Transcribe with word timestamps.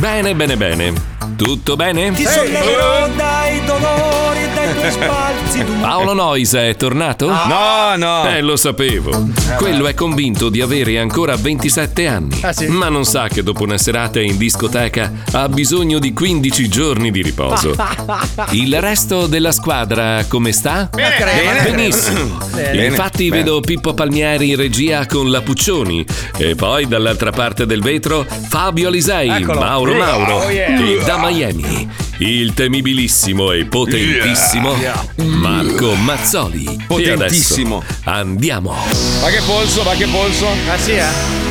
Bene, 0.00 0.34
bene, 0.34 0.56
bene. 0.56 1.17
Tutto 1.36 1.76
bene? 1.76 2.12
Ti 2.12 2.24
solleverò 2.24 3.08
dai 3.16 3.64
dolori 3.64 4.38
e 4.42 4.48
dai 4.54 4.74
tuoi 4.74 4.90
spalzi. 4.92 5.64
Paolo 5.80 6.12
Noisa 6.14 6.64
è 6.64 6.76
tornato? 6.76 7.28
No, 7.28 7.94
no. 7.96 8.28
Eh, 8.28 8.40
lo 8.40 8.56
sapevo. 8.56 9.28
Quello 9.56 9.86
è 9.86 9.94
convinto 9.94 10.48
di 10.48 10.60
avere 10.60 10.98
ancora 10.98 11.36
27 11.36 12.06
anni. 12.06 12.38
Ah, 12.42 12.52
sì? 12.52 12.66
Ma 12.66 12.88
non 12.88 13.04
sa 13.04 13.28
che 13.28 13.42
dopo 13.42 13.62
una 13.64 13.78
serata 13.78 14.20
in 14.20 14.36
discoteca 14.36 15.12
ha 15.32 15.48
bisogno 15.48 15.98
di 15.98 16.12
15 16.12 16.68
giorni 16.68 17.10
di 17.10 17.22
riposo. 17.22 17.74
Il 18.50 18.80
resto 18.80 19.26
della 19.26 19.52
squadra 19.52 20.24
come 20.28 20.52
sta? 20.52 20.88
Bene. 20.92 21.14
Bene. 21.18 21.62
Benissimo. 21.70 22.38
Bene. 22.54 22.86
Infatti 22.86 23.28
Bene. 23.28 23.42
vedo 23.42 23.60
Pippo 23.60 23.94
Palmieri 23.94 24.50
in 24.50 24.56
regia 24.56 25.06
con 25.06 25.30
la 25.30 25.40
Puccioni 25.40 26.04
e 26.36 26.54
poi 26.54 26.86
dall'altra 26.86 27.30
parte 27.32 27.66
del 27.66 27.80
vetro 27.82 28.24
Fabio 28.48 28.88
Alisei, 28.88 29.28
Eccolo. 29.42 29.60
Mauro. 29.60 29.94
Mauro 29.94 30.36
Oh, 30.38 30.50
yeah. 30.50 30.76
Da 31.08 31.16
Miami 31.16 31.88
il 32.18 32.52
temibilissimo 32.52 33.52
e 33.52 33.64
potentissimo 33.64 34.76
Marco 35.14 35.94
Mazzoli. 35.94 36.84
Potentissimo. 36.86 37.82
Andiamo. 38.04 38.76
Va 39.22 39.28
che 39.30 39.40
polso, 39.46 39.82
va 39.84 39.94
che 39.94 40.06
polso. 40.06 40.46
Ah 40.68 40.76
sì, 40.76 40.90
eh? 40.90 41.06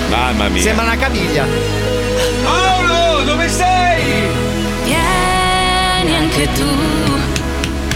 Mamma 0.10 0.48
mia. 0.50 0.62
Sembra 0.62 0.86
una 0.86 0.98
caviglia. 0.98 1.48
Paolo, 2.44 3.24
dove 3.24 3.50
sei? 3.50 4.28
Vieni 4.84 6.16
anche 6.16 6.48
tu 6.54 6.68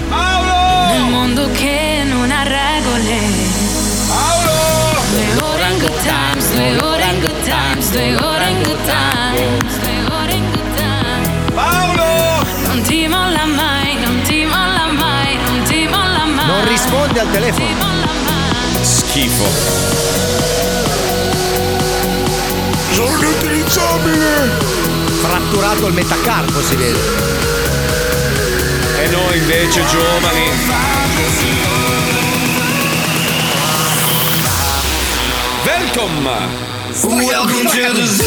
Paolo! 0.09 0.93
nel 0.93 1.11
mondo 1.11 1.47
che 1.51 2.01
non 2.07 2.31
ha 2.31 2.41
regole. 2.41 3.19
Paolo! 4.07 4.99
Due 5.11 5.43
ore 5.43 5.69
in 5.69 5.77
good 5.77 6.01
times, 6.01 6.53
due 6.53 6.81
ore 6.81 7.03
in 7.03 7.19
good 7.19 7.43
times, 7.43 7.91
due 7.91 8.15
ore 8.15 8.30
risponde 16.91 17.19
al 17.21 17.31
telefono. 17.31 17.77
Schifo. 18.81 19.45
Sono 22.91 23.21
inutilizzabile. 23.21 24.49
Fratturato 25.21 25.87
il 25.87 25.93
metacarpo 25.93 26.61
si 26.61 26.75
vede. 26.75 26.99
E 29.03 29.07
noi 29.07 29.37
invece 29.37 29.85
giovani. 29.85 30.51
Welcome! 35.63 36.29
Welcome 37.03 37.69
to 37.69 37.93
the 37.93 38.05
zoo. 38.05 38.25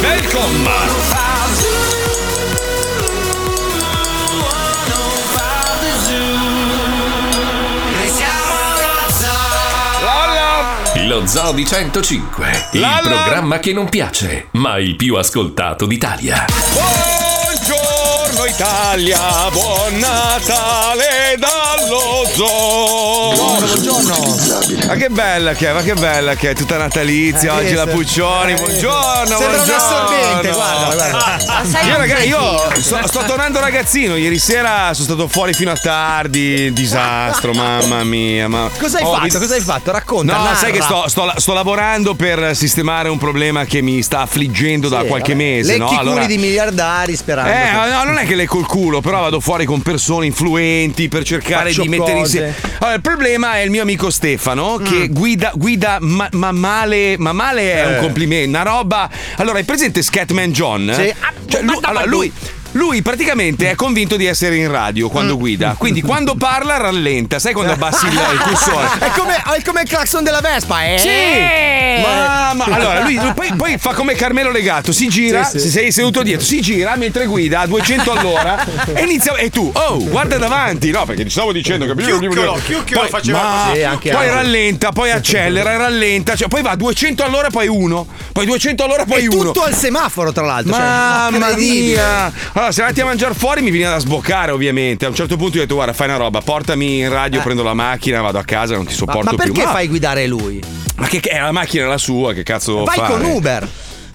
Welcome! 0.00 1.29
Lo 11.20 11.26
Zoo 11.26 11.52
di 11.52 11.66
105, 11.66 12.68
il 12.72 12.86
programma 13.02 13.58
che 13.58 13.74
non 13.74 13.90
piace, 13.90 14.48
ma 14.52 14.78
il 14.78 14.96
più 14.96 15.16
ascoltato 15.16 15.84
d'Italia. 15.84 16.46
Buongiorno 16.48 17.09
Italia, 18.54 19.48
buon 19.52 19.96
Natale 19.98 21.36
dallo 21.38 22.26
zoo! 22.34 23.32
Buongiorno. 23.34 24.38
Ma 24.88 24.94
che 24.96 25.08
bella 25.08 25.52
che 25.52 25.68
è, 25.68 25.72
ma 25.72 25.82
che 25.82 25.94
bella 25.94 26.34
che 26.34 26.50
è, 26.50 26.54
tutta 26.54 26.76
natalizia, 26.76 27.52
Eh, 27.60 27.64
oggi 27.64 27.74
la. 27.74 27.86
Puccioni, 27.86 28.52
Eh, 28.52 28.56
buongiorno, 28.56 29.26
Sembra 29.38 29.46
un 29.46 29.54
buongiorno. 29.54 29.74
assorbente, 29.76 30.50
guarda, 30.52 30.94
guarda. 30.94 31.80
Io, 31.86 31.96
ragazzi, 31.96 32.26
io 32.28 32.72
sto, 32.80 32.98
sto 33.06 33.22
tornando 33.24 33.60
ragazzino, 33.60 34.16
ieri 34.16 34.38
sera 34.38 34.90
sono 34.94 35.04
stato 35.06 35.28
fuori 35.28 35.52
fino 35.54 35.70
a 35.70 35.76
tardi, 35.76 36.72
disastro, 36.72 37.52
mamma 37.52 38.02
mia. 38.04 38.48
Ma... 38.48 38.68
Cosa 38.78 38.98
hai 38.98 39.04
Ho 39.04 39.12
fatto? 39.12 39.22
visto- 39.24 39.38
Cosa 39.38 39.54
hai 39.54 39.60
fatto? 39.60 39.92
Racconta. 39.92 40.36
No, 40.36 40.42
narra. 40.42 40.56
sai 40.56 40.72
che 40.72 40.82
sto, 40.82 41.04
sto- 41.08 41.32
sto 41.36 41.52
lavorando 41.52 42.14
per 42.14 42.54
sistemare 42.56 43.08
un 43.08 43.18
problema 43.18 43.64
che 43.64 43.80
mi 43.80 44.02
sta 44.02 44.20
affliggendo 44.22 44.88
da 44.88 45.00
Sì, 45.02 45.06
qualche 45.06 45.32
vabbè. 45.34 45.44
mese. 45.44 45.72
Lecchi 45.78 45.84
no? 45.84 45.92
i 45.92 45.96
Allora- 45.98 46.26
di 46.26 46.38
miliardari 46.38 47.14
sperando. 47.16 47.50
eh, 47.52 47.88
no, 47.90 48.04
non 48.04 48.18
è 48.18 48.26
che 48.26 48.34
le 48.40 48.46
col 48.46 48.66
culo, 48.66 49.00
però 49.00 49.20
vado 49.20 49.40
fuori 49.40 49.64
con 49.64 49.82
persone 49.82 50.26
influenti 50.26 51.08
per 51.08 51.24
cercare 51.24 51.68
Faccio 51.70 51.82
di 51.82 51.88
mettere 51.88 52.12
cose. 52.18 52.38
insieme. 52.38 52.54
Allora, 52.78 52.94
il 52.94 53.00
problema 53.02 53.54
è 53.56 53.60
il 53.60 53.70
mio 53.70 53.82
amico 53.82 54.10
Stefano 54.10 54.76
che 54.78 55.08
Mm. 55.08 55.12
guida, 55.12 55.52
guida 55.54 55.98
ma, 56.00 56.28
ma 56.32 56.52
male, 56.52 57.16
ma 57.18 57.32
male 57.32 57.72
è 57.74 57.86
un 57.86 57.94
Eh. 57.94 57.98
complimento, 58.00 58.48
una 58.48 58.62
roba. 58.62 59.10
Allora, 59.36 59.58
hai 59.58 59.64
presente 59.64 60.02
Scatman 60.02 60.52
John? 60.52 60.90
Sì. 60.94 61.12
Cioè, 61.46 61.62
lui, 61.62 61.78
allora, 61.82 62.04
lui- 62.06 62.32
lui 62.72 63.02
praticamente 63.02 63.70
è 63.70 63.74
convinto 63.74 64.16
di 64.16 64.26
essere 64.26 64.56
in 64.56 64.70
radio 64.70 65.08
quando 65.08 65.34
Mm. 65.34 65.38
guida. 65.38 65.74
Quindi 65.78 66.02
quando 66.02 66.34
parla 66.36 66.76
rallenta, 66.76 67.38
sai 67.38 67.52
quando 67.52 67.72
abbassi 67.72 68.06
il, 68.06 68.12
il 68.12 68.40
cursore? 68.40 68.88
È 69.00 69.10
come, 69.16 69.36
è 69.36 69.62
come 69.62 69.82
il 69.82 69.88
clacson 69.88 70.22
della 70.24 70.40
Vespa, 70.40 70.84
eh? 70.84 70.98
Sì! 70.98 71.08
Mamma! 72.02 72.64
Allora, 72.64 73.00
lui, 73.02 73.14
lui 73.16 73.32
poi, 73.34 73.52
poi 73.56 73.78
fa 73.78 73.92
come 73.92 74.14
Carmelo 74.14 74.50
Legato, 74.50 74.92
si 74.92 75.08
gira, 75.08 75.44
Sì, 75.44 75.58
sì. 75.58 75.66
se 75.66 75.70
sei 75.70 75.92
seduto 75.92 76.22
dietro, 76.22 76.44
si 76.44 76.60
gira 76.60 76.94
mentre 76.96 77.26
guida 77.26 77.60
a 77.60 77.66
200 77.66 78.12
all'ora 78.12 78.64
e 78.94 79.02
inizia. 79.02 79.34
E 79.34 79.50
tu, 79.50 79.70
oh, 79.72 79.98
guarda 80.08 80.36
davanti, 80.38 80.90
no? 80.90 81.04
Perché 81.04 81.24
ti 81.24 81.30
stavo 81.30 81.52
dicendo 81.52 81.86
che 81.86 81.94
Chiucchiolo, 82.02 82.60
chiucchiolo 82.64 83.00
poi, 83.02 83.10
faceva 83.10 83.42
ma- 83.42 83.64
così, 83.68 83.82
anche 83.82 84.10
poi 84.10 84.26
rallenta, 84.28 84.90
poi 84.92 85.10
accelera, 85.10 85.76
rallenta, 85.76 86.34
cioè, 86.36 86.48
poi 86.48 86.62
va 86.62 86.70
a 86.70 86.76
200 86.76 87.24
all'ora, 87.24 87.48
poi 87.50 87.68
uno, 87.68 88.06
poi 88.32 88.46
200 88.46 88.84
all'ora, 88.84 89.04
poi 89.04 89.24
È 89.24 89.26
uno. 89.28 89.44
tutto 89.52 89.62
al 89.62 89.74
semaforo, 89.74 90.32
tra 90.32 90.44
l'altro. 90.44 90.72
cioè, 90.72 90.82
Mamma 90.82 91.36
incredibile. 91.48 91.94
mia! 91.94 92.32
Allora, 92.60 92.74
siamo 92.74 92.90
andati 92.90 93.06
a 93.06 93.08
mangiare 93.10 93.32
fuori, 93.34 93.62
mi 93.62 93.70
veniva 93.70 93.88
da 93.88 93.98
sboccare, 93.98 94.50
ovviamente. 94.52 95.06
A 95.06 95.08
un 95.08 95.14
certo 95.14 95.38
punto 95.38 95.56
ho 95.56 95.60
detto: 95.60 95.76
Guarda, 95.76 95.94
fai 95.94 96.08
una 96.08 96.18
roba, 96.18 96.42
portami 96.42 96.98
in 96.98 97.08
radio, 97.08 97.40
Eh. 97.40 97.42
prendo 97.42 97.62
la 97.62 97.72
macchina, 97.72 98.20
vado 98.20 98.36
a 98.36 98.44
casa, 98.44 98.74
non 98.74 98.84
ti 98.84 98.90
Ma, 98.90 98.98
sopporto 98.98 99.34
ma 99.34 99.42
più. 99.42 99.52
perché 99.54 99.66
fai 99.66 99.88
guidare 99.88 100.26
lui? 100.26 100.60
Ma 100.96 101.06
che, 101.06 101.20
che- 101.20 101.38
la 101.38 101.52
macchina 101.52 101.84
è 101.84 101.88
la 101.88 101.96
sua, 101.96 102.34
che 102.34 102.42
cazzo 102.42 102.72
devo 102.72 102.84
Vai 102.84 102.98
fare? 102.98 103.12
con 103.14 103.24
Uber. 103.30 103.68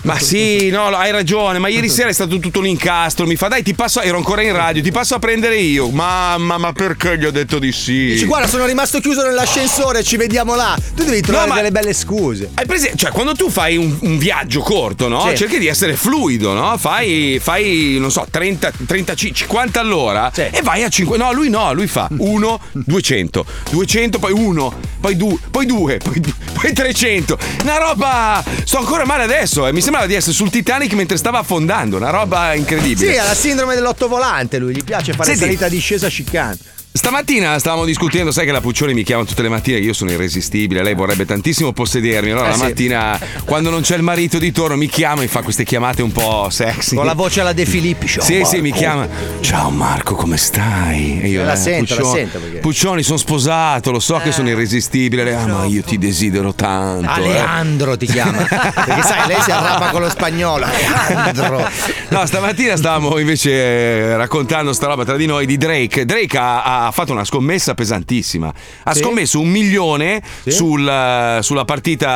Ma 0.06 0.20
sì, 0.20 0.70
no, 0.70 0.86
hai 0.86 1.10
ragione, 1.10 1.58
ma 1.58 1.68
ieri 1.68 1.90
sera 1.90 2.10
è 2.10 2.14
stato 2.14 2.38
tutto 2.38 2.62
l'incastro. 2.62 3.26
Mi 3.26 3.36
fa, 3.36 3.48
dai, 3.48 3.64
ti 3.64 3.74
passo. 3.74 4.02
Ero 4.02 4.18
ancora 4.18 4.44
in 4.44 4.54
radio, 4.56 4.84
ti 4.84 4.92
passo 4.92 5.16
a 5.16 5.20
prendere 5.20 5.58
io. 5.58 5.90
Mamma, 5.90 6.60
ma 6.60 6.72
perché 6.74 7.18
gli 7.18 7.26
ho 7.26 7.32
detto 7.32 7.58
di 7.58 7.72
sì? 7.72 8.10
Dici, 8.10 8.26
guarda, 8.26 8.48
sono 8.48 8.68
rimasto 8.68 9.00
chiuso 9.00 9.24
nell'ascensore, 9.24 10.04
ci 10.04 10.16
vediamo 10.16 10.54
là. 10.54 10.78
Tu 10.96 11.04
devi 11.06 11.22
trovare 11.22 11.48
ma- 11.50 11.56
delle 11.56 11.72
belle 11.72 11.94
scuse. 11.94 12.52
Hai 12.54 12.68
presente? 12.68 12.98
Cioè, 12.98 13.10
quando 13.10 13.34
tu 13.34 13.50
fai 13.50 13.78
un, 13.78 13.98
un 14.02 14.18
viaggio 14.20 14.62
corto, 14.62 15.08
no? 15.08 15.28
Sì. 15.30 15.38
Cerchi 15.38 15.58
di 15.58 15.66
essere 15.66 15.96
fluido, 15.96 16.54
no? 16.54 16.78
Fai, 16.78 17.40
fai 17.42 17.98
non 18.00 18.12
so, 18.12 18.28
30, 18.30 18.72
30, 18.86 19.16
50 19.16 19.80
all'ora 19.80 20.30
Sì. 20.32 20.42
e 20.52 20.62
vai 20.62 20.84
a 20.84 20.88
5. 20.90 21.18
No, 21.18 21.34
lui 21.34 21.50
no, 21.50 21.74
lui 21.74 21.88
fa 21.88 22.08
1, 22.16 22.60
200, 22.74 23.46
200, 23.72 24.20
poi 24.20 24.32
1, 24.34 24.74
poi 25.02 25.16
2, 25.18 25.38
poi 25.50 25.66
2, 25.66 25.98
poi, 25.98 26.22
poi 26.54 26.74
300. 26.74 27.38
Una 27.64 27.78
roba. 27.80 28.44
Sto 28.64 28.78
ancora 28.78 29.04
male 29.06 29.24
adesso, 29.24 29.66
eh. 29.66 29.74
Mi 29.74 29.82
sembrava 29.96 30.08
di 30.08 30.14
essere 30.16 30.34
sul 30.34 30.50
Titanic 30.50 30.94
mentre 30.94 31.18
stava 31.18 31.40
affondando. 31.40 31.98
Una 31.98 32.10
roba 32.10 32.54
incredibile. 32.54 33.14
Sì, 33.14 33.18
ha 33.18 33.24
la 33.24 33.34
sindrome 33.34 33.76
dell'ottovolante 33.76 34.60
lui, 34.60 34.76
gli 34.76 34.84
piace 34.84 35.14
fare 35.14 35.30
Senti. 35.30 35.42
salita 35.42 35.70
discesa 35.70 36.08
scicante. 36.08 36.74
Stamattina 36.98 37.60
stavamo 37.60 37.84
discutendo, 37.84 38.32
sai 38.32 38.46
che 38.46 38.54
la 38.54 38.62
Puccioni 38.62 38.94
mi 38.94 39.04
chiama 39.04 39.26
tutte 39.26 39.42
le 39.42 39.50
mattine, 39.50 39.80
io 39.80 39.92
sono 39.92 40.12
irresistibile, 40.12 40.82
lei 40.82 40.96
vorrebbe 40.96 41.26
tantissimo 41.26 41.74
possedermi, 41.74 42.32
allora 42.32 42.46
Eh 42.48 42.52
la 42.52 42.56
sì. 42.56 42.62
mattina 42.62 43.20
quando 43.44 43.70
non 43.70 43.82
c'è 43.82 43.98
il 43.98 44.02
marito 44.02 44.38
di 44.38 44.50
torno 44.54 44.78
mi 44.78 44.88
chiama 44.88 45.22
e 45.22 45.28
fa 45.28 45.42
queste 45.42 45.66
chiamate 45.66 46.02
un 46.02 46.14
po' 46.14 46.48
sexy. 46.50 46.96
Con 46.96 47.06
la 47.06 47.14
voce 47.14 47.42
alla 47.42 47.52
De 47.52 47.66
Filippi. 47.66 48.08
ciao, 48.08 48.24
Sì, 48.24 48.44
sì, 48.46 48.62
mi 48.62 48.70
Marco. 48.70 48.78
chiama. 48.78 49.08
Ciao 49.42 49.70
Marco, 49.72 50.16
come 50.16 50.38
stai? 50.38 51.20
E 51.22 51.28
io, 51.28 51.44
La 51.44 51.52
eh, 51.54 51.58
sento, 51.58 51.96
la 51.96 52.00
Puccioni- 52.00 52.18
sento 52.22 52.40
perché- 52.40 52.58
Puccioni, 52.60 53.04
sono 53.04 53.18
sposato, 53.18 53.92
lo 53.92 54.00
so 54.00 54.18
che 54.24 54.32
sono 54.32 54.48
irresistibile. 54.48 55.26
Lei, 55.26 55.34
ah, 55.34 55.46
ma 55.48 55.66
io 55.66 55.84
ti 55.84 55.98
desidero 55.98 56.54
tanto. 56.54 57.04
eh." 57.10 57.14
Aleandro 57.14 57.98
ti 57.98 58.06
chiama. 58.06 58.38
Perché 58.48 59.02
sai, 59.02 59.28
lei 59.28 59.42
si 59.42 59.52
arrabba 59.52 59.90
con 59.90 60.00
lo 60.00 60.10
spagnolo. 60.10 60.66
Aleandro. 60.66 61.70
No, 62.08 62.26
stamattina 62.26 62.78
stavamo 62.78 63.18
invece 63.18 63.52
eh, 63.52 64.16
raccontando 64.16 64.72
sta 64.72 64.88
roba 64.88 65.04
tra 65.04 65.18
di 65.18 65.26
noi 65.26 65.46
di 65.46 65.58
Drake. 65.58 66.06
Drake 66.06 66.38
ha, 66.38 66.84
ha 66.88 66.92
fatto 66.92 67.12
una 67.12 67.26
scommessa 67.26 67.74
pesantissima. 67.74 68.54
Ha 68.84 68.94
Sì? 68.94 69.02
scommesso 69.02 69.40
un 69.40 69.50
milione 69.50 70.22
Sì? 70.44 70.52
sul, 70.52 70.88
eh, 70.88 71.40
sulla 71.42 71.66
partita 71.66 72.10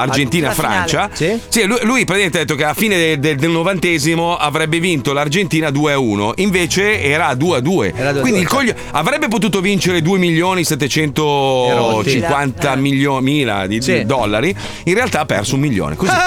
Argentina-Francia. 0.00 1.10
Sì? 1.12 1.38
lui, 1.66 1.78
lui 1.82 2.04
praticamente 2.04 2.38
ha 2.38 2.40
detto 2.40 2.54
che 2.54 2.64
alla 2.64 2.74
fine 2.74 2.96
de- 2.96 3.18
de- 3.18 3.34
del 3.36 3.50
novantesimo 3.50 4.36
avrebbe 4.36 4.78
vinto 4.80 5.12
l'Argentina 5.12 5.70
2-1. 5.70 6.32
Invece 6.36 7.02
era 7.02 7.34
2-2. 7.34 7.92
Era 7.94 8.12
2-2, 8.12 8.20
Quindi 8.20 8.40
il 8.40 8.46
certo. 8.48 8.56
coglio- 8.56 8.74
avrebbe 8.92 9.28
potuto 9.28 9.60
vincere 9.60 10.00
2 10.02 10.18
milioni 10.18 10.64
750 10.64 12.74
milioni 12.76 13.22
mila 13.24 13.66
di, 13.66 13.80
Sì. 13.80 14.04
dollari. 14.04 14.54
In 14.84 14.94
realtà 14.94 15.20
ha 15.20 15.24
perso 15.26 15.54
un 15.54 15.60
milione. 15.60 15.96
Così. 15.96 16.12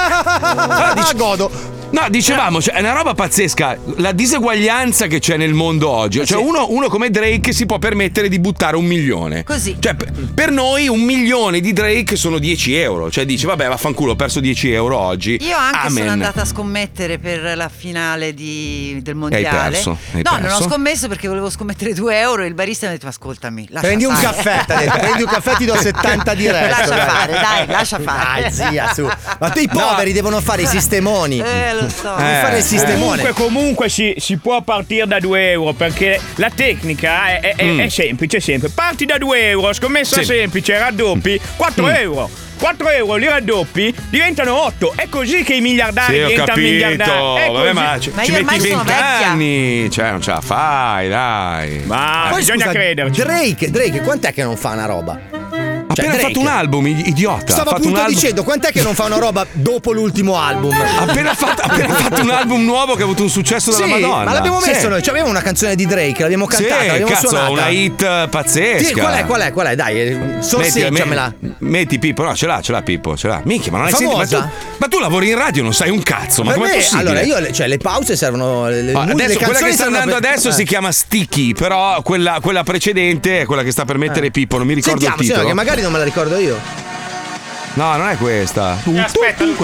Ah, 0.67 1.11
godo. 1.15 1.49
No, 1.89 2.05
dicevamo, 2.09 2.61
cioè, 2.61 2.75
è 2.75 2.79
una 2.81 2.91
roba 2.91 3.13
pazzesca. 3.13 3.77
La 3.97 4.11
diseguaglianza 4.11 5.07
che 5.07 5.19
c'è 5.19 5.37
nel 5.37 5.53
mondo 5.53 5.89
oggi. 5.89 6.25
Cioè, 6.25 6.41
uno, 6.41 6.67
uno 6.69 6.89
come 6.89 7.09
Drake 7.09 7.53
si 7.53 7.65
può 7.65 7.79
permettere 7.79 8.27
di 8.27 8.39
buttare 8.39 8.75
un 8.75 8.85
milione. 8.85 9.43
Così. 9.45 9.77
Cioè, 9.79 9.95
per, 9.95 10.11
per 10.33 10.51
noi 10.51 10.87
un 10.89 10.99
milione 10.99 11.61
di 11.61 11.71
Drake 11.71 12.15
sono 12.17 12.39
10 12.39 12.75
euro. 12.75 13.09
Cioè, 13.09 13.25
dici, 13.25 13.45
vabbè, 13.45 13.67
vaffanculo, 13.69 14.11
ho 14.11 14.15
perso 14.15 14.39
10 14.41 14.71
euro 14.71 14.97
oggi. 14.97 15.37
Io 15.41 15.55
anche 15.55 15.87
Amen. 15.87 15.97
sono 15.97 16.11
andata 16.11 16.41
a 16.41 16.45
scommettere 16.45 17.19
per 17.19 17.55
la 17.55 17.69
finale 17.69 18.33
di- 18.33 18.99
del 19.01 19.15
mondiale. 19.15 19.69
perso? 19.71 19.97
Hai 20.13 20.21
no, 20.23 20.31
non 20.31 20.41
perso? 20.41 20.57
ho 20.63 20.69
scommesso 20.69 21.07
perché 21.07 21.27
volevo 21.29 21.49
scommettere 21.49 21.93
2 21.93 22.19
euro 22.19 22.43
e 22.43 22.47
il 22.47 22.53
barista 22.53 22.87
mi 22.87 22.93
ha 22.93 22.95
detto 22.95 23.07
ascoltami, 23.07 23.65
lascia 23.69 23.87
Prendi 23.87 24.03
un 24.03 24.13
fare." 24.13 24.25
caffè, 24.35 24.65
t'ha 24.65 24.75
detto, 24.77 24.97
prendi 24.99 25.23
un 25.23 25.29
caffè, 25.29 25.55
ti 25.55 25.65
do 25.65 25.75
70 25.75 26.33
diretto. 26.33 26.67
Lascia 26.67 26.95
dai. 26.95 27.07
fare, 27.07 27.31
dai, 27.31 27.67
lascia 27.67 27.99
fare. 27.99 28.41
Dai, 28.41 28.51
zia, 28.51 28.93
su. 28.93 29.07
Ma 29.39 29.49
tu 29.49 29.59
i 29.59 29.69
poveri 29.71 30.11
devono 30.11 30.41
fare 30.41 30.63
i 30.63 30.67
sistemoni. 30.67 31.39
Eh, 31.39 31.75
lo 31.81 31.89
so. 31.89 32.15
Devi 32.17 32.33
fare 32.41 32.57
il 32.57 32.63
sistemone. 32.63 33.21
Comunque, 33.21 33.33
comunque 33.33 33.89
si, 33.89 34.13
si 34.17 34.37
può 34.37 34.61
partire 34.61 35.05
da 35.07 35.19
2 35.19 35.51
euro 35.51 35.73
perché 35.73 36.19
la 36.35 36.49
tecnica 36.53 37.39
è, 37.39 37.55
è- 37.55 37.63
Mm. 37.65 37.79
è 37.81 37.89
semplice, 37.89 38.39
sempre. 38.39 38.69
Parti 38.69 39.05
da 39.05 39.17
2 39.17 39.49
euro, 39.49 39.73
scommessa 39.73 40.17
Sì. 40.19 40.25
semplice, 40.25 40.77
raddoppi, 40.77 41.39
4 41.55 41.85
Mm. 41.85 41.89
euro. 41.89 42.29
4 42.57 42.89
euro 42.89 43.15
li 43.17 43.27
raddoppi, 43.27 43.93
diventano 44.09 44.63
8. 44.63 44.93
È 44.95 45.07
così 45.09 45.43
che 45.43 45.53
i 45.53 45.61
miliardari 45.61 46.13
Sì, 46.13 46.19
diventano 46.19 46.45
capito. 46.47 46.67
miliardari. 46.67 47.51
Vabbè, 47.53 47.73
ma 47.73 47.99
ci, 47.99 48.11
Ma 48.15 48.23
ci 48.23 48.31
io 48.31 48.37
ormai 48.37 48.57
metti 48.57 48.69
sono 48.71 48.83
20 48.83 48.99
vecchia. 48.99 49.27
anni. 49.29 49.89
Cioè, 49.91 50.09
non 50.11 50.21
ce 50.21 50.31
la 50.31 50.41
fai, 50.41 51.07
dai. 51.09 51.81
Ma 51.85 52.27
Poi, 52.29 52.39
bisogna 52.39 52.65
scusa, 52.65 52.71
crederci. 52.73 53.21
Drake, 53.21 53.69
Drake, 53.69 54.01
quant'è 54.01 54.33
che 54.33 54.41
non 54.43 54.57
fa 54.57 54.69
una 54.71 54.85
roba? 54.85 55.19
Ha 56.01 56.03
appena 56.03 56.17
Drake. 56.17 56.33
fatto 56.33 56.39
un 56.39 56.47
album, 56.47 56.87
idiota. 56.87 57.51
Stavo 57.53 57.69
appunto 57.71 58.03
dicendo, 58.07 58.43
quant'è 58.43 58.71
che 58.71 58.81
non 58.81 58.93
fa 58.95 59.05
una 59.05 59.17
roba 59.17 59.45
dopo 59.51 59.91
l'ultimo 59.91 60.37
album? 60.39 60.75
Appena 60.97 61.33
fatto, 61.33 61.61
appena 61.63 61.93
fatto 61.93 62.21
un 62.21 62.29
album 62.29 62.63
nuovo 62.63 62.95
che 62.95 63.01
ha 63.01 63.05
avuto 63.05 63.23
un 63.23 63.29
successo 63.29 63.71
della 63.71 63.85
Sì, 63.85 63.91
Madonna. 64.01 64.23
ma 64.25 64.33
l'abbiamo 64.33 64.59
Sì. 64.61 64.69
messo 64.71 64.87
noi, 64.89 64.99
cioè 65.01 65.09
avevamo 65.09 65.31
una 65.31 65.41
canzone 65.41 65.75
di 65.75 65.85
Drake, 65.85 66.21
l'abbiamo 66.21 66.45
cantata, 66.45 66.81
Sì, 66.81 66.87
l'abbiamo 66.87 67.11
cazzo, 67.11 67.27
suonata. 67.29 67.51
una 67.51 67.67
hit 67.69 68.01
eh, 68.01 68.27
pazzesca. 68.29 68.85
Sì, 68.87 68.93
qual 68.93 69.13
è, 69.13 69.25
qual 69.25 69.41
è, 69.41 69.51
qual 69.51 69.67
è? 69.67 69.75
Dai, 69.75 69.99
eh, 70.01 70.15
Metti, 70.15 70.47
sorseggiamela. 70.47 71.33
me- 71.39 71.55
metti 71.59 71.99
Pippo, 71.99 72.23
no, 72.23 72.35
ce 72.35 72.45
l'ha, 72.47 72.61
ce 72.61 72.71
l'ha 72.71 72.81
Pippo, 72.81 73.15
ce 73.17 73.27
l'ha. 73.27 73.41
Minchia, 73.45 73.71
ma 73.71 73.77
non 73.79 73.87
hai 73.87 73.93
sentito? 73.93 74.17
Ma 74.17 74.25
Famosa? 74.25 74.49
tu, 74.49 74.75
ma 74.77 74.87
tu 74.87 74.99
lavori 74.99 75.29
in 75.29 75.35
radio, 75.37 75.63
non 75.63 75.73
sai 75.73 75.89
un 75.89 76.01
cazzo, 76.03 76.43
ma 76.43 76.51
Per 76.51 76.59
com'è 76.59 76.69
me, 76.71 76.75
possibile? 76.77 77.09
allora, 77.09 77.21
io, 77.25 77.51
cioè, 77.51 77.67
le 77.67 77.77
pause 77.77 78.15
servono. 78.15 78.67
Le, 78.69 78.91
Ah, 78.93 79.01
mu- 79.01 79.05
le 79.15 79.23
adesso, 79.23 79.39
quella 79.39 79.59
che 79.59 79.71
sta 79.71 79.85
andando 79.85 80.15
per- 80.15 80.25
adesso 80.29 80.49
eh. 80.49 80.51
si 80.53 80.63
chiama 80.65 80.91
Sticky, 80.91 81.53
però 81.53 82.01
quella, 82.01 82.39
quella 82.41 82.63
precedente 82.63 83.41
è 83.41 83.45
quella 83.45 83.63
che 83.63 83.71
sta 83.71 83.85
per 83.85 83.97
mettere 83.97 84.31
Pippo, 84.31 84.57
non 84.57 84.67
mi 84.67 84.73
ricordo 84.73 84.99
Sentiamo, 84.99 85.21
il 85.21 85.25
sì, 85.25 85.31
titolo. 85.31 85.47
che 85.47 85.53
magari 85.53 85.81
non 85.87 85.91
me 85.93 85.99
la 85.99 86.03
ricordo 86.03 86.37
io. 86.37 86.59
No, 87.75 87.95
non 87.95 88.09
è 88.09 88.17
questa. 88.17 88.77
Tu, 88.83 88.93
aspetta, 88.97 89.43
tu, 89.43 89.55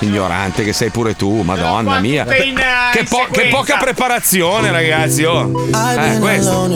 Ignorante 0.00 0.64
che 0.64 0.72
sei 0.72 0.90
pure 0.90 1.14
tu, 1.14 1.42
madonna 1.42 2.00
mia. 2.00 2.24
in, 2.42 2.56
eh, 2.58 2.62
Che, 2.92 3.00
in 3.00 3.06
po- 3.08 3.26
che 3.30 3.48
poca 3.48 3.76
preparazione, 3.76 4.70
ragazzi. 4.72 5.22
Oh. 5.24 5.66
Eh, 5.68 6.18
questo. 6.18 6.66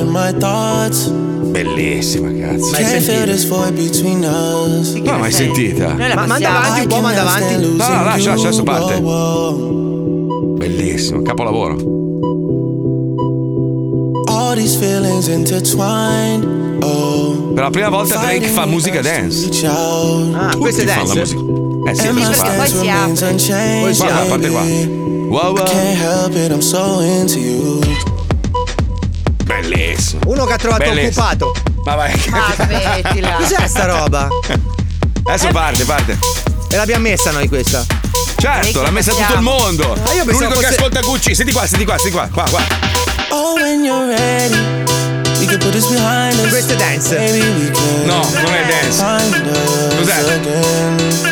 Bellissima, 1.11 2.29
cazzo. 2.29 2.71
Ma 2.71 2.77
hai 2.77 2.85
No, 5.03 5.19
mai 5.19 5.33
sentita. 5.33 5.95
Ma 5.95 6.27
manda 6.27 6.49
avanti 6.57 6.81
un 6.83 6.87
po', 6.89 7.01
manda 7.01 7.21
avanti. 7.23 7.55
No, 7.55 7.89
no, 7.89 8.05
lascia, 8.05 8.31
lascia, 8.31 8.47
adesso 8.49 8.63
parte. 8.63 9.01
Bellissimo, 10.59 11.23
capolavoro. 11.23 11.77
All 14.29 14.55
these 14.55 14.77
feelings 14.77 15.29
intertwined. 15.29 16.45
Oh, 16.83 17.44
Per 17.55 17.63
la 17.63 17.71
prima 17.71 17.89
volta 17.89 18.17
Drake 18.17 18.49
fa 18.49 18.67
musica 18.67 19.01
dance. 19.01 19.49
Ah, 19.67 20.49
Tutti 20.51 20.59
questa 20.59 20.83
è 20.83 20.87
fanno 20.87 21.07
la 21.09 21.15
dance. 21.15 21.35
musica. 21.35 21.91
Eh 21.91 21.95
sì, 21.95 22.09
questo 22.09 22.33
fa. 22.33 22.49
Poi 22.51 22.69
si 22.69 22.89
apre. 22.89 23.81
Poi 23.81 23.95
si 23.95 24.01
Guarda, 24.03 24.21
parte 24.29 24.49
qua. 24.49 24.61
Wow, 24.63 25.55
wow. 25.57 25.65
Can't 25.65 25.99
help 26.01 26.35
it, 26.35 26.51
I'm 26.51 26.61
so 26.61 27.01
into 27.01 27.39
you. 27.39 27.81
Bellissimo. 29.45 30.21
Uno 30.27 30.45
che 30.45 30.53
ha 30.55 30.57
trovato 30.57 30.83
Bellissimo. 30.85 31.25
occupato. 31.27 31.53
Ma 31.85 31.95
vai. 31.95 32.23
Ma 32.31 32.53
smettila. 32.57 33.37
Cos'è 33.39 33.67
sta 33.69 33.85
roba? 33.87 34.29
Adesso 35.25 35.49
parte, 35.49 35.85
parte. 35.85 36.19
E 36.71 36.77
l'abbiamo 36.77 37.03
messa 37.09 37.31
noi 37.31 37.47
questa. 37.49 37.85
Certo, 38.37 38.83
l'ha 38.83 38.91
messa 38.91 39.13
tutto 39.13 39.35
il 39.35 39.41
mondo. 39.43 39.93
Ah, 39.93 40.13
L'unico 40.25 40.49
che 40.49 40.53
fosse- 40.55 40.67
ascolta 40.67 41.01
Gucci. 41.01 41.35
Senti 41.35 41.53
qua, 41.53 41.67
senti 41.67 41.85
qua, 41.85 41.97
senti 41.99 42.13
qua. 42.13 42.29
Qua, 42.33 42.45
qua. 42.51 42.61
Oh, 43.31 43.55
when 43.55 43.85
you're 43.85 44.07
ready, 44.07 44.57
we 45.45 45.51
can 45.51 45.59
put 45.59 45.73
this 45.73 45.87
behind 45.87 46.39
us. 46.41 46.49
Questo 46.49 46.73
è 46.73 46.77
dance. 46.77 47.17
No, 48.05 48.27
non 48.33 48.55
è 48.55 48.65
dance. 48.67 49.43
Cos'è? 49.97 50.41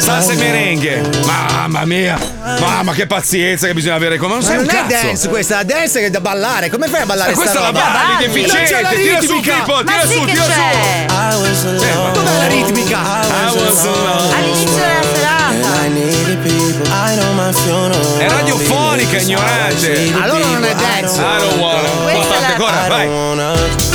Salsa 0.01 0.33
e 0.33 0.37
merengue. 0.37 1.03
Mamma 1.25 1.85
mia. 1.87 2.19
Mamma 2.61 2.93
che 2.93 3.07
pazienza 3.07 3.67
che 3.67 3.73
bisogna 3.75 3.95
avere 3.95 4.19
come 4.19 4.35
non 4.35 4.43
Ma 4.43 4.49
sei 4.49 4.59
un 4.59 4.65
non 4.65 4.75
è 4.75 4.79
cazzo. 4.87 5.07
dance 5.07 5.29
questa, 5.29 5.57
la 5.57 5.63
dance 5.63 6.01
che 6.01 6.07
è 6.07 6.11
da 6.11 6.21
ballare. 6.21 6.69
Come 6.71 6.89
fai 6.89 7.03
a 7.03 7.07
ballare 7.07 7.31
Ma 7.31 7.37
questa 7.37 7.53
sta 7.55 7.61
la 7.63 7.67
roba? 7.69 7.81
balli, 7.81 8.15
balli. 8.15 8.27
deficiente. 8.27 8.83
La 8.83 8.89
Tira 8.91 9.21
su. 9.21 9.41
Pippo, 9.41 9.73
Ma 9.73 9.83
tira 9.83 10.07
sì 10.07 10.15
su, 10.19 10.25
che 10.25 10.33
tira 10.33 10.45
su. 10.45 12.13
Dov'è 12.13 12.37
la 12.39 12.47
ritmica? 12.49 12.99
I 12.99 13.57
was 13.57 13.85
alone. 13.85 14.35
All'inizio 14.37 14.71
della 14.75 15.03
serata. 15.15 15.85
I 15.85 15.89
needed 15.91 16.39
people. 16.43 16.87
I 16.89 17.17
know 17.17 17.33
my 17.35 17.53
funeral. 17.53 18.19
È 18.19 18.29
radiofonica, 18.29 19.17
ignorante. 19.19 20.13
Allora 20.21 20.45
non 20.47 20.65
è 20.65 20.75
dance. 20.75 21.21
I 21.21 21.39
don't 21.39 21.59
wanna. 21.59 21.89
Questa 22.03 22.21
Parte 22.21 22.37
è 22.37 22.41
la- 22.41 22.47
ancora, 22.49 22.85
I 22.85 22.89
vai. 22.89 23.92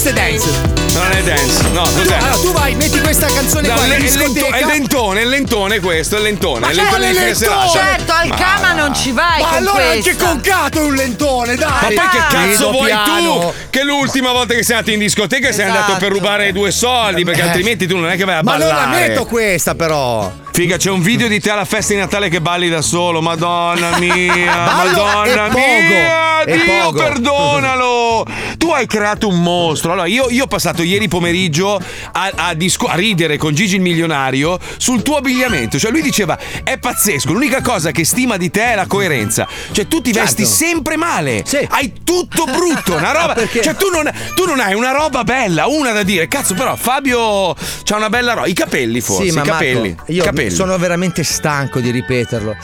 Questo 0.00 0.10
è 0.10 0.12
dance. 0.12 0.48
Non 0.92 1.10
è 1.10 1.22
dance. 1.24 1.68
No, 1.72 1.82
cos'è? 1.82 2.16
Allora 2.18 2.34
tu 2.34 2.52
vai, 2.52 2.74
metti 2.76 3.00
questa 3.00 3.26
canzone 3.26 3.66
No, 3.66 3.74
qua 3.74 3.82
è, 3.82 3.86
in 3.98 4.04
è 4.04 4.10
lento- 4.16 4.46
è 4.46 4.64
lentone, 4.64 5.20
è 5.22 5.24
lentone 5.24 5.80
questo, 5.80 6.16
è 6.16 6.20
lentone. 6.20 6.60
Ma 6.60 6.68
è 6.68 6.72
lentone 6.74 7.12
lentone? 7.12 7.34
serata. 7.34 7.68
Certo, 7.68 8.12
al 8.12 8.28
Ma 8.28 8.36
cama 8.36 8.72
non 8.74 8.94
ci 8.94 9.10
vai 9.10 9.40
Ma 9.42 9.48
con 9.48 9.56
allora 9.56 9.72
questa. 9.86 10.10
anche 10.10 10.16
con 10.24 10.40
Cato 10.40 10.78
è 10.78 10.84
un 10.84 10.94
lentone, 10.94 11.56
dai. 11.56 11.68
Ma 11.68 11.78
poi 11.80 11.94
che 12.10 12.18
cazzo 12.30 12.70
vuoi 12.70 12.86
piano. 12.86 13.40
tu? 13.40 13.54
Che 13.70 13.82
l'ultima 13.82 14.30
volta 14.30 14.54
che 14.54 14.62
sei 14.62 14.76
andato 14.76 14.92
in 14.92 15.00
discoteca 15.00 15.50
sei 15.50 15.64
Esatto. 15.64 15.78
andato 15.80 15.98
per 15.98 16.12
rubare 16.12 16.52
due 16.52 16.70
soldi, 16.70 17.24
perché 17.24 17.40
Eh. 17.40 17.46
altrimenti 17.46 17.86
tu 17.88 17.96
non 17.96 18.08
è 18.08 18.16
che 18.16 18.24
vai 18.24 18.36
a 18.36 18.42
Ma 18.44 18.52
non 18.56 18.68
ballare. 18.68 18.80
la 18.90 18.96
metto 19.08 19.24
questa 19.26 19.74
però. 19.74 20.32
Figa, 20.58 20.76
c'è 20.76 20.90
un 20.90 21.02
video 21.02 21.28
di 21.28 21.38
te 21.38 21.50
alla 21.50 21.64
festa 21.64 21.92
di 21.92 22.00
Natale 22.00 22.28
che 22.28 22.40
balli 22.40 22.68
da 22.68 22.82
solo. 22.82 23.20
Madonna 23.22 23.96
mia, 24.00 24.56
madonna 24.66 25.48
mia. 25.50 26.44
Dio, 26.44 26.64
pogo. 26.82 26.98
perdonalo. 26.98 28.26
Tu 28.56 28.68
hai 28.70 28.86
creato 28.86 29.28
un 29.28 29.40
mostro. 29.40 29.92
Allora, 29.92 30.08
io, 30.08 30.28
io 30.30 30.44
ho 30.44 30.46
passato 30.48 30.82
ieri 30.82 31.06
pomeriggio 31.06 31.80
a, 32.12 32.32
a 32.34 32.54
disco- 32.54 32.86
a 32.88 32.94
ridere 32.94 33.36
con 33.36 33.54
Gigi 33.54 33.76
il 33.76 33.82
milionario 33.82 34.58
sul 34.78 35.02
tuo 35.02 35.18
abbigliamento. 35.18 35.78
Cioè, 35.78 35.92
lui 35.92 36.02
diceva: 36.02 36.36
È 36.64 36.76
pazzesco. 36.76 37.32
L'unica 37.32 37.62
cosa 37.62 37.92
che 37.92 38.04
stima 38.04 38.36
di 38.36 38.50
te 38.50 38.72
è 38.72 38.74
la 38.74 38.86
coerenza. 38.86 39.46
Cioè, 39.70 39.86
tu 39.86 40.00
ti 40.00 40.10
vesti 40.10 40.44
sempre 40.44 40.96
male. 40.96 41.44
Sì. 41.46 41.64
Hai 41.70 41.92
tutto 42.02 42.46
brutto. 42.46 42.96
Una 42.96 43.12
roba. 43.16 43.36
Cioè, 43.46 43.76
tu 43.76 43.90
non, 43.90 44.10
tu 44.34 44.44
non 44.44 44.58
hai 44.58 44.74
una 44.74 44.90
roba 44.90 45.22
bella, 45.22 45.66
una 45.66 45.92
da 45.92 46.02
dire. 46.02 46.26
Cazzo, 46.26 46.54
però, 46.54 46.74
Fabio 46.74 47.54
c'ha 47.84 47.94
una 47.94 48.08
bella 48.08 48.32
roba. 48.32 48.48
I 48.48 48.54
capelli, 48.54 49.00
forse. 49.00 49.28
sì, 49.28 49.34
ma 49.36 49.42
I 49.42 49.46
capelli. 49.46 49.94
Marco, 49.94 50.12
io 50.12 50.24
capelli. 50.24 50.47
Sono 50.50 50.76
veramente 50.78 51.22
stanco 51.24 51.80
di 51.80 51.90
ripeterlo. 51.90 52.56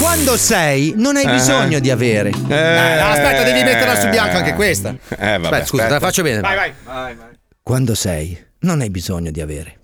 Quando 0.00 0.36
sei, 0.36 0.94
non 0.96 1.16
hai 1.16 1.24
Eh. 1.24 1.30
bisogno 1.32 1.78
di 1.78 1.90
avere. 1.90 2.30
Eh. 2.30 2.54
Eh, 2.54 2.98
aspetta, 2.98 3.42
devi 3.42 3.62
metterla 3.62 4.00
su 4.00 4.08
bianco 4.08 4.36
anche 4.38 4.54
questa. 4.54 4.90
Eh, 4.90 5.38
vabbè, 5.38 5.44
aspetta, 5.44 5.64
scusa, 5.64 5.82
te 5.84 5.88
la 5.90 5.96
aspetta. 5.96 6.00
faccio 6.00 6.22
bene. 6.22 6.40
Vai, 6.40 6.72
vai. 6.84 7.16
Quando 7.62 7.94
sei, 7.94 8.38
non 8.60 8.80
hai 8.80 8.90
bisogno 8.90 9.30
di 9.30 9.40
avere. 9.40 9.78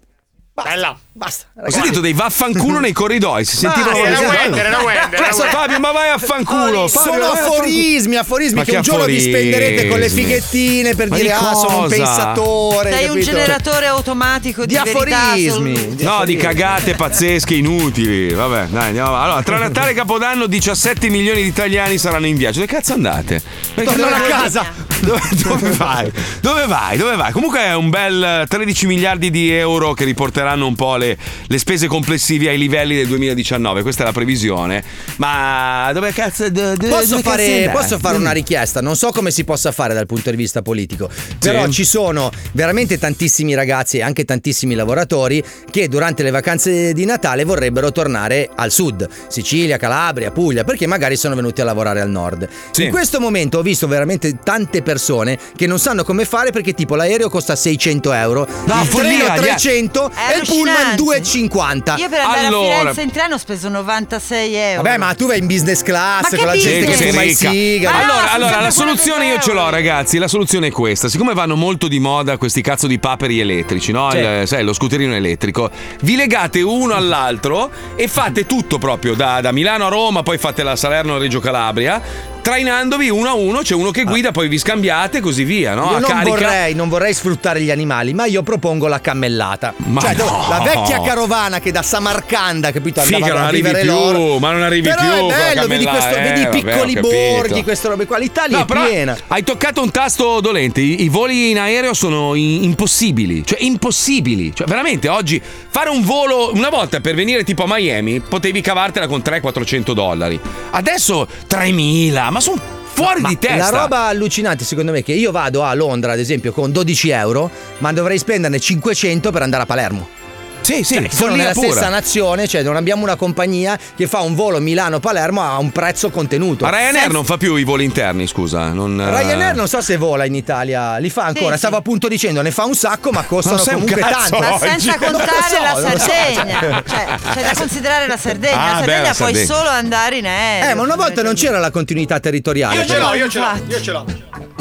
Bella. 0.52 0.98
Basta. 1.20 1.44
Ho 1.66 1.70
sentito 1.70 2.00
dei 2.00 2.14
vaffanculo 2.14 2.78
nei 2.80 2.92
corridoi, 2.92 3.44
si 3.44 3.54
sentivano 3.58 3.90
così. 3.90 4.06
era 4.06 4.20
Wender, 4.20 4.64
era 4.64 4.78
Wender, 4.78 5.34
Fabio, 5.50 5.78
ma 5.78 5.92
vai 5.92 6.08
a 6.08 6.16
fanculo. 6.16 6.88
Fabio, 6.88 7.12
Sono 7.12 7.24
aforismi, 7.32 8.16
aforismi 8.16 8.54
Ma 8.56 8.64
che 8.64 8.70
che 8.70 8.76
un 8.78 8.82
giorno 8.82 9.04
vi 9.04 9.20
spenderete 9.20 9.88
con 9.88 9.98
le 9.98 10.08
fighettine 10.08 10.94
per 10.94 11.10
Ma 11.10 11.16
dire 11.16 11.28
di 11.28 11.34
ah 11.34 11.54
sono 11.54 11.76
un 11.76 11.82
cosa? 11.82 11.94
pensatore. 11.96 12.92
Sei 12.92 13.08
un 13.10 13.20
generatore 13.20 13.86
automatico 13.88 14.64
di, 14.64 14.74
di 14.74 14.80
verità 14.82 15.20
aforismi. 15.24 15.94
di 15.96 16.04
No, 16.04 16.24
di 16.24 16.36
cagate 16.36 16.94
pazzesche, 16.94 17.52
inutili. 17.54 18.32
Vabbè, 18.32 18.68
dai, 18.68 18.86
andiamo 18.86 19.08
avanti. 19.08 19.24
Allora, 19.26 19.42
tra 19.42 19.58
Natale 19.68 19.90
e 19.90 19.94
Capodanno 19.94 20.46
17 20.46 21.10
milioni 21.10 21.42
di 21.42 21.48
italiani 21.48 21.98
saranno 21.98 22.24
in 22.28 22.36
viaggio. 22.38 22.60
Dove 22.60 22.72
cazzo 22.72 22.94
andate? 22.94 23.42
Perché 23.74 23.94
Tornano 23.94 24.24
a 24.24 24.26
casa. 24.26 24.64
Dove, 25.00 25.20
dove 25.42 25.70
vai? 25.76 26.10
Dove 26.40 26.66
vai? 26.66 26.96
Dove 26.96 27.16
vai? 27.16 27.30
Comunque 27.32 27.60
è 27.60 27.74
un 27.74 27.90
bel 27.90 28.22
eh, 28.22 28.46
13 28.48 28.86
miliardi 28.86 29.30
di 29.30 29.50
euro 29.50 29.92
che 29.92 30.04
riporteranno 30.04 30.66
un 30.66 30.74
po' 30.74 30.96
le, 30.96 31.09
le 31.46 31.58
spese 31.58 31.86
complessive 31.86 32.48
ai 32.48 32.58
livelli 32.58 32.96
del 32.96 33.06
2019. 33.06 33.82
Questa 33.82 34.02
è 34.02 34.06
la 34.06 34.12
previsione. 34.12 34.82
Ma 35.16 35.90
dove 35.92 36.12
cazzo. 36.12 36.48
do- 36.50 36.74
do- 36.76 36.88
Posso 36.88 37.06
dove 37.10 37.22
cazzo 37.22 37.30
fare, 37.30 37.54
andate? 37.64 37.70
posso 37.78 37.98
fare 37.98 38.16
una 38.16 38.32
richiesta? 38.32 38.80
Non 38.80 38.96
so 38.96 39.10
come 39.10 39.30
si 39.30 39.44
possa 39.44 39.72
fare 39.72 39.94
dal 39.94 40.06
punto 40.06 40.30
di 40.30 40.36
vista 40.36 40.62
politico, 40.62 41.08
però 41.38 41.68
ci 41.68 41.84
sono 41.84 42.30
veramente 42.52 42.98
tantissimi 42.98 43.54
ragazzi 43.54 43.98
e 43.98 44.02
anche 44.02 44.24
tantissimi 44.24 44.74
lavoratori 44.74 45.42
che 45.70 45.88
durante 45.88 46.22
le 46.22 46.30
vacanze 46.30 46.92
di 46.92 47.04
Natale 47.04 47.44
vorrebbero 47.44 47.92
tornare 47.92 48.48
al 48.54 48.70
sud, 48.70 49.08
Sicilia, 49.28 49.76
Calabria, 49.76 50.30
Puglia, 50.30 50.64
perché 50.64 50.86
magari 50.86 51.16
sono 51.16 51.34
venuti 51.34 51.60
a 51.60 51.64
lavorare 51.64 52.00
al 52.00 52.10
nord. 52.10 52.48
Sì. 52.70 52.84
In 52.84 52.90
questo 52.90 53.20
momento 53.20 53.58
ho 53.58 53.62
visto 53.62 53.86
veramente 53.86 54.38
tante 54.42 54.82
persone 54.82 55.38
che 55.56 55.66
non 55.66 55.78
sanno 55.78 56.04
come 56.04 56.24
fare 56.24 56.50
perché 56.50 56.72
tipo 56.74 56.94
l'aereo 56.96 57.28
costa 57.28 57.54
600 57.56 58.12
euro, 58.12 58.46
No, 58.66 58.82
il 58.82 58.88
gli- 58.88 59.24
300 59.40 60.10
È 60.10 60.34
e 60.34 60.38
il 60.40 60.46
pullman 60.46 60.89
allucinante. 60.92 61.96
2,50. 61.96 61.98
Io 61.98 62.08
per 62.08 62.20
andare 62.20 62.46
Allora. 62.46 62.74
a 62.74 62.78
Firenze 62.78 63.02
in 63.02 63.10
treno 63.10 63.34
ho 63.34 63.38
speso 63.38 63.68
96 63.68 64.54
euro. 64.54 64.82
Vabbè, 64.82 64.96
ma 64.98 65.14
tu 65.14 65.26
vai 65.26 65.38
in 65.38 65.46
business 65.46 65.82
class 65.82 66.22
Ma 66.22 66.28
che 66.28 66.36
con 66.36 66.46
la 66.46 66.56
gente 66.56 66.86
che 66.92 67.08
fuma 67.10 67.22
i 67.22 67.34
sigari. 67.34 67.80
Ma 67.84 67.90
no, 68.04 68.12
allora, 68.12 68.32
allora, 68.32 68.60
la 68.60 68.70
soluzione 68.70 69.26
io 69.26 69.38
ce 69.38 69.52
l'ho, 69.52 69.68
ragazzi. 69.70 70.18
La 70.18 70.28
soluzione 70.28 70.68
è 70.68 70.70
questa: 70.70 71.08
siccome 71.08 71.34
vanno 71.34 71.56
molto 71.56 71.88
di 71.88 71.98
moda 71.98 72.36
questi 72.36 72.60
cazzo 72.62 72.86
di 72.86 72.98
paperi 72.98 73.40
elettrici, 73.40 73.92
no? 73.92 74.10
Il- 74.12 74.42
sai, 74.46 74.64
lo 74.64 74.72
scooterino 74.72 75.14
elettrico, 75.14 75.70
vi 76.02 76.16
legate 76.16 76.60
uno 76.62 76.94
all'altro 76.94 77.70
e 77.96 78.08
fate 78.08 78.46
tutto 78.46 78.78
proprio 78.78 79.14
da, 79.14 79.40
da 79.40 79.52
Milano 79.52 79.86
a 79.86 79.88
Roma, 79.88 80.22
poi 80.22 80.38
fate 80.38 80.62
la 80.62 80.76
Salerno 80.76 81.16
a 81.16 81.18
Reggio 81.18 81.40
Calabria. 81.40 82.38
Trainandovi 82.42 83.08
uno 83.10 83.28
a 83.28 83.34
uno, 83.34 83.60
c'è 83.60 83.74
uno 83.74 83.90
che 83.90 84.04
guida, 84.04 84.30
poi 84.32 84.48
vi 84.48 84.58
scambiate 84.58 85.18
e 85.18 85.20
così 85.20 85.44
via, 85.44 85.74
no? 85.74 85.84
Io 85.92 85.98
non 85.98 86.10
carica. 86.10 86.28
vorrei, 86.36 86.74
non 86.74 86.88
vorrei 86.88 87.14
sfruttare 87.14 87.60
gli 87.60 87.70
animali, 87.70 88.12
ma 88.14 88.24
io 88.26 88.42
propongo 88.42 88.86
la 88.88 89.00
cammellata. 89.00 89.74
Ma 89.76 90.00
cioè, 90.00 90.14
no. 90.14 90.46
la 90.48 90.60
vecchia 90.60 91.00
carovana 91.02 91.60
che 91.60 91.70
da 91.70 91.82
Samarcanda, 91.82 92.72
capito, 92.72 93.00
andava 93.00 93.24
Figa, 93.24 93.34
non 93.38 93.44
arrivi 93.46 93.70
più, 93.70 93.84
l'oro. 93.90 94.38
ma 94.38 94.52
non 94.52 94.62
arrivi 94.62 94.88
Però 94.88 95.00
più 95.00 95.10
è 95.10 95.26
bello, 95.26 95.66
vedi, 95.66 95.84
questo, 95.84 96.14
vedi 96.14 96.28
eh, 96.28 96.42
i 96.42 96.44
vabbè, 96.44 96.58
piccoli 96.60 96.94
capito. 96.94 97.08
borghi, 97.14 97.62
queste 97.62 97.88
robe 97.88 98.06
qua. 98.06 98.18
L'Italia 98.18 98.58
No, 98.58 98.64
è 98.64 98.86
piena. 98.88 99.16
hai 99.28 99.42
toccato 99.44 99.82
un 99.82 99.90
tasto 99.90 100.40
dolente. 100.40 100.80
I, 100.80 101.02
i 101.04 101.08
voli 101.08 101.50
in 101.50 101.58
aereo 101.58 101.94
sono 101.94 102.34
i- 102.34 102.64
impossibili. 102.64 103.44
Cioè, 103.44 103.58
impossibili. 103.62 104.54
Cioè, 104.54 104.66
veramente, 104.66 105.08
oggi 105.08 105.40
fare 105.68 105.90
un 105.90 106.02
volo. 106.02 106.50
Una 106.54 106.70
volta 106.70 107.00
per 107.00 107.14
venire 107.14 107.44
tipo 107.44 107.64
a 107.64 107.66
Miami 107.68 108.20
potevi 108.20 108.60
cavartela 108.60 109.06
con 109.06 109.20
300-400 109.20 109.92
dollari. 109.92 110.40
Adesso 110.70 111.26
3.000, 111.48 112.29
ma 112.30 112.40
sono 112.40 112.60
fuori 112.84 113.20
Ma 113.20 113.28
di 113.28 113.38
testa. 113.38 113.70
La 113.70 113.82
roba 113.82 114.06
allucinante 114.06 114.64
secondo 114.64 114.92
me 114.92 114.98
è 114.98 115.02
che 115.02 115.12
io 115.12 115.30
vado 115.30 115.62
a 115.62 115.72
Londra 115.74 116.12
ad 116.12 116.18
esempio 116.18 116.52
con 116.52 116.72
12 116.72 117.10
euro 117.10 117.50
ma 117.78 117.92
dovrei 117.92 118.18
spenderne 118.18 118.58
500 118.58 119.30
per 119.30 119.42
andare 119.42 119.62
a 119.62 119.66
Palermo. 119.66 120.19
Sì, 120.60 120.84
sì, 120.84 120.94
Cioè, 120.94 121.08
sono 121.10 121.34
nella 121.34 121.52
pura. 121.52 121.70
stessa 121.70 121.88
nazione, 121.88 122.46
cioè 122.46 122.62
non 122.62 122.76
abbiamo 122.76 123.02
una 123.02 123.16
compagnia 123.16 123.78
che 123.96 124.06
fa 124.06 124.20
un 124.20 124.34
volo 124.34 124.60
Milano-Palermo 124.60 125.42
a 125.42 125.58
un 125.58 125.70
prezzo 125.72 126.10
contenuto. 126.10 126.64
Ma 126.64 126.70
Ryanair 126.70 126.92
Senza- 126.94 127.08
non 127.12 127.24
fa 127.24 127.36
più 127.38 127.56
i 127.56 127.64
voli 127.64 127.84
interni, 127.84 128.26
scusa. 128.26 128.68
Non, 128.70 129.00
eh, 129.00 129.10
Ryanair 129.10 129.54
non 129.54 129.66
so 129.68 129.80
se 129.80 129.96
vola 129.96 130.24
in 130.26 130.34
Italia, 130.34 130.98
li 130.98 131.10
fa 131.10 131.24
ancora, 131.24 131.52
Sì, 131.52 131.58
stavo 131.58 131.74
sì. 131.74 131.80
appunto 131.80 132.08
dicendo, 132.08 132.42
ne 132.42 132.50
fa 132.50 132.64
un 132.64 132.74
sacco 132.74 133.10
ma 133.10 133.22
costano 133.24 133.56
Non 133.56 133.64
comunque 133.66 134.00
tanto. 134.00 134.38
Ma 134.38 134.58
senza 134.58 134.96
contare 134.98 135.30
so, 135.48 135.60
la 135.62 135.72
lo 135.72 135.98
so. 135.98 136.08
Sardegna. 136.08 136.82
Cioè, 136.86 137.06
c'è 137.34 137.42
da 137.42 137.52
considerare 137.58 138.06
la 138.06 138.16
Sardegna. 138.16 138.60
Ah, 138.60 138.64
la 138.66 138.70
beh, 138.72 138.76
Sardegna 138.78 139.02
la 139.02 139.14
puoi 139.14 139.34
Sardegna. 139.34 139.54
solo 139.54 139.68
andare 139.70 140.16
in 140.18 140.26
aereo. 140.26 140.70
Eh, 140.70 140.74
ma 140.74 140.82
una 140.82 140.96
volta 140.96 141.22
non 141.22 141.34
c'era 141.34 141.58
la 141.58 141.70
continuità 141.70 142.20
territoriale. 142.20 142.76
Io 142.76 142.86
ce 142.86 142.98
l'ho, 142.98 143.14
io 143.14 143.28
ce 143.28 143.38
l'ho, 143.40 143.60
io 143.68 143.80
ce 143.80 143.90
l'ho. 143.92 144.04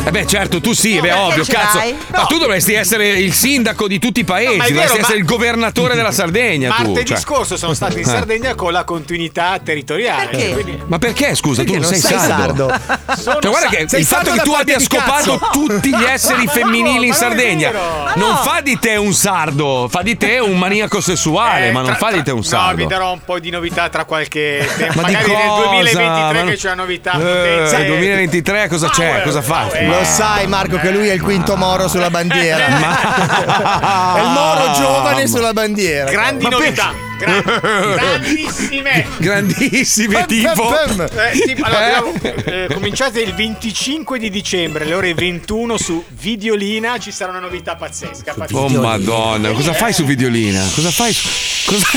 Eh 0.05 0.11
beh, 0.11 0.25
certo, 0.25 0.59
tu 0.59 0.73
sì, 0.73 0.95
beh, 0.99 1.09
perché 1.09 1.19
ovvio, 1.19 1.43
cazzo. 1.45 1.77
l'hai? 1.77 1.95
Ma 2.07 2.25
tu 2.25 2.39
dovresti 2.39 2.73
essere 2.73 3.09
il 3.09 3.31
sindaco 3.33 3.87
di 3.87 3.99
tutti 3.99 4.21
i 4.21 4.23
paesi, 4.23 4.53
è 4.53 4.57
vero, 4.57 4.69
dovresti 4.69 4.95
ma- 4.97 5.03
essere 5.03 5.17
il 5.19 5.25
governatore 5.25 5.95
della 5.95 6.11
Sardegna. 6.11 6.71
tu, 6.73 6.83
Martedì 6.83 7.05
cioè. 7.09 7.17
scorso 7.19 7.57
sono 7.57 7.73
stato 7.73 7.97
in 7.99 8.05
Sardegna 8.05 8.55
con 8.55 8.71
la 8.71 8.83
continuità 8.85 9.59
territoriale. 9.63 10.27
Perché? 10.29 10.49
quindi- 10.53 10.79
Ma 10.87 10.97
perché, 10.97 11.35
scusa, 11.35 11.61
Perché 11.63 11.77
tu 11.77 11.81
non 11.81 11.91
non 11.91 11.99
sei 11.99 12.09
sei 12.09 12.19
sardo? 12.27 12.69
sardo. 12.69 13.21
Sono 13.21 13.39
Cioè, 13.39 13.49
guarda 13.51 13.69
sa- 13.69 13.75
che 13.75 13.89
Sei 13.89 13.99
il 13.99 14.05
fatto 14.07 14.31
che 14.31 14.39
tu 14.41 14.51
abbia 14.53 14.79
scopato 14.79 15.37
cazzo. 15.37 15.51
tutti 15.51 15.89
gli 15.95 16.03
esseri 16.03 16.37
Ma 16.37 16.43
no, 16.43 16.51
femminili 16.51 16.87
in 16.89 16.93
ma 16.95 16.99
non 16.99 17.11
è 17.11 17.13
Sardegna 17.13 17.71
non 18.15 18.29
no. 18.29 18.35
fa 18.37 18.61
di 18.61 18.79
te 18.79 18.95
un 18.95 19.13
sardo, 19.13 19.87
fa 19.91 20.01
di 20.01 20.17
te 20.17 20.39
un 20.39 20.57
maniaco 20.57 21.01
sessuale, 21.01 21.67
Eh, 21.67 21.71
ma 21.71 21.81
non 21.81 21.89
tra- 21.95 22.07
fa 22.07 22.11
di 22.13 22.23
te 22.23 22.31
un 22.31 22.37
No, 22.37 22.43
sardo. 22.43 22.75
vi 22.77 22.87
darò 22.87 23.11
un 23.11 23.19
po' 23.23 23.37
di 23.39 23.49
novità 23.51 23.89
tra 23.89 24.05
qualche 24.05 24.65
tempo. 24.77 25.01
Ma 25.01 25.07
di 25.07 25.13
Magari 25.13 25.33
nel 25.35 25.47
cosa? 25.47 25.67
2023 25.69 26.43
Ma- 26.43 26.49
che 26.49 26.55
c'è 26.55 26.71
una 26.71 26.81
novità. 26.81 27.11
Eh, 27.13 27.61
potente. 27.63 27.85
2023 27.87 28.67
cosa 28.67 28.89
c'è? 28.89 29.05
Power, 29.07 29.23
Cosa 29.23 29.41
fa? 29.41 29.67
Lo 29.89 30.03
sai 30.03 30.47
Marco 30.47 30.77
che 30.77 30.91
lui 30.91 31.07
è 31.07 31.13
il 31.13 31.21
quinto 31.21 31.55
moro 31.55 31.87
sulla 31.87 32.09
bandiera. 32.09 32.65
È 34.15 34.21
il 34.21 34.27
moro 34.29 34.71
giovane 34.73 35.27
sulla 35.27 35.53
bandiera. 35.53 36.09
Grandi 36.11 36.43
Ma 36.43 36.49
per- 36.49 36.59
novità. 36.59 36.93
Gra- 37.17 37.41
grandissime. 37.95 39.05
Grandissime 39.17 40.25
tipo 40.25 40.51
Eh, 40.51 41.31
tipo, 41.45 41.65
allora, 41.65 42.03
Eh? 42.21 42.33
eh, 42.45 42.67
cominciate 42.73 43.19
il 43.21 43.33
25 43.33 44.19
di 44.19 44.29
dicembre 44.29 44.85
alle 44.85 44.93
ore 44.93 45.13
21 45.13 45.77
su 45.77 46.03
Videolina 46.09 46.97
ci 46.97 47.11
sarà 47.11 47.31
una 47.31 47.39
novità 47.39 47.75
pazzesca. 47.75 48.33
pazzesca. 48.33 48.57
Oh 48.59 48.69
madonna, 48.69 49.51
cosa 49.51 49.73
fai 49.73 49.91
su 49.91 50.05
Videolina? 50.05 50.63
Cosa 50.73 50.91
fai 50.91 51.11
su... 51.13 51.27
Cosa? 51.69 51.87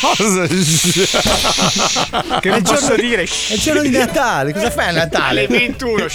cosa? 0.00 0.46
che 2.40 2.50
non 2.50 2.62
posso 2.62 2.94
dire. 2.94 3.22
È 3.22 3.52
il 3.52 3.60
giorno 3.60 3.82
di 3.82 3.90
Natale, 3.90 4.52
cosa 4.52 4.70
fai 4.70 4.84
a 4.84 4.88
Alle 4.88 4.98
Natale? 4.98 5.46
21. 5.48 6.06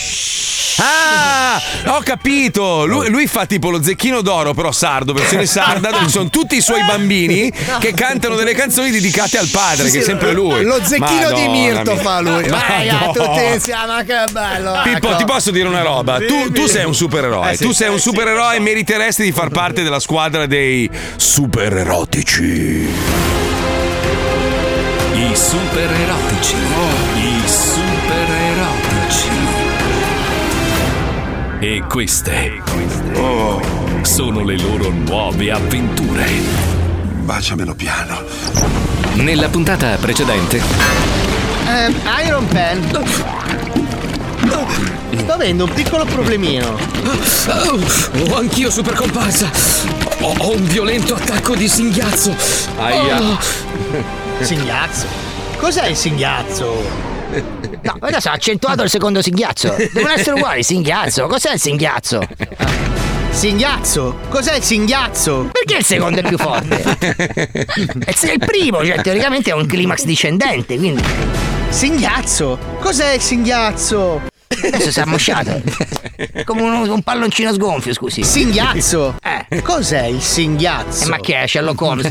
Ah, 0.77 1.61
ho 1.87 2.01
capito. 2.03 2.85
Lui, 2.85 3.09
lui 3.09 3.27
fa 3.27 3.45
tipo 3.45 3.69
lo 3.69 3.83
zecchino 3.83 4.21
d'oro, 4.21 4.53
però 4.53 4.71
sardo, 4.71 5.13
versione 5.13 5.45
sarda, 5.45 5.91
dove 5.91 6.05
ci 6.05 6.11
sono 6.11 6.29
tutti 6.29 6.55
i 6.55 6.61
suoi 6.61 6.83
bambini 6.83 7.51
che 7.79 7.93
cantano 7.93 8.35
delle 8.35 8.53
canzoni 8.53 8.89
dedicate 8.89 9.37
al 9.37 9.47
padre, 9.49 9.89
che 9.89 9.99
è 9.99 10.01
sempre 10.01 10.31
lui. 10.33 10.63
Lo 10.63 10.79
zecchino 10.83 11.31
di 11.33 11.47
Madonna 11.47 11.51
Mirto 11.51 11.93
mia. 11.93 12.01
fa 12.01 12.19
lui. 12.21 12.47
Vai, 12.47 12.89
tutti 13.13 13.43
insieme, 13.53 14.03
che 14.05 14.25
bello. 14.31 14.81
Pippo, 14.83 15.09
ecco. 15.09 15.17
ti 15.17 15.25
posso 15.25 15.51
dire 15.51 15.67
una 15.67 15.81
roba? 15.81 16.17
Tu, 16.19 16.51
tu 16.51 16.65
sei 16.65 16.85
un 16.85 16.95
supereroe. 16.95 17.51
Eh 17.51 17.57
sì, 17.57 17.63
tu 17.63 17.71
sei 17.71 17.89
un 17.89 17.95
eh 17.95 17.99
sì, 17.99 18.09
supereroe 18.09 18.55
e 18.55 18.59
meriteresti 18.59 19.23
di 19.23 19.31
far 19.31 19.49
parte 19.49 19.83
della 19.83 19.99
squadra 19.99 20.45
dei 20.45 20.89
supererotici. 21.15 22.92
I 25.15 25.35
super 25.35 25.91
erotici. 25.91 26.55
I 27.15 27.47
super 27.47 28.29
erotici. 28.29 29.29
E 31.59 31.83
queste 31.87 32.61
sono 34.01 34.43
le 34.43 34.57
loro 34.59 34.89
nuove 34.89 35.51
avventure. 35.51 36.25
Baciamelo 37.21 37.73
piano. 37.73 38.21
Nella 39.15 39.47
puntata 39.47 39.95
precedente 39.97 40.57
Eh, 41.67 41.93
Iron 42.25 42.45
Pen. 42.47 42.81
Sto 45.17 45.31
avendo 45.31 45.65
un 45.65 45.73
piccolo 45.73 46.05
problemino. 46.05 46.77
Oh, 47.47 48.35
anch'io 48.35 48.69
super 48.69 48.93
comparsa. 48.93 49.49
Ho, 50.21 50.33
ho 50.37 50.53
un 50.55 50.63
violento 50.65 51.15
attacco 51.15 51.55
di 51.55 51.67
singhiazzo. 51.67 52.35
Aia. 52.77 53.21
Oh, 53.21 53.39
Singhiazzo. 54.41 55.05
Cos'è 55.57 55.87
il 55.87 55.95
singhiazzo? 55.95 57.11
No, 57.81 57.97
adesso 57.99 58.29
ha 58.29 58.33
accentuato 58.33 58.83
il 58.83 58.89
secondo 58.89 59.21
singhiazzo. 59.21 59.75
Devono 59.91 60.13
essere 60.13 60.35
uguali, 60.35 60.63
singhiazzo. 60.63 61.27
Cos'è 61.27 61.53
il 61.53 61.59
singhiazzo? 61.59 62.21
Singhiazzo? 63.29 64.17
Cos'è 64.29 64.55
il 64.55 64.63
singhiazzo? 64.63 65.49
Perché 65.51 65.77
il 65.77 65.85
secondo 65.85 66.19
è 66.19 66.23
più 66.27 66.37
forte? 66.37 66.81
E 68.05 68.13
se 68.15 68.33
il 68.33 68.39
primo, 68.39 68.85
cioè 68.85 69.01
teoricamente 69.01 69.51
è 69.51 69.53
un 69.53 69.65
climax 69.65 70.03
discendente, 70.03 70.77
quindi 70.77 71.01
Singhiazzo? 71.69 72.57
Cos'è 72.79 73.13
il 73.13 73.21
singhiazzo? 73.21 74.21
Adesso 74.63 74.91
si 74.91 74.99
è 74.99 75.01
ammosciato. 75.03 75.61
Come 76.45 76.61
un, 76.61 76.89
un 76.89 77.01
palloncino 77.01 77.53
sgonfio, 77.53 77.93
scusi. 77.93 78.23
Singhiazzo? 78.23 79.15
Eh. 79.21 79.61
Cos'è 79.61 80.05
il 80.05 80.21
singhiazzo? 80.21 81.05
Eh, 81.05 81.09
ma 81.09 81.17
che 81.17 81.41
è 81.41 81.47
Sherlock 81.47 81.81
Holmes? 81.81 82.07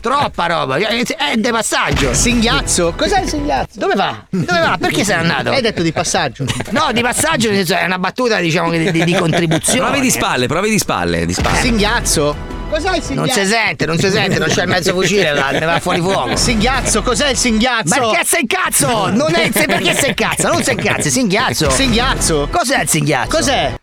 Troppa 0.00 0.46
roba, 0.46 0.76
è 0.76 1.36
de 1.36 1.50
passaggio. 1.50 2.14
Singhiazzo? 2.14 2.94
Cos'è 2.96 3.20
il 3.20 3.28
singhiazzo? 3.28 3.78
Dove 3.78 3.94
va? 3.94 4.24
Dove 4.30 4.60
va? 4.60 4.76
Perché 4.80 5.04
sei 5.04 5.16
andato? 5.16 5.50
Hai 5.50 5.62
detto 5.62 5.82
di 5.82 5.92
passaggio. 5.92 6.44
No, 6.70 6.90
di 6.92 7.00
passaggio, 7.02 7.48
nel 7.48 7.66
senso 7.66 7.74
è 7.74 7.84
una 7.84 7.98
battuta, 7.98 8.38
diciamo, 8.38 8.70
di, 8.70 8.90
di- 8.90 9.04
di 9.04 9.14
contribuzione. 9.14 9.80
Provi 9.80 10.00
di 10.00 10.10
spalle, 10.10 10.46
provi 10.46 10.70
di 10.70 10.78
spalle, 10.78 11.26
di 11.26 11.32
spalle. 11.32 11.58
Singhiazzo? 11.58 12.49
Cos'è 12.70 12.88
il 12.96 13.02
Non 13.14 13.26
singhiazzo? 13.28 13.40
si 13.40 13.46
sente, 13.46 13.86
non 13.86 13.98
si 13.98 14.10
sente, 14.10 14.38
non 14.38 14.48
c'è 14.48 14.62
il 14.62 14.68
mezzo 14.68 14.92
fucile, 14.92 15.32
va, 15.32 15.50
ne 15.50 15.64
va 15.66 15.80
fuori 15.80 16.00
fuoco. 16.00 16.36
Singhiazzo? 16.38 17.02
Cos'è 17.02 17.30
il 17.30 17.36
singhiazzo? 17.36 17.98
Perché 18.00 18.24
sei 18.24 18.46
cazzo? 18.46 19.08
Non 19.10 19.34
è, 19.34 19.50
sei 19.52 19.66
perché 19.66 19.92
sei 19.94 20.14
cazzo? 20.14 20.48
Non 20.48 20.62
sei 20.62 20.76
cazzo, 20.76 21.08
singhiazzo. 21.10 21.68
Singhiazzo? 21.70 22.48
Cos'è 22.50 22.82
il 22.82 22.88
singhiazzo? 22.88 23.36
Cos'è? 23.36 23.74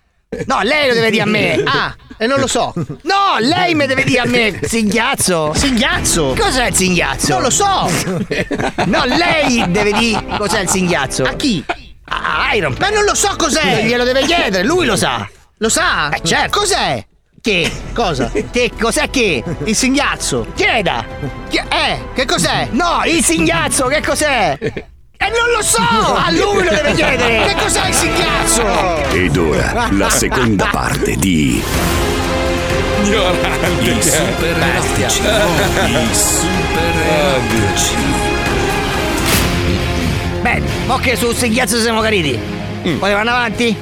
No, 0.45 0.61
lei 0.61 0.87
lo 0.87 0.93
deve 0.93 1.09
dire 1.11 1.23
a 1.23 1.25
me. 1.25 1.63
Ah, 1.67 1.95
e 2.17 2.25
non 2.27 2.39
lo 2.39 2.47
so. 2.47 2.73
No, 2.75 3.37
lei 3.39 3.75
mi 3.75 3.85
deve 3.85 4.03
dire 4.03 4.21
a 4.21 4.25
me. 4.25 4.59
Singhiazzo? 4.63 5.51
Singhiazzo? 5.53 6.33
Cos'è 6.39 6.67
il 6.67 6.75
singhiazzo? 6.75 7.33
Non 7.33 7.41
lo 7.43 7.49
so. 7.49 7.91
No, 8.85 9.03
lei 9.05 9.63
deve 9.69 9.91
dire 9.91 10.23
cos'è 10.37 10.61
il 10.61 10.69
singhiazzo. 10.69 11.23
A 11.23 11.33
chi? 11.33 11.63
A 12.09 12.55
Iron 12.55 12.75
Ma 12.79 12.89
non 12.89 13.03
lo 13.03 13.13
so 13.13 13.35
cos'è. 13.37 13.83
Glielo 13.83 14.03
deve 14.05 14.23
chiedere, 14.23 14.63
lui 14.63 14.85
lo 14.85 14.95
sa. 14.95 15.27
Lo 15.57 15.69
sa? 15.69 16.09
Eh, 16.09 16.21
certo. 16.23 16.59
Cos'è? 16.59 17.05
Che? 17.47 17.71
Cosa? 17.93 18.29
Che 18.51 18.71
cos'è 18.77 19.09
che? 19.09 19.41
Il 19.63 19.73
singhiazzo. 19.73 20.47
Chieda. 20.53 21.05
Chi- 21.47 21.55
Eh, 21.59 21.99
che 22.13 22.25
cos'è? 22.25 22.67
No, 22.71 23.03
il 23.05 23.23
singhiazzo, 23.23 23.85
che 23.85 24.01
cos'è? 24.01 24.57
E 24.59 25.29
non 25.29 25.49
lo 25.55 25.61
so! 25.63 25.79
A 25.81 26.29
lui 26.31 26.65
lo 26.65 26.71
deve 26.71 26.91
chiedere! 26.93 27.45
Che 27.45 27.55
cos'è 27.55 27.87
il 27.87 27.93
singhiazzo? 27.93 28.63
Ed 29.13 29.37
ora 29.37 29.87
la 29.91 30.09
seconda 30.09 30.67
parte 30.69 31.15
di 31.15 31.63
I 33.03 34.01
super 34.01 34.57
erotici. 34.59 35.21
I 35.21 36.13
super 36.13 36.95
erotici. 37.07 37.95
Bene, 40.41 40.65
mo 40.85 40.97
che 40.97 41.15
sul 41.15 41.33
singhiazzo 41.33 41.79
siamo 41.79 42.01
cariti. 42.01 42.37
Poi 42.95 43.11
vanno 43.11 43.29
avanti? 43.31 43.75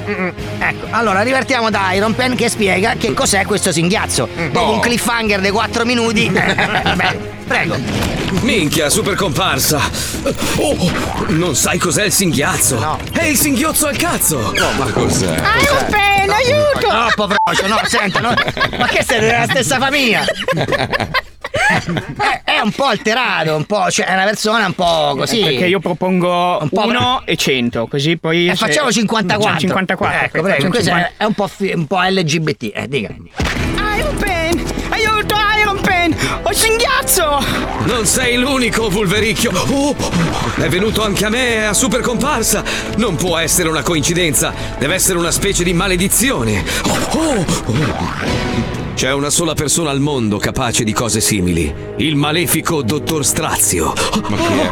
Ecco, 0.60 0.88
allora 0.90 1.22
rivertiamo 1.22 1.70
da 1.70 1.92
Iron 1.94 2.16
Pen 2.16 2.36
che 2.36 2.50
spiega 2.50 2.96
che 2.98 3.14
cos'è 3.14 3.46
questo 3.46 3.72
singhiazzo. 3.72 4.28
Dopo 4.52 4.74
un 4.74 4.80
cliffhanger 4.80 5.40
dei 5.42 5.52
4 5.52 5.86
minuti. 5.86 6.30
Beh, 6.34 7.18
prego. 7.48 7.78
Minchia, 8.42 8.90
super 8.90 9.16
comparsa! 9.16 9.80
Oh, 10.58 10.92
non 11.28 11.56
sai 11.56 11.78
cos'è 11.78 12.06
il 12.06 12.12
singhiazzo? 12.12 12.80
No. 12.80 13.00
È 13.14 13.24
il 13.24 13.38
singhiozzo 13.38 13.88
al 13.88 13.96
cazzo! 13.96 14.54
Ma 14.78 14.86
cos'è? 14.92 15.36
Iron 15.62 15.86
Pen, 15.90 16.30
aiuto! 16.30 16.88
Troppo 16.88 17.28
veloce, 17.28 17.68
no, 17.68 17.80
senta, 17.86 18.20
no. 18.20 18.34
Ma 18.78 18.88
che 18.88 19.04
siete 19.04 19.26
della 19.28 19.46
stessa 19.46 19.78
famiglia? 19.78 20.24
È, 21.68 22.42
è 22.44 22.60
un 22.60 22.72
po' 22.72 22.86
alterato, 22.86 23.56
un 23.56 23.66
po', 23.66 23.90
cioè 23.90 24.06
è 24.06 24.14
una 24.14 24.26
persona 24.26 24.66
un 24.66 24.74
po' 24.74 25.16
così. 25.18 25.40
Perché 25.42 25.66
io 25.68 25.80
propongo 25.80 26.60
Un 26.62 26.70
po' 26.70 26.86
1 26.86 27.22
e 27.26 27.36
100, 27.36 27.88
così 27.88 28.18
poi. 28.18 28.48
Eh, 28.48 28.56
se- 28.56 28.68
facciamo 28.68 28.92
54. 29.02 29.60
54. 29.60 30.18
Ecco, 30.18 30.38
ok, 30.38 30.44
prego, 30.44 30.70
questo 30.70 30.90
50. 30.90 31.08
è, 31.08 31.12
è 31.18 31.24
un 31.26 31.34
po', 31.34 31.48
fi- 31.48 31.74
un 31.76 31.86
po' 31.88 32.02
LGBT. 32.02 32.72
Eh, 32.74 32.88
dica. 32.88 33.14
Iron 33.98 34.16
Pen! 34.18 34.64
Aiuto, 34.90 35.36
Iron 35.62 35.80
Pen! 35.82 36.16
Ho 36.44 36.50
il 36.50 36.56
singhiazzo! 36.56 37.44
Non 37.86 38.06
sei 38.06 38.38
l'unico, 38.38 38.90
Vulvericchio! 38.90 39.52
Oh, 39.52 39.96
è 40.58 40.68
venuto 40.68 41.04
anche 41.04 41.26
a 41.26 41.30
me 41.30 41.66
a 41.66 41.74
super 41.74 42.02
comparsa! 42.02 42.64
Non 42.98 43.16
può 43.16 43.38
essere 43.38 43.70
una 43.70 43.82
coincidenza, 43.82 44.54
deve 44.78 44.96
essere 44.96 45.18
una 45.18 45.32
specie 45.32 45.64
di 45.64 45.74
maledizione! 45.74 46.64
Oh, 46.84 47.18
oh, 47.18 47.46
oh. 47.66 48.75
C'è 48.96 49.12
una 49.12 49.30
sola 49.30 49.56
persona 49.56 49.90
al 49.90 50.00
mondo 50.00 50.38
capace 50.38 50.86
di 50.86 50.94
cose 50.94 51.20
simili: 51.20 51.72
il 51.98 52.16
malefico 52.16 52.82
dottor 52.82 53.26
Strazio. 53.26 53.94
Ma 54.30 54.38
chi 54.38 54.54
è? 54.54 54.70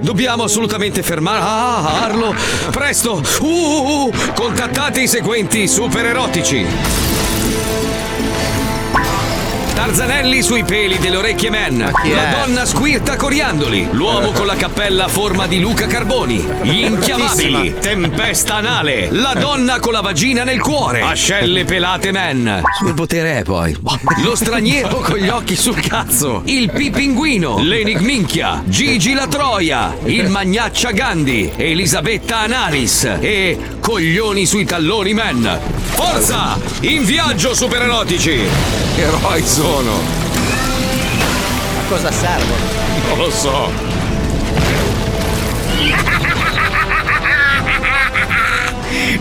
Dobbiamo 0.00 0.42
assolutamente 0.42 1.04
fermarlo! 1.04 2.34
Presto! 2.72 3.22
Uh, 3.40 3.46
uh, 3.46 4.06
uh. 4.06 4.12
Contattate 4.34 5.02
i 5.02 5.06
seguenti 5.06 5.68
super 5.68 6.06
erotici! 6.06 6.66
Tarzanelli 9.76 10.42
sui 10.42 10.64
peli 10.64 10.96
delle 10.98 11.18
orecchie 11.18 11.50
men. 11.50 11.78
La 11.78 12.44
donna 12.44 12.64
squirta 12.64 13.16
coriandoli. 13.16 13.88
L'uomo 13.92 14.32
con 14.32 14.46
la 14.46 14.56
cappella 14.56 15.04
a 15.04 15.08
forma 15.08 15.46
di 15.46 15.60
Luca 15.60 15.86
Carboni. 15.86 16.42
Gli 16.62 16.78
inchiamabili. 16.78 17.74
Tempesta 17.78 18.54
anale. 18.54 19.08
La 19.10 19.34
donna 19.34 19.78
con 19.78 19.92
la 19.92 20.00
vagina 20.00 20.44
nel 20.44 20.60
cuore. 20.60 21.02
Ascelle 21.02 21.66
pelate 21.66 22.10
men. 22.10 22.62
Sul 22.78 22.94
potere 22.94 23.40
è 23.40 23.42
poi. 23.42 23.76
Lo 24.24 24.34
straniero 24.34 24.96
con 24.96 25.18
gli 25.18 25.28
occhi 25.28 25.54
sul 25.54 25.78
cazzo. 25.78 26.40
Il 26.46 26.72
pipinguino. 26.72 27.58
L'enigminchia. 27.58 28.62
Gigi 28.64 29.12
la 29.12 29.26
Troia. 29.26 29.94
Il 30.04 30.30
magnaccia 30.30 30.90
Gandhi. 30.90 31.52
Elisabetta 31.54 32.38
Anaris. 32.38 33.04
E 33.20 33.58
coglioni 33.78 34.46
sui 34.46 34.64
talloni 34.64 35.12
men. 35.12 35.60
Forza! 35.96 36.58
In 36.80 37.04
viaggio 37.04 37.54
super 37.54 37.82
erotici! 37.82 38.38
Che 38.94 39.00
eroi 39.00 39.42
sono? 39.42 39.65
A 39.66 39.88
cosa 41.88 42.12
servono? 42.12 42.54
Non 43.08 43.18
lo 43.18 43.30
so. 43.30 43.68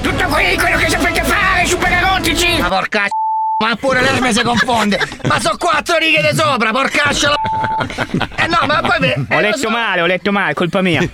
Tutto 0.02 0.26
qui 0.26 0.56
quello 0.56 0.78
che 0.78 0.90
sapete 0.90 1.24
fare, 1.24 1.66
super 1.66 1.92
erotici! 1.92 2.60
Ma 2.60 2.68
porca 2.68 3.08
ma 3.58 3.76
pure 3.76 4.02
l'erme 4.02 4.34
si 4.34 4.44
confonde! 4.44 5.00
Ma 5.24 5.40
sono 5.40 5.58
quattro 5.58 5.98
righe 5.98 6.22
di 6.22 6.38
sopra, 6.38 6.70
porcaccia 6.70 7.30
la... 7.30 7.36
Eh 8.36 8.48
no, 8.48 8.60
ma 8.68 8.82
poi... 8.82 8.98
Ho 9.00 9.26
eh, 9.28 9.28
lo 9.28 9.40
letto 9.40 9.58
so- 9.58 9.70
male, 9.72 10.02
ho 10.02 10.06
letto 10.06 10.32
male, 10.32 10.54
colpa 10.54 10.84
mia. 10.84 11.02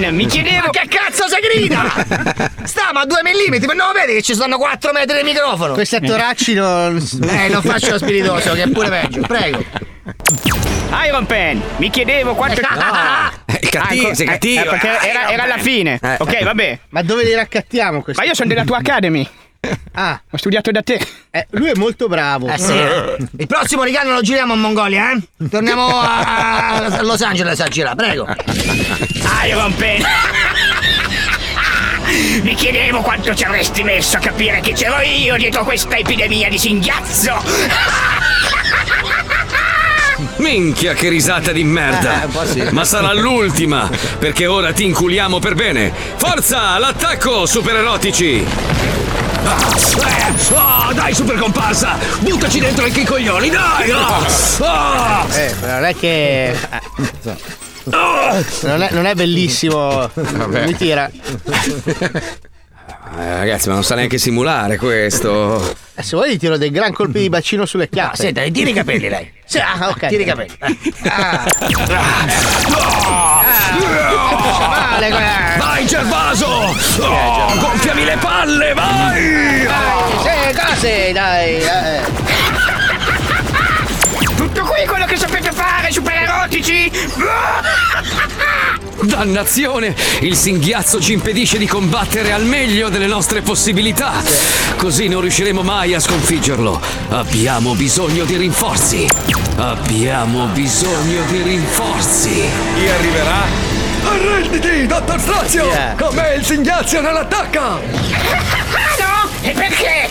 Pen! 0.00 0.14
Mi 0.14 0.26
chiedevo. 0.26 0.66
Ma 0.66 0.70
che 0.70 0.88
cazzo 0.88 1.24
si 1.28 1.36
grida? 1.40 1.82
Stiamo 2.64 3.00
a 3.00 3.06
due 3.06 3.20
millimetri, 3.22 3.66
ma 3.66 3.72
non 3.74 3.92
vedi 3.92 4.14
che 4.14 4.22
ci 4.22 4.34
stanno 4.34 4.56
4 4.58 4.92
metri 4.92 5.18
di 5.18 5.24
microfono? 5.24 5.74
Questi 5.74 5.96
attoracci 5.96 6.54
non. 6.54 6.96
Eh, 7.28 7.48
non 7.48 7.62
faccio 7.62 7.90
lo 7.90 7.98
spiritoso, 7.98 8.52
che 8.54 8.62
è 8.62 8.68
pure 8.68 8.88
peggio, 8.88 9.20
prego. 9.22 9.64
Iron 11.06 11.26
Pen! 11.26 11.62
Mi 11.76 11.90
chiedevo 11.90 12.34
quanto. 12.34 12.60
È 12.60 12.64
cattivo, 13.70 14.08
Ah, 14.08 14.14
sei 14.14 14.26
eh, 14.26 14.30
cattivo. 14.30 14.60
eh, 14.62 14.64
perché 14.64 15.08
era, 15.08 15.30
era 15.30 15.42
alla 15.44 15.58
fine. 15.58 15.98
Eh. 16.02 16.16
Ok, 16.18 16.42
vabbè. 16.42 16.78
Ma 16.90 17.02
dove 17.02 17.24
li 17.24 17.34
raccattiamo 17.34 18.02
questi? 18.02 18.20
Ma 18.22 18.28
io 18.28 18.34
sono 18.34 18.48
della 18.48 18.64
tua 18.64 18.78
Academy. 18.82 19.28
Ah, 19.92 20.20
Ho 20.30 20.36
studiato 20.38 20.70
da 20.70 20.82
te. 20.82 20.98
eh, 21.30 21.46
lui 21.50 21.68
è 21.70 21.74
molto 21.76 22.08
bravo. 22.08 22.48
Eh 22.48 22.58
sì. 22.58 22.72
eh. 22.72 23.16
Il 23.38 23.46
prossimo 23.46 23.82
regalo 23.82 24.12
lo 24.12 24.22
giriamo 24.22 24.54
in 24.54 24.60
Mongolia, 24.60 25.12
eh? 25.12 25.20
Torniamo 25.50 26.00
a, 26.00 26.76
a 26.86 27.00
Los 27.02 27.20
Angeles 27.20 27.60
a 27.60 27.68
girare, 27.68 27.96
prego. 27.96 28.26
Iron 29.46 29.74
Pen! 29.76 30.02
Mi 32.42 32.54
chiedevo 32.54 33.02
quanto 33.02 33.34
ci 33.34 33.44
avresti 33.44 33.82
messo 33.84 34.16
a 34.16 34.20
capire 34.20 34.60
che 34.60 34.72
c'ero 34.72 35.00
io 35.00 35.36
dietro 35.36 35.62
questa 35.64 35.96
epidemia 35.96 36.48
di 36.48 36.58
singhiazzo! 36.58 37.40
Minchia 40.36 40.94
che 40.94 41.08
risata 41.10 41.52
di 41.52 41.64
merda! 41.64 42.24
Eh, 42.24 42.46
sì. 42.46 42.62
Ma 42.70 42.84
sarà 42.84 43.12
l'ultima, 43.12 43.88
perché 44.18 44.46
ora 44.46 44.72
ti 44.72 44.84
inculiamo 44.84 45.38
per 45.38 45.54
bene! 45.54 45.92
Forza, 46.16 46.70
all'attacco, 46.70 47.44
super 47.46 47.76
erotici! 47.76 48.44
Ah, 49.44 49.76
eh, 50.06 50.34
ah, 50.54 50.92
dai, 50.92 51.14
super 51.14 51.36
comparsa! 51.36 51.96
Buttaci 52.20 52.60
dentro 52.60 52.84
anche 52.84 53.00
i 53.00 53.04
coglioni, 53.04 53.50
dai! 53.50 53.90
ah! 53.90 54.26
Ah! 54.60 55.26
Eh, 55.34 55.54
non 55.62 55.84
è 55.84 55.94
che. 55.96 56.56
Non 57.84 58.82
è, 58.82 58.90
non 58.92 59.06
è 59.06 59.14
bellissimo. 59.14 60.10
Mi 60.14 60.76
tira. 60.76 61.10
Eh, 63.18 63.36
ragazzi, 63.38 63.68
ma 63.68 63.74
non 63.74 63.84
sa 63.84 63.94
neanche 63.94 64.18
simulare 64.18 64.76
questo. 64.76 65.76
Eh, 65.94 66.02
se 66.02 66.16
vuoi 66.16 66.32
gli 66.32 66.38
tiro 66.38 66.56
dei 66.56 66.70
gran 66.70 66.92
colpi 66.92 67.18
di 67.20 67.28
bacino 67.28 67.66
sulle 67.66 67.84
No, 67.84 67.90
chiappe. 67.90 68.16
senta, 68.16 68.42
tiri 68.42 68.70
i 68.70 68.72
capelli 68.72 69.08
lei. 69.08 69.30
Sì, 69.44 69.58
Ah, 69.58 69.88
ok. 69.88 70.06
Tiri 70.06 70.22
i 70.22 70.26
capelli. 70.26 70.56
Ah. 71.08 71.44
Faccia 73.40 74.68
male, 74.68 75.08
eh. 75.08 75.58
Vai, 75.58 75.86
Gervaso! 75.86 76.46
Oh, 76.46 77.58
gonfiami 77.58 78.04
le 78.04 78.16
palle, 78.20 78.72
vai! 78.74 79.66
Sì, 80.22 80.58
cose, 80.58 81.12
dai. 81.12 81.62
Tutto 84.36 84.62
qui 84.62 84.86
quello 84.86 85.04
che 85.06 85.16
sapete 85.16 85.50
fare, 85.52 85.90
super 85.92 86.14
erotici! 86.14 86.90
Dannazione! 89.02 89.94
Il 90.20 90.36
singhiazzo 90.36 91.00
ci 91.00 91.12
impedisce 91.12 91.58
di 91.58 91.66
combattere 91.66 92.32
al 92.32 92.44
meglio 92.44 92.88
delle 92.88 93.06
nostre 93.06 93.40
possibilità. 93.40 94.22
Così 94.76 95.08
non 95.08 95.22
riusciremo 95.22 95.62
mai 95.62 95.94
a 95.94 96.00
sconfiggerlo. 96.00 96.80
Abbiamo 97.08 97.74
bisogno 97.74 98.24
di 98.24 98.36
rinforzi. 98.36 99.08
Abbiamo 99.56 100.46
bisogno 100.46 101.22
di 101.28 101.42
rinforzi. 101.42 102.48
Chi 102.76 102.88
arriverà? 102.88 103.78
Arrenditi, 104.02 104.86
dottor 104.86 105.20
Strazio! 105.20 105.68
Chi 105.68 105.76
è? 105.76 105.94
Con 105.98 106.14
me 106.14 106.34
il 106.34 106.44
singhiazzo 106.44 107.00
non 107.00 107.16
attacca! 107.16 107.62
Ah 107.62 107.78
no? 108.98 109.28
E 109.42 109.52
perché? 109.52 110.08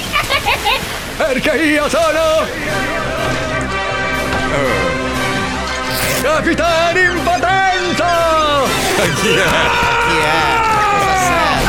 Perché 1.17 1.63
io 1.63 1.89
sono. 1.89 2.47
Capitano 6.21 6.99
in 6.99 7.23
potenza! 7.23 8.78
Chi 8.99 9.05
è? 9.05 9.11
Chi 9.15 9.29
è? 9.29 9.41
A 10.65 10.85
cosa 10.91 11.15
serve? 11.15 11.67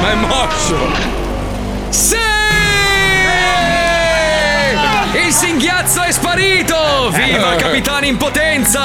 Ma 0.00 0.10
è 0.10 0.14
morso! 0.14 0.76
Sì! 1.88 2.16
Il 5.26 5.32
singhiazzo 5.32 6.02
è 6.02 6.12
sparito! 6.12 7.10
Viva 7.10 7.56
Capitano 7.56 8.04
in 8.04 8.18
potenza! 8.18 8.82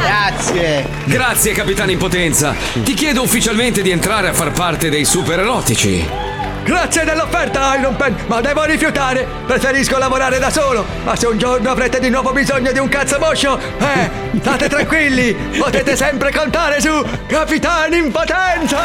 Grazie. 0.00 0.88
Grazie 1.04 1.52
Capitano 1.52 1.90
in 1.90 1.98
potenza! 1.98 2.54
Ti 2.82 2.94
chiedo 2.94 3.20
ufficialmente 3.22 3.82
di 3.82 3.90
entrare 3.90 4.28
a 4.28 4.32
far 4.32 4.50
parte 4.52 4.88
dei 4.88 5.04
super 5.04 5.40
erotici. 5.40 6.32
Grazie 6.64 7.04
dell'offerta, 7.04 7.76
Iron 7.76 7.94
Pen, 7.94 8.16
ma 8.26 8.40
devo 8.40 8.64
rifiutare. 8.64 9.26
Preferisco 9.46 9.98
lavorare 9.98 10.38
da 10.38 10.50
solo. 10.50 10.84
Ma 11.04 11.14
se 11.14 11.26
un 11.26 11.36
giorno 11.36 11.70
avrete 11.70 12.00
di 12.00 12.08
nuovo 12.08 12.32
bisogno 12.32 12.72
di 12.72 12.78
un 12.78 12.88
cazzo 12.88 13.18
moscio, 13.18 13.58
eh, 13.58 14.10
state 14.40 14.68
tranquilli. 14.68 15.34
Potete 15.58 15.94
sempre 15.94 16.32
contare 16.32 16.80
su 16.80 17.04
Capitano 17.26 17.94
in 17.94 18.10
potenza. 18.10 18.78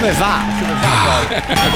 Come 0.00 0.10
fa? 0.12 0.40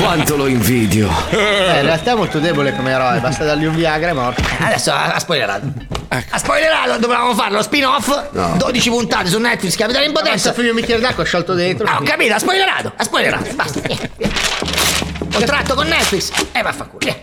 Quanto 0.00 0.36
lo 0.36 0.48
invidio! 0.48 1.08
Eh, 1.30 1.78
in 1.78 1.82
realtà 1.82 2.10
è 2.10 2.14
molto 2.14 2.40
debole 2.40 2.74
come 2.74 2.90
eroe, 2.90 3.20
basta 3.20 3.44
dargli 3.44 3.64
un 3.66 3.76
Viagra 3.76 4.10
e 4.10 4.12
morto. 4.12 4.42
Adesso 4.58 4.90
ha, 4.90 5.14
ha 5.14 5.18
spoilerato. 5.20 5.66
Ha 6.08 6.38
spoilerato, 6.38 6.98
dovevamo 6.98 7.34
fare 7.34 7.52
lo 7.52 7.62
spin-off. 7.62 8.30
12 8.56 8.90
puntate 8.90 9.28
su 9.28 9.38
Netflix, 9.38 9.76
Capitano 9.76 10.04
in 10.04 10.10
Adesso 10.10 10.24
potenza. 10.24 10.52
fino 10.54 10.68
un 10.70 10.74
bicchiere 10.74 11.00
d'acqua 11.00 11.22
sciolto 11.24 11.54
dentro. 11.54 11.86
Ah, 11.86 11.98
ho 11.98 12.02
capito, 12.02 12.34
ha 12.34 12.38
spoilerato, 12.38 12.92
ha 12.96 13.04
spoilerato. 13.04 13.54
Basta. 13.54 13.80
Contratto 15.38 15.74
con 15.74 15.86
Netflix. 15.86 16.30
E 16.52 16.62
vaffanculo. 16.62 16.98
via. 17.00 17.14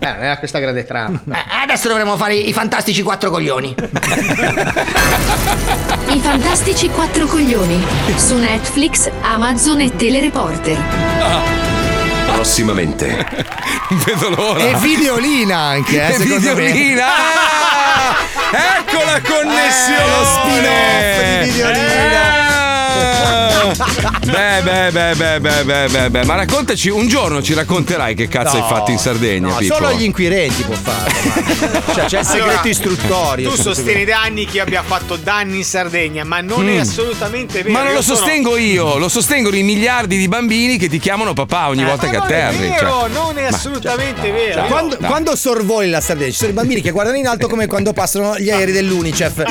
Eh, 0.00 0.12
non 0.12 0.22
era 0.22 0.38
questa 0.38 0.58
grande 0.58 0.84
trama. 0.84 1.20
Eh, 1.32 1.44
adesso 1.62 1.88
dovremmo 1.88 2.16
fare 2.16 2.34
i 2.34 2.52
fantastici 2.52 3.02
quattro 3.02 3.30
coglioni. 3.30 3.74
I 6.08 6.20
fantastici 6.20 6.88
quattro 6.88 7.26
coglioni 7.26 7.84
su 8.16 8.36
Netflix, 8.36 9.10
Amazon 9.22 9.80
e 9.80 9.94
Telereporter. 9.94 10.78
Prossimamente. 12.32 13.26
Non 13.88 14.02
vedo 14.06 14.30
l'ora. 14.30 14.60
E 14.60 14.74
videolina 14.76 15.58
anche, 15.58 16.00
eh, 16.06 16.14
E 16.14 16.18
videolina! 16.18 17.06
Ah! 18.50 18.78
ecco 18.78 19.04
la 19.04 19.20
connessione! 19.20 19.98
Eh, 19.98 20.08
lo 20.08 20.24
spin-off 20.24 21.42
di 21.42 21.50
videolina. 21.50 22.77
Beh, 23.18 24.60
beh, 24.62 24.90
beh, 24.92 25.14
beh, 25.14 25.40
beh, 25.40 25.64
beh, 25.64 25.88
beh, 25.88 26.10
beh, 26.10 26.24
ma 26.24 26.34
raccontaci, 26.36 26.88
un 26.88 27.08
giorno 27.08 27.42
ci 27.42 27.54
racconterai 27.54 28.14
che 28.14 28.28
cazzo 28.28 28.56
No, 28.58 28.64
hai 28.64 28.70
fatto 28.72 28.90
in 28.90 28.98
Sardegna, 28.98 29.48
No, 29.48 29.56
Pippo. 29.56 29.74
solo 29.74 29.92
gli 29.92 30.04
inquirenti 30.04 30.62
può 30.62 30.74
fare. 30.74 31.10
Cioè, 31.94 32.04
c'è 32.04 32.18
il 32.20 32.24
segreto 32.26 32.50
Allora, 32.50 32.68
istruttorio. 32.68 33.50
Tu 33.50 33.56
sostieni 33.56 34.04
da 34.04 34.22
anni 34.22 34.44
che 34.46 34.56
io 34.58 34.62
abbia 34.62 34.82
fatto 34.82 35.16
danni 35.16 35.58
in 35.58 35.64
Sardegna, 35.64 36.24
ma 36.24 36.40
non 36.40 36.68
è 36.68 36.76
Mm. 36.76 36.80
assolutamente 36.80 37.62
vero. 37.62 37.72
Ma 37.72 37.82
non 37.82 37.94
lo 37.94 38.02
sono- 38.02 38.16
sostengo 38.18 38.56
io, 38.56 38.96
lo 38.98 39.08
sostengono 39.08 39.56
i 39.56 39.62
miliardi 39.62 40.16
di 40.16 40.28
bambini 40.28 40.76
che 40.78 40.88
ti 40.88 40.98
chiamano 40.98 41.32
papà 41.32 41.68
ogni 41.68 41.84
volta 41.84 42.08
che 42.08 42.16
Eh, 42.16 42.18
Ma 42.18 42.24
non 42.24 42.32
è 42.32 42.40
atterri. 42.42 42.68
vero, 42.68 42.88
cioè. 43.00 43.08
non 43.10 43.38
è 43.38 43.44
assolutamente 43.44 44.30
vero. 44.30 44.60
Cioè, 44.60 44.68
quando, 44.68 44.96
no. 45.00 45.06
quando 45.06 45.36
sorvoli 45.36 45.88
la 45.90 46.00
Sardegna, 46.00 46.30
ci 46.30 46.36
sono 46.36 46.50
i 46.50 46.54
bambini 46.54 46.80
che 46.80 46.90
guardano 46.90 47.16
in 47.16 47.26
alto 47.26 47.48
come 47.48 47.66
quando 47.66 47.92
passano 47.92 48.38
gli 48.38 48.50
aerei 48.50 48.72
dell'UNICEF 48.72 49.42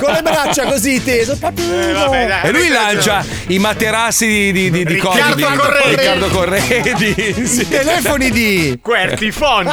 con 0.00 0.12
le 0.12 0.22
braccia 0.22 0.64
così 0.66 1.02
tese. 1.02 1.32
Eh, 1.32 1.92
vabbè, 1.92 2.26
dai, 2.26 2.44
E 2.44 2.50
lui 2.52 2.68
lancia 2.68 3.15
i 3.48 3.58
materassi 3.58 4.26
di, 4.26 4.52
di, 4.52 4.70
di, 4.70 4.84
di 4.84 4.92
Riccardo 4.94 5.34
di- 5.34 5.42
Corredi. 5.42 5.96
Riccardo 5.96 6.28
Corredi. 6.28 7.46
sì. 7.46 7.60
I 7.62 7.68
telefoni 7.68 8.30
di 8.30 8.78
Quertifon. 8.82 9.70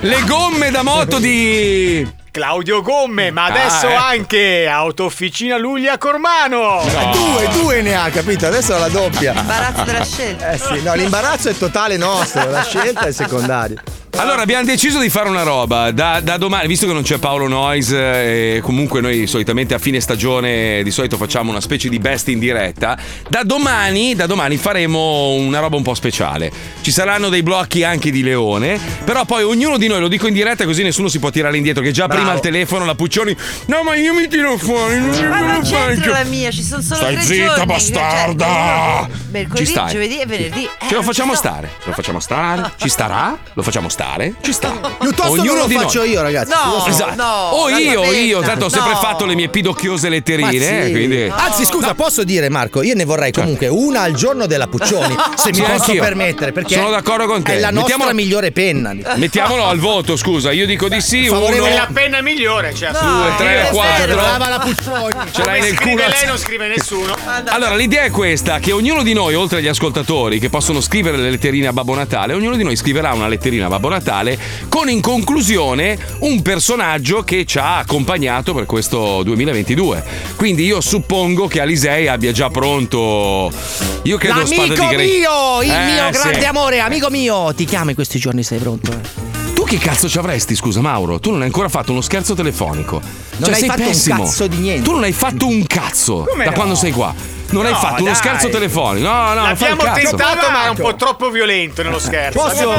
Le 0.00 0.22
gomme 0.26 0.70
da 0.70 0.82
moto 0.82 1.18
di. 1.18 2.20
Claudio 2.32 2.80
Gomme, 2.80 3.30
ma 3.30 3.44
adesso 3.44 3.88
Ah, 3.88 4.14
eh. 4.14 4.16
anche 4.16 4.66
Autofficina 4.66 5.58
Luglia 5.58 5.98
Cormano. 5.98 6.82
due, 7.12 7.46
due 7.60 7.82
ne 7.82 7.94
ha, 7.94 8.08
capito? 8.08 8.46
Adesso 8.46 8.78
la 8.78 8.88
doppia. 8.88 9.34
Imbarazzo 9.34 9.82
della 9.84 10.02
scelta. 10.04 10.50
Eh 10.52 10.56
sì, 10.58 10.80
no, 10.82 10.94
l'imbarazzo 10.94 11.50
è 11.50 11.54
totale 11.58 11.98
nostro, 11.98 12.48
la 12.50 12.62
scelta 12.64 13.02
è 13.02 13.12
secondaria. 13.12 13.82
Allora 14.14 14.42
abbiamo 14.42 14.64
deciso 14.66 15.00
di 15.00 15.08
fare 15.08 15.28
una 15.30 15.42
roba 15.42 15.90
da, 15.90 16.20
da 16.20 16.36
domani, 16.36 16.68
visto 16.68 16.86
che 16.86 16.92
non 16.92 17.02
c'è 17.02 17.16
Paolo 17.18 17.48
Noyes 17.48 17.90
eh, 17.92 18.56
e 18.56 18.60
comunque 18.60 19.00
noi 19.00 19.26
solitamente 19.26 19.72
a 19.72 19.78
fine 19.78 20.00
stagione 20.00 20.82
di 20.84 20.90
solito 20.90 21.16
facciamo 21.16 21.50
una 21.50 21.62
specie 21.62 21.88
di 21.88 21.98
best 21.98 22.28
in 22.28 22.38
diretta, 22.38 22.96
da 23.28 23.42
domani, 23.42 24.14
da 24.14 24.26
domani 24.26 24.58
faremo 24.58 25.30
una 25.32 25.60
roba 25.60 25.76
un 25.76 25.82
po' 25.82 25.94
speciale. 25.94 26.52
Ci 26.82 26.90
saranno 26.92 27.30
dei 27.30 27.42
blocchi 27.42 27.84
anche 27.84 28.10
di 28.10 28.22
Leone, 28.22 28.78
però 29.02 29.24
poi 29.24 29.44
ognuno 29.44 29.78
di 29.78 29.88
noi, 29.88 29.98
lo 29.98 30.08
dico 30.08 30.26
in 30.28 30.34
diretta 30.34 30.66
così 30.66 30.82
nessuno 30.82 31.08
si 31.08 31.18
può 31.18 31.30
tirare 31.30 31.56
indietro, 31.56 31.82
che 31.82 31.90
già 31.90 32.04
Bravo. 32.06 32.20
prima 32.20 32.34
al 32.36 32.40
telefono 32.42 32.84
la 32.84 32.94
Puccioni, 32.94 33.34
no 33.66 33.82
ma 33.82 33.94
io 33.96 34.12
mi 34.12 34.28
tiro 34.28 34.58
fuori, 34.58 34.98
non 35.00 35.08
mi 35.08 35.22
Ma 35.26 35.40
non 35.40 35.62
c'entra 35.62 35.94
faccio". 35.94 36.10
la 36.12 36.24
mia, 36.24 36.50
ci 36.50 36.62
sono 36.62 36.82
solo 36.82 36.96
Stai 36.96 37.14
tre 37.14 37.22
zitta, 37.24 37.46
giorni. 37.46 37.64
bastarda! 37.66 38.44
Cioè, 38.44 39.06
Ci 39.08 39.28
mercoledì, 39.30 39.72
giovedì 39.90 40.20
e 40.20 40.26
venerdì. 40.26 40.64
Eh, 40.64 40.86
Ce 40.88 40.94
lo 40.94 41.02
facciamo 41.02 41.34
stare, 41.34 41.70
ce 41.80 41.88
lo 41.88 41.92
facciamo 41.94 42.20
stare, 42.20 42.72
ci 42.76 42.88
starà, 42.90 43.36
lo 43.54 43.62
facciamo 43.62 43.88
stare, 43.88 44.00
ci 44.40 44.52
sta. 44.52 44.70
Piuttosto 44.98 45.42
non 45.44 45.56
lo 45.56 45.66
di 45.66 45.74
faccio 45.74 46.00
noi. 46.00 46.10
io, 46.10 46.22
ragazzi. 46.22 46.50
No. 46.52 46.84
Esatto. 46.86 47.14
no. 47.14 47.48
o 47.52 47.68
io, 47.68 48.10
io, 48.12 48.40
tanto 48.40 48.66
ho 48.66 48.68
sempre 48.68 48.92
No. 48.92 48.98
fatto 48.98 49.24
le 49.26 49.34
mie 49.34 49.48
pidocchiose 49.48 50.08
letterine, 50.08 50.84
sì. 50.86 50.90
quindi. 50.90 51.32
Anzi, 51.34 51.64
scusa, 51.64 51.94
posso 51.94 52.24
dire, 52.24 52.48
Marco, 52.48 52.82
io 52.82 52.94
ne 52.94 53.04
vorrei 53.04 53.32
comunque 53.32 53.68
una 53.68 54.02
al 54.02 54.14
giorno 54.14 54.46
della 54.46 54.66
Puccioni, 54.66 55.14
se 55.36 55.52
Sì, 55.52 55.60
mi 55.60 55.66
posso 55.66 55.82
anch'io. 55.84 56.02
permettere, 56.02 56.52
perché 56.52 56.74
Sono 56.74 56.90
d'accordo 56.90 57.26
con 57.26 57.42
te. 57.42 57.52
è 57.54 57.60
la 57.60 57.70
nostra 57.70 57.80
Mettiamolo- 57.96 58.14
migliore 58.14 58.50
penna. 58.52 58.94
Mettiamolo 59.16 59.66
al 59.66 59.78
voto, 59.78 60.16
scusa, 60.16 60.50
io 60.52 60.66
dico 60.66 60.88
di 60.88 61.00
sì, 61.00 61.26
Favorevole 61.28 61.58
uno, 61.60 61.68
È 61.68 61.74
la 61.76 61.88
penna 61.92 62.20
migliore, 62.20 62.74
cioè. 62.74 62.90
due, 62.90 63.32
tre, 63.36 63.68
quattro. 63.72 64.14
Brava 64.14 64.48
la 64.48 64.58
Puccioni. 64.58 65.14
Ce 65.30 65.44
l'hai 65.44 65.60
nel 65.60 65.78
culo. 65.80 65.94
lei, 65.96 66.26
non 66.26 66.38
scrive 66.38 66.66
nessuno. 66.68 67.14
Allora, 67.46 67.74
l'idea 67.76 68.02
è 68.02 68.10
questa: 68.10 68.58
che 68.58 68.72
ognuno 68.72 69.02
di 69.02 69.12
noi, 69.12 69.34
oltre 69.34 69.58
agli 69.58 69.68
ascoltatori 69.68 70.38
che 70.38 70.48
possono 70.50 70.80
scrivere 70.80 71.16
le 71.16 71.30
letterine 71.30 71.68
a 71.68 71.72
Babbo 71.72 71.94
Natale, 71.94 72.34
ognuno 72.34 72.56
di 72.56 72.64
noi 72.64 72.76
scriverà 72.76 73.12
una 73.12 73.28
letterina 73.28 73.66
a 73.66 73.68
Babbo 73.68 73.88
Natale 73.88 73.91
con 74.68 74.88
in 74.88 75.00
conclusione 75.00 75.98
un 76.20 76.40
personaggio 76.42 77.22
che 77.22 77.44
ci 77.44 77.58
ha 77.58 77.78
accompagnato 77.78 78.54
per 78.54 78.66
questo 78.66 79.22
2022. 79.22 80.04
Quindi 80.36 80.64
io 80.64 80.80
suppongo 80.80 81.46
che 81.48 81.60
Alisei 81.60 82.08
abbia 82.08 82.32
già 82.32 82.48
pronto. 82.48 83.50
Io 84.04 84.16
credo 84.18 84.44
spada 84.46 84.62
L'amico 84.66 84.84
di 84.88 84.94
Gre- 84.94 85.04
mio, 85.04 85.62
il 85.62 85.70
Eh, 85.70 85.84
mio 85.92 86.10
grande 86.10 86.40
sì. 86.40 86.44
amore, 86.46 86.80
amico 86.80 87.10
mio, 87.10 87.52
ti 87.54 87.64
chiamo 87.64 87.90
in 87.90 87.94
questi 87.94 88.18
giorni, 88.18 88.42
sei 88.42 88.58
pronto? 88.58 88.90
Tu 89.54 89.64
che 89.64 89.78
cazzo 89.78 90.08
ci 90.08 90.18
avresti, 90.18 90.54
scusa 90.56 90.80
Mauro? 90.80 91.20
Tu 91.20 91.30
non 91.30 91.40
hai 91.40 91.46
ancora 91.46 91.68
fatto 91.68 91.92
uno 91.92 92.00
scherzo 92.00 92.34
telefonico. 92.34 93.00
Non 93.00 93.44
Cioè, 93.44 93.52
hai 93.54 93.60
sei 93.60 93.68
fatto 93.68 93.80
un 93.82 93.86
pessimo. 93.88 94.22
cazzo 94.24 94.46
di 94.46 94.56
niente. 94.56 94.82
Tu 94.82 94.92
non 94.92 95.02
hai 95.04 95.12
fatto 95.12 95.46
un 95.46 95.64
cazzo 95.66 96.26
Come 96.28 96.44
da 96.44 96.50
no? 96.50 96.56
quando 96.56 96.74
sei 96.74 96.90
qua. 96.92 97.14
Non 97.52 97.66
hai 97.66 97.72
No, 97.72 97.78
fatto 97.78 97.94
uno 98.02 98.04
dai. 98.12 98.14
scherzo 98.14 98.48
telefonico. 98.48 99.06
No, 99.08 99.34
no, 99.34 99.42
L'abbiamo 99.42 99.82
tentato, 99.92 100.50
ma 100.50 100.62
era 100.62 100.70
un 100.70 100.76
po' 100.76 100.94
troppo 100.96 101.30
violento 101.30 101.82
nello 101.82 101.98
scherzo. 101.98 102.38
Posso, 102.38 102.72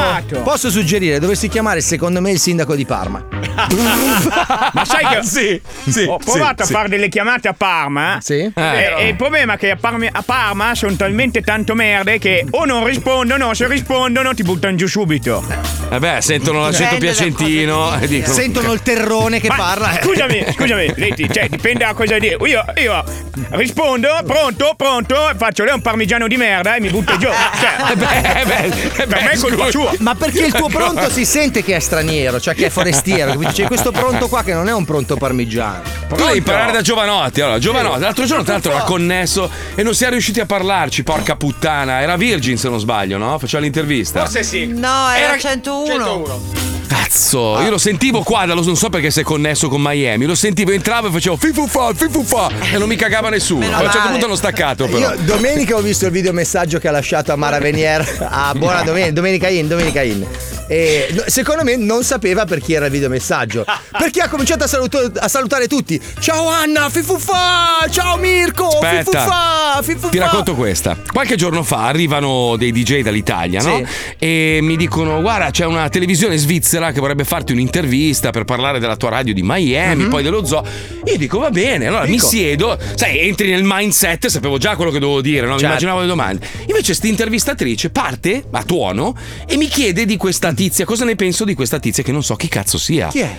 posso 0.44 0.70
suggerire, 0.70 1.20
dovresti 1.20 1.48
chiamare 1.48 1.82
secondo 1.82 2.22
me 2.22 2.32
il 2.32 2.40
sindaco 2.40 2.76
di 2.76 2.86
Parma. 2.86 3.24
Ma 4.74 4.86
sai 4.86 5.06
che 5.08 5.24
sì, 5.24 5.62
sì, 5.90 6.04
ho 6.04 6.18
provato 6.18 6.64
sì, 6.66 6.72
a 6.72 6.76
fare 6.76 6.90
delle 6.90 7.10
chiamate 7.10 7.48
a 7.48 7.54
Parma. 7.54 8.18
Sì? 8.22 8.52
E, 8.54 8.94
e 8.98 9.08
il 9.10 9.16
problema 9.16 9.54
è 9.54 9.58
che 9.58 9.72
a 9.72 9.76
Parma, 9.76 10.08
a 10.12 10.22
Parma 10.24 10.76
sono 10.76 10.96
talmente 10.96 11.42
tanto 11.42 11.74
merde 11.76 12.18
che 12.18 12.46
o 12.50 12.66
non 12.66 12.86
rispondono, 12.86 13.48
o 13.50 13.54
se 13.54 13.68
rispondono 13.68 14.34
ti 14.34 14.44
buttano 14.44 14.76
giù 14.76 14.88
subito. 14.88 15.44
Vabbè, 15.90 16.22
sentono 16.22 16.62
l'accento 16.62 16.98
piacentino 16.98 18.00
e 18.00 18.08
dicono. 18.08 18.34
Sentono 18.34 18.72
il 18.74 18.82
terrone 18.82 19.40
che 19.40 19.48
Ma 19.50 19.56
parla. 19.56 20.00
eh. 20.00 20.04
Scusami, 20.04 20.46
scusami, 20.56 20.94
Leti, 20.98 21.30
cioè 21.32 21.48
dipende 21.50 21.86
da 21.86 21.94
cosa 21.94 22.18
dire. 22.18 22.38
Io, 22.46 22.64
io 22.82 23.04
rispondo, 23.52 24.10
pronto, 24.26 24.63
pronto, 24.76 25.16
faccio 25.38 25.64
lei 25.64 25.74
un 25.74 25.82
parmigiano 25.82 26.28
di 26.28 26.38
merda 26.38 26.76
e 26.76 26.80
mi 26.80 26.90
butto 26.90 27.18
giù. 27.18 27.28
Cioè, 27.64 27.92
Eh 27.92 27.96
beh, 27.96 28.42
eh 28.42 28.46
beh, 28.46 28.66
eh 28.66 28.90
per 28.92 29.08
beh, 29.08 29.16
me 29.24 29.32
è 29.32 29.38
colpa 29.38 29.70
sua. 29.72 29.92
Ma 30.00 30.16
perché 30.16 30.46
il 30.46 30.54
tuo 30.54 30.68
pronto 30.68 31.10
si 31.10 31.26
sente 31.26 31.64
che 31.64 31.76
è 31.76 31.80
straniero, 31.80 32.40
cioè 32.40 32.56
che 32.56 32.66
è 32.66 32.70
forestiero, 32.70 33.32
capito? 33.32 33.52
C'è 33.52 33.66
questo 33.66 33.92
pronto 33.92 34.28
qua 34.28 34.44
che 34.44 34.54
non 34.54 34.68
è 34.68 34.74
un 34.74 34.86
pronto 34.86 35.16
parmigiano. 35.16 35.82
Tu 36.10 36.16
devi 36.16 36.38
imparare 36.38 36.72
da 36.72 36.82
Giovanotti. 36.82 37.42
Allora, 37.42 37.60
Giovanotti, 37.60 38.00
l'altro 38.02 38.26
giorno, 38.26 38.44
tra 38.44 38.54
l'altro, 38.54 38.72
era 38.72 38.84
connesso 38.84 39.50
e 39.76 39.84
non 39.84 39.94
siamo 39.94 40.14
riusciti 40.14 40.40
a 40.40 40.46
parlarci. 40.46 41.04
Porca 41.04 41.36
puttana. 41.36 42.02
Era 42.02 42.16
Virgin, 42.18 42.58
se 42.58 42.70
non 42.70 42.80
sbaglio, 42.80 43.18
no? 43.18 43.38
Faceva 43.40 43.62
l'intervista. 43.64 44.22
Forse 44.22 44.44
sì. 44.44 44.68
No, 44.68 45.10
era, 45.10 45.30
Era 45.30 45.38
101. 45.40 45.86
101. 45.86 46.73
Cazzo, 46.94 47.60
io 47.60 47.72
lo 47.72 47.80
sentivo 47.80 48.22
qua, 48.22 48.46
non 48.46 48.76
so 48.76 48.90
perché 48.90 49.10
sei 49.10 49.24
connesso 49.24 49.68
con 49.68 49.82
Miami. 49.82 50.26
Lo 50.26 50.36
sentivo, 50.36 50.70
entravo 50.70 51.08
e 51.08 51.12
facevo 51.12 51.38
fifufa, 51.38 51.92
fifufa 51.96 52.50
e 52.72 52.78
non 52.78 52.88
mi 52.88 52.96
cagava 52.96 53.30
nessuno. 53.30 53.62
Meno 53.62 53.78
A 53.78 53.82
un 53.82 53.90
certo 53.90 54.10
punto 54.10 54.26
hanno 54.26 54.36
staccato, 54.36 54.86
però. 54.86 55.00
Io 55.00 55.16
domenica 55.22 55.76
ho 55.76 55.82
visto 55.82 56.06
il 56.06 56.12
videomessaggio 56.12 56.78
che 56.78 56.88
ha 56.88 56.92
lasciato 56.92 57.32
a 57.32 57.36
Mara 57.36 57.58
Venier 57.58 58.28
a 58.30 58.54
buona 58.56 58.84
domenica, 58.84 59.12
domenica 59.12 59.48
in, 59.48 59.68
domenica 59.68 60.04
in. 60.04 60.24
E 60.68 61.24
secondo 61.28 61.64
me 61.64 61.76
non 61.76 62.04
sapeva 62.04 62.46
per 62.46 62.60
chi 62.60 62.74
era 62.74 62.86
il 62.86 62.92
videomessaggio. 62.92 63.66
Perché 63.98 64.22
ha 64.22 64.30
cominciato 64.30 64.64
a, 64.64 64.68
saluto- 64.68 65.12
a 65.16 65.28
salutare 65.28 65.68
tutti. 65.68 66.00
Ciao 66.20 66.48
Anna, 66.48 66.90
fifufà! 66.90 67.86
Ciao 67.90 68.18
Mirko, 68.18 68.68
Aspetta. 68.68 69.04
fifufà, 69.04 69.82
fifufà! 69.82 70.10
Ti 70.10 70.18
racconto 70.20 70.56
questa. 70.56 70.96
Qualche 71.12 71.36
giorno 71.36 71.64
fa 71.64 71.88
arrivano 71.88 72.56
dei 72.56 72.72
DJ 72.72 73.02
dall'Italia, 73.02 73.62
no? 73.62 73.78
Sì. 73.78 73.86
E 74.20 74.60
mi 74.62 74.78
dicono: 74.78 75.22
Guarda, 75.22 75.50
c'è 75.52 75.66
una 75.66 75.90
televisione 75.90 76.38
svizzera 76.38 76.83
che 76.92 77.00
vorrebbe 77.00 77.24
farti 77.24 77.52
un'intervista 77.54 78.32
per 78.32 78.44
parlare 78.44 78.80
della 78.80 78.96
tua 78.98 79.10
radio 79.10 79.34
di 79.34 79.42
Miami, 79.44 80.08
poi 80.08 80.24
dello 80.24 80.46
zoo. 80.46 80.66
Io 81.06 81.18
dico: 81.18 81.40
Va 81.40 81.50
bene, 81.50 81.88
allora 81.88 82.04
mi. 82.06 82.12
Dico. 82.14 82.28
siedo, 82.28 82.78
sai, 82.96 83.20
entri 83.20 83.50
nel 83.50 83.62
mindset, 83.64 84.28
sapevo 84.28 84.58
già 84.58 84.76
quello 84.76 84.92
che 84.92 85.00
dovevo 85.00 85.22
dire, 85.22 85.42
no? 85.46 85.54
Mi 85.54 85.60
Certo. 85.60 85.66
immaginavo 85.66 86.00
le 86.02 86.08
domande. 86.08 86.48
Invece, 86.68 86.94
sta 86.94 87.08
intervistatrice 87.08 87.90
parte 87.90 88.44
a 88.52 88.64
tuono 88.64 89.16
e 89.48 89.58
mi 89.58 89.68
chiede 89.68 90.06
di 90.06 90.18
questa 90.18 90.52
tizia, 90.54 90.86
cosa 90.86 91.06
ne 91.06 91.16
penso 91.16 91.44
di 91.46 91.54
questa 91.54 91.80
tizia 91.80 92.04
che 92.04 92.12
non 92.12 92.24
so 92.24 92.36
chi 92.36 92.48
cazzo 92.48 92.78
sia. 92.78 93.08
Chi 93.08 93.20
è? 93.20 93.36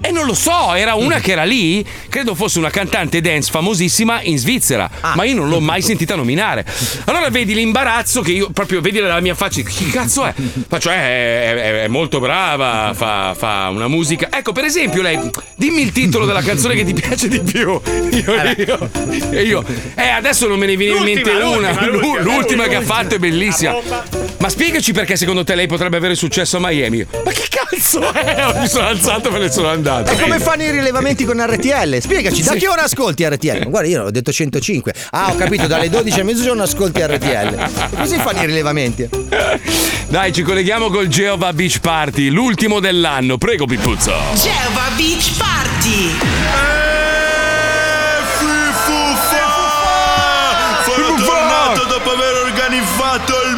E 0.00 0.12
non 0.12 0.26
lo 0.26 0.34
so, 0.34 0.74
era 0.74 0.94
una 0.94 1.18
che 1.18 1.32
era 1.32 1.42
lì, 1.42 1.84
credo 2.08 2.36
fosse 2.36 2.60
una 2.60 2.70
cantante 2.70 3.20
dance 3.20 3.50
famosissima 3.50 4.20
in 4.22 4.38
Svizzera, 4.38 4.88
ma 5.14 5.24
io 5.24 5.34
non 5.34 5.48
l'ho 5.48 5.58
mai 5.58 5.82
sentita 5.82 6.14
nominare. 6.14 6.64
Allora 7.06 7.28
vedi 7.30 7.52
l'imbarazzo 7.52 8.20
che 8.20 8.30
io 8.30 8.50
proprio 8.50 8.80
vedi 8.80 9.00
la 9.00 9.18
mia 9.20 9.34
faccia, 9.34 9.60
chi 9.62 9.90
cazzo 9.90 10.24
è? 10.24 10.32
Faccio, 10.68 10.90
eh, 10.90 10.94
è, 10.94 11.82
è- 11.82 11.88
molto 11.88 12.20
brava, 12.20 12.92
fa, 12.94 13.34
fa 13.36 13.70
una 13.72 13.88
musica. 13.88 14.28
Ecco, 14.30 14.52
per 14.52 14.64
esempio, 14.64 15.02
lei, 15.02 15.18
dimmi 15.56 15.82
il 15.82 15.90
titolo 15.90 16.26
della 16.26 16.42
canzone 16.42 16.76
che 16.76 16.84
ti 16.84 16.92
piace 16.94 17.26
di 17.26 17.40
più. 17.40 17.68
Io, 18.12 18.34
io, 18.56 18.90
e 19.30 19.42
io, 19.42 19.64
eh, 19.96 20.08
adesso 20.10 20.46
non 20.46 20.60
me 20.60 20.66
ne 20.66 20.76
viene 20.76 20.96
in 20.98 21.02
mente 21.02 21.30
una. 21.30 21.70
l'ultima, 21.72 21.86
l'ultima, 21.90 22.20
L'ultima 22.22 22.66
che 22.68 22.76
ha 22.76 22.82
fatto 22.82 23.16
è 23.16 23.18
bellissima. 23.18 23.76
Ma 24.38 24.48
spiegaci 24.48 24.92
perché 24.92 25.16
secondo 25.16 25.42
te 25.42 25.56
lei 25.56 25.66
potrebbe 25.66 25.96
avere 25.96 26.14
successo 26.14 26.58
a 26.58 26.60
Miami. 26.60 27.04
Ma 27.24 27.32
che 27.32 27.48
cazzo 27.50 28.12
è? 28.12 28.54
Mi 28.60 28.68
sono 28.68 28.86
alzato 28.86 29.28
e 29.28 29.32
me 29.32 29.38
ne 29.40 29.50
sono 29.50 29.66
andato. 29.68 29.86
E 29.88 30.20
come 30.20 30.38
fanno 30.38 30.62
i 30.64 30.70
rilevamenti 30.70 31.24
con 31.24 31.40
RTL? 31.42 31.98
Spiegaci, 31.98 32.42
da 32.42 32.52
Sì. 32.52 32.58
che 32.58 32.68
ora 32.68 32.82
ascolti 32.82 33.26
RTL? 33.26 33.60
Ma 33.64 33.70
guarda, 33.70 33.88
io 33.88 34.02
ho 34.04 34.10
detto 34.10 34.30
105. 34.30 34.92
Ah, 35.12 35.30
ho 35.30 35.36
capito, 35.36 35.66
dalle 35.66 35.88
12 35.88 36.20
a 36.20 36.24
mezzogiorno 36.24 36.62
ascolti 36.62 37.00
RTL. 37.02 37.58
E 37.92 37.96
Così 37.96 38.18
fanno 38.18 38.42
i 38.42 38.46
rilevamenti. 38.46 39.08
Dai, 40.08 40.32
ci 40.34 40.42
colleghiamo 40.42 40.90
col 40.90 41.08
Geova 41.08 41.54
Beach 41.54 41.80
Party, 41.80 42.28
l'ultimo 42.28 42.80
dell'anno. 42.80 43.38
Prego, 43.38 43.64
Pippuzzo. 43.64 44.12
Geova 44.34 44.90
Beach 44.94 45.30
Party! 45.38 46.16
Sono 50.84 51.14
tornato 51.24 51.84
dopo 51.84 52.12
aver 52.12 52.34
organizzato 52.44 53.34
il 53.50 53.56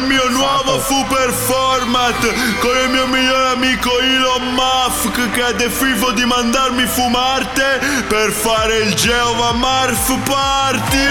nuovo 0.51 0.81
super 0.81 1.31
format 1.31 2.19
con 2.59 2.75
il 2.83 2.89
mio 2.89 3.07
migliore 3.07 3.51
amico 3.53 3.89
Elon 3.99 4.53
Musk 4.53 5.29
che 5.31 5.41
ha 5.41 5.51
deciso 5.53 6.11
di 6.11 6.25
mandarmi 6.25 6.85
fumarte 6.85 7.79
per 8.07 8.31
fare 8.31 8.79
il 8.79 8.93
Geova 8.93 9.53
Marf 9.53 10.17
Party. 10.25 11.07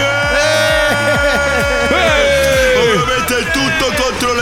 Ovviamente 2.77 3.35
il 3.35 3.51
tutto 3.51 3.60
contro 3.60 3.60
le 3.60 3.60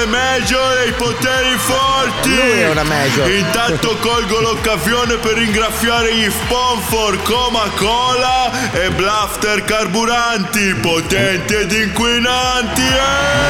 major 0.08 0.78
e 0.78 0.88
i 0.88 0.92
poteri 0.92 1.56
forti. 1.58 2.34
Lui 2.34 2.60
è 2.60 2.68
una 2.70 2.82
major. 2.84 3.30
Intanto 3.30 3.96
colgo 4.00 4.40
l'occasione 4.46 5.16
per 5.16 5.34
ringraziare 5.34 6.14
gli 6.14 6.30
sponsor 6.30 7.22
Coca-Cola 7.22 8.50
e 8.72 8.90
Blafter 8.90 9.64
Carburanti, 9.64 10.74
potenti 10.76 11.54
ed 11.54 11.72
inquinanti. 11.72 12.82
eh! 12.82 13.46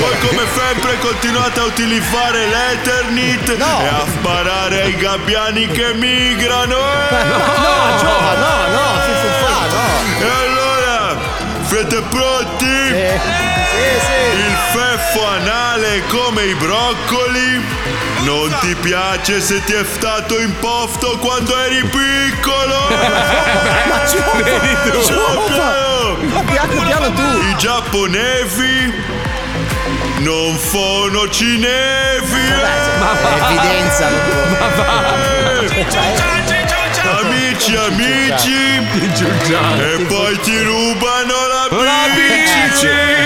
Poi 0.00 0.18
come 0.28 0.42
sempre 0.56 0.98
continuate 0.98 1.60
a 1.60 1.64
utilizzare 1.64 2.46
l'Eternit 2.46 3.48
e 3.48 3.62
a 3.62 4.04
sparare 4.18 4.82
ai 4.82 4.96
gabbiani 4.96 5.66
che 5.68 5.92
migrano. 5.94 6.76
eh! 6.76 7.24
No, 7.24 7.98
Giova, 8.00 8.34
no, 8.36 8.68
no, 8.68 9.00
si 9.04 9.12
fa, 9.44 9.66
no. 9.66 10.24
E 10.24 10.30
allora, 10.44 11.16
siete 11.66 12.02
pronti? 12.08 12.64
Il 12.66 13.39
feffo 15.10 15.26
anale 15.26 16.02
come 16.06 16.44
i 16.44 16.54
broccoli? 16.54 17.64
Non 18.22 18.54
ti 18.60 18.74
piace 18.76 19.40
se 19.40 19.62
ti 19.64 19.72
è 19.72 19.84
stato 19.84 20.38
imposto 20.38 21.18
quando 21.18 21.56
eri 21.58 21.82
piccolo? 21.82 22.88
Ma? 23.88 24.04
Giova. 25.04 26.16
Ma 26.32 26.42
piano 26.42 26.82
piano 26.84 27.12
tu. 27.12 27.22
I 27.22 27.56
giapponesi 27.56 28.92
non 30.18 30.56
sono 30.58 31.28
cinesi. 31.28 32.34
È 32.34 33.44
evidenza. 33.44 34.08
Amici, 37.20 37.76
amici, 37.76 38.76
e 39.78 40.04
poi 40.06 40.40
ti 40.40 40.62
rubano 40.62 41.46
la 41.48 41.68
bici. 42.14 43.19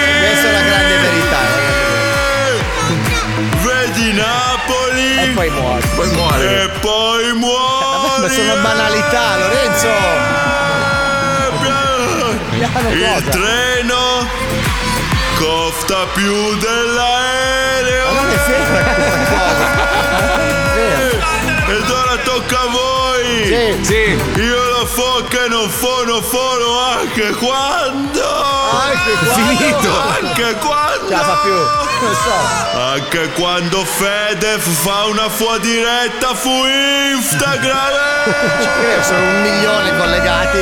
Poi 5.44 5.60
muori. 5.60 5.88
Poi 5.94 6.08
muori. 6.12 6.44
e 6.44 6.70
poi 6.80 7.32
muori. 7.34 8.20
Ma 8.20 8.28
sono 8.28 8.56
banalità, 8.62 9.36
Lorenzo. 9.36 9.88
Piano 12.50 12.88
Il 12.90 13.00
cosa? 13.00 13.30
treno 13.30 14.28
costa 15.36 16.06
più 16.14 16.56
dell'aereo. 16.56 18.12
Ma 18.12 18.20
non 18.20 18.30
è 18.30 18.38
Ed 21.72 21.90
ora 21.90 22.16
tocca 22.22 22.60
a 22.60 22.66
voi. 22.68 23.03
Sì. 23.82 24.18
Io 24.36 24.68
lo 24.70 24.86
so 24.86 25.24
che 25.28 25.48
non 25.48 25.70
sono 25.70 26.20
solo 26.22 26.78
anche 26.80 27.30
quando. 27.32 28.22
Anche 28.22 29.12
quando? 29.24 29.34
Finito. 29.34 29.90
Anche 30.00 30.54
quando. 30.58 31.08
Ce 31.08 31.14
la 31.14 31.22
fa 31.22 31.36
più. 31.42 31.52
Non 31.52 32.14
so. 32.14 32.78
Anche 32.78 33.28
quando 33.32 33.84
Fede 33.84 34.58
fa 34.58 35.04
una 35.04 35.28
sua 35.34 35.58
diretta 35.58 36.34
su 36.34 36.48
Instagram. 36.48 37.92
Ci 38.60 38.68
credo, 38.80 39.02
sono 39.02 39.20
un 39.20 39.42
milione 39.42 39.96
collegati. 39.96 40.58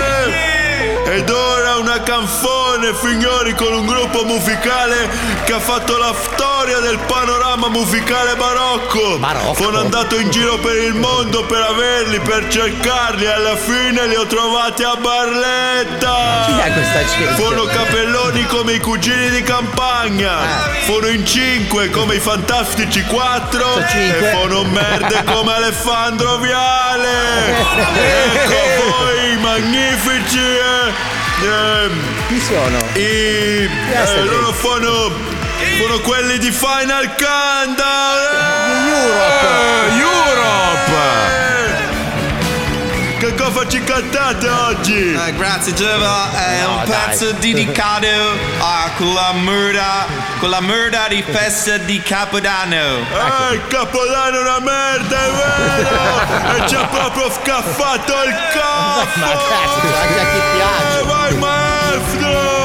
Ed 1.05 1.29
ora 1.29 1.77
una 1.77 2.01
canzone, 2.01 2.52
signori, 2.90 3.55
con 3.55 3.73
un 3.73 3.87
gruppo 3.87 4.25
musicale 4.25 5.09
che 5.45 5.53
ha 5.53 5.61
fatto 5.61 5.97
la 5.97 6.12
storia 6.21 6.81
del 6.81 6.99
panorama 7.07 7.68
musicale 7.68 8.35
barocco. 8.35 9.18
Barocco? 9.18 9.62
Sono 9.62 9.79
andato 9.79 10.16
in 10.18 10.31
giro 10.31 10.59
per 10.59 10.77
il 10.77 10.95
mondo 10.95 11.45
per 11.47 11.61
averli, 11.62 12.18
per 12.21 12.49
cercarli, 12.49 13.25
e 13.25 13.29
alla 13.31 13.57
fine 13.57 14.07
li 14.09 14.16
ho 14.16 14.27
trovati 14.27 14.83
a 14.83 14.97
Barletta. 14.97 16.45
Chi 16.47 16.59
è 16.59 16.73
questa 16.73 17.05
gente? 17.05 17.42
Sono 17.42 17.64
capelloni 17.64 18.47
come 18.47 18.73
i 18.75 18.81
cugini 18.81 19.31
di 19.31 19.42
campagna. 19.42 20.38
Sono 20.85 21.07
in 21.07 21.25
cinque 21.25 21.88
come 21.90 22.16
i 22.16 22.21
fantastici 22.21 23.03
quattro. 23.05 23.77
E 23.79 24.31
sono 24.33 24.64
merde 24.64 25.23
come 25.33 25.55
Alessandro 25.55 26.38
Viale. 26.38 27.11
ecco 27.55 28.90
voi, 28.90 29.37
magnifici. 29.38 30.38
eh, 30.38 31.21
ehm, 31.44 31.92
Chi 32.28 32.40
sono? 32.40 32.78
i, 32.94 33.00
eh, 33.00 34.24
loro 34.24 34.52
sono, 34.55 35.11
sono 35.78 36.00
quelli 36.00 36.38
di 36.38 36.50
Final 36.50 37.14
Countdown. 37.16 38.20
Eh, 39.42 39.98
Europe. 39.98 41.62
Che 43.22 43.37
cosa 43.37 43.68
ci 43.68 43.78
cantate 43.85 44.48
oggi? 44.48 45.12
Eh, 45.12 45.32
grazie 45.37 45.72
Giova, 45.74 46.28
è 46.32 46.66
un 46.66 46.82
pezzo 46.82 47.30
dedicato 47.30 48.04
a 48.58 48.90
quella 48.96 49.32
merda, 49.35 50.06
quella 50.40 50.58
merda 50.58 51.06
di 51.08 51.22
festa 51.22 51.76
di 51.76 52.02
Capodanno. 52.02 52.74
Eh, 52.74 53.54
il 53.54 53.66
Capodanno 53.68 54.38
è 54.38 54.40
una 54.40 54.58
merda, 54.58 55.24
è 55.24 55.30
vero! 55.30 56.64
e 56.64 56.68
ci 56.68 56.74
ha 56.74 56.85
proprio 56.88 57.30
scaffato 57.30 58.12
il 58.24 58.35
capo! 58.54 59.20
Ma 59.20 59.26
cazzo, 59.28 59.87
anche 60.00 60.20
a 60.20 60.32
chi 60.32 60.40
piace. 60.56 60.98
Eh, 60.98 61.04
Vai 61.04 61.35
maestro! 61.37 62.62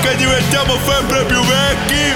Che 0.00 0.16
diventiamo 0.16 0.76
sempre 0.86 1.24
più 1.24 1.40
vecchi? 1.44 2.14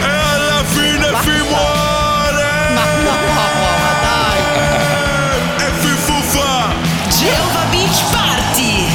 E 0.00 0.06
alla 0.06 0.62
fine 0.64 1.06
si 1.22 1.42
muore! 1.48 2.44
Ma 2.74 2.84
no, 3.02 3.16
ma 3.34 3.92
dai. 4.02 4.40
E 5.58 5.70
fifufa! 5.80 6.74
Geova 7.08 7.64
Beach 7.70 8.02
Party 8.10 8.86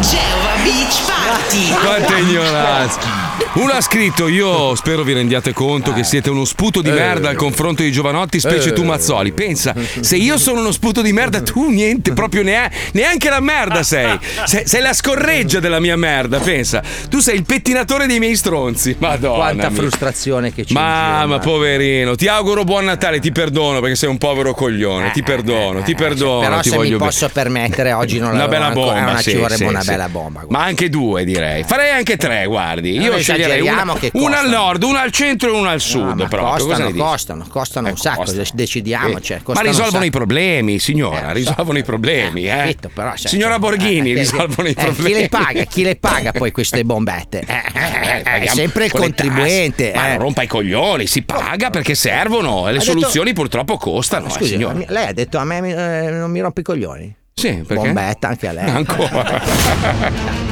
Geova 0.00 0.54
Beach 0.62 1.02
Party 1.06 1.74
Quanta 1.74 2.16
ignoranza. 2.18 3.31
Uno 3.54 3.72
ha 3.72 3.80
scritto: 3.82 4.28
Io 4.28 4.74
spero 4.74 5.02
vi 5.02 5.12
rendiate 5.12 5.52
conto 5.52 5.92
che 5.92 6.04
siete 6.04 6.30
uno 6.30 6.44
sputo 6.46 6.80
di 6.80 6.88
Eh. 6.88 6.92
merda 6.92 7.28
al 7.28 7.36
confronto 7.36 7.82
di 7.82 7.92
Giovanotti, 7.92 8.40
specie 8.40 8.70
Eh. 8.70 8.72
tu 8.72 8.82
Mazzoli. 8.82 9.32
Pensa, 9.32 9.74
se 10.00 10.16
io 10.16 10.38
sono 10.38 10.60
uno 10.60 10.72
sputo 10.72 11.02
di 11.02 11.12
merda, 11.12 11.42
tu 11.42 11.68
niente, 11.68 12.12
proprio 12.14 12.42
ne- 12.42 12.70
neanche 12.92 13.28
la 13.28 13.40
merda 13.40 13.82
sei. 13.82 14.18
sei. 14.46 14.66
sei 14.66 14.80
la 14.80 14.92
scorreggia 14.94 15.60
della 15.60 15.80
mia 15.80 15.96
merda, 15.96 16.38
pensa. 16.38 16.82
Tu 17.10 17.18
sei 17.20 17.36
il 17.36 17.44
pettinatore 17.44 18.06
dei 18.06 18.18
miei 18.18 18.36
stronzi. 18.36 18.96
Madonna. 18.98 19.34
Quanta 19.36 19.68
mia. 19.68 19.78
frustrazione 19.80 20.52
che 20.54 20.64
ci 20.64 20.72
Mamma, 20.72 21.38
poverino, 21.38 22.14
ti 22.16 22.28
auguro 22.28 22.64
buon 22.64 22.84
Natale, 22.86 23.20
ti 23.20 23.32
perdono 23.32 23.80
perché 23.80 23.96
sei 23.96 24.08
un 24.08 24.18
povero 24.18 24.54
coglione. 24.54 25.10
Ti 25.12 25.22
perdono, 25.22 25.82
ti 25.82 25.94
perdono. 25.94 26.40
Eh, 26.40 26.44
Però 26.48 26.60
ti 26.60 26.70
se 26.70 26.78
mi 26.78 26.96
posso 26.96 27.28
permettere 27.28 27.92
oggi 27.92 28.18
non 28.18 28.30
Una 28.30 28.38
l'avevo 28.46 28.50
bella 28.52 28.66
ancora, 28.66 28.92
bomba, 28.94 29.10
una- 29.10 29.20
sì, 29.20 29.30
ci 29.30 29.36
vorrebbe 29.36 29.56
sì, 29.56 29.64
una 29.64 29.80
sì. 29.82 29.86
bella 29.90 30.08
bomba. 30.08 30.44
Ma 30.48 30.62
anche 30.64 30.88
due, 30.88 31.24
direi. 31.24 31.64
Farei 31.64 31.90
anche 31.90 32.16
tre, 32.16 32.46
guardi. 32.46 32.98
Io 32.98 33.18
sceglierei 33.18 33.40
una, 33.44 33.54
esageriamo 33.54 33.94
che 33.94 34.10
una 34.14 34.38
al 34.40 34.48
nord, 34.48 34.82
una 34.82 35.00
al 35.02 35.10
centro 35.10 35.54
e 35.54 35.58
una 35.58 35.70
al 35.70 35.80
sud. 35.80 36.02
ma 36.02 36.28
proprio. 36.28 36.40
Cosa 36.66 36.84
costano, 36.84 36.90
costano, 36.96 37.46
costano 37.48 37.88
un 37.88 37.96
sacco, 37.96 38.22
costano. 38.22 38.44
decidiamoci. 38.54 39.32
Eh, 39.32 39.36
Ma 39.36 39.42
costano 39.42 39.68
un 39.68 39.74
risolvono 39.74 40.04
i 40.04 40.10
problemi, 40.10 40.78
signora. 40.78 41.32
risolvono 41.32 41.78
i 41.78 41.82
problemi, 41.84 42.44
eh. 42.44 42.56
capito, 42.56 42.90
però, 42.92 43.14
cioè, 43.14 43.28
Signora 43.28 43.50
cioè, 43.52 43.60
Borghini, 43.60 44.10
eh, 44.12 44.14
risolvono 44.14 44.68
i 44.68 44.72
eh, 44.72 44.74
problemi. 44.74 45.14
Chi 45.14 45.20
le 45.20 45.28
paga? 45.28 45.64
Chi 45.64 45.82
le 45.82 45.96
paga 45.96 46.32
poi 46.32 46.50
queste 46.52 46.84
bombette? 46.84 47.44
Eh, 47.46 47.52
eh, 47.54 48.18
eh, 48.18 48.22
Paghiamo 48.22 48.54
sempre 48.54 48.84
il 48.86 48.92
contribuente. 48.92 49.90
tasse. 49.90 49.98
Ma 49.98 50.06
eh. 50.06 50.10
non 50.10 50.18
rompa 50.18 50.42
i 50.42 50.46
coglioni, 50.46 51.06
si 51.06 51.22
paga 51.22 51.70
perché 51.70 51.94
servono 51.94 52.68
e 52.68 52.72
le 52.72 52.78
Ha 52.78 52.80
detto- 52.80 52.84
soluzioni 52.98 53.32
purtroppo 53.32 53.76
costano, 53.76 54.26
eh, 54.26 54.30
Scusi, 54.30 54.56
lei 54.56 55.06
ha 55.08 55.12
detto 55.12 55.38
a 55.38 55.44
me 55.44 55.58
eh, 56.06 56.10
non 56.10 56.30
mi 56.30 56.40
rompi 56.40 56.60
i 56.60 56.64
coglioni? 56.64 57.14
Sì, 57.34 57.64
perché? 57.66 57.74
Bombetta 57.74 58.28
anche 58.28 58.48
a 58.48 58.52
lei. 58.52 58.68
Ancora. 58.68 60.50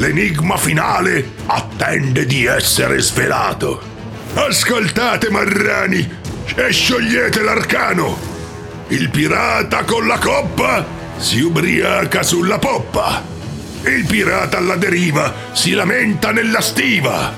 L'enigma 0.00 0.56
finale 0.56 1.32
attende 1.44 2.24
di 2.24 2.46
essere 2.46 3.00
svelato. 3.00 3.82
Ascoltate, 4.32 5.28
marrani, 5.28 6.10
e 6.54 6.72
sciogliete 6.72 7.42
l'arcano. 7.42 8.18
Il 8.88 9.10
pirata 9.10 9.84
con 9.84 10.06
la 10.06 10.16
coppa 10.16 10.86
si 11.18 11.40
ubriaca 11.40 12.22
sulla 12.22 12.58
poppa. 12.58 13.22
Il 13.84 14.06
pirata 14.06 14.56
alla 14.56 14.76
deriva 14.76 15.34
si 15.52 15.72
lamenta 15.72 16.32
nella 16.32 16.62
stiva. 16.62 17.34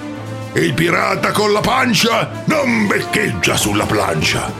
Il 0.52 0.72
pirata 0.72 1.32
con 1.32 1.50
la 1.50 1.60
pancia 1.60 2.44
non 2.44 2.86
beccheggia 2.86 3.56
sulla 3.56 3.86
plancia. 3.86 4.52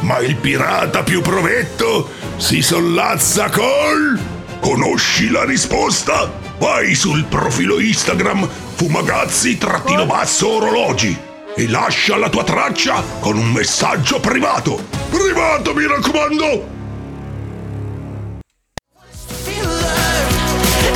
Ma 0.00 0.18
il 0.20 0.36
pirata 0.36 1.02
più 1.02 1.20
provetto 1.20 2.10
si 2.38 2.62
sollazza 2.62 3.50
col... 3.50 4.18
Conosci 4.60 5.28
la 5.28 5.44
risposta? 5.44 6.43
Vai 6.58 6.94
sul 6.94 7.24
profilo 7.24 7.80
Instagram 7.80 8.48
fumagazzi 8.74 9.58
trattino 9.58 10.06
basso 10.06 10.48
orologi 10.48 11.16
e 11.56 11.68
lascia 11.68 12.16
la 12.16 12.28
tua 12.28 12.44
traccia 12.44 13.02
con 13.20 13.36
un 13.36 13.50
messaggio 13.50 14.20
privato. 14.20 14.86
Privato, 15.10 15.74
mi 15.74 15.86
raccomando! 15.86 16.72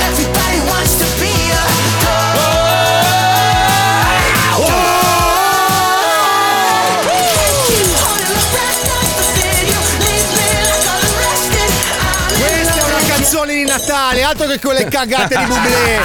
Everybody 0.01 0.59
wants 0.67 0.97
to 0.97 1.05
be 1.19 1.31
a 1.51 2.48
di 13.59 13.65
Natale, 13.65 14.23
altro 14.23 14.47
che 14.47 14.59
quelle 14.59 14.85
cagate 14.85 15.37
di 15.37 15.45
Bublé. 15.45 15.99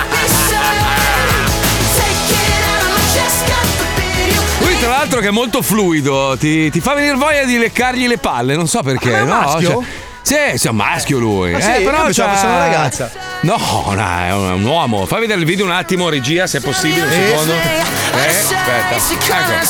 Lui, 4.58 4.78
tra 4.78 4.88
l'altro, 4.88 5.20
che 5.20 5.28
è 5.28 5.30
molto 5.30 5.62
fluido, 5.62 6.36
ti, 6.38 6.70
ti 6.70 6.80
fa 6.80 6.94
venire 6.94 7.14
voglia 7.14 7.44
di 7.44 7.56
leccargli 7.58 8.08
le 8.08 8.18
palle, 8.18 8.56
non 8.56 8.66
so 8.66 8.82
perché. 8.82 9.10
Ma 9.10 9.18
è 9.18 9.22
no? 9.22 9.40
maschio? 9.40 9.84
Cioè, 10.22 10.54
sì, 10.56 10.66
è 10.66 10.70
un 10.70 10.76
maschio 10.76 11.18
lui. 11.18 11.54
Ah, 11.54 11.60
sì? 11.60 11.70
Eh, 11.70 11.80
però 11.82 12.04
c'ha- 12.10 12.32
fosse 12.32 12.46
una 12.46 12.58
ragazza. 12.58 13.10
No, 13.42 13.56
no, 13.94 13.94
è 13.94 14.32
un, 14.32 14.48
è 14.48 14.52
un 14.52 14.64
uomo. 14.64 15.06
Fai 15.06 15.20
vedere 15.20 15.38
il 15.38 15.46
video 15.46 15.66
un 15.66 15.72
attimo, 15.72 16.08
regia, 16.08 16.46
se 16.46 16.58
è 16.58 16.60
possibile, 16.60 17.04
un 17.04 17.12
secondo. 17.12 17.52
Eh, 17.52 18.26
aspetta. 18.26 18.96
Ecco. 18.96 19.62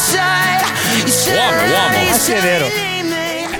Uomo, 1.32 1.62
uomo. 1.72 2.10
Ah, 2.10 2.18
sì, 2.18 2.32
è 2.32 2.40
vero. 2.40 2.93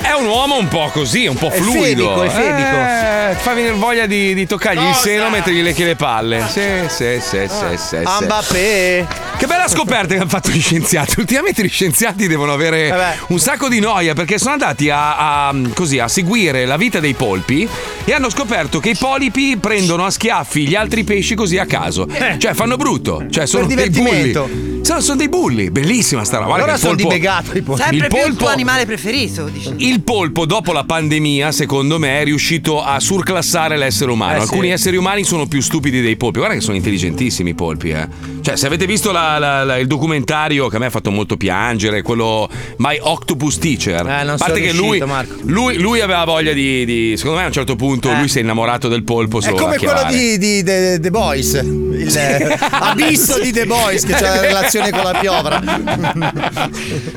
È 0.05 0.13
un 0.13 0.27
uomo 0.27 0.59
un 0.59 0.69
po' 0.69 0.91
così, 0.93 1.27
un 1.27 1.35
po' 1.37 1.49
È 1.51 1.57
fluido. 1.57 2.15
febico, 2.19 2.23
è. 2.23 3.29
Eh, 3.31 3.37
ti 3.37 3.43
fa 3.43 3.55
venire 3.55 3.73
voglia 3.73 4.05
di, 4.07 4.35
di 4.35 4.47
toccargli 4.47 4.87
il 4.87 4.95
seno 4.95 5.31
mentre 5.31 5.53
gli 5.55 5.63
lecchi 5.63 5.83
le 5.83 5.97
palle. 5.97 6.45
Sì, 6.49 6.61
sì, 6.89 7.19
sì, 7.21 7.49
sì, 7.49 7.77
sì. 7.77 7.97
sì. 8.05 8.25
Mbappé. 8.25 9.07
Che 9.39 9.47
bella 9.47 9.67
scoperta 9.67 10.09
che 10.15 10.21
hanno 10.21 10.29
fatto 10.29 10.51
gli 10.51 10.61
scienziati. 10.61 11.19
Ultimamente 11.19 11.65
gli 11.65 11.69
scienziati 11.71 12.27
devono 12.29 12.53
avere 12.53 12.89
Vabbè. 12.91 13.17
un 13.29 13.39
sacco 13.39 13.69
di 13.69 13.81
noia 13.81 14.13
perché 14.15 14.39
sono 14.39 14.53
andati 14.53 14.91
a, 14.91 15.49
a- 15.49 15.55
così, 15.75 15.99
a 15.99 16.07
seguire 16.07 16.67
la 16.67 16.77
vita 16.77 17.01
dei 17.01 17.15
polpi 17.15 17.67
e 18.05 18.13
hanno 18.13 18.29
scoperto 18.31 18.79
che 18.81 18.91
i 18.91 18.97
polipi 18.97 19.57
prendono 19.57 20.05
a 20.05 20.11
schiaffi 20.11 20.69
gli 20.69 20.75
altri 20.75 21.03
pesci 21.03 21.35
così 21.35 21.57
a 21.59 21.65
caso. 21.67 22.07
Cioè 22.39 22.53
fanno 22.53 22.77
brutto. 22.77 23.25
Cioè 23.31 23.47
sono 23.47 23.67
dei 23.67 23.75
divertimento. 23.75 24.43
bulli. 24.45 24.73
Sono, 24.85 25.01
sono 25.01 25.17
dei 25.17 25.29
bulli. 25.31 25.71
Bellissima 25.71 26.25
sta 26.25 26.39
roba. 26.39 26.55
Allora 26.57 26.77
sono 26.77 26.95
polpo- 26.95 27.09
dimegato 27.09 27.57
i 27.57 27.63
polpi. 27.63 27.83
Sempre 27.83 28.07
il 28.07 28.09
più 28.09 28.19
il 28.19 28.25
polpo- 28.27 28.39
tuo 28.45 28.49
animale 28.49 28.85
preferito, 28.85 29.45
dici. 29.47 29.73
il 29.79 29.94
polpo, 30.01 30.47
dopo 30.47 30.73
la 30.73 30.85
pandemia, 30.85 31.53
secondo 31.53 31.99
me, 31.99 32.21
è 32.21 32.25
riuscito 32.25 32.83
a 32.83 32.99
surclassare 33.01 33.77
l'essere 33.77 34.11
umano. 34.11 34.33
Eh, 34.35 34.37
sì. 34.37 34.43
Alcuni 34.43 34.71
esseri 34.71 34.97
umani 34.97 35.25
sono 35.25 35.47
più 35.47 35.61
stupidi 35.61 36.01
dei 36.01 36.17
polpi. 36.17 36.39
Guarda 36.39 36.55
che 36.57 36.63
sono 36.63 36.77
intelligentissimi 36.77 37.51
i 37.51 37.55
polpi, 37.55 37.91
eh. 37.91 38.07
Cioè, 38.41 38.57
se 38.57 38.67
avete 38.67 38.87
visto 38.87 39.11
la- 39.13 39.39
la- 39.39 39.65
la- 39.65 39.79
il 39.79 39.87
documentario 39.87 40.69
che 40.69 40.77
a 40.77 40.79
me 40.79 40.87
ha 40.87 40.91
fatto 40.91 41.11
molto 41.11 41.37
piangere, 41.37 42.03
quello 42.03 42.49
My 42.79 42.99
Octopus 43.01 43.59
Teacher. 43.59 44.01
Eh, 44.07 44.25
non 44.25 44.35
a 44.35 44.37
parte 44.37 44.61
che 44.61 44.73
lui, 44.73 45.03
lui, 45.45 45.79
lui 45.79 46.01
aveva 46.01 46.25
voglia 46.25 46.53
di, 46.53 46.85
di- 46.85 47.15
Secondo 47.17 47.39
me, 47.39 47.45
a 47.45 47.47
un 47.49 47.53
certo 47.53 47.77
punto, 47.77 48.11
Eh. 48.11 48.17
lui 48.19 48.29
si 48.29 48.39
è 48.39 48.43
innamorato 48.43 48.89
del 48.89 49.03
polpo 49.05 49.41
È 49.41 49.53
come 49.53 49.77
quello 49.79 50.05
di, 50.09 50.39
di 50.39 50.63
The, 50.63 50.99
The 51.01 51.11
Boys, 51.11 51.53
il 51.55 52.13
eh, 52.17 52.57
abisso 52.71 53.39
di 53.41 53.53
The 53.53 53.65
Boys 53.67 54.05
che 54.05 54.15
ha 54.15 54.21
la 54.21 54.41
relazione 54.43 54.91
con 54.91 55.03
la 55.03 55.19
piovra. 55.19 55.63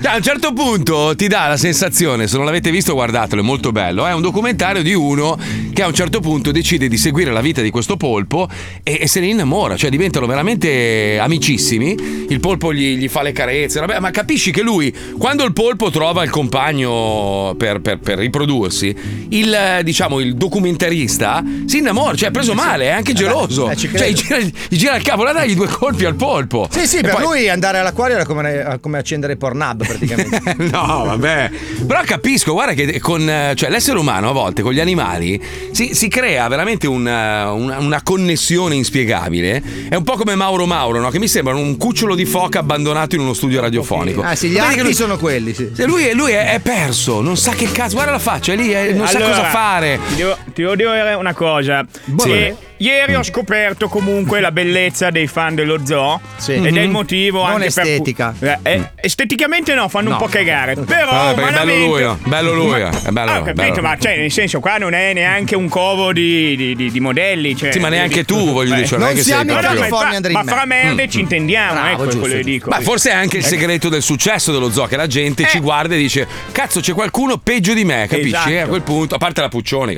Cioè, 0.01 0.11
a 0.11 0.15
un 0.15 0.21
certo 0.21 0.53
punto 0.53 1.13
ti 1.15 1.27
dà 1.27 1.47
la 1.47 1.57
sensazione, 1.57 2.27
se 2.27 2.35
non 2.37 2.45
l'avete 2.45 2.66
visto 2.71 2.93
guardatelo, 2.93 3.41
è 3.41 3.45
molto 3.45 3.71
bello, 3.71 4.05
è 4.05 4.13
un 4.13 4.21
documentario 4.21 4.81
di 4.81 4.93
uno 4.93 5.37
che 5.73 5.83
a 5.83 5.87
un 5.87 5.93
certo 5.93 6.19
punto 6.19 6.51
decide 6.51 6.87
di 6.87 6.97
seguire 6.97 7.31
la 7.31 7.41
vita 7.41 7.61
di 7.61 7.69
questo 7.69 7.97
polpo 7.97 8.47
e, 8.83 8.97
e 9.01 9.07
se 9.07 9.19
ne 9.19 9.27
innamora, 9.27 9.75
cioè 9.77 9.89
diventano 9.89 10.25
veramente 10.25 11.19
amicissimi, 11.19 12.25
il 12.29 12.39
polpo 12.39 12.73
gli, 12.73 12.97
gli 12.97 13.07
fa 13.07 13.21
le 13.21 13.31
carezze, 13.31 13.79
vabbè, 13.79 13.99
ma 13.99 14.11
capisci 14.11 14.51
che 14.51 14.61
lui, 14.61 14.93
quando 15.17 15.43
il 15.43 15.53
polpo 15.53 15.89
trova 15.91 16.23
il 16.23 16.29
compagno 16.29 17.53
per, 17.57 17.79
per- 17.81 17.99
per 17.99 18.17
riprodursi, 18.17 18.95
il, 19.29 19.53
eh, 19.53 19.83
diciamo, 19.83 20.19
il 20.19 20.35
documentarista 20.35 21.43
si 21.65 21.77
innamora, 21.77 22.15
cioè 22.15 22.29
è 22.29 22.31
preso 22.31 22.53
male, 22.53 22.85
è 22.85 22.89
anche 22.91 23.13
geloso, 23.13 23.69
eh, 23.69 23.75
ci 23.75 23.89
cioè 23.95 24.09
gli 24.09 24.13
gira, 24.13 24.37
gli 24.39 24.75
gira 24.77 24.95
il 24.95 25.03
capo, 25.03 25.23
là 25.23 25.31
dagli 25.33 25.55
due 25.55 25.67
colpi 25.67 26.05
al 26.05 26.15
polpo. 26.15 26.67
Sì, 26.71 26.87
sì, 26.87 26.97
E 26.97 27.01
per 27.01 27.11
poi- 27.15 27.23
lui 27.23 27.49
andare 27.49 27.77
all'acquario 27.79 28.15
era 28.15 28.25
come, 28.25 28.77
come 28.81 28.97
accendere 28.97 29.35
Pornhub 29.37 29.85
praticamente. 29.85 30.55
No, 30.67 31.03
vabbè. 31.05 31.51
Però 31.85 32.01
capisco, 32.03 32.53
guarda 32.57 32.73
che 32.73 32.99
con 32.99 33.51
cioè, 33.55 33.69
l'essere 33.69 33.99
umano 33.99 34.29
a 34.29 34.33
volte 34.33 34.63
con 34.63 34.71
gli 34.73 34.79
animali 34.79 35.39
si, 35.71 35.93
si 35.93 36.07
crea 36.07 36.47
veramente 36.47 36.87
una, 36.87 37.51
una- 37.51 37.77
una 37.77 38.01
connessione 38.01 38.73
inspiegabile. 38.73 39.61
È 39.89 39.93
un 39.95 40.03
po' 40.03 40.15
come 40.15 40.33
Mauro 40.33 40.65
Mauro, 40.65 40.99
no? 40.99 41.09
Che 41.09 41.19
mi 41.19 41.27
sembra 41.27 41.53
un 41.53 41.77
cucciolo 41.77 42.15
di 42.15 42.25
foca 42.25 42.59
abbandonato 42.59 43.13
in 43.15 43.21
uno 43.21 43.33
studio 43.33 43.61
radiofonico. 43.61 44.21
Ah, 44.23 44.33
sì, 44.35 44.49
gli 44.49 44.57
archi 44.57 44.81
lui- 44.81 44.93
sono 44.95 45.17
quelli, 45.17 45.53
sì. 45.53 45.69
se 45.73 45.85
lui, 45.85 46.05
è- 46.05 46.13
lui 46.13 46.31
è, 46.31 46.53
è 46.53 46.59
perso, 46.59 47.21
non 47.21 47.37
sa 47.37 47.51
che 47.51 47.71
cazzo, 47.71 47.93
guarda 47.93 48.11
la 48.11 48.19
faccia, 48.19 48.53
è 48.53 48.55
lì, 48.55 48.69
è- 48.71 48.91
non 48.93 49.05
sa 49.07 49.17
Allora, 49.17 49.31
cosa 49.35 49.43
fare. 49.49 49.99
Ti 50.09 50.15
devo, 50.15 50.37
ti 50.53 50.61
devo 50.63 50.75
dire 50.75 51.13
una 51.13 51.33
cosa. 51.35 51.85
Che 52.23 52.55
ieri 52.77 53.15
ho 53.15 53.23
scoperto 53.23 53.87
comunque 53.87 54.39
la 54.39 54.51
bellezza 54.51 55.09
dei 55.09 55.27
fan 55.27 55.55
dello 55.55 55.79
zoo. 55.85 56.19
Ed 56.47 56.65
è 56.65 56.69
il 56.81 56.87
Mhm. 56.87 56.91
motivo 56.91 57.41
Non 57.43 57.53
anche 57.55 57.65
estetica. 57.67 58.33
per. 58.37 58.59
Eh, 58.63 58.71
eh, 58.73 58.89
esteticamente 59.01 59.73
no, 59.73 59.87
fanno 59.89 60.09
No. 60.09 60.15
un 60.15 60.21
po' 60.21 60.27
cagare. 60.27 60.75
Però. 60.75 60.85
Perché 60.85 61.01
è 61.05 61.33
bello 61.35 61.41
umanamente- 61.47 61.85
lui, 61.85 62.01
no? 62.03 62.19
Bello 62.23 62.53
lui, 62.53 62.69
Ma- 62.81 62.89
è 62.89 63.09
bello, 63.11 63.31
Ah, 63.31 63.39
ho 63.39 63.43
capito, 63.43 63.53
bello. 63.53 63.81
ma 63.81 63.97
cioè, 63.97 64.17
nel 64.17 64.31
senso, 64.31 64.59
qua 64.59 64.77
non 64.77 64.93
è 64.93 65.13
neanche 65.13 65.55
un 65.55 65.67
covo 65.69 66.13
di, 66.13 66.55
di- 66.55 66.75
di- 66.75 66.91
di 66.91 66.99
modelli. 66.99 67.55
Cioè, 67.55 67.71
Sì, 67.71 67.79
ma 67.79 67.89
neanche 67.89 68.23
tu, 68.23 68.51
voglio 68.51 68.75
dire, 68.75 68.85
cioè, 68.87 68.99
non 68.99 69.09
che 69.09 69.15
sei 69.15 69.23
siamo 69.23 69.41
in 69.41 69.47
proprio- 69.57 69.69
California 69.79 70.19
Ma, 70.31 70.43
ma 70.43 70.51
fra 70.51 70.65
merde 70.65 71.05
Mm. 71.05 71.09
ci 71.09 71.19
intendiamo, 71.19 71.73
Bravo, 71.73 71.87
ecco 71.89 72.03
giusto, 72.03 72.19
quello 72.19 72.35
che 72.35 72.43
dico. 72.43 72.69
Ma 72.69 72.79
forse 72.81 73.09
è 73.09 73.13
anche 73.13 73.37
il 73.37 73.43
Eh, 73.45 73.47
segreto 73.47 73.89
del 73.89 74.01
successo 74.01 74.51
dello 74.51 74.71
zoo, 74.71 74.85
che 74.85 74.95
la 74.97 75.07
gente 75.07 75.45
ci 75.47 75.59
guarda 75.59 75.95
e 75.95 75.97
dice: 75.97 76.27
Cazzo, 76.51 76.79
c'è 76.79 76.93
qualcuno 76.93 77.37
peggio 77.37 77.73
di 77.73 77.83
me, 77.85 78.05
capisci? 78.07 78.29
Esatto. 78.29 78.59
A 78.63 78.67
quel 78.67 78.81
punto, 78.81 79.15
a 79.15 79.17
parte 79.17 79.41
la 79.41 79.49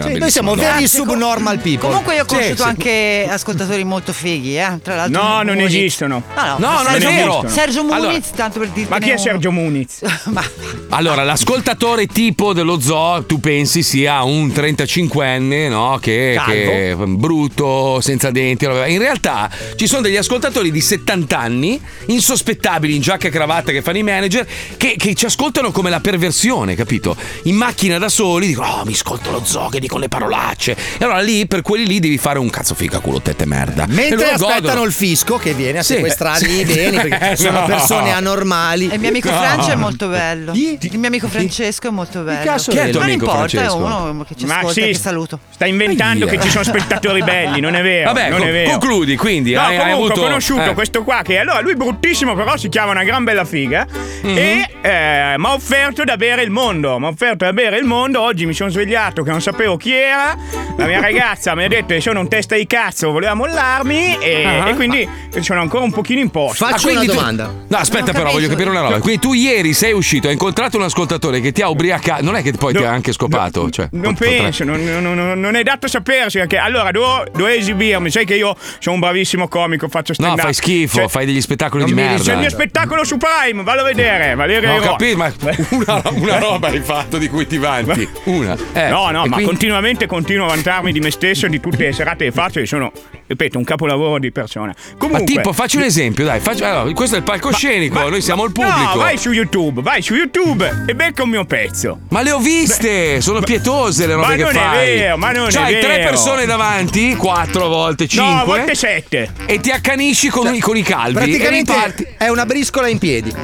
che 0.03 0.13
Sì, 0.13 0.17
noi 0.19 0.31
siamo 0.31 0.55
donna. 0.55 0.67
subnormal 0.87 1.59
people. 1.59 1.87
Comunque 1.89 2.15
io 2.15 2.23
ho 2.23 2.25
conosciuto 2.25 2.63
sì. 2.63 2.68
Anche 2.69 3.27
ascoltatori 3.29 3.83
molto 3.83 4.13
fighi, 4.13 4.57
eh. 4.57 4.79
Tra 4.81 4.95
l'altro. 4.95 5.21
No, 5.21 5.41
non 5.43 5.55
Muniz. 5.55 5.67
esistono. 5.73 6.23
No, 6.35 6.43
no, 6.43 6.57
No, 6.57 6.81
non 6.83 6.95
è 6.95 6.99
Sergio- 6.99 7.09
vero. 7.09 7.43
Sergio 7.47 7.83
Muniz, 7.83 7.95
Allora- 7.95 8.19
tanto 8.35 8.59
per 8.59 8.67
dirti. 8.69 8.89
Ma 8.89 8.99
chi 8.99 9.09
è 9.09 9.17
Sergio 9.17 9.51
Muniz? 9.51 10.01
Allora, 10.91 11.23
l'ascoltatore 11.23 12.07
tipo 12.07 12.51
dello 12.53 12.79
zoo, 12.79 13.23
tu 13.25 13.39
pensi 13.39 13.83
sia 13.83 14.23
un 14.23 14.47
35enne, 14.47 15.69
no? 15.69 15.97
Che, 16.01 16.39
che 16.45 16.95
brutto, 16.97 18.01
senza 18.01 18.31
denti. 18.31 18.65
In 18.65 18.97
realtà 18.97 19.49
ci 19.75 19.85
sono 19.87 20.01
degli 20.01 20.15
ascoltatori 20.15 20.71
di 20.71 20.81
70 20.81 21.37
anni, 21.37 21.79
insospettabili, 22.07 22.95
in 22.95 23.01
giacca 23.01 23.27
e 23.27 23.31
cravatta 23.31 23.71
che 23.71 23.81
fanno 23.81 23.99
i 23.99 24.03
manager, 24.03 24.47
che, 24.77 24.95
che 24.97 25.13
ci 25.13 25.25
ascoltano 25.25 25.71
come 25.71 25.89
la 25.91 25.99
perversione, 25.99 26.75
capito? 26.75 27.15
In 27.43 27.55
macchina 27.55 27.97
da 27.97 28.09
soli 28.09 28.47
dicono: 28.47 28.67
Oh, 28.67 28.85
mi 28.85 28.93
ascolto 28.93 29.31
lo 29.31 29.41
zoo 29.45 29.69
che 29.69 29.79
dicono 29.79 30.01
le 30.01 30.09
parolacce. 30.09 30.75
E 30.97 31.03
allora 31.03 31.19
lì, 31.21 31.45
per 31.47 31.61
quelli 31.61 31.85
lì, 31.85 31.99
devi 31.99 32.17
fare 32.17 32.39
un 32.39 32.49
cazzo 32.59 32.75
figa 32.75 32.99
culo 32.99 33.21
tette 33.21 33.45
merda. 33.45 33.85
Mentre 33.87 34.31
aspettano 34.31 34.59
godono. 34.59 34.83
il 34.83 34.91
fisco 34.91 35.37
che 35.37 35.53
viene 35.53 35.79
a 35.79 35.83
Sì. 35.83 35.93
sequestrargli 35.93 36.45
Sì. 36.45 36.59
i 36.59 36.65
beni 36.65 36.97
perché 37.07 37.35
sono 37.37 37.61
No. 37.61 37.65
persone 37.65 38.11
anormali. 38.11 38.89
E 38.89 38.95
il 38.95 38.99
mio 38.99 39.07
amico 39.09 39.29
No. 39.31 39.37
Francia 39.37 39.71
è 39.71 39.75
molto 39.75 40.09
bello. 40.09 40.51
Il 40.53 40.77
mio 40.97 41.07
amico 41.07 41.29
Francesco 41.29 41.87
è 41.87 41.91
molto 41.91 42.21
bello. 42.21 42.43
cazzo 42.43 42.71
Chi 42.71 42.77
è 42.77 42.83
il 42.83 42.89
tuo 42.91 42.99
non 42.99 43.09
amico 43.09 43.25
importa, 43.25 43.47
Francesco? 43.47 43.77
è 43.77 43.81
uno 44.09 44.25
che 44.27 44.35
ci 44.35 44.45
Ma 44.45 44.55
ascolta 44.57 44.73
sì, 44.73 44.81
che 44.87 44.93
saluto. 44.95 45.39
Sta 45.51 45.65
inventando 45.67 46.25
Aia. 46.25 46.33
che 46.37 46.43
ci 46.43 46.49
sono 46.49 46.63
spettatori 46.65 47.23
belli, 47.23 47.61
non 47.61 47.75
è 47.75 47.81
vero. 47.81 48.11
Vabbè, 48.11 48.29
non 48.29 48.41
è 48.43 48.51
vero. 48.51 48.71
concludi, 48.71 49.15
quindi, 49.15 49.53
No, 49.53 49.61
hai- 49.61 49.77
hai 49.77 49.79
comunque 49.79 50.05
avuto- 50.07 50.19
ho 50.19 50.23
conosciuto 50.25 50.69
eh. 50.71 50.73
questo 50.73 51.03
qua 51.03 51.21
che 51.23 51.39
allora 51.39 51.61
lui 51.61 51.75
bruttissimo, 51.77 52.35
però 52.35 52.57
si 52.57 52.67
chiama 52.67 52.91
una 52.91 53.03
gran 53.05 53.23
bella 53.23 53.45
figa. 53.45 53.87
Mhm. 54.21 54.37
E 54.37 54.69
eh, 54.81 55.33
mi 55.37 55.45
ha 55.45 55.53
offerto 55.53 56.03
da 56.03 56.17
bere 56.17 56.41
il 56.41 56.49
mondo. 56.49 56.99
Mi 56.99 57.05
ha 57.05 57.09
offerto 57.09 57.45
da 57.45 57.53
bere 57.53 57.77
il 57.77 57.85
mondo. 57.85 58.19
Oggi 58.21 58.45
mi 58.45 58.53
sono 58.53 58.69
svegliato 58.69 59.23
che 59.23 59.31
non 59.31 59.41
sapevo 59.41 59.77
chi 59.77 59.93
era. 59.93 60.35
La 60.77 60.85
mia 60.85 60.99
ragazza 60.99 61.55
mi 61.55 61.63
ha 61.63 61.67
detto 61.69 61.93
che 61.93 62.01
sono 62.01 62.19
un 62.19 62.27
testa 62.27 62.48
di 62.55 62.67
cazzo, 62.67 63.11
voleva 63.11 63.33
mollarmi. 63.33 64.17
E, 64.19 64.43
Ah. 64.45 64.69
e 64.69 64.73
quindi 64.75 65.07
sono 65.39 65.61
ancora 65.61 65.83
un 65.83 65.91
pochino 65.91 66.19
in 66.19 66.29
posto. 66.29 66.65
Ah, 66.65 66.75
quindi 66.81 67.07
tu- 67.07 67.17
No, 67.19 67.77
aspetta, 67.77 68.11
però, 68.11 68.31
voglio 68.31 68.47
capire 68.49 68.69
una 68.69 68.81
roba. 68.81 68.99
Quindi 68.99 69.19
tu 69.21 69.33
ieri 69.33 69.73
sei 69.73 69.93
uscito, 69.93 70.27
hai 70.27 70.33
incontrato 70.33 70.77
un 70.77 70.83
ascoltatore 70.83 71.39
che 71.41 71.51
ti 71.51 71.61
ha 71.61 71.69
ubriacato. 71.69 72.23
Non 72.23 72.35
è 72.35 72.41
che 72.41 72.51
poi 72.53 72.73
ti 72.73 72.83
ha 72.83 72.89
anche 72.91 73.11
scopato. 73.13 73.69
cioè, 73.69 73.87
Non 73.91 74.15
penso, 74.15 74.63
non, 74.63 74.83
non- 75.01 75.39
non- 75.39 75.55
è 75.55 75.63
dato 75.63 75.87
sapersi 75.87 76.37
perché 76.37 76.57
allora 76.57 76.91
devo, 76.91 77.23
devo 77.31 77.47
esibirmi. 77.47 78.09
Sai 78.09 78.25
che 78.25 78.35
io 78.35 78.55
sono 78.79 78.95
un 78.95 79.01
bravissimo 79.01 79.47
comico, 79.47 79.87
faccio 79.87 80.13
stand 80.13 80.37
No, 80.37 80.41
fai 80.43 80.53
schifo, 80.53 81.07
fai 81.07 81.25
degli 81.25 81.41
spettacoli 81.41 81.83
di 81.83 81.91
C'è 81.93 81.95
merda. 81.95 82.31
il 82.33 82.37
mio 82.39 82.49
spettacolo 82.49 83.03
su 83.03 83.17
Prime, 83.17 83.63
vallo 83.63 83.81
a 83.81 83.83
vedere. 83.85 84.35
Valerio 84.35 84.71
Ho 84.71 84.75
Iro. 84.77 84.91
capito, 84.91 85.17
ma 85.17 85.31
una, 85.71 86.01
una 86.13 86.37
roba 86.39 86.67
hai 86.69 86.79
fatto 86.81 87.17
di 87.17 87.27
cui 87.27 87.45
ti 87.47 87.57
vanti. 87.57 88.07
Una. 88.25 88.55
Eh, 88.73 88.87
no, 88.89 89.09
no, 89.11 89.19
ma 89.25 89.27
quindi- 89.27 89.43
continuamente 89.43 90.05
continuo 90.07 90.45
a 90.45 90.49
vantarmi 90.49 90.91
di 90.91 90.99
me 90.99 91.11
stesso 91.11 91.45
e 91.45 91.49
di 91.49 91.59
tutte 91.59 91.83
le 91.85 91.91
serate 91.93 92.25
che 92.25 92.31
faccio. 92.39 92.59
Che 92.61 92.65
sono, 92.65 92.91
ripeto, 93.29 93.57
un 93.59 93.63
capolavoro 93.63 94.17
di 94.19 94.31
persona. 94.31 94.73
Comunque, 94.97 95.19
Ma 95.19 95.25
tipo, 95.25 95.53
facci 95.53 95.77
un 95.77 95.83
esempio, 95.83 96.25
dai. 96.25 96.39
facci- 96.39 96.63
allora, 96.63 96.91
questo 96.93 97.15
è 97.15 97.19
il 97.19 97.23
palcoscenico, 97.23 98.09
noi 98.09 98.21
siamo 98.21 98.43
il 98.45 98.51
pubblico. 98.51 98.79
No, 98.79 98.95
vai 98.97 99.17
su 99.17 99.31
YouTube, 99.31 99.81
vai 99.83 100.01
su 100.01 100.15
YouTube 100.15 100.83
e 100.87 100.95
becca 100.95 101.21
un 101.23 101.29
mio 101.29 101.45
pezzo. 101.45 101.99
Ma 102.09 102.21
le 102.23 102.31
ho 102.31 102.39
viste, 102.39 103.21
sono 103.21 103.39
pietose 103.41 104.07
le 104.07 104.13
robe 104.15 104.27
Ma 104.27 104.33
che 104.35 104.41
non 104.41 104.49
è 104.51 104.53
fai. 104.53 104.95
vero, 104.97 105.17
ma 105.17 105.31
non 105.31 105.47
è 105.47 105.51
C'hai 105.51 105.79
tre 105.79 105.97
vero. 105.97 106.09
persone 106.09 106.45
davanti, 106.47 107.15
quattro 107.15 107.67
volte, 107.67 108.07
cinque. 108.07 108.33
No, 108.33 108.39
a 108.41 108.45
volte 108.45 108.73
sette. 108.75 109.31
E 109.45 109.59
ti 109.59 109.69
accanisci 109.69 110.29
con, 110.29 110.51
i- 110.53 110.59
con 110.59 110.75
i 110.75 110.81
calvi. 110.81 111.13
Praticamente 111.13 111.71
riparti. 111.73 112.07
è 112.17 112.27
una 112.29 112.45
briscola 112.47 112.87
in 112.87 112.97
piedi. 112.97 113.31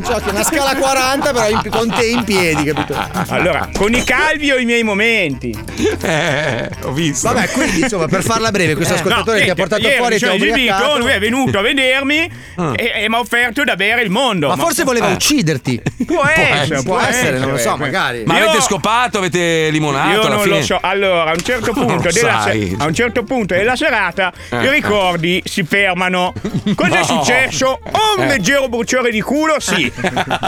Giochi 0.00 0.28
una 0.30 0.42
scala 0.44 0.76
40, 0.76 1.32
però 1.32 1.48
in- 1.48 1.68
con 1.70 1.90
te 1.90 2.06
in 2.06 2.24
piedi, 2.24 2.64
capito? 2.64 2.94
Allora, 3.28 3.68
con 3.74 3.92
i 3.94 4.04
calvi 4.04 4.50
ho 4.52 4.56
i 4.58 4.64
miei 4.64 4.82
momenti. 4.82 5.56
Eh, 6.02 6.70
ho 6.82 6.92
visto. 6.92 7.32
Vabbè, 7.32 7.48
quindi 7.50 7.80
insomma, 7.80 8.06
per 8.06 8.22
farla 8.32 8.50
breve, 8.50 8.74
questo 8.74 8.94
ascoltatore 8.94 9.38
No, 9.40 9.44
che 9.44 9.50
ha 9.50 9.54
portato 9.54 9.82
ieri 9.82 9.96
fuori 9.96 10.14
mi 10.14 10.18
ti 10.20 10.24
ha 10.24 10.28
sono 10.30 10.44
esibito, 10.44 10.98
lui 10.98 11.10
è 11.10 11.18
venuto 11.18 11.58
a 11.58 11.62
vedermi 11.62 12.30
Ah. 12.58 12.72
e, 12.74 12.92
e 13.04 13.08
mi 13.08 13.14
ha 13.14 13.18
offerto 13.20 13.62
da 13.62 13.76
bere 13.76 14.02
il 14.02 14.10
mondo. 14.10 14.48
Ma 14.48 14.56
forse 14.56 14.82
voleva 14.82 15.06
ucciderti. 15.08 15.80
Può 16.08 16.24
essere, 16.24 16.82
può 16.82 16.98
essere, 16.98 17.38
non 17.38 17.50
lo 17.52 17.56
so, 17.58 17.76
magari. 17.76 18.24
Ma 18.26 18.38
Io- 18.38 18.48
avete 18.48 18.62
scopato, 18.62 19.18
avete 19.18 19.68
limonato 19.70 20.22
Io 20.22 20.28
non 20.28 20.40
fine? 20.40 20.58
lo 20.58 20.64
so. 20.64 20.78
Allora, 20.82 21.30
a 21.30 21.34
un 21.34 21.42
certo 21.42 21.72
Non 21.74 21.86
punto, 21.86 22.08
della, 22.10 22.42
a 22.78 22.84
un 22.86 22.94
certo 22.94 23.22
punto 23.22 23.54
della 23.54 23.76
serata 23.76 24.32
Eh, 24.48 24.64
i 24.64 24.70
ricordi 24.70 25.40
si 25.44 25.62
fermano. 25.62 26.32
Cosa 26.74 26.94
è 26.96 26.98
No. 26.98 27.04
successo? 27.04 27.80
Un 28.16 28.24
Eh. 28.24 28.26
leggero 28.26 28.68
bruciore 28.68 29.10
di 29.12 29.20
culo? 29.20 29.60
Sì. 29.60 29.92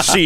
sì. 0.02 0.24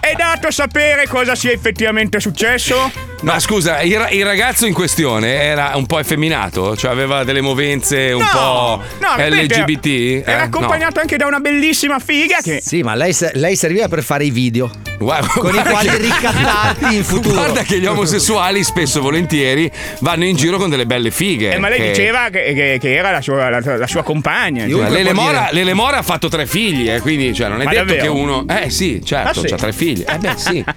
È 0.00 0.14
dato 0.16 0.50
sapere 0.50 1.06
cosa 1.08 1.34
sia 1.34 1.50
effettivamente 1.52 2.20
successo? 2.20 2.90
Ma 3.22 3.38
scusa, 3.38 3.80
il, 3.80 4.06
il 4.10 4.24
ragazzo 4.24 4.66
in 4.66 4.74
questione 4.74 5.40
era 5.40 5.72
un 5.74 5.81
po' 5.86 5.98
effeminato? 5.98 6.76
Cioè 6.76 6.90
aveva 6.90 7.24
delle 7.24 7.40
movenze 7.40 8.12
un 8.12 8.24
po' 8.30 8.82
No, 9.00 9.14
LGBT? 9.16 10.22
Era 10.26 10.40
Eh, 10.40 10.44
accompagnato 10.44 11.00
anche 11.00 11.16
da 11.16 11.26
una 11.26 11.40
bellissima 11.40 11.98
figa 11.98 12.38
che. 12.42 12.60
Sì, 12.62 12.82
ma 12.82 12.94
lei, 12.94 13.14
lei 13.34 13.56
serviva 13.56 13.88
per 13.88 14.02
fare 14.02 14.24
i 14.24 14.30
video. 14.30 14.70
Guarda- 15.02 15.26
con 15.28 15.48
i 15.50 15.52
guarda 15.52 15.70
quali 15.70 15.88
che- 15.88 15.96
ricattarti 15.98 16.94
in 16.96 17.04
futuro. 17.04 17.34
Guarda 17.34 17.62
che 17.62 17.78
gli 17.78 17.86
omosessuali 17.86 18.62
spesso 18.64 18.98
e 18.98 19.00
volentieri 19.00 19.70
vanno 20.00 20.24
in 20.24 20.36
giro 20.36 20.56
con 20.58 20.70
delle 20.70 20.86
belle 20.86 21.10
fighe. 21.10 21.52
Eh, 21.54 21.58
ma 21.58 21.68
lei 21.68 21.78
che- 21.78 21.88
diceva 21.88 22.28
che, 22.30 22.52
che- 22.54 22.78
che 22.80 22.94
era 22.94 23.10
la 23.10 23.20
sua, 23.20 23.48
la- 23.48 23.76
la 23.76 23.86
sua 23.86 24.02
compagna. 24.02 24.66
Ma 24.66 24.88
Lele 24.88 25.12
Mora, 25.12 25.48
Lele 25.52 25.74
Mora 25.74 25.98
ha 25.98 26.02
fatto 26.02 26.28
tre 26.28 26.46
figli, 26.46 26.88
eh, 26.90 27.00
quindi 27.00 27.34
cioè, 27.34 27.48
non 27.48 27.60
è 27.60 27.64
Ma 27.64 27.70
detto 27.70 27.84
davvero? 27.84 28.02
che 28.02 28.08
uno. 28.18 28.44
Eh 28.48 28.70
sì, 28.70 29.00
certo, 29.04 29.40
Ah, 29.40 29.42
sì? 29.42 29.48
c'ha 29.48 29.56
tre 29.56 29.72
figli. 29.72 30.04
Eh 30.06 30.18
beh, 30.18 30.34
sì. 30.36 30.64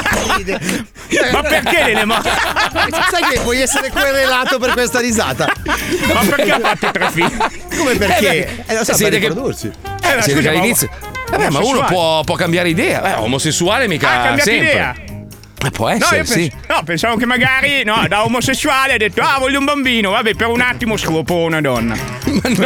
Ma 1.32 1.42
perché 1.42 1.84
Lele 1.84 2.04
Mora? 2.04 2.22
Sai 3.10 3.22
che 3.30 3.40
puoi 3.40 3.60
essere 3.60 3.90
querelato 3.90 4.58
per 4.58 4.72
questa 4.72 5.00
risata? 5.00 5.52
Ma 6.12 6.20
perché 6.28 6.50
ha 6.52 6.58
fatto 6.60 6.90
tre 6.90 7.08
figli? 7.10 7.36
Come 7.76 7.94
perché? 7.96 8.46
Eh, 8.46 8.62
Eh, 8.66 8.74
lo 8.76 8.84
so, 8.84 8.94
si 8.94 9.02
per 9.02 9.12
che- 9.12 9.18
riprodursi. 9.18 9.66
Eh, 9.66 10.14
ma 10.14 10.20
si 10.22 10.32
vede 10.32 10.40
scusa, 10.40 10.40
che 10.40 10.42
ma- 10.42 10.50
all'inizio. 10.60 10.88
Vabbè, 11.30 11.50
ma 11.50 11.58
uno 11.60 11.84
può, 11.84 12.22
può 12.24 12.34
cambiare 12.34 12.68
idea. 12.68 13.16
Eh, 13.16 13.20
omosessuale 13.20 13.86
mica 13.88 14.08
Ah, 14.08 14.20
ha 14.20 14.24
cambiato 14.26 14.50
sempre. 14.50 14.68
idea. 14.70 14.94
Eh, 15.62 15.70
può 15.70 15.88
No, 15.88 15.94
essere, 15.94 16.16
io 16.18 16.24
sì. 16.24 16.48
pens- 16.50 16.66
no, 16.68 16.82
pensavo 16.84 17.16
che 17.16 17.26
magari 17.26 17.84
no, 17.84 18.04
da 18.08 18.24
omosessuale 18.24 18.94
ha 18.94 18.96
detto 18.96 19.20
ah 19.20 19.36
voglio 19.38 19.58
un 19.58 19.64
bambino, 19.66 20.10
vabbè 20.10 20.34
per 20.34 20.46
un 20.46 20.60
attimo 20.60 20.96
scopo 20.96 21.34
una 21.36 21.60
donna. 21.60 21.94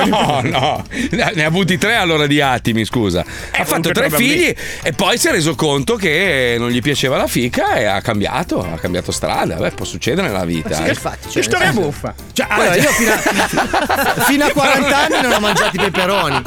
No, 0.05 0.41
no, 0.45 0.85
ne 1.11 1.43
ha 1.43 1.47
avuti 1.47 1.77
tre 1.79 1.97
allora 1.97 2.27
di 2.27 2.41
attimi, 2.41 2.85
scusa. 2.85 3.25
ha 3.53 3.65
fatto 3.65 3.91
tre 3.91 4.09
tre 4.09 4.11
figli 4.11 4.55
e 4.83 4.93
poi 4.93 5.19
si 5.19 5.27
è 5.29 5.33
reso 5.33 5.55
conto 5.55 5.97
che 5.97 6.55
non 6.59 6.69
gli 6.71 6.81
piaceva 6.81 7.17
la 7.17 7.27
fica 7.27 7.75
e 7.75 7.85
ha 7.87 8.01
cambiato, 8.01 8.61
ha 8.61 8.79
cambiato 8.79 9.11
strada. 9.11 9.57
Beh, 9.57 9.71
può 9.71 9.85
succedere 9.85 10.29
nella 10.29 10.45
vita. 10.45 10.75
Sì, 10.75 10.83
eh. 10.85 10.89
infatti, 10.91 11.29
Che 11.29 11.43
storia 11.43 11.67
senso- 11.67 11.81
buffa. 11.81 12.15
Cioè, 12.33 12.47
allora, 12.49 12.77
io 12.77 12.91
fino 12.91 13.13
a, 13.13 13.17
fino 14.29 14.45
a 14.45 14.51
40 14.53 14.97
anni 14.97 15.21
non 15.23 15.33
ho 15.33 15.41
mangiato 15.41 15.77
i 15.77 15.79
peperoni. 15.81 16.43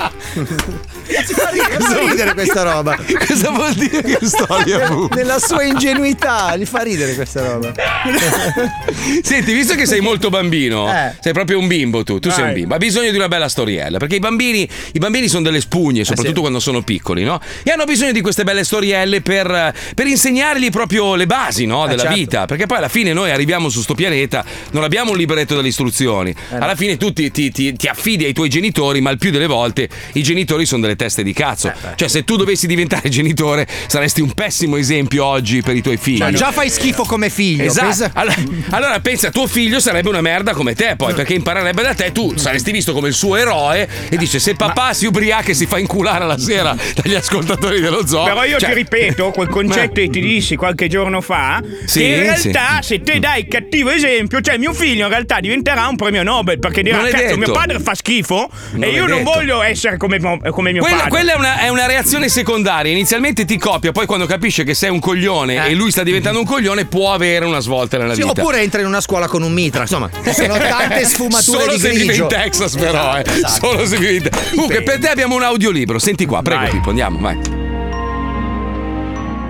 Ridere, 1.08 1.80
fa 1.80 2.00
ridere 2.00 2.34
questa 2.34 2.64
roba. 2.64 2.98
Cosa 3.28 3.50
vuol 3.50 3.74
dire 3.74 4.02
che 4.02 4.18
storia 4.26 4.88
buffa? 4.90 5.16
Nella 5.16 5.40
sua 5.40 5.64
ingenuità, 5.64 6.37
gli 6.58 6.66
fa 6.66 6.82
ridere 6.84 7.16
questa 7.16 7.44
roba. 7.46 7.72
Senti, 9.22 9.54
visto 9.54 9.76
che 9.76 9.86
sei 9.86 10.00
molto 10.02 10.30
bambino, 10.30 10.92
Eh. 10.92 11.14
sei 11.20 11.34
proprio 11.34 11.60
un 11.60 11.68
bimbo 11.68 12.04
tu, 12.04 12.20
tu 12.20 12.30
sei 12.30 12.40
un 12.42 12.46
Vai. 12.48 12.54
bimbo, 12.60 12.74
hai 12.74 12.80
bisogno 12.80 13.12
di 13.12 13.16
una 13.18 13.28
bella 13.28 13.48
storiella, 13.50 13.98
perché 13.98 14.16
i 14.16 14.20
bambini, 14.20 14.68
i 14.94 15.00
bambini 15.00 15.28
sono 15.28 15.44
delle 15.44 15.62
spugne, 15.62 16.04
soprattutto 16.04 16.42
quando 16.42 16.60
sono 16.60 16.82
piccoli, 16.82 17.24
no? 17.24 17.40
E 17.64 17.72
hanno 17.72 17.86
bisogno 17.86 18.12
di 18.12 18.22
queste 18.22 18.44
belle 18.44 18.64
storielle 18.64 19.22
per, 19.22 19.74
per 19.96 20.08
insegnargli 20.08 20.70
proprio 20.70 21.16
le 21.16 21.26
basi, 21.26 21.66
no? 21.66 21.86
Della 21.88 22.04
certo. 22.04 22.18
vita, 22.18 22.46
perché 22.46 22.66
poi 22.66 22.78
alla 22.78 22.90
fine 22.90 23.14
noi 23.14 23.32
arriviamo 23.32 23.70
su 23.70 23.82
sto 23.82 23.94
pianeta, 23.96 24.44
non 24.72 24.84
abbiamo 24.84 25.12
un 25.12 25.18
libretto 25.18 25.56
delle 25.56 25.68
istruzioni, 25.70 26.34
alla 26.52 26.76
fine 26.76 26.98
tu 26.98 27.12
ti, 27.14 27.32
ti- 27.32 27.52
ti- 27.52 27.74
ti 27.74 27.88
affidi 27.88 28.26
ai 28.26 28.34
tuoi 28.34 28.50
genitori, 28.50 29.02
ma 29.02 29.10
il 29.12 29.18
più 29.18 29.32
delle 29.32 29.48
volte 29.48 29.88
i 30.14 30.24
genitori 30.24 30.66
sono 30.66 30.82
delle 30.82 30.96
teste 30.96 31.24
di 31.24 31.34
cazzo, 31.34 31.72
cioè 31.96 32.08
se 32.08 32.24
tu 32.24 32.36
dovessi 32.36 32.68
diventare 32.68 33.10
genitore 33.10 33.68
saresti 33.88 34.22
un 34.22 34.32
pessimo 34.34 34.78
esempio 34.78 35.26
oggi 35.26 35.62
per 35.62 35.76
i 35.76 35.82
tuoi 35.82 35.98
figli. 35.98 36.18
Cioè, 36.30 36.38
già 36.38 36.52
fai 36.52 36.70
schifo 36.70 37.04
come 37.04 37.30
figlio. 37.30 37.64
Esatto. 37.66 37.86
pensa- 37.88 38.12
Allora, 38.14 38.36
allora 38.72 39.00
pensa, 39.00 39.30
tuo 39.32 39.48
figlio 39.48 39.80
sarebbe 39.80 40.10
una 40.10 40.22
merda 40.22 40.54
come 40.54 40.74
te, 40.76 40.96
poi, 40.98 41.14
perché 41.14 41.34
imparerebbe 41.34 41.82
da 41.82 41.94
te, 41.94 42.12
tu 42.12 42.36
saresti 42.38 42.72
visto 42.72 42.94
come 42.94 43.08
il 43.10 43.14
suo 43.14 43.36
eroe 43.36 43.88
e 44.10 44.18
dice: 44.18 44.40
Se 44.40 44.56
papà 44.56 44.94
si 44.94 45.06
ubriaca 45.06 45.50
e 45.52 45.54
si 45.54 45.66
fa 45.66 45.78
inculare 45.78 46.26
la 46.26 46.38
sera 46.38 46.76
dagli 46.96 47.14
ascoltatori 47.16 47.80
dello 47.80 48.06
zoo. 48.06 48.24
Però 48.26 48.44
io 48.44 48.60
cioè- 48.60 48.70
ti 48.70 48.76
ripeto 48.76 49.32
quel 49.36 49.50
concetto 49.50 49.94
che 49.94 50.10
ti 50.10 50.20
dissi 50.22 50.56
qualche 50.56 50.88
giorno 50.88 51.22
fa. 51.22 51.62
Sì, 51.86 52.00
che 52.00 52.06
in 52.06 52.36
sì. 52.38 52.52
realtà, 52.52 52.82
se 52.82 53.02
te 53.02 53.20
dai 53.20 53.48
cattivo 53.48 53.90
esempio, 53.90 54.42
cioè 54.42 54.58
mio 54.58 54.74
figlio 54.74 55.04
in 55.04 55.10
realtà 55.10 55.40
diventerà 55.40 55.88
un 55.88 55.96
premio 55.96 56.24
Nobel 56.24 56.60
perché 56.60 56.82
dirà: 56.84 56.98
Non 57.02 57.10
Cazzo, 57.10 57.24
detto. 57.24 57.38
mio 57.38 57.52
padre 57.52 57.80
fa 57.80 57.94
schifo 57.96 58.50
Non 58.72 58.84
e 58.84 58.90
io 58.90 59.06
non 59.06 59.18
detto. 59.20 59.32
voglio 59.32 59.62
essere 59.62 59.98
come, 59.98 60.20
come 60.20 60.72
mio 60.72 60.82
Quella, 60.82 60.96
padre. 60.98 61.10
quella 61.10 61.34
è, 61.34 61.38
una, 61.38 61.60
è 61.60 61.68
una 61.70 61.86
reazione 61.86 62.30
secondaria. 62.30 62.92
Inizialmente 62.92 63.46
ti 63.46 63.58
copia, 63.58 63.92
poi 63.92 64.06
quando 64.06 64.26
capisce 64.26 64.64
che 64.64 64.74
sei 64.74 64.90
un 64.90 65.00
coglione 65.00 65.68
e 65.68 65.74
lui 65.74 65.92
sta 65.92 66.04
diventando 66.04 66.16
un 66.26 66.46
coglione, 66.46 66.86
può 66.86 67.14
avere 67.14 67.46
una 67.46 67.60
svolta 67.60 67.98
nella 67.98 68.14
Sì, 68.14 68.24
vita. 68.24 68.42
oppure 68.42 68.62
entra 68.62 68.82
in 68.82 68.88
una 68.88 69.02
scuola 69.02 69.28
con 69.28 69.42
un 69.44 69.52
mitra. 69.54 69.82
Insomma, 69.82 70.10
ci 70.24 70.34
sono 70.34 70.58
tante 70.58 71.06
sfumature 71.06 71.42
Solo 71.60 71.74
di 71.74 71.80
se 71.80 71.90
vive 71.92 72.06
grigio. 72.06 72.24
in 72.24 72.30
Texas, 72.30 72.76
però, 72.76 73.18
eh. 73.18 73.24
Esatto. 73.26 73.66
Solo 73.68 73.86
se 73.86 73.98
vive 73.98 74.14
in 74.16 74.22
Texas. 74.24 74.50
Comunque, 74.52 74.84
per 74.84 75.00
te 75.00 75.10
abbiamo 75.10 75.36
un 75.36 75.44
audiolibro. 75.44 76.00
Senti 76.00 76.26
qua, 76.26 76.42
prego, 76.42 76.62
Vai. 76.62 76.70
Pippo, 76.72 76.90
andiamo, 76.90 77.20
vai. 77.20 77.66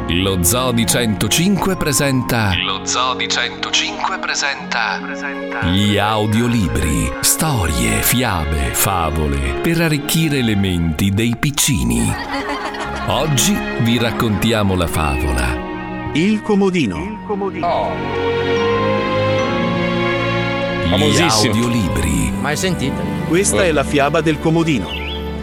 Lo 0.09 0.41
Zodi 0.41 0.85
105 0.85 1.75
presenta. 1.75 2.53
Lo 2.63 2.85
Zodi 2.85 3.27
105 3.27 4.17
presenta. 4.19 4.99
Gli 5.63 5.97
audiolibri, 5.97 7.11
storie, 7.19 8.01
fiabe, 8.01 8.69
favole 8.71 9.59
per 9.61 9.81
arricchire 9.81 10.41
le 10.41 10.55
menti 10.55 11.09
dei 11.09 11.35
piccini. 11.37 12.09
Oggi 13.07 13.57
vi 13.79 13.97
raccontiamo 13.97 14.75
la 14.75 14.87
favola. 14.87 15.66
Il 16.17 16.41
comodino. 16.41 16.97
Gli 16.97 17.59
Famosissimo. 20.89 21.53
audiolibri. 21.53 22.31
Mai 22.41 22.57
sentito? 22.57 22.95
Questa 23.27 23.63
è 23.63 23.71
la 23.71 23.83
fiaba 23.83 24.21
del 24.21 24.39
comodino. 24.39 24.89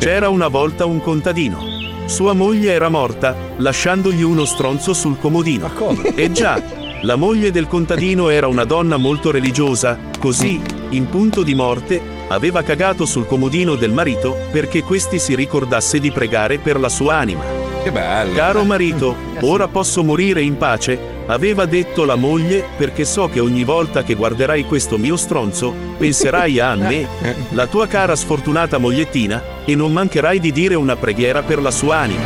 C'era 0.00 0.28
una 0.30 0.48
volta 0.48 0.84
un 0.84 1.00
contadino. 1.00 1.62
Sua 2.06 2.32
moglie 2.32 2.72
era 2.72 2.88
morta, 2.88 3.36
lasciandogli 3.58 4.22
uno 4.22 4.44
stronzo 4.44 4.94
sul 4.94 5.16
comodino. 5.16 5.70
E 6.16 6.32
già, 6.34 6.60
la 7.02 7.14
moglie 7.14 7.52
del 7.52 7.68
contadino 7.68 8.28
era 8.30 8.48
una 8.48 8.64
donna 8.64 8.96
molto 8.96 9.30
religiosa, 9.30 9.96
così, 10.18 10.60
in 10.88 11.08
punto 11.08 11.44
di 11.44 11.54
morte, 11.54 12.02
aveva 12.26 12.62
cagato 12.62 13.06
sul 13.06 13.26
comodino 13.26 13.76
del 13.76 13.92
marito 13.92 14.36
perché 14.50 14.82
questi 14.82 15.20
si 15.20 15.36
ricordasse 15.36 16.00
di 16.00 16.10
pregare 16.10 16.58
per 16.58 16.80
la 16.80 16.88
sua 16.88 17.14
anima. 17.18 17.63
Che 17.84 17.92
bello. 17.92 18.32
Caro 18.32 18.64
marito, 18.64 19.14
ora 19.42 19.68
posso 19.68 20.02
morire 20.02 20.40
in 20.40 20.56
pace, 20.56 20.98
aveva 21.26 21.66
detto 21.66 22.06
la 22.06 22.14
moglie, 22.14 22.64
perché 22.78 23.04
so 23.04 23.28
che 23.28 23.40
ogni 23.40 23.62
volta 23.62 24.02
che 24.02 24.14
guarderai 24.14 24.64
questo 24.64 24.96
mio 24.96 25.18
stronzo, 25.18 25.74
penserai 25.98 26.60
a 26.60 26.74
me, 26.76 27.06
la 27.50 27.66
tua 27.66 27.86
cara 27.86 28.16
sfortunata 28.16 28.78
mogliettina, 28.78 29.42
e 29.66 29.74
non 29.74 29.92
mancherai 29.92 30.40
di 30.40 30.50
dire 30.50 30.74
una 30.74 30.96
preghiera 30.96 31.42
per 31.42 31.60
la 31.60 31.70
sua 31.70 31.96
anima. 31.96 32.22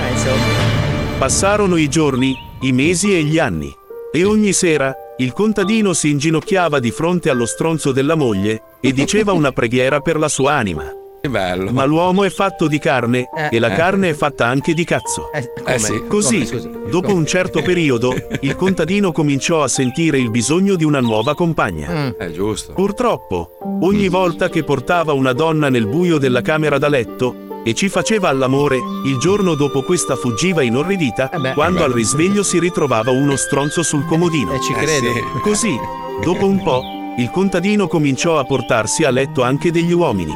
Passarono 1.19 1.75
i 1.75 1.89
giorni, 1.89 2.39
i 2.61 2.71
mesi 2.71 3.17
e 3.17 3.25
gli 3.25 3.41
anni. 3.41 3.75
E 4.13 4.25
ogni 4.25 4.53
sera, 4.53 4.95
il 5.17 5.33
contadino 5.33 5.93
si 5.93 6.09
inginocchiava 6.09 6.79
di 6.79 6.93
fronte 6.93 7.31
allo 7.31 7.47
stronzo 7.47 7.91
della 7.91 8.15
moglie 8.15 8.63
e 8.81 8.93
diceva 8.93 9.33
una 9.33 9.51
preghiera 9.51 9.99
per 9.99 10.19
la 10.19 10.29
sua 10.29 10.53
anima. 10.53 10.89
Che 11.21 11.29
bello. 11.29 11.71
Ma 11.73 11.85
l'uomo 11.85 12.23
è 12.25 12.31
fatto 12.31 12.69
di 12.69 12.79
carne 12.79 13.29
Eh. 13.37 13.49
e 13.57 13.59
la 13.59 13.73
Eh. 13.73 13.75
carne 13.77 14.11
è 14.11 14.15
fatta 14.15 14.47
anche 14.47 14.73
di 14.73 14.85
cazzo. 14.85 15.31
Eh 15.33 15.79
sì. 15.79 16.05
Così, 16.07 16.47
scusi? 16.47 16.71
dopo 16.91 17.13
un 17.13 17.27
certo 17.27 17.61
periodo, 17.63 18.15
il 18.41 18.55
contadino 18.55 19.11
cominciò 19.13 19.63
a 19.63 19.69
sentire 19.69 20.19
il 20.19 20.31
bisogno 20.31 20.77
di 20.77 20.85
una 20.85 21.01
nuova 21.01 21.35
compagna. 21.35 22.15
È 22.17 22.31
giusto. 22.31 22.73
Purtroppo, 22.73 23.59
ogni 23.81 24.09
volta 24.09 24.49
che 24.49 24.63
portava 24.63 25.13
una 25.13 25.33
donna 25.33 25.69
nel 25.69 25.87
buio 25.87 26.19
della 26.19 26.41
camera 26.41 26.79
da 26.79 26.89
letto 26.89 27.47
e 27.65 27.75
ci 27.75 27.89
faceva 27.89 28.29
all'amore, 28.29 28.79
il 29.05 29.19
giorno 29.19 29.55
dopo 29.55 29.83
questa 29.83 30.15
fuggiva 30.15 30.63
inorridita, 30.63 31.31
quando 31.53 31.81
Eh 31.81 31.85
al 31.85 31.93
risveglio 31.93 32.43
si 32.45 32.59
ritrovava 32.61 33.11
uno 33.11 33.35
stronzo 33.37 33.83
sul 33.83 34.07
comodino. 34.07 34.59
ci 34.61 34.73
credo. 34.73 35.13
sì. 35.13 35.21
Così, 35.43 35.77
dopo 36.23 36.47
un 36.47 36.63
po', 36.63 36.83
il 37.19 37.31
contadino 37.31 37.89
cominciò 37.89 38.39
a 38.39 38.45
portarsi 38.45 39.05
a 39.05 39.11
letto 39.11 39.43
anche 39.43 39.71
degli 39.73 39.93
uomini. 39.93 40.35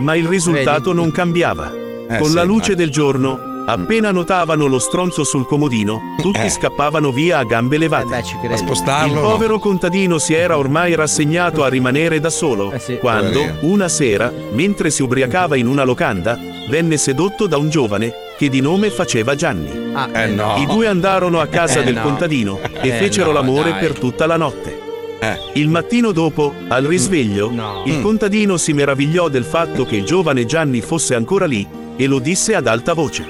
Ma 0.00 0.14
il 0.14 0.26
risultato 0.26 0.92
non 0.92 1.10
cambiava. 1.10 1.72
Eh, 2.08 2.18
Con 2.18 2.28
sì, 2.28 2.34
la 2.34 2.44
luce 2.44 2.70
ma- 2.70 2.76
del 2.76 2.90
giorno, 2.90 3.38
appena 3.66 4.10
notavano 4.12 4.66
lo 4.66 4.78
stronzo 4.78 5.24
sul 5.24 5.44
comodino, 5.44 6.00
tutti 6.22 6.40
Eh. 6.40 6.48
scappavano 6.48 7.10
via 7.10 7.38
a 7.38 7.44
gambe 7.44 7.76
levate. 7.78 8.14
A 8.16 8.56
spostarlo, 8.56 9.06
Il 9.08 9.20
no. 9.20 9.28
povero 9.28 9.58
contadino 9.58 10.18
si 10.18 10.32
era 10.34 10.56
ormai 10.56 10.94
rassegnato 10.94 11.64
a 11.64 11.68
rimanere 11.68 12.20
da 12.20 12.30
solo, 12.30 12.72
quando, 13.00 13.40
Poverino. 13.40 13.58
una 13.72 13.88
sera, 13.88 14.32
mentre 14.52 14.90
si 14.90 15.02
ubriacava 15.02 15.56
in 15.56 15.66
una 15.66 15.82
locanda, 15.84 16.38
venne 16.70 16.96
sedotto 16.96 17.46
da 17.46 17.56
un 17.58 17.68
giovane 17.68 18.12
che 18.38 18.48
di 18.48 18.60
nome 18.60 18.88
faceva 18.90 19.34
Gianni. 19.34 19.68
Eh 20.14 20.26
no. 20.28 20.54
I 20.58 20.64
due 20.66 20.86
andarono 20.86 21.40
a 21.40 21.46
casa 21.46 21.80
Eh 21.80 21.84
del 21.84 21.94
no. 21.94 22.02
contadino 22.02 22.60
e 22.80 22.88
Eh 22.88 22.92
fecero 22.92 23.26
no, 23.26 23.32
l'amore 23.32 23.70
dai. 23.72 23.80
per 23.80 23.98
tutta 23.98 24.26
la 24.26 24.36
notte. 24.36 24.86
Eh. 25.20 25.36
Il 25.54 25.68
mattino 25.68 26.12
dopo, 26.12 26.54
al 26.68 26.84
risveglio, 26.84 27.50
il 27.84 27.98
Mm. 27.98 28.02
contadino 28.02 28.56
si 28.56 28.72
meravigliò 28.72 29.28
del 29.28 29.44
fatto 29.44 29.84
che 29.84 29.96
il 29.96 30.04
giovane 30.04 30.46
Gianni 30.46 30.80
fosse 30.80 31.14
ancora 31.14 31.46
lì 31.46 31.66
e 31.96 32.06
lo 32.06 32.18
disse 32.20 32.54
ad 32.54 32.66
alta 32.66 32.94
voce. 32.94 33.24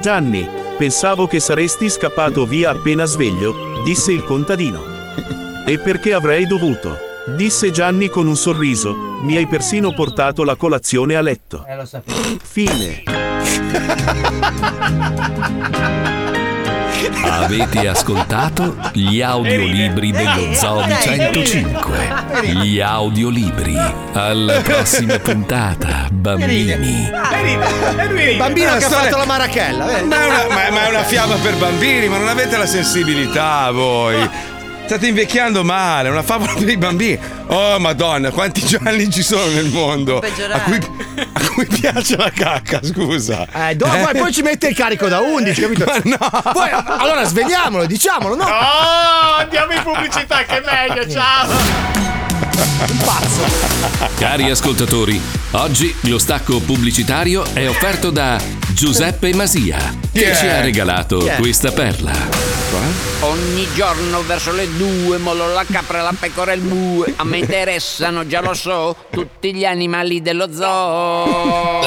Gianni, 0.00 0.46
pensavo 0.76 1.26
che 1.26 1.40
saresti 1.40 1.88
scappato 1.88 2.46
via 2.46 2.70
appena 2.70 3.04
sveglio, 3.04 3.80
disse 3.84 4.12
il 4.12 4.24
contadino. 4.24 4.80
E 5.64 5.78
perché 5.78 6.12
avrei 6.12 6.44
dovuto? 6.44 6.98
Disse 7.36 7.70
Gianni 7.70 8.08
con 8.08 8.26
un 8.26 8.34
sorriso, 8.34 8.96
mi 9.22 9.36
hai 9.36 9.46
persino 9.46 9.94
portato 9.94 10.42
la 10.42 10.56
colazione 10.56 11.14
a 11.14 11.20
letto. 11.20 11.64
Eh, 11.68 11.76
lo 11.76 11.84
sapevo. 11.84 12.18
Fine. 12.42 13.04
Avete 17.20 17.86
ascoltato 17.88 18.76
gli 18.92 19.20
audiolibri 19.20 20.10
dello 20.12 20.52
Zoo 20.54 20.82
di 20.82 20.94
105. 21.00 22.10
Gli 22.42 22.80
audiolibri. 22.80 23.76
Alla 24.12 24.60
prossima 24.60 25.18
puntata, 25.18 26.08
bambini. 26.10 27.10
Bambino 28.36 28.70
che 28.70 28.76
ha 28.76 28.80
storia- 28.80 29.04
fatto 29.04 29.16
la 29.18 29.26
marachella. 29.26 29.84
Ma 29.84 29.92
è, 29.92 30.02
una, 30.02 30.46
ma- 30.48 30.70
ma 30.70 30.86
è 30.86 30.88
una 30.88 31.04
fiaba 31.04 31.34
per 31.36 31.54
bambini, 31.56 32.08
ma 32.08 32.18
non 32.18 32.28
avete 32.28 32.56
la 32.56 32.66
sensibilità 32.66 33.70
voi. 33.70 34.28
State 34.84 35.06
invecchiando 35.06 35.62
male, 35.64 36.08
è 36.08 36.10
una 36.10 36.22
favola 36.22 36.52
per 36.54 36.68
i 36.68 36.76
bambini. 36.76 37.18
Oh 37.46 37.78
madonna, 37.78 38.30
quanti 38.30 38.62
gialli 38.64 39.08
ci 39.10 39.22
sono 39.22 39.46
nel 39.52 39.66
mondo? 39.66 40.18
A 40.18 40.60
cui, 40.60 40.78
cui 41.54 41.66
piace 41.66 42.16
la 42.16 42.30
cacca, 42.30 42.80
scusa. 42.82 43.46
Eh, 43.52 43.76
dopo, 43.76 44.08
e 44.08 44.18
poi 44.18 44.32
ci 44.32 44.42
mette 44.42 44.68
il 44.68 44.74
carico 44.74 45.08
da 45.08 45.20
11, 45.20 45.60
capito? 45.60 45.84
Ma 45.84 46.00
no. 46.04 46.52
Poi, 46.52 46.70
allora 46.70 47.24
svegliamolo, 47.24 47.86
diciamolo, 47.86 48.34
no? 48.34 48.44
Oh, 48.44 49.36
andiamo 49.38 49.72
in 49.72 49.82
pubblicità, 49.82 50.44
che 50.44 50.62
è 50.62 50.62
meglio, 50.64 51.08
ciao. 51.08 52.01
Cari 54.16 54.50
ascoltatori, 54.50 55.20
oggi 55.52 55.94
lo 56.02 56.18
stacco 56.18 56.60
pubblicitario 56.60 57.44
è 57.52 57.68
offerto 57.68 58.10
da 58.10 58.40
Giuseppe 58.72 59.34
Masia, 59.34 59.78
che 60.12 60.30
è? 60.30 60.36
ci 60.36 60.46
ha 60.46 60.60
regalato 60.60 61.26
è? 61.26 61.36
questa 61.36 61.72
perla. 61.72 62.12
Ogni 63.20 63.66
giorno 63.74 64.22
verso 64.22 64.52
le 64.52 64.66
due 64.76 65.18
mollo 65.18 65.52
la 65.52 65.64
capra, 65.70 66.02
la 66.02 66.14
pecora 66.18 66.52
e 66.52 66.56
il 66.56 66.62
bue. 66.62 67.12
A 67.16 67.24
me 67.24 67.38
interessano, 67.38 68.26
già 68.26 68.40
lo 68.40 68.54
so, 68.54 68.96
tutti 69.10 69.54
gli 69.54 69.64
animali 69.64 70.22
dello 70.22 70.52
zoo. 70.52 71.80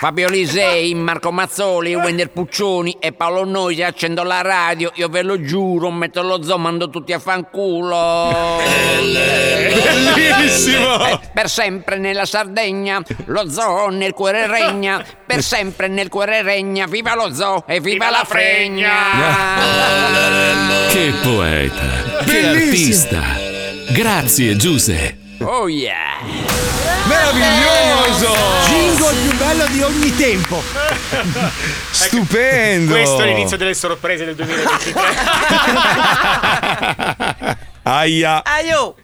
Fabio 0.00 0.30
Lisei, 0.30 0.94
Marco 0.94 1.30
Mazzoli, 1.30 1.94
Wender 1.94 2.30
Puccioni 2.30 2.96
e 2.98 3.12
Paolo 3.12 3.44
Noisi 3.44 3.82
accendo 3.82 4.22
la 4.22 4.40
radio, 4.40 4.90
io 4.94 5.08
ve 5.08 5.20
lo 5.20 5.42
giuro, 5.42 5.90
metto 5.90 6.22
lo 6.22 6.42
zoo, 6.42 6.56
mando 6.56 6.88
tutti 6.88 7.12
a 7.12 7.18
fanculo. 7.18 8.32
Bellissimo! 10.14 11.04
Eh, 11.06 11.20
per 11.34 11.50
sempre 11.50 11.98
nella 11.98 12.24
Sardegna, 12.24 13.02
lo 13.26 13.50
zoo 13.50 13.90
nel 13.90 14.14
cuore 14.14 14.46
regna, 14.46 15.04
per 15.26 15.42
sempre 15.42 15.86
nel 15.86 16.08
cuore 16.08 16.40
regna, 16.40 16.86
viva 16.86 17.14
lo 17.14 17.34
zoo 17.34 17.64
e 17.66 17.78
viva, 17.80 18.08
la 18.08 18.24
fregna! 18.26 18.94
Che 20.88 21.12
poeta, 21.22 22.22
che 22.24 22.40
Bellissimo. 22.40 23.18
artista. 23.20 23.20
Grazie 23.92 24.56
Giuse. 24.56 25.18
Oh 25.40 25.68
yeah! 25.68 26.69
Meraviglioso! 27.10 28.32
Jingle 28.68 29.14
più 29.14 29.36
bello 29.36 29.66
di 29.66 29.82
ogni 29.82 30.14
tempo. 30.14 30.62
Stupendo! 31.90 32.92
Questo 32.92 33.20
è 33.20 33.26
l'inizio 33.26 33.56
delle 33.56 33.74
sorprese 33.74 34.26
del 34.26 34.36
2023. 34.36 35.00
Aia! 37.82 38.44
Aio! 38.44 38.94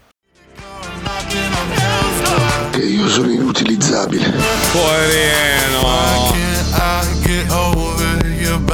Che 2.71 2.79
io 2.79 3.09
sono 3.09 3.29
inutilizzabile. 3.29 4.33
Poverino! 4.71 5.57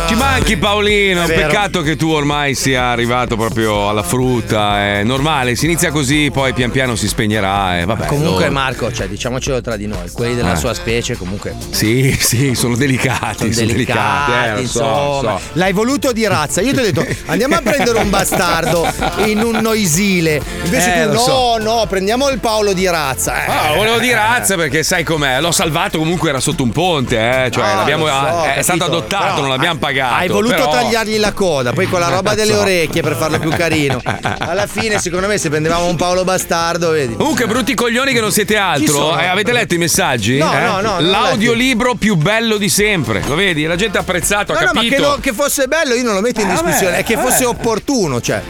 Ci 0.07 0.15
manchi 0.15 0.57
Paolino, 0.57 1.25
peccato 1.25 1.81
che 1.81 1.95
tu 1.95 2.09
ormai 2.09 2.55
sia 2.55 2.85
arrivato 2.85 3.35
proprio 3.37 3.87
alla 3.89 4.03
frutta, 4.03 4.79
è 4.79 5.03
normale, 5.03 5.55
si 5.55 5.65
inizia 5.65 5.91
così, 5.91 6.29
poi 6.31 6.51
pian 6.53 6.71
piano 6.71 6.95
si 6.95 7.07
spegnerà 7.07 7.79
e 7.79 7.85
vabbè. 7.85 8.07
Comunque, 8.07 8.45
allora. 8.47 8.51
Marco, 8.51 8.91
cioè, 8.91 9.07
diciamocelo 9.07 9.61
tra 9.61 9.77
di 9.77 9.87
noi, 9.87 10.09
quelli 10.11 10.35
della 10.35 10.53
Eh. 10.53 10.57
sua 10.57 10.73
specie, 10.73 11.15
comunque. 11.15 11.55
Sì, 11.69 12.11
sì, 12.19 12.53
sono 12.53 12.75
delicati, 12.75 13.37
Sono 13.37 13.53
sono 13.53 13.67
delicati, 13.67 14.31
eh, 14.31 14.49
lo 14.51 14.55
so, 14.55 14.61
insomma. 14.61 15.31
lo 15.31 15.37
so. 15.37 15.41
L'hai 15.53 15.71
voluto 15.73 16.11
di 16.11 16.27
razza. 16.27 16.61
Io 16.61 16.73
ti 16.73 16.79
ho 16.79 16.83
detto 16.83 17.05
andiamo 17.27 17.55
a 17.55 17.61
prendere 17.61 17.97
un 17.99 18.09
bastardo 18.09 18.85
in 19.25 19.39
un 19.41 19.57
noisile. 19.61 20.41
Invece 20.65 21.01
Eh, 21.03 21.05
tu 21.07 21.13
no, 21.13 21.19
so. 21.19 21.57
no, 21.59 21.85
prendiamo 21.87 22.29
il 22.29 22.39
Paolo 22.39 22.73
di 22.73 22.85
razza. 22.87 23.45
Eh. 23.45 23.49
Ah, 23.51 23.73
volevo 23.75 23.99
dire 23.99 24.15
razza 24.15 24.55
perché 24.55 24.83
sai 24.83 25.03
com'è, 25.03 25.39
l'ho 25.39 25.51
salvato 25.51 25.97
comunque 25.97 26.29
era 26.29 26.39
sotto 26.41 26.61
un 26.63 26.71
ponte, 26.71 27.45
eh, 27.45 27.51
cioè 27.51 27.63
Ah, 27.63 27.75
l'abbiamo, 27.75 28.05
so, 28.07 28.11
è 28.43 28.45
capito. 28.47 28.63
stato 28.63 28.83
adottato, 28.83 29.39
non 29.41 29.49
l'abbiamo 29.49 29.79
pagato. 29.79 29.91
Hai 30.01 30.27
voluto 30.27 30.55
però- 30.55 30.69
tagliargli 30.71 31.17
la 31.17 31.31
coda, 31.33 31.73
poi 31.73 31.87
con 31.87 31.99
la 31.99 32.09
roba 32.09 32.33
delle 32.35 32.53
orecchie 32.55 33.01
per 33.01 33.15
farlo 33.15 33.39
più 33.39 33.49
carino. 33.51 34.01
Alla 34.39 34.67
fine, 34.67 34.99
secondo 34.99 35.27
me, 35.27 35.37
se 35.37 35.49
prendevamo 35.49 35.85
un 35.87 35.95
Paolo 35.95 36.23
Bastardo, 36.23 36.89
vedi. 36.91 37.15
Comunque, 37.15 37.45
brutti 37.47 37.73
coglioni 37.73 38.13
che 38.13 38.21
non 38.21 38.31
siete 38.31 38.55
altro. 38.57 39.17
Eh, 39.17 39.25
avete 39.25 39.51
letto 39.51 39.73
i 39.73 39.77
messaggi? 39.77 40.37
No, 40.37 40.53
Eh? 40.53 40.61
no, 40.61 40.81
no, 40.81 40.99
L'audiolibro 40.99 41.95
più 41.95 42.15
bello 42.15 42.57
di 42.57 42.69
sempre. 42.69 43.21
Lo 43.27 43.35
vedi? 43.35 43.63
La 43.65 43.75
gente 43.75 43.97
ha 43.97 44.01
apprezzato, 44.01 44.51
ha 44.53 44.55
No, 44.59 44.65
no, 44.65 44.71
ma 44.73 44.81
capito. 44.81 44.95
che, 44.95 45.01
no- 45.01 45.17
che 45.19 45.33
fosse 45.33 45.67
bello 45.67 45.93
io 45.93 46.03
non 46.03 46.13
lo 46.13 46.21
metto 46.21 46.41
in 46.41 46.49
Eh, 46.49 46.53
vabbè, 46.53 46.63
discussione, 46.65 46.97
è 46.97 47.03
che 47.03 47.17
fosse 47.17 47.43
eh. 47.43 47.47
opportuno, 47.47 48.21
cioè. 48.21 48.41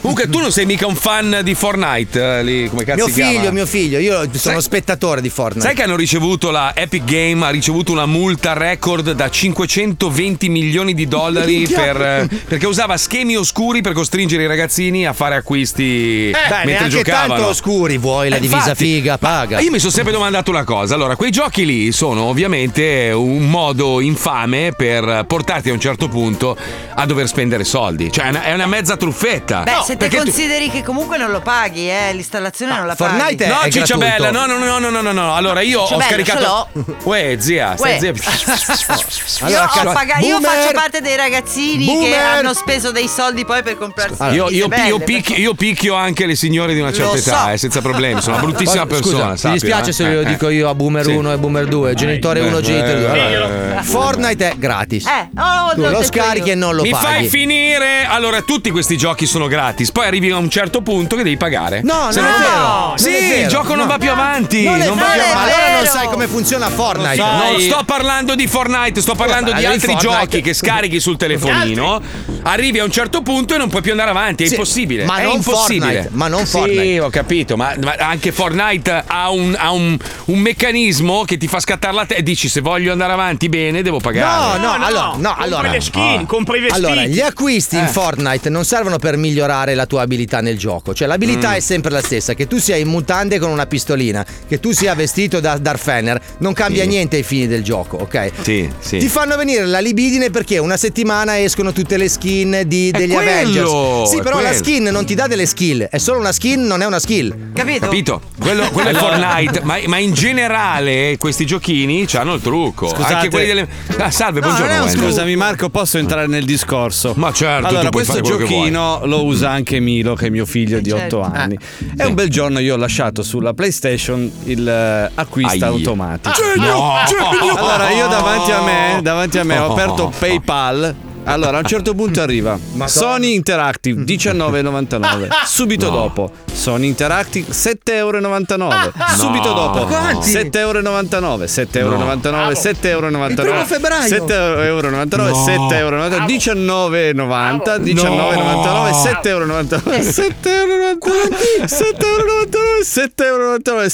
Comunque, 0.00 0.28
tu 0.28 0.38
non 0.38 0.52
sei 0.52 0.64
mica 0.64 0.86
un 0.86 0.94
fan 0.94 1.40
di 1.42 1.54
Fortnite, 1.54 2.38
eh, 2.38 2.42
lì, 2.44 2.68
come 2.68 2.84
cazzo 2.84 2.96
Mio 3.04 3.06
si 3.08 3.12
chiama? 3.14 3.30
figlio, 3.38 3.52
mio 3.52 3.66
figlio, 3.66 3.98
io 3.98 4.14
sono 4.32 4.54
Sai- 4.54 4.62
spettatore 4.62 5.20
di 5.20 5.28
Fortnite. 5.28 5.66
Sai 5.66 5.74
che 5.74 5.82
hanno 5.82 5.96
ricevuto 5.96 6.50
la 6.50 6.72
Epic 6.74 7.04
Game 7.04 7.44
ha 7.44 7.50
ricevuto 7.50 7.92
una 7.92 8.06
multa 8.06 8.52
record 8.52 9.12
da 9.12 9.28
520 9.28 10.48
milioni 10.48 10.94
di 10.94 11.06
dollari 11.08 11.66
per, 11.68 12.00
eh, 12.00 12.28
perché 12.46 12.66
usava 12.66 12.96
schemi 12.96 13.36
oscuri 13.36 13.80
per 13.80 13.92
costringere 13.92 14.44
i 14.44 14.46
ragazzini 14.46 15.06
a 15.06 15.12
fare 15.12 15.34
acquisti 15.36 16.30
Beh, 16.32 16.64
mentre 16.64 16.88
giocavano. 16.88 17.34
tanto 17.34 17.48
oscuri, 17.48 17.98
vuoi 17.98 18.28
la 18.28 18.36
Eh, 18.36 18.40
divisa 18.40 18.56
infatti, 18.58 18.84
figa, 18.84 19.18
paga. 19.18 19.58
Io 19.60 19.70
mi 19.70 19.78
sono 19.78 19.92
sempre 19.92 20.12
domandato 20.12 20.50
una 20.50 20.64
cosa. 20.64 20.94
Allora, 20.94 21.16
quei 21.16 21.30
giochi 21.30 21.64
lì 21.66 21.92
sono 21.92 22.22
ovviamente 22.24 23.10
un 23.14 23.48
modo 23.50 24.00
infame 24.00 24.72
per 24.76 25.24
portarti 25.26 25.70
a 25.70 25.72
un 25.72 25.80
certo 25.80 26.08
punto 26.08 26.56
a 26.94 27.04
dover 27.06 27.26
spendere 27.26 27.64
soldi. 27.64 28.10
Cioè, 28.12 28.30
è 28.30 28.52
una, 28.54 28.66
mezza 28.66 28.96
truffetta. 28.96 29.62
Beh, 29.64 29.82
se 29.88 29.96
te 29.96 30.06
perché 30.08 30.16
tu- 30.18 30.24
consideri 30.24 30.70
che 30.70 30.82
comunque 30.82 31.16
non 31.16 31.30
lo 31.30 31.40
paghi, 31.40 31.88
eh, 31.88 32.12
l'installazione 32.12 32.74
non 32.76 32.86
la 32.86 32.94
paghi. 32.94 33.36
No, 33.46 33.70
ciccia 33.70 33.96
bella, 33.96 34.30
no, 34.30 34.44
no, 34.46 34.58
no, 34.58 34.78
no, 34.78 34.90
no, 34.90 35.00
no, 35.00 35.12
no. 35.12 35.34
Allora 35.34 35.62
io 35.62 35.80
Ciccia 35.82 35.94
ho 35.94 35.98
bello, 35.98 36.10
scaricato. 36.24 36.68
ce 36.74 36.82
Uè, 37.04 37.36
zia, 37.38 37.76
stai 37.76 37.92
Uè. 37.92 37.98
zia. 37.98 38.12
io, 39.48 39.62
ho 39.62 39.66
cazzo- 39.66 39.92
paga- 39.92 40.18
io 40.18 40.40
faccio 40.40 40.72
parte 40.74 41.00
dei 41.00 41.16
ragazzini 41.16 41.86
che 41.86 41.92
Boomer! 41.92 42.18
hanno 42.20 42.52
speso 42.54 42.90
dei 42.92 43.08
soldi 43.08 43.44
poi 43.44 43.62
per 43.62 43.78
comprarsi 43.78 44.20
Allora, 44.20 44.50
io, 44.50 44.56
io, 44.56 44.68
belle, 44.68 44.88
io 44.88 44.98
picchio, 44.98 45.36
io 45.36 45.54
picchio 45.54 45.94
anche 45.94 46.26
le 46.26 46.34
signore 46.34 46.74
di 46.74 46.80
una 46.80 46.92
certa 46.92 47.12
Lo 47.12 47.16
età, 47.16 47.44
so. 47.44 47.48
eh, 47.50 47.56
senza 47.56 47.80
problemi. 47.80 48.20
Sono 48.20 48.36
una 48.36 48.44
bruttissima 48.44 48.84
Scusa, 48.84 48.86
persona. 48.86 49.34
mi 49.44 49.52
dispiace 49.52 49.90
eh. 49.90 49.92
se 49.92 50.04
glielo 50.04 50.20
Eh, 50.20 50.24
dico 50.26 50.48
io 50.50 50.68
a 50.68 50.74
Boomer 50.74 51.04
Sì. 51.04 51.12
1 51.12 51.32
e 51.32 51.38
Boomer 51.38 51.66
2, 51.66 51.94
genitore 51.94 52.40
1, 52.40 52.58
eh, 52.58 52.62
genitore 52.62 53.00
2. 53.00 53.16
eh, 53.16 53.34
Allora, 53.36 53.78
eh. 53.80 53.82
Fortnite 53.84 54.50
è 54.50 54.56
gratis. 54.56 55.06
Eh, 55.06 55.28
oh, 55.40 55.72
lo 55.76 56.02
scarichi 56.02 56.48
io. 56.48 56.52
e 56.52 56.56
non 56.56 56.74
lo 56.74 56.82
Mi 56.82 56.90
paghi. 56.90 57.04
fai 57.04 57.28
finire? 57.28 58.04
Allora, 58.06 58.42
tutti 58.42 58.70
questi 58.70 58.96
giochi 58.96 59.24
sono 59.26 59.46
gratis. 59.46 59.77
Poi 59.92 60.06
arrivi 60.06 60.30
a 60.30 60.36
un 60.36 60.48
certo 60.50 60.80
punto 60.82 61.16
che 61.16 61.22
devi 61.22 61.36
pagare. 61.36 61.80
No, 61.82 62.08
Se 62.10 62.20
non 62.20 62.30
è 62.30 62.38
vero. 62.38 62.92
Sì, 62.96 63.10
non 63.10 63.14
è 63.14 63.28
vero. 63.28 63.40
il 63.42 63.48
gioco 63.48 63.68
non 63.74 63.78
No. 63.78 63.86
va 63.86 63.98
più 63.98 64.10
avanti. 64.10 64.64
Non 64.64 64.78
non 64.78 64.96
va 64.98 65.04
più 65.12 65.20
avanti. 65.22 65.52
Allora 65.52 65.72
non 65.76 65.86
sai 65.86 66.06
come 66.08 66.26
funziona 66.26 66.68
Fortnite. 66.68 67.16
Non 67.16 67.60
sto 67.60 67.82
parlando 67.84 68.34
di 68.34 68.46
Fortnite, 68.46 69.00
sto 69.00 69.14
parlando 69.14 69.52
di 69.52 69.64
altri 69.64 69.92
Fortnite. 69.92 70.14
giochi 70.20 70.40
che 70.42 70.54
scarichi 70.54 71.00
sul 71.00 71.16
telefonino. 71.16 72.00
Arrivi 72.48 72.78
a 72.78 72.84
un 72.84 72.90
certo 72.90 73.20
punto 73.20 73.54
e 73.54 73.58
non 73.58 73.68
puoi 73.68 73.82
più 73.82 73.90
andare 73.90 74.08
avanti, 74.10 74.44
è 74.44 74.46
Sì, 74.46 74.54
impossibile. 74.54 75.04
ma 75.04 75.18
è 75.18 75.24
non 75.24 75.36
impossibile. 75.36 75.84
Fortnite, 75.92 76.08
ma 76.12 76.28
non 76.28 76.46
Sì, 76.46 76.50
Fortnite. 76.52 77.00
ho 77.00 77.10
capito, 77.10 77.56
ma, 77.56 77.74
ma 77.82 77.94
anche 77.98 78.32
Fortnite 78.32 79.04
ha, 79.06 79.30
un, 79.30 79.54
ha 79.58 79.70
un- 79.72 79.96
un 80.26 80.38
meccanismo 80.38 81.24
che 81.24 81.36
ti 81.36 81.46
fa 81.46 81.60
scattare 81.60 81.92
la 81.94 82.00
testa 82.06 82.14
e 82.14 82.22
dici 82.22 82.48
se 82.48 82.60
voglio 82.60 82.92
andare 82.92 83.12
avanti 83.12 83.48
bene 83.50 83.82
devo 83.82 83.96
No, 83.96 84.02
pagare. 84.02 84.58
no, 84.60 84.72
allora, 84.72 85.12
no, 85.18 85.34
allora. 85.36 85.70
le 85.70 85.80
skin, 85.80 86.24
compri 86.26 86.58
i 86.58 86.60
vestiti. 86.62 86.84
Allora, 86.86 87.04
gli 87.04 87.20
acquisti 87.20 87.76
in 87.76 87.84
Eh. 87.84 87.88
Fortnite 87.88 88.48
non 88.48 88.64
servono 88.64 88.96
per 88.98 89.16
migliorare 89.18 89.74
la 89.74 89.84
tua 89.84 90.00
abilità 90.02 90.40
nel 90.40 90.56
gioco. 90.56 90.94
Cioè, 90.94 91.06
l'abilità 91.06 91.50
Mm. 91.50 91.54
è 91.54 91.60
sempre 91.60 91.90
la 91.90 92.00
stessa. 92.00 92.32
Che 92.34 92.46
tu 92.46 92.58
sia 92.58 92.76
in 92.76 92.88
mutande 92.88 93.38
con 93.38 93.50
una 93.50 93.66
pistolina, 93.66 94.24
che 94.48 94.58
tu 94.58 94.72
sia 94.72 94.94
vestito 94.94 95.40
da 95.40 95.58
Darth 95.58 95.82
Fener, 95.82 96.18
non 96.38 96.54
cambia 96.54 96.82
Sì. 96.84 96.88
niente 96.88 97.16
ai 97.16 97.22
fini 97.24 97.46
del 97.46 97.62
gioco, 97.62 97.98
ok? 97.98 98.30
Sì, 98.40 98.68
sì. 98.78 98.98
Ti 98.98 99.08
fanno 99.08 99.36
venire 99.36 99.66
la 99.66 99.80
libidine 99.80 100.30
perché 100.30 100.56
una 100.58 100.76
settimana 100.78 101.38
escono 101.40 101.72
tutte 101.72 101.96
le 101.98 102.08
skin 102.08 102.36
di- 102.66 102.90
degli 102.90 103.12
quello, 103.12 103.30
Avengers. 103.30 104.10
Sì, 104.10 104.18
è 104.18 104.22
però 104.22 104.36
la 104.40 104.48
quello. 104.48 104.64
skin 104.64 104.82
non 104.84 105.04
ti 105.04 105.14
dà 105.14 105.26
delle 105.26 105.46
skill, 105.46 105.82
è 105.84 105.98
solo 105.98 106.18
una 106.18 106.32
skin, 106.32 106.64
non 106.66 106.82
è 106.82 106.86
una 106.86 106.98
skill. 106.98 107.52
Capito? 107.52 107.86
Capito? 107.86 108.20
Quello, 108.38 108.68
quello 108.70 108.90
è 108.90 108.94
Fortnite, 108.94 109.60
ma, 109.64 109.76
ma 109.86 109.98
in 109.98 110.12
generale 110.12 111.16
questi 111.18 111.44
giochini 111.46 112.06
hanno 112.14 112.34
il 112.34 112.40
trucco. 112.40 112.88
Scusate. 112.88 113.14
Anche 113.14 113.30
quelli 113.30 113.46
delle. 113.46 113.68
Ah, 113.98 114.10
salve, 114.10 114.40
No, 114.40 114.46
buongiorno. 114.46 114.72
non 114.72 114.82
è 114.82 114.84
un 114.84 114.88
Wendy. 114.90 115.06
Scusami 115.06 115.36
Marco, 115.36 115.68
posso 115.70 115.98
entrare 115.98 116.26
nel 116.26 116.44
discorso? 116.44 117.12
Ma 117.16 117.32
certo, 117.32 117.66
Allora, 117.66 117.84
tu 117.84 117.88
puoi 117.90 118.04
questo 118.04 118.12
fare 118.22 118.22
quello 118.22 118.36
che 118.48 118.54
giochino 118.54 119.00
lo 119.04 119.24
usa 119.24 119.50
anche 119.50 119.80
Milo, 119.80 120.14
che 120.14 120.26
è 120.26 120.30
mio 120.30 120.46
figlio 120.46 120.80
di 120.80 120.90
8 120.90 121.00
certo. 121.00 121.20
anni. 121.22 121.54
Eh, 121.96 122.02
E 122.02 122.06
un 122.06 122.14
bel 122.14 122.28
giorno 122.28 122.58
io 122.58 122.74
ho 122.74 122.76
lasciato 122.78 123.22
sulla 123.22 123.54
PlayStation 123.54 124.30
il 124.44 124.66
eh, 124.68 125.10
acquisto 125.14 125.52
Ai. 125.64 125.70
automatico. 125.70 126.34
Genio, 126.54 126.72
No. 126.74 126.94
genio! 127.06 127.56
Allora 127.56 127.90
io 127.90 128.06
davanti 128.08 128.50
a 128.52 128.62
me, 128.62 129.00
davanti 129.02 129.38
a 129.38 129.44
me 129.44 129.58
ho 129.58 129.72
aperto 129.72 130.12
PayPal. 130.18 130.94
Allora 131.28 131.58
a 131.58 131.60
un 131.60 131.66
certo 131.66 131.94
punto 131.94 132.22
arriva 132.22 132.58
Sony 132.86 133.34
Interactive 133.34 134.02
19,99 134.02 135.28
subito 135.44 135.90
No. 135.90 135.96
dopo 135.96 136.30
Sony 136.52 136.86
Interactive 136.86 137.50
7,99 137.52 138.90
subito 139.16 139.48
No. 139.48 139.54
dopo 139.54 139.78
Ma 139.80 139.84
quanti? 139.84 140.30
7,99 140.32 141.44
7,99 141.44 142.52
7,99 142.52 143.28
Il 143.28 143.34
primo 143.34 143.64
febbraio. 143.64 144.24
7,99 144.24 145.16
No. 145.16 145.44
7,99 145.44 146.24
19,90 146.24 147.82
19,99 147.82 148.90
7,99 149.22 149.98
7,99 150.08 151.64
7,99 151.64 152.86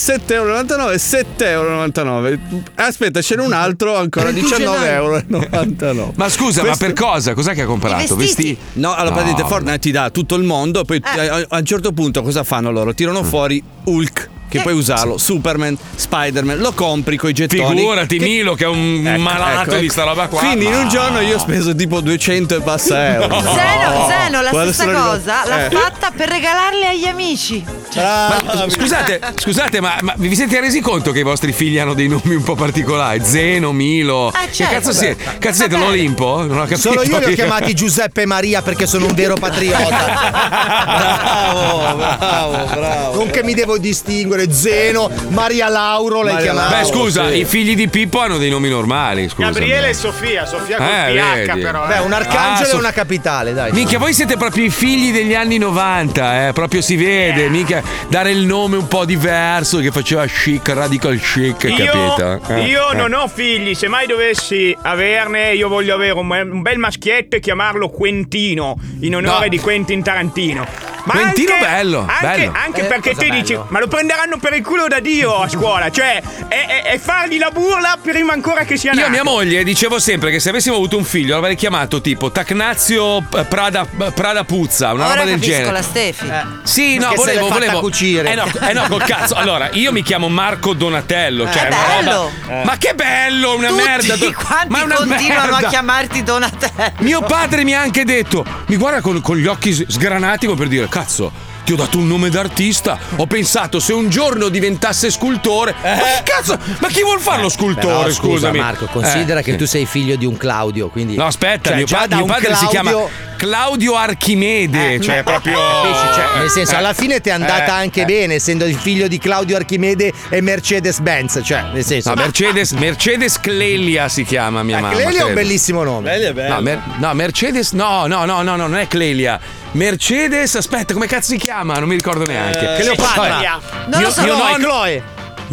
7,99 0.04 0.94
7,99 0.94 2.38
Aspetta, 2.76 3.20
ce 3.20 3.36
n'è 3.36 3.42
un 3.42 3.52
altro 3.52 3.96
ancora 3.96 4.30
19,99 4.30 6.10
Ma 6.14 6.28
scusa, 6.28 6.62
ma 6.62 6.76
per 6.76 6.92
cosa? 6.92 7.23
Cos'è 7.32 7.54
che 7.54 7.62
ha 7.62 7.66
comprato? 7.66 8.16
Vestiti? 8.16 8.56
No, 8.74 8.90
allora 8.92 9.10
No. 9.10 9.12
praticamente 9.14 9.48
Fortnite 9.48 9.78
ti 9.78 9.90
dà 9.90 10.10
tutto 10.10 10.34
il 10.34 10.42
mondo, 10.44 10.84
poi 10.84 11.00
Eh. 11.16 11.28
a, 11.28 11.46
a 11.48 11.58
un 11.58 11.64
certo 11.64 11.92
punto 11.92 12.22
cosa 12.22 12.42
fanno 12.44 12.70
loro? 12.70 12.92
Tirano 12.92 13.22
fuori 13.22 13.62
Hulk. 13.84 14.30
Che 14.54 14.62
puoi 14.62 14.74
usarlo, 14.74 15.18
Superman, 15.18 15.76
Spider-Man, 15.96 16.58
lo 16.58 16.72
compri 16.72 17.16
coi 17.16 17.32
gettoni. 17.32 17.76
Figurati, 17.76 18.18
Milo, 18.20 18.54
che 18.54 18.64
è 18.64 18.68
un 18.68 19.16
malato 19.18 19.76
di 19.78 19.88
sta 19.88 20.04
roba 20.04 20.28
qua. 20.28 20.38
Quindi 20.38 20.66
in 20.66 20.74
un 20.74 20.88
giorno 20.88 21.20
io 21.20 21.36
ho 21.36 21.38
speso 21.40 21.74
tipo 21.74 22.00
200 22.00 22.56
e 22.56 22.60
passa 22.60 23.14
euro. 23.14 23.40
Zeno, 23.40 24.06
Zeno, 24.08 24.42
la 24.42 24.50
Guarda, 24.50 24.72
stessa 24.72 24.92
cosa 24.92 25.42
rimasto- 25.42 25.48
l'ha 25.48 25.66
Eh. 25.66 25.70
fatta 25.70 26.10
per 26.16 26.28
regalarle 26.28 26.86
agli 26.88 27.06
amici. 27.06 27.64
Ma, 27.96 28.66
scusate, 28.68 29.20
scusate, 29.36 29.80
ma, 29.80 29.96
ma 30.02 30.14
vi 30.16 30.34
siete 30.36 30.60
resi 30.60 30.80
conto 30.80 31.10
che 31.10 31.18
i 31.20 31.22
vostri 31.24 31.52
figli 31.52 31.78
hanno 31.78 31.94
dei 31.94 32.06
nomi 32.08 32.34
un 32.36 32.42
po' 32.44 32.54
particolari? 32.54 33.20
Zeno, 33.24 33.72
Milo. 33.72 34.28
Ah, 34.28 34.46
che 34.46 34.52
certo. 34.52 34.74
cazzo 34.74 34.92
siete? 34.92 35.24
Cazzo 35.38 35.54
siete 35.56 35.76
l'Olimpo? 35.76 36.44
Non 36.46 36.58
ho 36.58 36.62
capito. 36.62 36.78
Solo 36.80 37.02
io 37.02 37.18
li 37.18 37.24
ho 37.24 37.28
chiamati 37.34 37.74
Giuseppe 37.74 38.22
e 38.22 38.26
Maria 38.26 38.62
perché 38.62 38.86
sono 38.86 39.06
un 39.06 39.14
vero 39.14 39.34
patriota. 39.34 40.04
bravo, 40.84 41.94
bravo, 41.96 42.64
bravo. 42.74 43.14
Non 43.16 43.30
che 43.30 43.42
mi 43.42 43.54
devo 43.54 43.78
distinguere, 43.78 44.43
Zeno, 44.52 45.10
Maria 45.28 45.68
Lauro 45.68 46.22
l'hai 46.22 46.34
Maria 46.34 46.52
chiamato. 46.52 46.74
Beh, 46.76 46.84
scusa, 46.84 47.28
sì. 47.30 47.38
i 47.38 47.44
figli 47.44 47.74
di 47.74 47.88
Pippo 47.88 48.20
hanno 48.20 48.38
dei 48.38 48.50
nomi 48.50 48.68
normali. 48.68 49.28
Scusa. 49.28 49.48
Gabriele 49.48 49.88
e 49.90 49.94
Sofia, 49.94 50.46
Sofia 50.46 50.76
con 50.78 50.86
Eh, 50.86 51.14
PH 51.14 51.46
vedi. 51.46 51.60
però. 51.60 51.86
Beh, 51.86 51.96
eh. 51.96 52.00
un 52.00 52.12
arcangelo 52.12 52.68
Ah, 52.70 52.74
e 52.74 52.78
una 52.78 52.92
capitale, 52.92 53.52
dai. 53.52 53.72
Minchia, 53.72 53.98
voi 53.98 54.12
siete 54.12 54.36
proprio 54.36 54.64
i 54.64 54.70
figli 54.70 55.12
degli 55.12 55.34
anni 55.34 55.58
90, 55.58 56.48
eh? 56.48 56.52
proprio 56.52 56.80
si 56.80 56.96
vede. 56.96 57.48
Minchia, 57.48 57.82
dare 58.08 58.30
il 58.30 58.44
nome 58.44 58.76
un 58.76 58.88
po' 58.88 59.04
diverso 59.04 59.78
che 59.78 59.90
faceva 59.90 60.24
chic, 60.26 60.68
radical 60.68 61.18
chic, 61.20 61.56
capito? 61.56 61.82
Io, 61.82 62.40
Eh, 62.48 62.64
io 62.66 62.90
eh. 62.90 62.96
non 62.96 63.12
ho 63.12 63.28
figli, 63.28 63.74
se 63.74 63.88
mai 63.88 64.06
dovessi 64.06 64.76
averne, 64.82 65.52
io 65.54 65.68
voglio 65.68 65.94
avere 65.94 66.12
un, 66.12 66.30
un 66.30 66.62
bel 66.62 66.78
maschietto 66.78 67.36
e 67.36 67.40
chiamarlo 67.40 67.88
Quentino, 67.88 68.76
in 69.00 69.14
onore 69.16 69.44
No. 69.44 69.48
di 69.48 69.58
Quentin 69.58 70.02
Tarantino. 70.02 70.93
Ma 71.04 71.12
Quentino 71.12 71.52
anche, 71.52 71.64
bello, 71.66 72.06
anche, 72.08 72.26
bello. 72.38 72.52
anche 72.64 72.80
Eh, 72.80 72.84
perché 72.84 73.14
te 73.14 73.28
dici, 73.28 73.58
ma 73.68 73.78
lo 73.78 73.88
prenderanno 73.88 74.38
per 74.38 74.54
il 74.54 74.62
culo 74.64 74.86
da 74.88 75.00
Dio 75.00 75.42
a 75.42 75.48
scuola, 75.50 75.90
cioè, 75.90 76.22
è, 76.48 76.66
è- 76.66 76.82
è 76.82 76.98
fargli 76.98 77.38
la 77.38 77.50
burla 77.50 77.98
prima 78.00 78.32
ancora 78.32 78.64
che 78.64 78.76
sia 78.78 78.90
Io 78.92 78.96
nato. 78.96 79.08
a 79.08 79.10
mia 79.10 79.22
moglie 79.22 79.62
dicevo 79.64 79.98
sempre 79.98 80.30
che 80.30 80.40
se 80.40 80.48
avessimo 80.48 80.76
avuto 80.76 80.96
un 80.96 81.04
figlio 81.04 81.34
l'avrei 81.34 81.56
chiamato 81.56 82.00
tipo 82.00 82.30
Tacnazio 82.30 83.18
eh, 83.36 83.44
Prada, 83.44 83.86
Prada 84.14 84.44
Puzza, 84.44 84.92
una 84.94 85.04
Ora 85.06 85.14
roba 85.16 85.24
del 85.26 85.40
genere. 85.40 85.72
la 85.72 85.82
Stefi. 85.82 86.26
Sì, 86.62 86.94
no, 86.94 87.00
Perché 87.08 87.16
volevo, 87.16 87.48
volevo. 87.48 87.80
cucire. 87.80 88.30
Eh 88.32 88.34
no, 88.34 88.46
eh 88.68 88.72
no, 88.72 88.86
col 88.88 89.02
cazzo. 89.04 89.34
Allora, 89.34 89.68
io 89.72 89.92
mi 89.92 90.02
chiamo 90.02 90.28
Marco 90.30 90.72
Donatello. 90.72 91.44
Cioè, 91.52 91.64
È 91.64 91.66
una 91.66 91.76
bello. 92.00 92.30
roba. 92.46 92.64
Ma 92.64 92.76
che 92.78 92.94
bello, 92.94 93.56
una 93.56 93.68
Tutti 93.68 93.82
merda. 93.82 94.16
do- 94.16 94.32
quanti 94.32 94.68
Ma 94.68 94.82
una 94.84 94.94
continuano 94.94 95.50
merda. 95.52 95.66
a 95.66 95.70
chiamarti 95.70 96.22
Donatello. 96.22 96.92
Mio 97.00 97.20
padre 97.22 97.62
mi 97.64 97.74
ha 97.74 97.80
anche 97.80 98.04
detto: 98.04 98.44
mi 98.68 98.76
guarda 98.76 99.00
con, 99.02 99.20
con 99.20 99.36
gli 99.36 99.46
occhi 99.46 99.72
sgranati 99.74 100.46
come 100.46 100.58
per 100.58 100.68
dire, 100.68 100.88
cazzo. 100.94 101.52
Ti 101.64 101.72
ho 101.72 101.76
dato 101.76 101.96
un 101.98 102.06
nome 102.06 102.28
d'artista. 102.28 102.98
Ho 103.16 103.26
pensato 103.26 103.80
se 103.80 103.94
un 103.94 104.10
giorno 104.10 104.48
diventasse 104.50 105.10
scultore. 105.10 105.74
Ma 105.82 105.96
che 105.96 106.22
cazzo? 106.22 106.58
Ma 106.78 106.88
chi 106.88 107.02
vuol 107.02 107.18
fare 107.20 107.40
lo 107.40 107.48
scultore? 107.48 107.86
Però, 107.86 108.02
scusa, 108.10 108.20
scusami. 108.20 108.58
Marco, 108.58 108.84
considera 108.86 109.40
Eh, 109.40 109.42
che 109.42 109.56
tu 109.56 109.64
sei 109.66 109.86
figlio 109.86 110.14
di 110.16 110.26
un 110.26 110.36
Claudio, 110.36 110.88
quindi 110.88 111.16
No, 111.16 111.24
aspetta, 111.24 111.70
Cioè, 111.70 111.78
mio, 111.78 111.86
pa- 111.86 112.06
mio 112.08 112.26
padre 112.26 112.54
si 112.54 112.66
chiama 112.66 112.90
Claudio- 112.90 113.10
Claudio 113.38 113.96
Archimede, 113.96 115.00
cioè 115.00 115.22
proprio. 115.22 115.56
Capisci? 115.58 116.14
Cioè, 116.14 116.38
nel 116.38 116.50
senso, 116.50 116.72
Eh, 116.74 116.76
alla 116.76 116.92
fine 116.92 117.20
ti 117.22 117.30
è 117.30 117.32
andata 117.32 117.66
eh, 117.78 117.80
anche 117.82 118.02
eh. 118.02 118.04
bene, 118.04 118.34
essendo 118.34 118.66
il 118.66 118.76
figlio 118.76 119.08
di 119.08 119.18
Claudio 119.18 119.56
Archimede 119.56 120.12
e 120.28 120.40
Mercedes 120.42 121.00
Benz. 121.00 121.40
Cioè, 121.42 121.64
nel 121.72 121.84
senso. 121.84 122.10
No, 122.10 122.16
Mercedes, 122.16 122.72
Mercedes 122.72 123.40
Clelia 123.40 124.08
si 124.10 124.24
chiama 124.24 124.62
mia 124.62 124.80
mamma. 124.80 124.94
Clelia 124.94 125.20
è 125.20 125.24
un 125.24 125.34
bellissimo 125.34 125.82
nome. 125.82 126.32
No, 126.46 126.60
Mer- 126.60 126.82
no, 126.98 127.14
Mercedes, 127.14 127.72
no, 127.72 128.06
no, 128.06 128.26
no, 128.26 128.42
no, 128.42 128.54
no, 128.54 128.66
non 128.68 128.76
è 128.76 128.86
Clelia. 128.86 129.40
Mercedes, 129.74 130.54
aspetta, 130.54 130.92
come 130.92 131.06
cazzo 131.06 131.30
si 131.32 131.36
chiama? 131.36 131.78
Non 131.80 131.88
mi 131.88 131.96
ricordo 131.96 132.24
neanche. 132.24 132.76
Eh, 132.76 132.80
Cleopatra. 132.80 133.22
Vabbè. 133.28 133.88
Non 133.88 134.02
lo 134.02 134.10
so, 134.10 134.22
mio 134.22 134.34
Chloe, 134.36 134.50
nonno- 134.50 134.64
Chloe. 134.68 135.02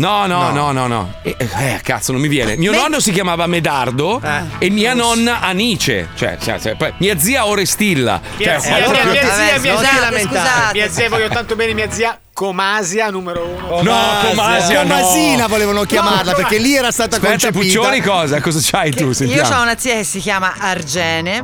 No, 0.01 0.25
no, 0.25 0.49
No. 0.49 0.51
no, 0.51 0.71
no, 0.71 0.87
no. 0.87 1.13
Eh, 1.21 1.35
eh, 1.37 1.79
cazzo, 1.83 2.11
non 2.11 2.21
mi 2.21 2.27
viene. 2.27 2.57
Mio 2.57 2.71
nonno 2.71 2.99
si 2.99 3.11
chiamava 3.11 3.45
Medardo 3.45 4.19
Eh. 4.23 4.65
e 4.65 4.69
mia 4.69 4.93
nonna 4.93 5.41
Anice. 5.41 6.09
Cioè, 6.15 6.37
cioè, 6.41 6.59
cioè, 6.59 6.75
poi 6.75 6.91
mia 6.97 7.17
zia 7.19 7.45
Orestilla. 7.45 8.19
Mia 8.37 8.59
Cioè, 8.59 8.59
zia, 8.59 8.89
mia, 8.89 9.03
mia 9.05 9.33
zia, 9.33 9.59
mia 9.59 9.75
scusate, 9.75 10.17
zia, 10.17 10.27
scusate. 10.27 10.73
mia 10.73 10.89
zia, 10.89 11.09
voglio 11.09 11.27
tanto 11.29 11.55
bene 11.55 11.73
mia 11.73 11.91
zia 11.91 12.17
Comasia 12.33 13.09
numero 13.11 13.45
uno. 13.45 13.81
No, 13.83 13.99
Comasia, 14.29 14.81
no. 14.83 14.95
Comasina 14.95 15.47
volevano 15.47 15.83
chiamarla 15.83 16.31
No, 16.31 16.37
perché 16.37 16.57
lì 16.57 16.75
era 16.75 16.89
stata 16.91 17.17
Aspetta, 17.17 17.51
concepita. 17.51 17.59
Puccioni, 17.79 18.01
cosa? 18.01 18.41
Cosa 18.41 18.59
c'hai 18.63 18.91
tu? 18.91 19.05
Io 19.07 19.13
Sentiamo. 19.13 19.55
ho 19.55 19.61
una 19.61 19.77
zia 19.77 19.95
che 19.95 20.03
si 20.03 20.19
chiama 20.19 20.55
Argene, 20.57 21.43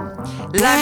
la, 0.53 0.75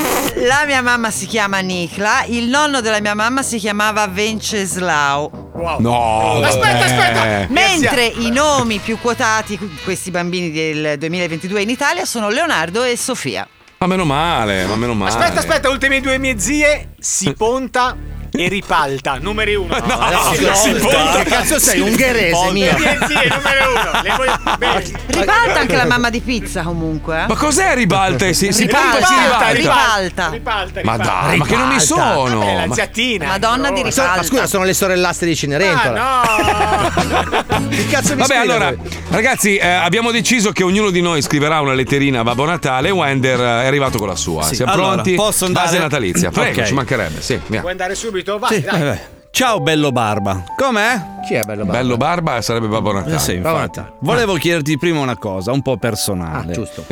la 0.48 0.64
mia 0.66 0.82
mamma 0.82 1.12
si 1.12 1.26
chiama 1.26 1.60
Nicla, 1.60 2.24
il 2.28 2.46
nonno 2.48 2.80
della 2.82 3.02
mia 3.02 3.16
mamma 3.16 3.44
si 3.44 3.58
chiamava 3.58 4.08
Venceslao. 4.08 5.45
No. 5.80 6.42
Aspetta, 6.44 6.86
aspetta. 6.86 7.48
Mentre 7.50 8.06
i 8.06 8.30
nomi 8.30 8.80
più 8.80 9.00
quotati, 9.00 9.58
questi 9.84 10.12
bambini 10.12 10.52
del 10.52 10.98
2022 10.98 11.62
in 11.62 11.70
Italia, 11.70 12.06
sono 12.06 12.30
Leonardo 12.30 12.84
e 12.84 12.98
Sofia. 12.98 13.48
Ma 13.78 13.88
meno 13.88 14.06
male, 14.06 14.66
ma 14.66 14.76
meno 14.76 14.94
male. 14.94 15.12
Aspetta, 15.12 15.40
aspetta, 15.40 15.70
ultime 15.70 16.02
due 16.02 16.18
mie 16.18 16.40
zie, 16.40 16.94
Siponta 17.00 17.96
e 18.38 18.48
Ripalta, 18.48 19.18
numeri 19.20 19.56
uno. 19.56 19.76
No, 19.78 20.34
Sì, 20.34 20.44
no, 20.46 20.54
Siponta. 20.56 21.24
Che 21.24 21.30
cazzo 21.30 21.60
sei, 21.60 21.80
ungherese, 21.80 22.52
mia? 22.52 22.76
mie 22.78 22.98
zie, 23.08 23.30
numero 23.30 23.70
uno. 23.72 24.02
Le 24.02 24.14
voglio 24.16 24.40
bene. 24.58 24.84
Ribalta 25.08 25.60
anche 25.60 25.76
la 25.76 25.86
mamma 25.86 26.10
di 26.10 26.20
pizza 26.22 26.62
comunque. 26.64 27.24
eh? 27.24 27.28
Ma 27.28 27.36
cos'è 27.36 27.74
ribalta? 27.76 28.32
Si, 28.34 28.52
si 28.52 28.66
Ribalta, 28.66 28.98
e 29.00 29.04
si 29.06 29.14
ribalta. 29.14 29.50
ribalta. 29.52 30.30
Ripalta, 30.30 30.82
Ma 30.84 30.94
ripalta. 30.96 31.26
dai, 31.28 31.38
ma 31.38 31.46
che 31.46 31.56
nomi 31.56 31.78
Ribalta. 31.78 31.86
sono? 31.86 32.42
È 32.42 32.54
la 32.56 32.66
Ma-. 32.68 33.26
Madonna 33.26 33.72
di 33.72 33.82
ribalta. 33.84 34.16
ma 34.18 34.24
scusa, 34.24 34.48
sono 34.48 34.64
le 34.64 34.74
sorellastre 34.74 35.28
di 35.28 35.36
Cenerentola. 35.36 36.22
Ah, 36.22 37.04
no. 37.04 37.44
Che 37.76 37.88
cazzo 37.88 38.14
mi 38.16 38.22
Vabbè, 38.22 38.36
allora, 38.38 38.70
lui? 38.70 38.80
ragazzi, 39.10 39.56
eh, 39.58 39.68
abbiamo 39.68 40.12
deciso 40.12 40.52
che 40.52 40.64
ognuno 40.64 40.90
di 40.92 41.02
noi 41.02 41.22
scriverà 41.22 41.60
una 41.62 41.74
letterina 41.74 42.20
a 42.22 42.24
Babbo 42.24 42.46
Natale 42.46 42.90
Wender 42.90 43.40
eh, 43.40 43.64
è 43.64 43.66
arrivato 43.66 43.98
con 43.98 44.08
la 44.08 44.16
sua. 44.16 44.44
Sì. 44.44 44.56
Siamo 44.56 44.72
Allora, 44.72 44.92
pronti? 44.94 45.16
posso 45.16 45.46
andare? 45.46 45.66
Base 45.66 45.80
natalizia. 45.80 46.32
Prego, 46.32 46.60
Ok. 46.62 46.68
ci 46.68 46.74
mancherebbe. 46.74 47.22
Sì, 47.22 47.40
via. 47.48 47.60
Vuoi 47.60 47.72
andare 47.72 47.96
subito? 47.96 48.25
Vai, 48.26 48.56
Sì, 48.56 48.62
dai. 48.62 48.72
vai, 48.72 48.84
vai. 48.90 49.00
Ciao 49.30 49.60
bello 49.60 49.92
barba. 49.92 50.44
Com'è? 50.56 51.20
Chi 51.28 51.34
è 51.34 51.44
bello 51.44 51.64
barba? 51.66 51.80
Bello 51.82 51.98
barba 51.98 52.42
sarebbe 52.42 52.68
Babbo 52.68 52.94
Natale. 52.94 53.16
Eh 53.16 53.20
sì, 53.20 53.36
Babbo 53.36 53.58
infatti. 53.58 53.80
Natale. 53.80 53.98
Volevo 54.00 54.34
chiederti 54.36 54.78
prima 54.78 55.00
una 55.02 55.18
cosa, 55.18 55.52
un 55.52 55.62
po' 55.62 55.78
personale. 55.78 56.52
Ah, 56.52 56.54
giusto. 56.56 56.86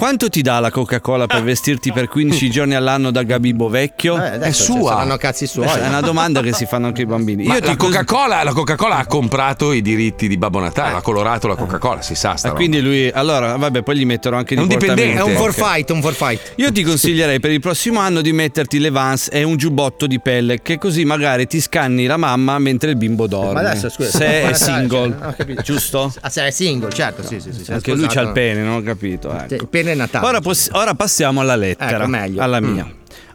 Quanto 0.00 0.30
ti 0.30 0.40
dà 0.40 0.60
la 0.60 0.70
Coca-Cola 0.70 1.26
per 1.26 1.42
vestirti 1.44 1.92
per 1.92 2.08
15 2.08 2.48
giorni 2.48 2.74
all'anno 2.74 3.10
da 3.10 3.22
Gabibo 3.22 3.68
vecchio? 3.68 4.16
Eh, 4.16 4.38
È 4.38 4.50
sua. 4.50 4.92
Saranno 4.92 5.18
cazzi 5.18 5.46
suoi. 5.46 5.66
Questa 5.66 5.84
è 5.84 5.88
una 5.88 6.00
domanda 6.00 6.40
che 6.40 6.54
si 6.54 6.64
fanno 6.64 6.86
anche 6.86 7.02
i 7.02 7.04
bambini. 7.04 7.44
Io 7.44 7.58
la, 7.60 7.76
Coca-Cola, 7.76 8.42
la 8.42 8.52
Coca-Cola 8.54 8.96
ha 8.96 9.04
comprato 9.04 9.72
i 9.74 9.82
diritti 9.82 10.26
di 10.26 10.38
Babbo 10.38 10.58
Natale, 10.58 10.96
ha 10.96 11.02
colorato 11.02 11.48
la 11.48 11.54
Coca-Cola, 11.54 12.00
si 12.00 12.14
sa 12.14 12.34
sta 12.36 12.48
Ah, 12.48 12.52
quindi 12.52 12.80
lui, 12.80 13.10
allora, 13.10 13.56
vabbè, 13.56 13.82
poi 13.82 13.98
gli 13.98 14.06
metterò 14.06 14.38
anche 14.38 14.54
È 14.54 14.58
un 14.58 14.68
di 14.68 14.78
dipendente. 14.78 15.18
È 15.18 15.22
un 15.22 15.34
for 15.36 15.50
Ok. 15.50 15.54
fight, 15.74 15.90
un 15.90 16.00
for 16.00 16.14
fight. 16.14 16.52
Io 16.56 16.72
ti 16.72 16.82
consiglierei 16.82 17.38
per 17.38 17.50
il 17.50 17.60
prossimo 17.60 18.00
anno 18.00 18.22
di 18.22 18.32
metterti 18.32 18.78
le 18.78 18.88
Vans 18.88 19.28
e 19.30 19.42
un 19.42 19.58
giubbotto 19.58 20.06
di 20.06 20.18
pelle, 20.18 20.62
che 20.62 20.78
così 20.78 21.04
magari 21.04 21.46
ti 21.46 21.60
scanni 21.60 22.06
la 22.06 22.16
mamma 22.16 22.58
mentre 22.58 22.88
il 22.92 22.96
bimbo 22.96 23.26
dorme. 23.26 23.60
Ma 23.60 23.68
adesso 23.68 23.90
scusa. 23.90 24.16
se 24.16 24.48
è 24.48 24.52
single, 24.54 25.34
cioè, 25.36 25.54
giusto? 25.62 26.10
Ah, 26.22 26.30
se 26.30 26.46
è 26.46 26.50
single, 26.50 26.90
certo, 26.90 27.22
sì, 27.22 27.38
sì, 27.38 27.52
sì. 27.52 27.64
sì, 27.64 27.72
Anche 27.72 27.92
lui 27.92 28.06
c'ha 28.06 28.22
il 28.22 28.32
pene, 28.32 28.62
non 28.62 28.76
ho 28.76 28.82
capito. 28.82 29.30
ecco. 29.30 29.54
Il 29.56 29.68
pene 29.68 29.88
è 29.90 29.94
Natale. 29.94 30.26
Ora, 30.26 30.40
poss- 30.40 30.68
ora 30.72 30.94
passiamo 30.94 31.40
alla 31.40 31.56
lettera. 31.56 31.98
Ecco, 31.98 32.06
meglio. 32.06 32.42
Alla 32.42 32.60
mia. 32.60 32.90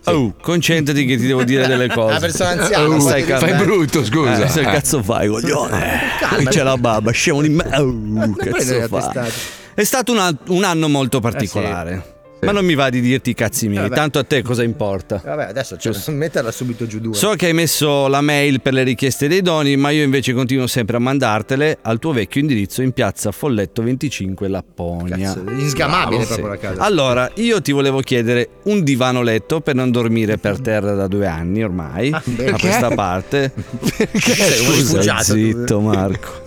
Oh, 0.08 0.36
concentrati 0.40 1.04
che 1.06 1.18
ti 1.18 1.26
devo 1.26 1.44
dire 1.44 1.66
delle 1.68 1.88
cose. 1.88 2.14
La 2.14 2.20
persona 2.20 2.50
anziana, 2.62 2.86
Oh, 2.96 3.00
stai 3.00 3.22
ti 3.24 3.28
cal- 3.28 3.40
Fai 3.40 3.52
Beh. 3.54 3.64
brutto, 3.64 4.04
scusa. 4.06 4.44
Eh, 4.46 4.50
se 4.50 4.62
Eh. 4.62 4.64
cazzo 4.66 5.02
fai, 5.02 5.28
coglione? 5.28 6.00
Qui 6.36 6.46
c'è 6.46 6.62
la 6.64 6.78
baba, 6.78 7.12
scemo 7.12 7.42
di 7.42 7.50
me. 7.50 7.64
Oh, 7.78 8.34
cazzo 8.36 8.76
a 8.84 8.88
fa? 8.88 8.98
testate. 9.02 9.34
È 9.74 9.84
stato 9.84 10.12
un, 10.12 10.38
un 10.48 10.64
anno 10.64 10.88
molto 10.88 11.20
particolare. 11.20 12.14
Ma 12.46 12.52
non 12.52 12.66
mi 12.66 12.76
va 12.76 12.90
di 12.90 13.02
dirti 13.02 13.32
i 13.32 13.34
cazzi 13.34 13.68
miei, 13.68 13.84
Vabbè. 13.84 13.96
tanto 13.96 14.20
a 14.20 14.24
te 14.24 14.42
cosa 14.42 14.64
importa? 14.64 15.22
Vabbè, 15.24 15.46
adesso 15.46 15.78
cioè, 15.78 15.94
metterla 16.12 16.52
subito 16.52 16.86
giù 16.88 17.00
due. 17.00 17.14
So 17.14 17.32
che 17.36 17.48
hai 17.48 17.54
messo 17.54 18.08
la 18.08 18.22
mail 18.22 18.62
per 18.62 18.74
le 18.74 18.84
richieste 18.84 19.28
dei 19.28 19.42
doni, 19.42 19.76
ma 19.76 19.90
io 19.90 20.04
invece 20.04 20.34
continuo 20.34 20.68
sempre 20.68 20.98
a 20.98 21.00
mandartele 21.00 21.80
al 21.82 22.00
tuo 22.00 22.12
vecchio 22.14 22.42
indirizzo 22.42 22.82
in 22.82 22.92
piazza 22.92 23.32
Folletto 23.32 23.82
25 23.82 24.48
Lapponia. 24.48 25.34
Cazzo, 25.34 25.44
insgamabile 25.52 26.26
Bravo, 26.26 26.42
proprio 26.42 26.46
sì. 26.46 26.52
la 26.64 26.70
casa. 26.70 26.82
Allora, 26.84 27.32
io 27.36 27.62
ti 27.62 27.72
volevo 27.72 28.00
chiedere 28.02 28.50
un 28.64 28.84
divano 28.84 29.22
letto 29.22 29.62
per 29.62 29.76
non 29.76 29.92
dormire 29.92 30.38
per 30.38 30.60
terra 30.60 30.94
da 30.94 31.08
due 31.08 31.28
anni 31.28 31.64
ormai, 31.64 32.12
a 32.12 32.22
perché? 32.36 32.60
questa 32.60 32.90
parte. 32.90 33.52
Perché 33.96 34.34
Sei 34.34 35.06
tu. 35.06 35.22
Zitto, 35.22 35.80
Marco. 35.82 36.44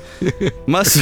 Ma 0.67 0.83
so- 0.85 1.01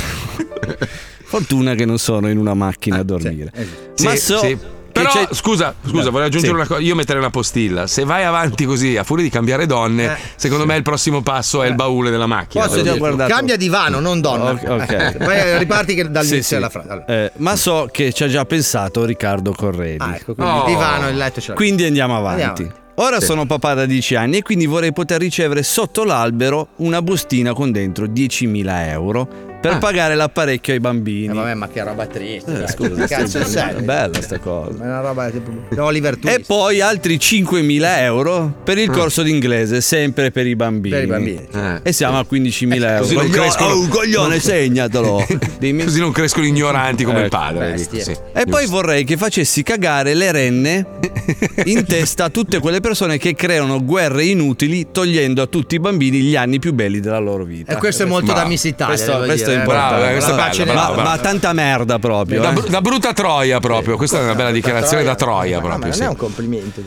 fortuna 1.24 1.74
che 1.74 1.84
non 1.84 1.98
sono 1.98 2.28
in 2.28 2.38
una 2.38 2.54
macchina 2.54 2.98
a 2.98 3.02
dormire. 3.02 3.50
Sì, 3.94 4.04
Ma 4.04 4.16
so 4.16 4.38
sì. 4.38 4.56
Però 4.96 5.10
c'è- 5.10 5.28
scusa, 5.34 5.74
scusa, 5.86 6.02
Sì. 6.04 6.10
vorrei 6.10 6.26
aggiungere 6.26 6.52
una 6.54 6.66
cosa. 6.66 6.80
Io 6.80 6.94
metterei 6.94 7.20
una 7.20 7.30
postilla. 7.30 7.86
Se 7.86 8.04
vai 8.04 8.24
avanti 8.24 8.64
così, 8.64 8.96
a 8.96 9.04
furia 9.04 9.24
di 9.24 9.30
cambiare 9.30 9.66
donne, 9.66 10.16
secondo 10.36 10.64
me 10.66 10.76
il 10.76 10.82
prossimo 10.82 11.22
passo 11.22 11.62
è 11.62 11.68
il 11.68 11.74
baule 11.74 12.10
della 12.10 12.26
macchina. 12.26 12.62
Posso 12.64 12.76
dire, 12.76 12.88
dire. 12.88 12.98
guardato- 12.98 13.32
Cambia 13.32 13.56
divano, 13.56 14.00
non 14.00 14.20
donna. 14.20 14.50
Ok, 14.50 14.62
ok. 14.68 15.16
Poi 15.24 15.58
riparti 15.58 15.94
che 15.94 16.10
dall'inizio 16.10 16.36
Sì, 16.42 16.42
sì. 16.42 16.54
alla 16.54 16.68
frase. 16.68 16.88
Allora. 16.88 17.06
Eh, 17.06 17.32
ma 17.36 17.56
so 17.56 17.88
che 17.90 18.12
ci 18.12 18.24
ha 18.24 18.28
già 18.28 18.44
pensato 18.44 19.04
Riccardo 19.04 19.52
Corredi. 19.52 19.96
Ah, 20.02 20.14
ecco, 20.16 20.34
quindi 20.34 20.52
Oh. 20.52 20.58
il 20.60 20.64
divano, 20.72 21.08
il 21.08 21.16
letto 21.16 21.40
ce 21.40 21.48
l'ha. 21.50 21.54
Quindi 21.56 21.84
andiamo 21.84 22.16
avanti. 22.16 22.42
Andiamo. 22.62 22.84
Ora 22.98 23.20
sono 23.20 23.44
papà 23.44 23.74
da 23.74 23.84
10 23.84 24.14
anni 24.14 24.38
e 24.38 24.42
quindi 24.42 24.64
vorrei 24.64 24.90
poter 24.94 25.20
ricevere 25.20 25.62
sotto 25.62 26.02
l'albero 26.04 26.68
una 26.76 27.02
bustina 27.02 27.52
con 27.52 27.70
dentro 27.70 28.06
10.000 28.06 28.88
euro 28.88 29.55
per 29.60 29.78
pagare 29.78 30.14
l'apparecchio 30.14 30.72
ai 30.72 30.80
bambini. 30.80 31.26
Eh, 31.26 31.32
vabbè, 31.32 31.54
ma 31.54 31.68
che 31.68 31.82
roba 31.82 32.06
triste. 32.06 32.62
Eh, 32.64 32.68
scusa, 32.68 32.94
che 33.06 33.14
cazzo 33.14 33.44
sei? 33.44 33.74
è 33.76 33.80
bella 33.82 34.20
sta 34.22 34.38
cosa. 34.38 34.82
È 34.82 34.86
una 34.86 35.00
roba 35.00 35.30
tipo 35.30 35.50
Oliver 35.82 36.16
Twist. 36.16 36.38
E 36.38 36.42
poi 36.46 36.80
altri 36.80 37.16
5.000 37.16 37.98
euro 38.00 38.54
per 38.62 38.78
il 38.78 38.90
corso 38.90 39.22
d'inglese, 39.22 39.80
sempre 39.80 40.30
per 40.30 40.46
i 40.46 40.54
bambini. 40.56 40.94
Per 40.94 41.04
i 41.04 41.06
bambini. 41.06 41.46
Eh. 41.52 41.80
E 41.82 41.92
siamo 41.92 42.18
a 42.18 42.26
15.000 42.30 42.82
euro. 42.84 42.98
Così 43.00 43.14
non 43.14 43.24
Coglio- 43.28 43.40
crescono- 43.42 43.74
Oh, 43.76 43.88
coglione, 43.88 44.38
segnatelo. 44.40 45.26
Dimmi. 45.58 45.84
Così 45.84 45.98
non 46.00 46.12
crescono 46.12 46.46
ignoranti 46.46 47.04
come 47.04 47.18
il 47.20 47.24
Ecco. 47.26 47.36
padre. 47.36 47.74
dico, 47.74 47.98
sì. 48.00 48.14
E 48.32 48.44
poi 48.46 48.66
vorrei 48.66 49.04
che 49.04 49.16
facessi 49.16 49.62
cagare 49.62 50.14
le 50.14 50.32
renne 50.32 50.86
in 51.66 51.84
testa 51.84 52.24
a 52.24 52.30
tutte 52.30 52.58
quelle 52.60 52.80
persone 52.80 53.18
che 53.18 53.34
creano 53.34 53.82
guerre 53.84 54.24
inutili 54.24 54.88
togliendo 54.92 55.42
a 55.42 55.46
tutti 55.46 55.74
i 55.74 55.80
bambini 55.80 56.20
gli 56.20 56.36
anni 56.36 56.58
più 56.58 56.72
belli 56.72 57.00
della 57.00 57.18
loro 57.18 57.44
vita. 57.44 57.72
E 57.72 57.76
questo 57.76 58.04
è 58.04 58.06
molto 58.06 58.26
Bravo. 58.26 58.40
da 58.42 58.46
Miss 58.46 58.64
Italia. 58.64 58.94
Questo, 58.94 59.12
devo 59.12 59.26
questo 59.46 59.50
è 59.50 59.54
eh. 59.54 59.58
importante. 59.58 60.64
Eh, 60.64 60.64
è 60.64 60.74
Ma- 60.74 60.94
ma, 60.94 61.02
ma 61.02 61.18
tanta 61.18 61.52
merda 61.52 61.98
proprio. 61.98 62.40
Da, 62.40 62.50
eh. 62.50 62.52
br- 62.54 62.68
da 62.68 62.80
brutta 62.80 63.12
troia 63.12 63.60
proprio. 63.60 63.96
Questa 63.96 64.18
è 64.18 64.22
una 64.22 64.34
bella 64.34 64.50
dichiarazione 64.50 65.02
da 65.04 65.14
troia 65.14 65.56
ma 65.60 65.62
proprio. 65.66 65.86
non 65.86 65.94
sì. 65.94 66.02
è 66.02 66.08
un 66.08 66.16
complimento. 66.16 66.82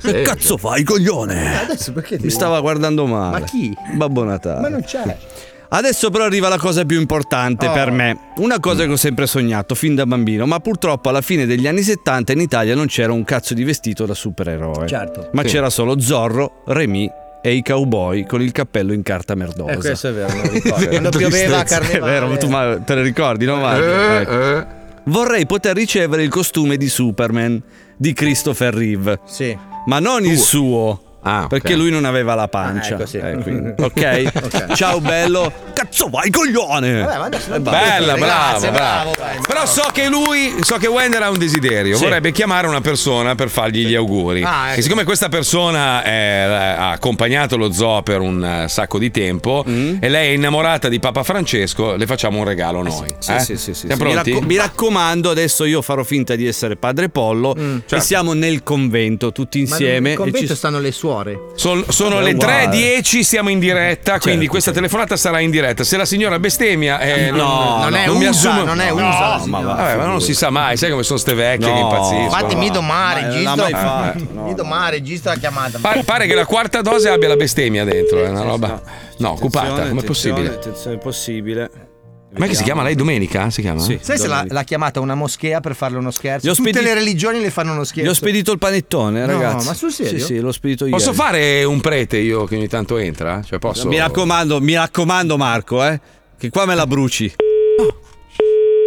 Che 0.00 0.22
cazzo 0.22 0.56
fai, 0.56 0.82
coglione? 0.84 1.60
Adesso 1.62 1.92
perché 1.92 2.18
Mi 2.20 2.30
stava 2.30 2.60
guardando 2.60 3.06
male. 3.06 3.40
Ma 3.40 3.44
chi? 3.44 3.74
Babbo 3.94 4.24
Natale. 4.24 4.60
Ma 4.60 4.68
non 4.68 4.82
c'è. 4.82 5.16
Adesso 5.74 6.10
però 6.10 6.24
arriva 6.24 6.48
la 6.48 6.58
cosa 6.58 6.84
più 6.84 7.00
importante 7.00 7.66
Oh. 7.66 7.72
per 7.72 7.90
me. 7.90 8.18
Una 8.36 8.60
cosa 8.60 8.84
che 8.84 8.92
ho 8.92 8.96
sempre 8.96 9.26
sognato 9.26 9.74
fin 9.74 9.94
da 9.94 10.04
bambino, 10.04 10.44
ma 10.44 10.60
purtroppo 10.60 11.08
alla 11.08 11.22
fine 11.22 11.46
degli 11.46 11.66
anni 11.66 11.80
70 11.80 12.32
in 12.32 12.40
Italia 12.40 12.74
non 12.74 12.86
c'era 12.86 13.12
un 13.12 13.24
cazzo 13.24 13.54
di 13.54 13.64
vestito 13.64 14.04
da 14.04 14.12
supereroe. 14.12 14.86
Certo. 14.86 15.30
Ma 15.32 15.40
Sì. 15.42 15.48
c'era 15.48 15.70
solo 15.70 15.98
Zorro, 15.98 16.62
Remy 16.66 17.10
e 17.42 17.52
i 17.54 17.62
cowboy 17.62 18.24
con 18.24 18.40
il 18.40 18.52
cappello 18.52 18.92
in 18.92 19.02
carta 19.02 19.34
merdosa. 19.34 19.72
Eh, 19.72 19.76
questo 19.76 20.08
è 20.08 20.12
vero, 20.12 20.34
lo 20.34 20.48
ricordo. 20.50 20.88
Quando 20.88 21.08
pioveva 21.10 21.58
a 21.58 21.64
Tristezza. 21.64 21.76
È 21.76 21.80
carnevale. 21.98 22.12
vero, 22.12 22.36
tu 22.38 22.48
ma- 22.48 22.78
te 22.78 22.94
le 22.94 23.02
ricordi, 23.02 23.44
no? 23.44 23.56
Marco? 23.56 23.84
Eh, 23.84 24.16
Ecco. 24.20 24.30
eh. 24.58 24.66
Vorrei 25.04 25.46
poter 25.46 25.74
ricevere 25.74 26.22
il 26.22 26.28
costume 26.28 26.76
di 26.76 26.88
Superman 26.88 27.60
di 27.96 28.12
Christopher 28.12 28.72
Reeve, 28.72 29.18
Sì. 29.26 29.56
ma 29.86 29.98
non 29.98 30.24
il 30.24 30.38
suo. 30.38 31.02
Ah, 31.24 31.42
ok. 31.44 31.48
Perché 31.48 31.76
lui 31.76 31.90
non 31.90 32.04
aveva 32.04 32.34
la 32.34 32.48
pancia. 32.48 32.94
Ah, 32.94 32.98
ecco, 32.98 33.06
sì. 33.06 33.16
Eh, 33.18 33.36
quindi- 33.42 33.74
ok? 33.80 34.74
Ciao 34.74 35.00
bello, 35.00 35.52
Cazzo 35.72 36.08
vai, 36.08 36.30
coglione! 36.30 37.02
Vabbè, 37.02 37.18
ma 37.18 37.58
Bella, 37.60 38.14
bravo, 38.14 38.70
bravo, 38.70 39.10
bravo. 39.12 39.40
Però 39.46 39.64
so 39.66 39.88
che 39.92 40.08
lui, 40.08 40.54
so 40.60 40.76
che 40.78 40.88
Wender 40.88 41.22
ha 41.22 41.30
un 41.30 41.38
desiderio, 41.38 41.96
Sì. 41.96 42.02
vorrebbe 42.04 42.32
chiamare 42.32 42.66
una 42.66 42.80
persona 42.80 43.34
per 43.36 43.48
fargli 43.50 43.86
gli 43.86 43.94
auguri. 43.94 44.42
Ah, 44.42 44.70
ecco. 44.70 44.78
E 44.80 44.82
siccome 44.82 45.04
questa 45.04 45.28
persona 45.28 46.02
eh, 46.02 46.10
ha 46.42 46.90
accompagnato 46.90 47.56
lo 47.56 47.70
zoo 47.72 48.02
per 48.02 48.20
un 48.20 48.44
eh, 48.44 48.68
sacco 48.68 48.98
di 48.98 49.10
tempo 49.10 49.64
Mm. 49.68 49.96
e 50.00 50.08
lei 50.08 50.30
è 50.30 50.32
innamorata 50.34 50.88
di 50.88 50.98
Papa 50.98 51.22
Francesco, 51.22 51.94
le 51.94 52.06
facciamo 52.06 52.38
un 52.38 52.44
regalo 52.44 52.82
noi. 52.82 53.14
Sì, 53.18 53.32
eh? 53.32 53.38
sì, 53.40 53.56
sì, 53.56 53.74
sì, 53.74 53.86
Siamo 53.86 54.02
sì. 54.02 54.08
Mi, 54.08 54.14
racco- 54.14 54.40
mi 54.42 54.56
raccomando, 54.56 55.30
adesso 55.30 55.64
io 55.64 55.82
farò 55.82 56.02
finta 56.02 56.34
di 56.34 56.46
essere 56.46 56.76
padre 56.76 57.08
Pollo 57.10 57.54
e 57.54 57.82
certo. 57.86 58.04
siamo 58.04 58.32
nel 58.32 58.62
convento 58.64 59.30
tutti 59.30 59.58
Ma 59.58 59.64
insieme. 59.68 60.00
nel 60.00 60.12
e 60.12 60.16
convento 60.16 60.48
ci- 60.48 60.54
stanno 60.56 60.80
le 60.80 60.90
suore. 60.92 61.10
Sol- 61.54 61.84
sono 61.88 62.16
Vabbè, 62.16 62.22
le 62.24 62.32
uguale. 62.32 62.66
3.10, 63.00 63.20
siamo 63.20 63.48
in 63.50 63.58
diretta, 63.58 64.18
quindi 64.18 64.38
Certo, 64.40 64.50
questa 64.52 64.72
telefonata 64.72 65.16
sarà 65.16 65.40
in 65.40 65.50
diretta. 65.50 65.84
Se 65.84 65.96
la 65.96 66.04
signora 66.04 66.38
bestemmia, 66.38 66.98
eh, 67.00 67.30
No, 67.30 67.36
non, 67.36 67.80
non 67.80 67.94
è 67.94 68.06
non 68.06 68.16
mi 68.16 68.26
usa, 68.26 68.50
assumo. 68.50 68.64
non 68.64 68.80
è 68.80 68.88
No, 68.88 68.94
usa 68.94 69.36
no, 69.38 69.46
ma, 69.46 69.60
vabbè, 69.60 69.96
ma 69.96 70.04
non 70.06 70.20
si 70.20 70.34
sa 70.34 70.50
mai, 70.50 70.76
sai 70.76 70.90
come 70.90 71.02
sono 71.02 71.18
ste 71.18 71.34
vecchie 71.34 71.68
No. 71.68 71.74
che 71.74 71.80
impazziscono. 71.80 72.22
Infatti, 72.24 72.54
mi 72.56 72.70
domani 72.70 73.42
no. 74.32 74.44
Mi 74.44 74.54
domani 74.54 74.90
registro 74.92 75.32
la 75.32 75.38
chiamata. 75.38 75.78
Pare, 75.80 76.02
pare 76.04 76.26
che 76.26 76.34
la 76.34 76.46
quarta 76.46 76.80
dose 76.80 77.08
abbia 77.08 77.28
la 77.28 77.36
bestemmia 77.36 77.84
dentro, 77.84 78.22
è 78.24 78.28
una 78.28 78.42
roba. 78.42 78.80
No, 79.18 79.30
occupata, 79.32 79.66
com'è 79.68 79.80
Attenzione, 79.80 80.02
possibile? 80.04 80.48
Attenzione, 80.48 80.96
è 80.96 80.98
possibile. 80.98 81.70
Ma 82.36 82.46
che 82.46 82.54
si 82.54 82.62
chiama 82.62 82.82
lei 82.82 82.94
Domenica? 82.94 83.50
Si 83.50 83.60
chiama? 83.60 83.80
Sì. 83.80 83.98
Sai 84.00 84.16
se 84.18 84.26
l'ha, 84.26 84.62
chiamata 84.64 85.00
una 85.00 85.14
moschea 85.14 85.60
per 85.60 85.74
farle 85.74 85.98
uno 85.98 86.10
scherzo? 86.10 86.46
Gli 86.46 86.50
ho 86.50 86.54
Tutte 86.54 86.70
spedito- 86.70 86.92
le 86.92 86.98
religioni 86.98 87.40
le 87.40 87.50
fanno 87.50 87.72
uno 87.72 87.82
Gli 87.82 87.86
scherzo. 87.86 88.10
ho 88.10 88.14
spedito 88.14 88.52
il 88.52 88.58
panettone, 88.58 89.20
No, 89.20 89.32
ragazzi. 89.32 89.66
ma 89.66 89.74
sul 89.74 89.92
serio? 89.92 90.18
Sì, 90.18 90.24
sì, 90.24 90.38
l'ho 90.40 90.52
spedito 90.52 90.84
io. 90.86 90.90
Posso 90.92 91.12
fare 91.12 91.62
un 91.64 91.80
prete 91.80 92.16
io 92.18 92.44
che 92.44 92.56
ogni 92.56 92.68
tanto 92.68 92.96
entra? 92.96 93.42
Cioè 93.42 93.58
posso. 93.58 93.86
Mi 93.86 93.98
raccomando, 93.98 94.60
mi 94.60 94.74
raccomando, 94.74 95.36
Marco, 95.36 95.84
eh. 95.84 96.00
Che 96.38 96.48
qua 96.50 96.64
me 96.64 96.74
la 96.74 96.86
bruci. 96.86 97.32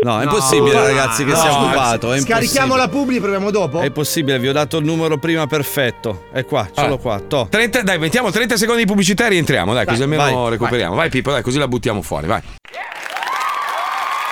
No, 0.04 0.20
è 0.20 0.24
impossibile, 0.24 0.74
dai, 0.74 0.88
ragazzi, 0.93 1.24
che 1.26 1.32
no. 1.32 1.38
sia 1.38 1.60
occupato. 1.60 2.14
È 2.14 2.20
Scarichiamo 2.20 2.74
impossibile. 2.76 2.78
la 2.78 2.88
publi, 2.89 3.20
proviamo 3.20 3.50
dopo? 3.50 3.80
È 3.80 3.89
possibile, 3.89 4.38
vi 4.38 4.48
ho 4.48 4.52
dato 4.54 4.78
il 4.78 4.86
numero 4.86 5.18
prima 5.18 5.48
perfetto. 5.48 6.26
È 6.32 6.46
qua, 6.46 6.70
ce 6.72 6.88
l'ho 6.88 6.98
qua. 7.00 7.20
To. 7.28 7.48
30, 7.50 7.82
dai, 7.82 7.98
mettiamo 7.98 8.30
30 8.30 8.56
secondi 8.58 8.82
di 8.84 8.88
pubblicità 8.88 9.26
e 9.26 9.30
rientriamo, 9.30 9.74
dai, 9.74 9.86
così 9.86 10.04
almeno 10.04 10.22
vai, 10.24 10.50
recuperiamo. 10.52 10.93
Vai. 10.96 11.10
Pippo, 11.10 11.32
dai, 11.32 11.41
così 11.41 11.58
la 11.58 11.68
buttiamo 11.68 12.02
fuori, 12.04 12.28
vai. 12.28 12.41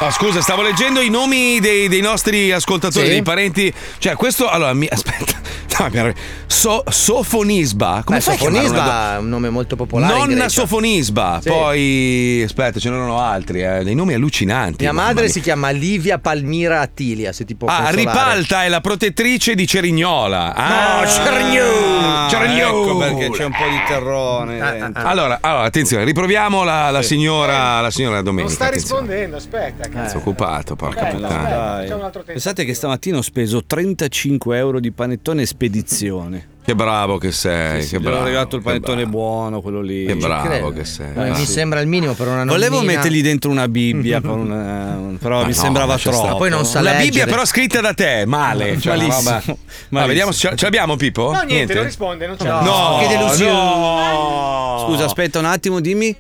Oh, 0.06 0.12
scusa, 0.12 0.42
stavo 0.42 0.62
leggendo 0.64 1.00
i 1.00 1.10
nomi 1.10 1.62
dei, 1.62 1.88
dei 1.88 2.02
nostri 2.02 2.52
ascoltatori, 2.52 3.06
Sì. 3.06 3.12
dei 3.12 3.22
parenti. 3.22 3.74
Cioè, 4.00 4.16
questo. 4.18 4.50
Allora, 4.50 4.74
mi, 4.74 4.86
aspetta. 4.92 5.40
No, 5.80 5.90
mi 5.92 5.98
arri- 5.98 6.14
so, 6.46 6.84
Sofonisba. 6.88 8.02
Come 8.06 8.18
Beh, 8.18 8.24
fai? 8.24 8.38
Sofonisba 8.38 9.16
è 9.16 9.18
un 9.18 9.30
nome 9.30 9.50
molto 9.50 9.76
popolare. 9.76 10.14
Nonna. 10.14 10.48
Sofonisba. 10.50 11.40
Sì. 11.42 11.50
Poi, 11.50 12.42
aspetta, 12.46 12.80
ce 12.80 12.90
n'erano 12.90 13.20
altri, 13.20 13.64
eh, 13.64 13.84
dei 13.84 13.96
nomi 13.96 14.14
allucinanti. 14.14 14.84
Mia 14.84 14.92
mamma 14.94 15.08
madre 15.08 15.24
mia. 15.24 15.32
si 15.32 15.42
chiama 15.42 15.70
Livia 15.72 16.20
Palmira 16.20 16.80
Attilia, 16.82 17.32
se 17.34 17.46
ti 17.46 17.56
può 17.56 17.68
Ah, 17.68 17.78
consolare. 17.84 17.96
Ripalta 17.98 18.64
è 18.66 18.70
la 18.70 18.82
protettrice 18.82 19.56
di 19.56 19.66
Cerignola. 19.66 20.54
Ah, 20.54 21.00
No, 21.02 21.08
Cerignola. 21.08 22.28
Cerignola. 22.30 22.68
Ecco 22.68 22.98
perché 22.98 23.30
c'è 23.32 23.46
un 23.46 23.52
po' 23.52 23.68
di 23.70 23.82
terrone 23.88 24.62
Ah, 24.62 24.72
dentro. 24.72 25.04
Allora, 25.08 25.38
allora, 25.42 25.64
attenzione, 25.64 26.04
riproviamo 26.04 26.64
la, 26.64 26.90
la 26.92 27.02
signora, 27.02 27.80
la 27.82 27.90
signora 27.92 28.16
Non 28.16 28.24
Domenica. 28.26 28.54
sta 28.54 28.66
attenzione. 28.68 29.02
rispondendo, 29.02 29.38
aspetta. 29.38 29.90
Cazzo. 29.90 30.10
Sono 30.10 30.20
occupato, 30.22 30.76
porca 30.76 31.02
Aspetta, 31.08 31.16
puttana. 31.18 31.40
aspetta, 31.40 31.56
Dai. 31.58 31.82
facciamo 31.84 32.00
un 32.00 32.06
altro 32.06 32.20
tempo. 32.20 32.32
Pensate 32.34 32.66
che 32.66 32.74
stamattina 32.74 33.18
ho 33.18 33.22
speso 33.22 33.64
35 33.66 34.58
euro 34.58 34.80
di 34.80 34.92
panettone 34.92 35.46
spedizione. 35.68 36.48
Che 36.64 36.76
bravo 36.76 37.18
che 37.18 37.34
sei, 37.34 37.82
Sì, 37.82 37.88
sì, 37.90 37.94
che 37.98 38.00
bravo. 38.00 38.24
regalato 38.24 38.56
il 38.56 38.62
panettone 38.62 39.02
bravo. 39.02 39.10
buono, 39.18 39.62
quello 39.62 39.82
lì. 39.82 40.06
Che 40.06 40.16
bravo 40.16 40.72
che 40.72 40.86
sei. 40.86 41.12
Eh, 41.14 41.32
mi 41.32 41.46
sembra 41.46 41.82
il 41.82 41.88
minimo 41.88 42.14
per 42.14 42.28
una 42.28 42.46
Volevo 42.46 42.76
nonnina. 42.76 42.94
mettergli 42.94 43.22
dentro 43.22 43.52
una 43.52 43.68
Bibbia, 43.68 44.22
con 44.24 44.40
una- 44.40 44.96
un- 44.98 45.18
però 45.18 45.40
Ma 45.42 45.48
mi 45.48 45.54
no, 45.54 45.62
sembrava 45.62 45.98
troppo. 45.98 46.38
Poi 46.38 46.50
non 46.50 46.66
sa 46.66 46.80
La 46.80 46.92
leggere. 46.92 47.10
Bibbia 47.10 47.26
però 47.26 47.46
scritta 47.46 47.82
da 47.82 47.94
te, 47.94 48.24
male. 48.26 48.80
Cioè, 48.80 48.96
una 48.96 49.08
Malissimo, 49.08 49.30
roba- 49.30 49.44
malissimo. 49.90 50.00
Ah, 50.00 50.06
vediamo, 50.06 50.32
se 50.32 50.48
ce 50.50 50.56
ce 50.56 50.64
l'abbiamo 50.64 50.96
Pippo? 50.96 51.32
No, 51.34 51.42
niente, 51.42 51.74
non 51.74 51.84
risponde, 51.84 52.28
non 52.28 52.38
c'è. 52.38 52.48
No, 52.48 52.98
che 53.02 53.08
delusione. 53.08 53.52
no. 53.52 54.86
Scusa, 54.88 55.06
aspetta 55.06 55.40
un 55.40 55.46
attimo, 55.46 55.80
dimmi. 55.82 56.16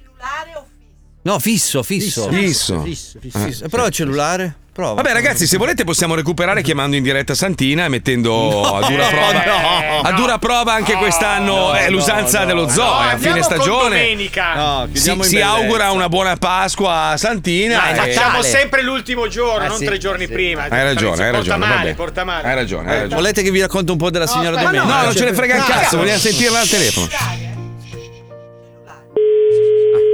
No, 1.26 1.39
fisso, 1.39 1.84
fisso. 1.84 2.28
Fisso. 2.30 2.82
Fisso, 2.82 3.20
fisso. 3.22 3.39
Fisso. 3.39 3.64
Eh, 3.64 3.70
Prova 3.70 3.88
il 3.88 3.94
cellulare. 3.94 4.56
Prova. 4.74 4.93
Vabbè 4.95 5.13
ragazzi, 5.13 5.45
se 5.45 5.57
volete 5.57 5.84
possiamo 5.84 6.15
recuperare 6.15 6.63
chiamando 6.63 6.95
in 6.95 7.03
diretta 7.03 7.36
Santina 7.36 7.86
e 7.86 7.89
mettendo 7.89 8.63
a 8.74 8.88
dura 8.89 9.05
prova. 9.05 9.32
no. 9.45 9.99
a 10.01 10.11
dura 10.13 10.38
prova 10.39 10.74
anche 10.74 10.93
quest'anno 10.95 11.74
è 11.74 11.91
l'usanza 11.91 12.43
dello 12.45 12.67
zoo, 12.67 12.84
No, 12.84 12.89
è 12.89 13.05
a 13.05 13.09
andiamo 13.11 13.19
fine 13.19 13.34
con 13.34 13.43
stagione. 13.43 13.99
domenica. 13.99 14.53
No, 14.55 14.88
Si, 14.91 15.15
si 15.21 15.39
augura 15.41 15.91
una 15.91 16.09
buona 16.09 16.38
Pasqua 16.38 17.09
a 17.09 17.17
Santina. 17.17 17.78
Dai, 17.78 17.91
e- 17.91 18.13
facciamo 18.13 18.41
sempre 18.41 18.82
l'ultimo 18.82 19.28
giorno, 19.28 19.65
Eh, 19.65 19.67
non 19.67 19.78
sì, 19.78 19.86
tre 19.86 19.99
giorni 19.99 20.26
sì. 20.26 20.32
prima. 20.32 20.63
Hai 20.63 20.84
ragione, 20.84 21.24
hai 21.24 21.32
porta 21.32 21.38
ragione. 21.38 21.57
Male, 21.59 21.76
vabbè. 21.76 21.93
porta 21.93 22.24
male. 22.24 22.47
Hai 22.47 22.55
ragione, 22.55 22.89
hai 22.91 22.95
ragione. 23.01 23.15
Volete 23.15 23.43
che 23.43 23.51
vi 23.51 23.61
racconto 23.61 23.91
un 23.91 23.97
po' 23.99 24.09
della 24.09 24.26
signora 24.28 24.55
Domenica? 24.59 24.84
No, 24.86 25.03
non 25.03 25.15
ce 25.15 25.26
ne 25.26 25.34
frega 25.36 25.53
il 25.53 25.59
No, 25.59 25.65
cazzo, 25.67 25.95
no. 25.97 26.01
vogliamo 26.01 26.19
sentirla 26.19 26.59
al 26.59 26.67
telefono. 26.67 27.07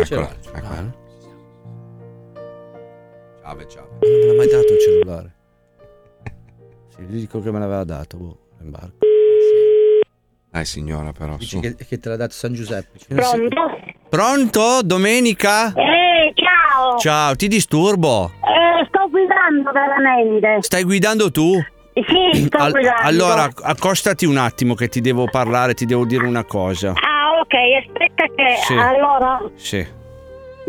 Eccola, 0.01 0.29
eccola. 0.53 0.97
Ciao, 3.49 3.67
ciao. 3.67 3.87
Non 4.01 4.11
me 4.19 4.25
l'ha 4.27 4.33
mai 4.35 4.47
dato 4.47 4.73
il 4.73 4.79
cellulare. 4.79 5.33
Sì, 6.95 7.01
gli 7.01 7.19
dico 7.21 7.41
che 7.41 7.51
me 7.51 7.57
l'aveva 7.57 7.83
dato. 7.83 8.17
Boh, 8.17 8.37
imbarco. 8.61 8.97
Dai 10.51 10.65
signora 10.65 11.11
però, 11.11 11.35
Dici 11.37 11.55
su. 11.55 11.59
che, 11.59 11.75
che 11.75 11.97
te 11.99 12.09
l'ha 12.09 12.15
dato 12.15 12.33
San 12.33 12.53
Giuseppe. 12.53 12.99
Pronto? 13.07 13.79
Pronto? 14.09 14.81
Domenica? 14.83 15.67
Eh, 15.73 16.31
ciao! 16.35 16.97
Ciao, 16.99 17.35
ti 17.35 17.47
disturbo. 17.47 18.25
Eh, 18.25 18.85
sto 18.87 19.09
guidando 19.09 19.71
veramente. 19.71 20.57
Stai 20.61 20.83
guidando 20.83 21.31
tu? 21.31 21.53
Sì, 21.93 22.43
sto 22.45 22.57
Al- 22.57 22.71
guidando. 22.71 23.01
allora, 23.01 23.49
accostati 23.61 24.25
un 24.25 24.37
attimo 24.37 24.75
che 24.75 24.89
ti 24.89 25.01
devo 25.01 25.25
parlare, 25.25 25.73
ti 25.73 25.85
devo 25.85 26.05
dire 26.05 26.25
una 26.25 26.43
cosa. 26.45 26.89
Ah, 26.91 27.39
ok, 27.41 27.53
aspetta 27.87 28.25
che... 28.35 28.55
Sì. 28.63 28.73
Allora, 28.73 29.41
Sì, 29.55 29.85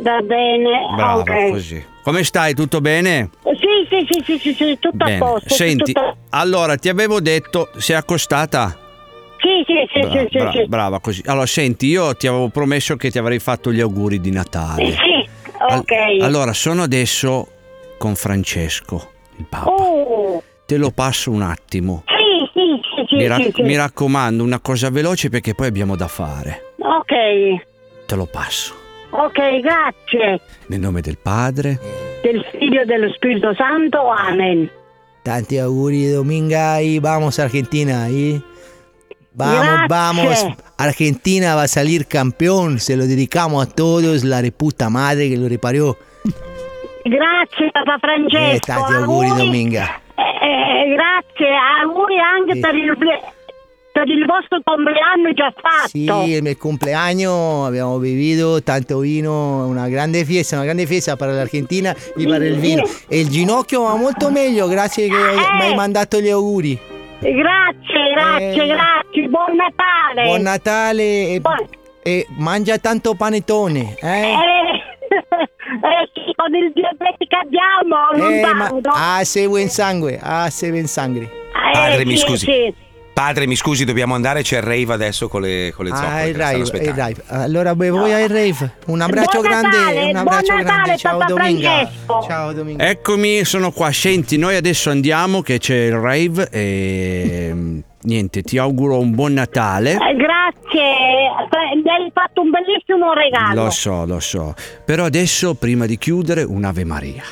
va 0.02 0.20
bene. 0.20 0.86
brava, 0.94 1.20
ok. 1.20 1.50
così. 1.50 1.84
Come 2.02 2.24
stai? 2.24 2.54
Tutto 2.54 2.80
bene? 2.80 3.30
Sì, 3.42 3.86
sì, 3.88 4.06
sì, 4.08 4.22
sì, 4.24 4.38
sì, 4.38 4.54
sì, 4.54 4.78
tutto 4.80 5.04
a 5.04 5.06
Bene. 5.06 5.18
posto. 5.18 5.54
Senti, 5.54 5.92
tutto- 5.92 6.16
allora 6.30 6.76
ti 6.76 6.88
avevo 6.88 7.20
detto, 7.20 7.70
sei 7.76 7.96
accostata? 7.96 8.76
Sì, 9.38 9.64
sì, 9.66 9.74
sì, 9.92 10.00
Bra- 10.00 10.10
sì, 10.12 10.26
sì, 10.30 10.38
bra- 10.38 10.52
sì. 10.52 10.66
Brava 10.66 11.00
così. 11.00 11.22
Allora, 11.26 11.46
senti, 11.46 11.86
io 11.86 12.14
ti 12.16 12.26
avevo 12.26 12.48
promesso 12.48 12.96
che 12.96 13.10
ti 13.10 13.18
avrei 13.18 13.38
fatto 13.38 13.72
gli 13.72 13.80
auguri 13.80 14.20
di 14.20 14.30
Natale. 14.30 14.92
Sì, 14.92 15.28
Al- 15.58 15.78
ok. 15.80 16.22
allora, 16.22 16.52
sono 16.52 16.82
adesso 16.82 17.46
con 17.98 18.14
Francesco, 18.16 19.10
il 19.36 19.46
Papa. 19.48 19.70
Oh, 19.70 20.42
Te 20.66 20.76
lo 20.76 20.90
passo 20.90 21.30
un 21.30 21.42
attimo. 21.42 22.04
sì, 22.06 22.50
sì, 22.52 22.80
sì, 22.96 23.04
sì, 23.08 23.16
mi, 23.16 23.26
ra- 23.26 23.36
sì, 23.36 23.50
sì. 23.54 23.62
mi 23.62 23.76
raccomando, 23.76 24.42
una 24.42 24.60
cosa 24.60 24.88
veloce 24.90 25.28
perché 25.28 25.54
poi 25.54 25.66
abbiamo 25.68 25.96
da 25.96 26.06
fare. 26.08 26.74
Ok, 26.78 28.06
Te 28.06 28.14
lo 28.16 28.26
passo. 28.26 28.74
Ok, 29.10 29.60
grazie. 29.60 30.40
Nel 30.66 30.80
nome 30.80 31.00
del 31.00 31.18
Padre. 31.18 31.78
Del 32.22 32.44
Figlio 32.50 32.82
e 32.82 32.84
dello 32.84 33.10
Spirito 33.12 33.54
Santo, 33.54 34.08
amen. 34.08 34.70
Tanti 35.22 35.58
auguri 35.58 36.10
Dominga 36.10 36.80
y 36.80 36.98
vamos 36.98 37.38
Argentina 37.38 38.08
y 38.08 38.42
vamos, 39.32 39.66
Grazie. 39.66 39.86
vamos. 39.88 40.46
Argentina 40.78 41.54
va 41.54 41.62
a 41.62 41.68
salir 41.68 42.06
campeón. 42.06 42.78
Se 42.78 42.96
lo 42.96 43.06
dedicamos 43.06 43.66
a 43.66 43.70
todos, 43.70 44.24
la 44.24 44.40
reputa 44.40 44.88
madre 44.88 45.28
que 45.28 45.36
lo 45.36 45.48
riparió. 45.48 45.96
Grazie, 47.04 47.70
Papa 47.72 47.98
Francesco. 47.98 48.56
Eh, 48.56 48.60
tanti 48.60 48.92
auguri 48.94 49.28
Dominga. 49.28 50.00
Eh, 50.16 50.22
eh, 50.22 50.94
grazie, 50.94 51.48
auguri 51.82 52.18
anche 52.18 52.60
per, 52.60 52.74
il, 52.74 52.96
per 54.00 54.08
il 54.08 54.24
vostro 54.24 54.60
compleanno 54.64 55.32
già 55.34 55.52
fatto. 55.54 55.88
Sí, 55.88 56.08
en 56.36 56.46
el 56.46 56.56
cumpleaños 56.56 57.66
habíamos 57.66 58.00
bebido 58.00 58.62
tanto 58.62 59.00
vino, 59.00 59.66
una 59.66 59.88
grande 59.88 60.24
fiesta, 60.24 60.56
una 60.56 60.64
grande 60.64 60.86
fiesta 60.86 61.16
para 61.16 61.32
la 61.32 61.42
Argentina 61.42 61.94
y 62.16 62.26
para 62.26 62.44
el 62.46 62.56
vino. 62.56 62.82
El 63.10 63.28
ginocchio 63.28 63.82
va 63.82 63.96
molto 63.96 64.30
meglio, 64.30 64.68
grazie 64.68 65.08
che 65.08 65.14
mi 65.14 65.62
hai 65.62 65.74
mandato 65.74 66.18
gli 66.20 66.30
auguri. 66.30 66.78
Grazie, 67.20 68.12
grazie, 68.14 68.62
Eh. 68.62 68.66
grazie. 68.66 69.28
Buon 69.28 69.56
Natale. 69.56 70.22
Buon 70.24 70.42
Natale 70.42 71.34
e, 71.34 71.40
Buon- 71.40 71.68
e 72.02 72.26
mangia 72.38 72.78
tanto 72.78 73.14
panettone, 73.14 73.96
eh? 74.00 74.32
Eh, 74.32 74.34
eh, 75.12 76.08
sì, 76.14 76.32
con 76.36 76.54
il 76.54 76.72
diabete 76.72 77.26
che 77.28 77.36
abbiamo, 77.36 77.96
non 78.16 78.32
Eh, 78.32 78.54
ma 78.54 79.18
ah, 79.18 79.24
sei 79.24 79.46
buon 79.46 79.68
sangue, 79.68 80.18
ah, 80.22 80.48
sei 80.48 80.70
buon 80.70 80.86
sangue. 80.86 81.24
Eh, 81.24 81.72
Padre, 81.72 82.06
mi 82.06 82.16
sì, 82.16 82.24
scusi. 82.26 82.46
sì. 82.46 82.88
Padre, 83.12 83.46
mi 83.46 83.54
scusi, 83.56 83.84
dobbiamo 83.84 84.14
andare, 84.14 84.42
c'è 84.42 84.56
il 84.58 84.62
rave 84.62 84.92
adesso 84.94 85.28
con 85.28 85.42
le, 85.42 85.72
con 85.76 85.84
le 85.84 85.90
zoccole. 85.94 86.10
Ah, 86.12 86.26
il 86.26 86.34
rave, 86.34 86.54
il 86.56 86.62
aspettando. 86.62 87.00
rave. 87.00 87.22
Allora 87.26 87.74
beh, 87.74 87.90
voi 87.90 88.12
al 88.14 88.28
rave. 88.28 88.76
Un 88.86 89.00
abbraccio 89.02 89.40
Buon 89.40 89.50
grande, 89.50 89.76
Natale, 89.76 90.04
un 90.10 90.16
abbraccio 90.16 90.52
buon 90.54 90.62
grande. 90.64 90.90
Natale, 90.90 90.96
Ciao 90.98 91.24
Dominga. 91.26 91.90
Ciao 92.26 92.52
Dominga. 92.52 92.88
Eccomi, 92.88 93.44
sono 93.44 93.72
qua. 93.72 93.92
Senti, 93.92 94.38
noi 94.38 94.56
adesso 94.56 94.88
andiamo 94.90 95.42
che 95.42 95.58
c'è 95.58 95.74
il 95.76 95.98
rave 95.98 96.48
e 96.50 97.50
mm, 97.52 97.78
niente, 98.02 98.42
ti 98.42 98.56
auguro 98.56 98.98
un 98.98 99.14
buon 99.14 99.34
Natale. 99.34 99.92
Eh, 99.92 100.16
grazie, 100.16 100.82
mi 101.82 101.90
hai 101.90 102.10
fatto 102.14 102.40
un 102.40 102.50
bellissimo 102.50 103.12
regalo. 103.12 103.64
Lo 103.64 103.70
so, 103.70 104.06
lo 104.06 104.20
so. 104.20 104.54
Però 104.86 105.04
adesso, 105.04 105.54
prima 105.54 105.84
di 105.84 105.98
chiudere, 105.98 106.42
un'Ave 106.42 106.84
Maria. 106.84 107.24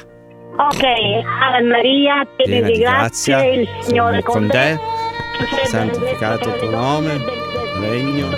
Ok, 0.61 0.83
Ave 0.83 1.63
Maria, 1.63 2.27
pieni 2.37 2.51
Piena 2.51 2.67
di 2.67 2.73
di 2.73 2.79
grazia, 2.81 3.39
grazia, 3.39 3.53
il 3.61 3.69
Signore 3.81 4.23
con, 4.23 4.41
con 4.41 4.49
te. 4.49 4.59
te. 4.59 4.81
Santificato 5.65 6.49
il 6.49 6.57
tuo 6.57 6.71
nome, 6.71 7.21
regno. 7.81 8.29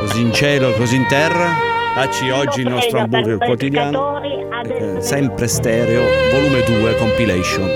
Così 0.00 0.20
in 0.20 0.32
cielo, 0.32 0.72
così 0.72 0.96
in 0.96 1.06
terra. 1.06 1.52
Dacci 1.94 2.30
oggi 2.30 2.60
il 2.60 2.68
nostro 2.68 3.00
hamburger 3.00 3.38
quotidiano. 3.38 4.20
Eh, 4.22 5.00
sempre 5.00 5.46
stereo, 5.46 6.02
volume 6.32 6.62
2, 6.62 6.96
compilation. 6.96 7.68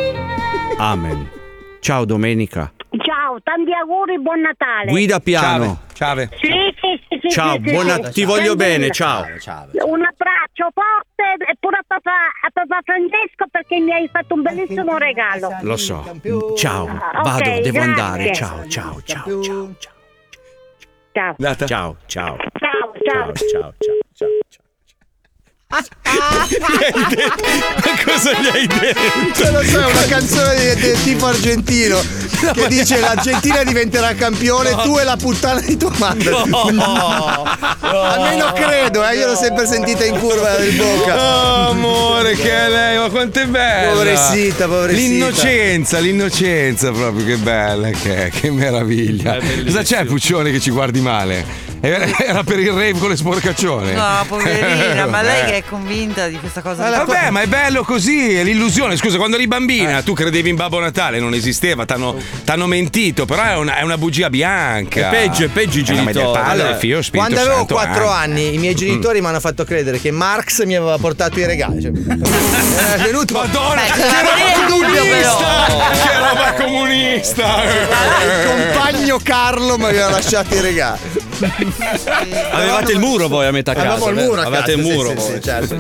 Amen. 0.79 1.29
Ciao 1.81 2.05
Domenica. 2.05 2.73
Ciao, 3.03 3.39
tanti 3.43 3.73
auguri, 3.73 4.19
buon 4.21 4.41
Natale. 4.41 4.91
Guida 4.91 5.21
piano. 5.21 5.81
Ciao. 5.93 6.17
Sì, 6.41 6.75
sì, 7.29 7.35
Ciao, 7.35 7.53
sì, 7.55 7.59
buona- 7.61 8.05
sì. 8.05 8.13
ti 8.13 8.25
voglio 8.25 8.55
bene, 8.57 8.91
ciao. 8.91 9.23
Un 9.23 10.03
abbraccio 10.05 10.69
forte 10.73 11.45
e 11.51 11.57
pure 11.59 11.77
a 11.79 11.85
papà, 11.87 12.11
a 12.43 12.51
papà 12.53 12.81
Francesco 12.85 13.47
perché 13.51 13.79
mi 13.79 13.93
hai 13.93 14.09
fatto 14.13 14.35
un 14.35 14.43
bellissimo 14.43 14.97
regalo. 14.99 15.57
Lo 15.63 15.77
so. 15.77 16.03
Ciao, 16.57 16.85
Ok, 16.85 17.23
vado, 17.23 17.51
devo 17.61 17.61
grazie. 17.61 17.81
andare. 17.81 18.35
Ciao, 18.35 18.67
ciao, 18.69 19.01
ciao, 19.05 19.43
ciao. 19.43 19.77
Ciao. 21.11 21.35
Ciao, 21.39 21.67
ciao. 21.67 21.97
Ciao, 22.07 22.37
Ciao, 22.59 22.93
ciao. 23.03 23.33
ciao, 23.35 23.75
ciao, 24.15 24.29
ciao. 24.49 24.67
Ma 25.71 25.85
cosa 28.03 28.33
gli 28.41 28.47
hai 28.47 28.67
detto? 28.67 29.51
Non 29.51 29.53
lo 29.53 29.63
so, 29.69 29.81
è 29.81 29.85
una 29.85 30.07
canzone 30.07 30.75
di- 30.75 30.81
del 30.81 31.03
tipo 31.03 31.27
argentino 31.27 32.01
che 32.55 32.69
dice 32.69 32.99
l'Argentina 32.99 33.63
diventerà 33.65 34.15
campione, 34.15 34.75
tu 34.83 34.97
e 34.97 35.05
la 35.05 35.17
puttana 35.17 35.61
di 35.61 35.77
tua 35.77 35.93
madre. 35.99 36.31
Almeno 37.81 38.53
credo, 38.55 39.07
eh, 39.07 39.17
io 39.17 39.27
l'ho 39.27 39.37
sempre 39.37 39.67
sentita 39.67 40.07
in 40.07 40.19
curva 40.19 40.57
del 40.57 40.73
bocca. 40.73 41.17
Oh, 41.17 41.71
amore, 41.71 42.35
che 42.35 42.51
è 42.51 42.69
lei, 42.71 42.97
ma 42.97 43.11
quanto 43.11 43.41
è 43.41 43.47
bella! 43.47 43.93
Pobrecita, 43.93 44.67
pobrecita. 44.67 45.01
L'innocenza, 45.03 45.99
l'innocenza 45.99 46.91
proprio, 46.93 47.27
che 47.27 47.37
bella 47.37 47.91
che 47.91 48.27
è, 48.27 48.31
che 48.31 48.51
meraviglia. 48.51 49.37
Cosa 49.65 49.83
c'è, 49.83 50.07
Puccione, 50.07 50.51
che 50.51 50.61
ci 50.61 50.71
guardi 50.71 51.03
male? 51.03 51.68
Era 51.81 52.43
per 52.43 52.59
il 52.59 52.71
rave 52.71 52.99
con 52.99 53.09
le 53.09 53.17
sporcaccione. 53.17 53.93
No, 53.93 54.25
poverina, 54.27 55.07
ma 55.07 55.23
lei 55.23 55.41
Vabbè. 55.41 55.51
che 55.51 55.57
è 55.59 55.65
convinta 55.65 56.27
di 56.27 56.37
questa 56.39 56.61
cosa. 56.61 56.87
Eh, 56.87 57.05
Vabbè, 57.05 57.31
ma 57.31 57.43
è 57.43 57.47
bello 57.47 57.83
così, 57.85 58.35
è 58.35 58.43
l'illusione. 58.43 58.97
Scusa, 58.97 59.17
quando 59.17 59.37
eri 59.37 59.47
bambina 59.47 60.03
tu 60.03 60.13
credevi 60.13 60.49
in 60.49 60.57
Babbo 60.57 60.81
Natale, 60.81 61.21
non 61.21 61.35
esisteva, 61.35 61.85
t'hanno, 61.85 62.17
t'hanno 62.45 62.67
mentito, 62.67 63.27
però 63.27 63.43
è 63.45 63.57
una, 63.57 63.77
è 63.77 63.83
una 63.83 63.97
bugia 63.97 64.29
bianca. 64.29 65.09
È 65.09 65.11
peggio, 65.11 65.45
è 65.45 65.49
peggio 65.49 65.79
i 65.79 65.83
Eh, 65.83 65.85
genitori. 65.85 66.39
Allora, 66.39 66.69
del 66.71 66.79
Figlio, 66.79 67.01
quando 67.13 67.39
avevo 67.39 67.57
Santo, 67.57 67.75
4 67.75 68.05
eh. 68.05 68.09
anni, 68.09 68.55
i 68.55 68.59
miei 68.59 68.75
genitori 68.75 69.21
mi 69.21 69.27
hanno 69.29 69.41
fatto 69.41 69.65
credere 69.65 70.01
che 70.01 70.11
Marx 70.11 70.65
mi 70.65 70.75
aveva 70.75 70.99
portato 70.99 71.39
i 71.39 71.47
regali. 71.47 71.81
Cioè, 71.81 71.93
era 71.95 73.03
venuto. 73.05 73.35
Madonna, 73.35 73.83
Beh, 73.83 73.93
che 73.93 74.01
c'era 74.01 74.35
roba 74.35 74.67
comunista! 74.69 75.65
Che 75.93 76.19
roba 76.19 76.53
comunista! 76.65 77.63
Il 77.63 78.47
compagno 78.47 79.19
Carlo 79.23 79.79
mi 79.79 79.85
aveva 79.85 80.11
lasciato 80.11 80.55
i 80.55 80.61
regali. 80.61 80.99
Avevate 82.51 82.93
il 82.93 82.99
muro 82.99 83.29
voi 83.29 83.47
a 83.47 83.51
metà 83.51 83.73
casa. 83.73 83.93
Avevamo 83.93 84.09
il 84.19 84.25
muro 84.27 84.41
a 84.41 84.45
Avevate 84.45 84.73
il 84.73 84.79
muro 84.83 85.15
sì, 85.19 85.41
certo. 85.43 85.77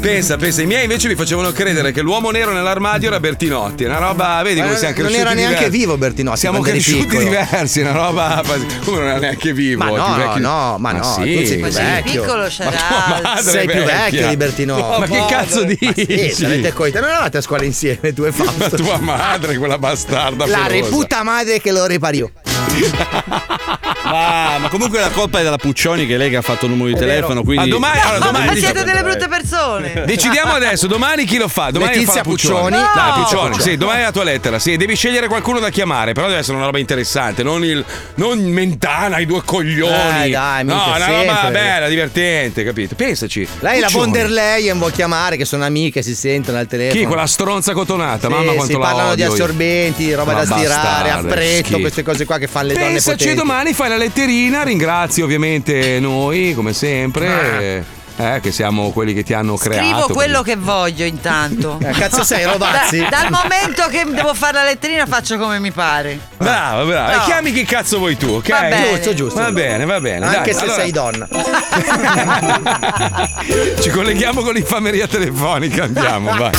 Pensa, 0.00 0.36
pensa, 0.36 0.62
i 0.62 0.66
miei 0.66 0.84
invece 0.84 1.08
mi 1.08 1.14
facevano 1.14 1.52
credere 1.52 1.92
che 1.92 2.00
l'uomo 2.00 2.30
nero 2.30 2.52
nell'armadio 2.52 3.08
era 3.08 3.20
Bertinotti. 3.20 3.84
Una 3.84 3.98
roba, 3.98 4.40
vedi 4.42 4.60
come 4.60 4.72
Eh, 4.74 4.76
siamo 4.76 4.94
non 4.94 5.04
cresciuti 5.06 5.20
era 5.20 5.32
neanche 5.34 5.54
diversi. 5.56 5.78
vivo 5.78 5.96
Bertinotti 5.98 6.38
Siamo 6.38 6.60
cresciuti 6.60 7.18
diversi, 7.18 7.80
una 7.80 7.92
roba. 7.92 8.42
Come 8.84 8.98
non 8.98 9.08
era 9.08 9.18
neanche 9.18 9.52
vivo? 9.52 9.84
Ma 9.84 9.90
no, 9.90 10.36
no, 10.38 10.76
ma 10.78 10.92
no, 10.92 11.02
sì, 11.02 11.34
tu 11.36 11.44
sei 11.46 11.58
più 11.60 11.68
vecchio. 11.70 12.22
piccolo 12.22 12.42
Ma 12.42 12.48
c'era 12.48 12.70
tua 12.70 13.22
madre 13.22 13.42
Sei 13.50 13.66
più 13.66 13.82
vecchio 13.82 14.28
di 14.28 14.36
Bertinotti. 14.36 15.00
Ma 15.00 15.06
che 15.06 15.24
cazzo 15.28 15.64
Ma 15.64 15.66
dici? 15.94 16.32
sì, 16.32 16.44
avete 16.44 16.72
coita- 16.72 17.00
Non 17.00 17.08
eravate 17.10 17.38
a 17.38 17.40
scuola 17.40 17.64
insieme, 17.64 18.12
tu 18.14 18.22
e 18.24 18.32
Fausto. 18.32 18.76
tua 18.76 18.98
madre, 18.98 19.56
quella 19.58 19.78
bastarda. 19.78 20.46
La 20.46 20.66
reputa 20.66 21.22
madre 21.22 21.60
che 21.60 21.72
lo 21.72 21.84
ripariò. 21.86 22.28
Ma, 24.04 24.56
ma 24.58 24.68
comunque 24.68 25.00
la 25.00 25.10
colpa 25.10 25.40
è 25.40 25.42
della 25.42 25.58
Puccioni 25.58 26.06
che 26.06 26.16
lei 26.16 26.30
che 26.30 26.36
ha 26.36 26.42
fatto 26.42 26.64
il 26.64 26.70
numero 26.70 26.88
di 26.88 26.94
telefono. 26.98 27.42
Quindi... 27.42 27.68
Ah, 27.68 27.72
domani- 27.72 28.00
allora, 28.00 28.18
domani- 28.24 28.46
Ma 28.46 28.54
siete 28.54 28.82
delle 28.84 29.02
brutte 29.02 29.28
persone. 29.28 30.04
Decidiamo 30.06 30.52
adesso, 30.54 30.86
domani 30.86 31.24
chi 31.26 31.36
lo 31.36 31.46
fa? 31.48 31.70
Domani 31.70 31.92
Letizia 31.92 32.12
fa 32.12 32.18
la 32.20 32.24
Puccioni. 32.24 32.76
Puccioni. 32.76 32.86
Dai, 32.94 33.06
No. 33.18 33.22
Puccioni, 33.24 33.60
sì, 33.60 33.76
domani 33.76 34.00
è 34.00 34.02
la 34.04 34.12
tua 34.12 34.24
lettera. 34.24 34.58
Sì, 34.58 34.76
devi 34.78 34.94
scegliere 34.96 35.28
qualcuno 35.28 35.58
da 35.58 35.68
chiamare, 35.68 36.12
però 36.12 36.26
deve 36.28 36.38
essere 36.38 36.56
una 36.56 36.64
roba 36.66 36.78
interessante, 36.78 37.42
non 37.42 37.64
il 37.64 37.84
non 38.14 38.38
Mentana, 38.38 39.18
i 39.18 39.26
due 39.26 39.42
coglioni. 39.44 39.92
Dai, 39.92 40.30
dai, 40.30 40.64
no, 40.64 40.74
una 40.74 41.06
roba 41.06 41.34
sempre. 41.34 41.50
bella, 41.50 41.88
divertente, 41.88 42.64
capito? 42.64 42.94
Pensaci. 42.94 43.46
Lei 43.60 43.80
la 43.80 43.86
Puccioni. 43.88 44.04
von 44.04 44.12
der 44.12 44.30
Leyen 44.30 44.78
vuol 44.78 44.92
chiamare, 44.92 45.36
che 45.36 45.44
sono 45.44 45.64
amiche, 45.66 46.00
si 46.02 46.14
sentono 46.14 46.56
al 46.58 46.66
telefono. 46.66 46.98
Chi? 47.00 47.06
Quella 47.06 47.26
stronza 47.26 47.72
cotonata, 47.74 48.28
Sì, 48.28 48.32
mamma 48.32 48.50
sì, 48.52 48.56
quanto 48.56 48.78
la 48.78 48.84
parlano 48.86 49.14
di 49.14 49.22
odio 49.22 49.34
io. 49.36 49.42
assorbenti, 49.44 50.14
roba 50.14 50.32
Ma 50.32 50.44
da 50.44 50.56
stirare, 50.56 51.10
bastarde, 51.10 51.28
affretto, 51.28 51.64
schifo. 51.64 51.78
queste 51.80 52.02
cose 52.02 52.24
qua 52.24 52.38
che 52.38 52.46
fanno 52.46 52.57
le 52.62 52.74
donne 52.74 52.86
Pensaci 52.86 53.16
potenti. 53.16 53.34
domani 53.36 53.72
fai 53.74 53.88
la 53.88 53.96
letterina, 53.96 54.62
ringrazi 54.62 55.20
ovviamente 55.22 55.98
noi, 56.00 56.54
come 56.54 56.72
sempre. 56.72 57.96
eh, 58.20 58.40
che 58.42 58.50
siamo 58.50 58.90
quelli 58.90 59.14
che 59.14 59.22
ti 59.22 59.32
hanno 59.32 59.54
creato. 59.56 59.84
Scrivo 59.86 60.08
quello 60.12 60.42
che 60.42 60.56
voglio 60.56 61.04
intanto. 61.04 61.78
Eh, 61.80 61.90
cazzo 61.92 62.24
sei, 62.24 62.42
Rovazzi? 62.50 62.98
Da- 62.98 63.08
dal 63.10 63.30
momento 63.30 63.86
che 63.88 64.04
devo 64.08 64.34
fare 64.34 64.54
la 64.54 64.64
letterina 64.64 65.06
faccio 65.06 65.38
come 65.38 65.60
mi 65.60 65.70
pare. 65.70 66.18
Brava, 66.36 66.82
brava. 66.84 67.14
No. 67.16 67.22
E 67.22 67.24
chiami 67.26 67.52
chi 67.52 67.64
cazzo 67.64 67.98
vuoi 67.98 68.16
tu, 68.16 68.26
ok? 68.26 68.48
Va 68.48 68.60
bene. 68.62 68.88
Giusto, 68.96 69.14
giusto. 69.14 69.40
Va 69.40 69.52
bene, 69.52 69.84
va 69.84 70.00
bene. 70.00 70.26
Anche 70.26 70.50
dai, 70.50 70.54
se 70.54 70.60
allora 70.62 70.80
sei 70.80 70.90
donna. 70.90 71.28
Ci 73.80 73.90
colleghiamo 73.90 74.42
con 74.42 74.54
l'infameria 74.54 75.06
telefonica, 75.06 75.84
andiamo, 75.84 76.34
vai. 76.36 76.50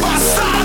Bastardi! 0.00 0.63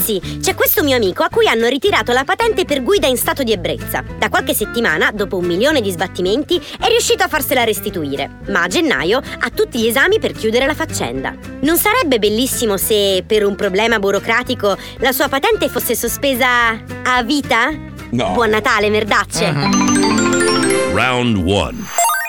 Pazzi! 0.00 0.38
C'è 0.40 0.54
questo 0.54 0.82
mio 0.82 0.96
amico 0.96 1.22
a 1.22 1.28
cui 1.28 1.46
hanno 1.46 1.68
ritirato 1.68 2.12
la 2.12 2.24
patente 2.24 2.64
per 2.64 2.82
guida 2.82 3.06
in 3.06 3.16
stato 3.16 3.42
di 3.42 3.52
ebbrezza. 3.52 4.02
Da 4.18 4.28
qualche 4.28 4.54
settimana, 4.54 5.10
dopo 5.12 5.36
un 5.36 5.44
milione 5.44 5.80
di 5.80 5.90
sbattimenti, 5.90 6.60
è 6.80 6.86
riuscito 6.88 7.22
a 7.22 7.28
farsela 7.28 7.64
restituire. 7.64 8.38
Ma 8.48 8.62
a 8.62 8.68
gennaio 8.68 9.18
ha 9.18 9.50
tutti 9.50 9.78
gli 9.78 9.86
esami 9.86 10.18
per 10.18 10.32
chiudere 10.32 10.66
la 10.66 10.74
faccenda. 10.74 11.34
Non 11.60 11.76
sarebbe 11.76 12.18
bellissimo 12.18 12.76
se, 12.76 13.22
per 13.26 13.44
un 13.44 13.54
problema 13.54 13.98
burocratico, 13.98 14.76
la 14.98 15.12
sua 15.12 15.28
patente 15.28 15.68
fosse 15.68 15.94
sospesa 15.94 16.70
a 17.04 17.22
vita? 17.22 17.70
No. 18.10 18.32
Buon 18.32 18.50
Natale, 18.50 18.88
merdacce! 18.88 19.52
Round 20.92 21.36
1. 21.36 22.19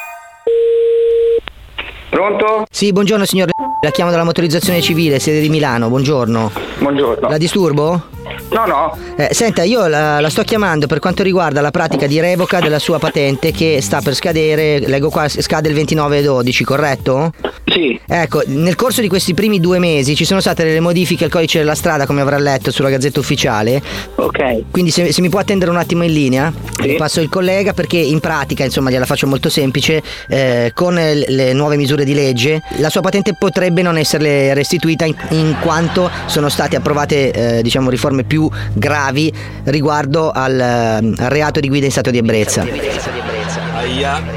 Pronto? 2.12 2.66
Sì, 2.70 2.92
buongiorno 2.92 3.24
signor. 3.24 3.50
La 3.84 3.90
chiamo 3.90 4.12
dalla 4.12 4.26
motorizzazione 4.26 4.82
civile, 4.82 5.18
sede 5.18 5.40
di 5.40 5.48
Milano. 5.48 5.88
Buongiorno. 5.88 6.52
Buongiorno. 6.80 7.30
La 7.30 7.38
disturbo? 7.38 8.10
No, 8.52 8.66
no. 8.66 8.98
Eh, 9.16 9.30
senta, 9.34 9.64
io 9.64 9.88
la, 9.88 10.20
la 10.20 10.30
sto 10.30 10.44
chiamando 10.44 10.88
per 10.88 11.00
quanto 11.00 11.24
riguarda 11.24 11.62
la 11.62 11.72
pratica 11.72 12.08
di 12.08 12.20
revoca 12.20 12.60
della 12.60 12.80
sua 12.80 13.00
patente 13.00 13.52
che 13.52 13.80
sta 13.82 14.02
per 14.02 14.14
scadere, 14.14 14.80
leggo 14.80 15.10
qua, 15.10 15.28
scade 15.30 15.70
il 15.70 15.76
29-12, 15.76 16.64
corretto? 16.66 17.32
Sì. 17.66 17.98
Ecco, 18.06 18.42
nel 18.48 18.76
corso 18.76 19.00
di 19.00 19.08
questi 19.08 19.34
primi 19.34 19.60
due 19.62 19.80
mesi 19.80 20.16
ci 20.16 20.26
sono 20.26 20.42
state 20.42 20.64
delle 20.66 20.82
modifiche 20.82 21.24
al 21.24 21.32
codice 21.32 21.60
della 21.60 21.76
strada, 21.76 22.06
come 22.06 22.20
avrà 22.22 22.38
letto 22.38 22.72
sulla 22.72 22.90
Gazzetta 22.90 23.20
Ufficiale. 23.22 23.82
Ok. 24.16 24.64
Quindi 24.70 24.92
se, 24.92 25.14
se 25.14 25.22
mi 25.22 25.30
può 25.30 25.40
attendere 25.40 25.72
un 25.72 25.78
attimo 25.78 26.04
in 26.04 26.12
linea, 26.12 26.52
Sì. 26.82 26.96
passo 26.98 27.22
il 27.22 27.30
collega 27.30 27.72
perché 27.74 27.98
in 27.98 28.20
pratica, 28.20 28.66
insomma, 28.66 28.90
gliela 28.92 29.06
faccio 29.06 29.28
molto 29.28 29.50
semplice, 29.50 30.04
eh, 30.28 30.72
con 30.76 30.96
le, 30.96 31.24
le 31.28 31.54
nuove 31.54 31.78
misure 31.78 32.01
di 32.04 32.14
legge, 32.14 32.62
la 32.78 32.90
sua 32.90 33.02
patente 33.02 33.34
potrebbe 33.34 33.82
non 33.82 33.98
esserle 33.98 34.54
restituita 34.54 35.06
in, 35.06 35.16
in 35.30 35.58
quanto 35.62 36.10
sono 36.26 36.50
state 36.50 36.76
approvate, 36.76 37.32
eh, 37.32 37.62
diciamo, 37.62 37.90
riforme 37.90 38.24
più 38.24 38.50
gravi 38.74 39.32
riguardo 39.66 40.32
al, 40.32 40.60
eh, 40.60 41.24
al 41.24 41.30
reato 41.30 41.60
di 41.60 41.68
guida 41.68 41.86
in 41.86 41.92
stato 41.92 42.12
di 42.12 42.18
ebbrezza. 42.18 42.66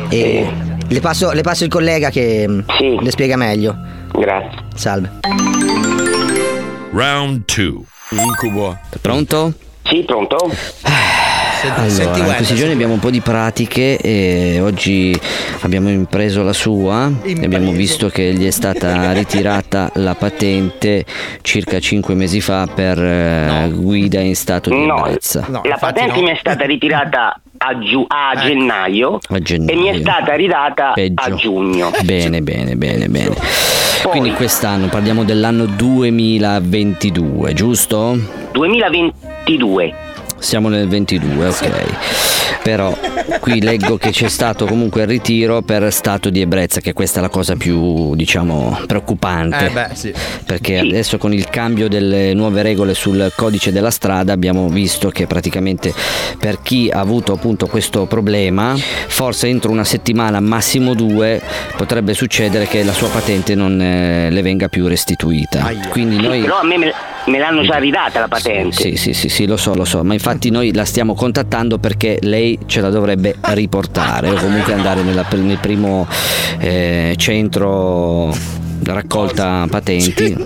E 0.09 0.49
le 0.89 1.01
passo, 1.01 1.33
le 1.33 1.43
passo 1.43 1.65
il 1.65 1.71
collega 1.71 2.11
che 2.11 2.47
mm, 2.49 2.99
le 3.01 3.11
spiega 3.11 3.37
meglio. 3.37 3.77
Grazie. 4.12 4.62
Salve. 4.75 5.11
Round 6.93 7.43
2. 7.45 7.73
Incubo. 8.11 8.79
Pronto? 9.01 9.53
Sì, 9.85 10.03
pronto? 10.05 10.37
Allora, 11.67 12.17
in 12.19 12.35
questi 12.37 12.55
giorni 12.55 12.73
abbiamo 12.75 12.93
un 12.95 12.99
po' 12.99 13.11
di 13.11 13.21
pratiche 13.21 13.97
e 13.97 14.61
oggi 14.61 15.19
abbiamo 15.62 15.89
impreso 15.89 16.43
la 16.43 16.53
sua 16.53 17.11
e 17.23 17.33
abbiamo 17.43 17.71
visto 17.73 18.09
che 18.09 18.33
gli 18.35 18.47
è 18.47 18.51
stata 18.51 19.12
ritirata 19.17 19.91
la 19.95 20.15
patente 20.15 21.05
circa 21.43 21.79
5 21.81 22.15
mesi 22.15 22.41
fa 22.43 22.67
per 22.73 22.99
eh, 23.03 23.71
guida 23.75 24.21
in 24.21 24.37
stato 24.37 24.69
di 24.71 24.85
No, 24.85 24.99
ebbrezza. 25.07 25.47
la 25.62 25.77
patente 25.79 26.21
mi 26.21 26.29
è 26.31 26.37
stata 26.39 26.65
ritirata 26.67 27.41
a, 27.57 27.79
giu- 27.79 28.05
a 28.09 28.35
gennaio, 28.41 29.19
A 29.29 29.39
gennaio. 29.41 29.73
e 29.79 29.81
mi 29.81 29.89
è 29.89 30.01
stata 30.01 30.35
ridata 30.35 30.93
Peggio. 30.95 31.23
a 31.23 31.35
giugno. 31.35 31.91
Bene, 32.03 32.43
bene, 32.43 32.77
bene, 32.77 33.09
bene. 33.09 33.35
Quindi 34.05 34.33
quest'anno 34.33 34.89
parliamo 34.89 35.25
dell'anno 35.25 35.65
2022, 35.65 37.55
giusto? 37.55 38.19
2022. 38.53 39.95
Siamo 40.45 40.69
nel 40.69 40.87
22, 40.89 41.47
ok. 41.47 41.71
Però 42.63 42.95
qui 43.41 43.63
leggo 43.63 43.97
che 43.97 44.11
c'è 44.11 44.29
stato 44.29 44.67
comunque 44.67 45.01
il 45.03 45.09
ritiro 45.09 45.63
per 45.63 45.91
stato 45.91 46.29
di 46.29 46.43
ebbrezza, 46.43 46.81
che 46.81 46.93
questa 46.93 47.19
è 47.21 47.23
la 47.23 47.31
cosa 47.31 47.57
più, 47.57 48.15
diciamo, 48.15 48.79
preoccupante. 48.87 49.67
Eh 49.67 49.71
beh, 49.71 49.89
sì. 49.95 50.13
Perché 50.45 50.79
adesso 50.81 51.17
con 51.17 51.33
il 51.33 51.49
cambio 51.49 51.89
delle 51.89 52.35
nuove 52.35 52.61
regole 52.61 52.93
sul 52.93 53.33
codice 53.35 53.73
della 53.73 53.91
strada 53.91 54.35
abbiamo 54.35 54.69
visto 54.69 55.09
che 55.09 55.27
praticamente 55.27 55.95
per 56.39 56.61
chi 56.61 56.91
ha 56.93 57.01
avuto 57.01 57.33
appunto 57.33 57.67
questo 57.67 58.05
problema, 58.05 58.75
forse 58.77 59.49
entro 59.49 59.71
una 59.71 59.85
settimana, 59.85 60.41
massimo 60.41 60.93
due, 60.93 61.41
potrebbe 61.75 62.13
succedere 62.13 62.67
che 62.67 62.83
la 62.85 62.93
sua 62.93 63.09
patente 63.09 63.55
non 63.55 63.81
eh, 63.81 64.29
le 64.31 64.43
venga 64.43 64.69
più 64.69 64.87
restituita. 64.87 65.73
Quindi 65.89 66.17
Sì, 66.17 66.23
noi... 66.23 66.41
però 66.43 66.61
a 66.61 66.65
me 66.65 66.77
me, 66.77 66.93
me 67.27 67.39
l'hanno 67.39 67.62
già 67.62 67.77
ridata 67.77 68.20
la 68.20 68.29
patente. 68.29 68.77
Sì, 68.77 68.97
sì, 68.97 69.12
sì, 69.14 69.29
sì, 69.29 69.47
lo 69.47 69.57
so, 69.57 69.75
lo 69.75 69.85
so, 69.85 70.03
ma 70.05 70.12
infatti 70.12 70.51
noi 70.51 70.72
la 70.75 70.85
stiamo 70.85 71.14
contattando 71.14 71.79
perché 71.79 72.18
lei 72.22 72.59
ce 72.66 72.81
la 72.81 72.91
dovrebbe 72.91 73.37
riportare 73.41 74.31
o 74.31 74.35
comunque 74.35 74.72
andare 74.72 75.03
nella- 75.03 75.27
nel 75.35 75.59
primo 75.59 76.07
eh, 76.59 77.14
centro 77.16 78.62
raccolta 78.87 79.66
patenti 79.70 80.25
eh, 80.25 80.45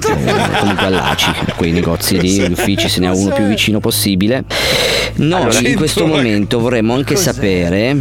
comunque 0.61 0.87
all'ACI 0.87 1.31
quei 1.57 1.73
negozi 1.73 2.21
lì, 2.21 2.39
gli 2.41 2.53
uffici 2.53 2.89
se 2.89 3.01
ne 3.01 3.09
ha 3.09 3.13
uno 3.13 3.33
più 3.35 3.45
vicino 3.47 3.81
possibile. 3.81 4.45
Noi 5.17 5.43
Allora, 5.43 5.59
in 5.69 5.75
questo 5.75 6.07
momento 6.07 6.61
vorremmo 6.61 6.95
anche 6.95 7.15
Cos'è? 7.15 7.33
sapere 7.33 7.97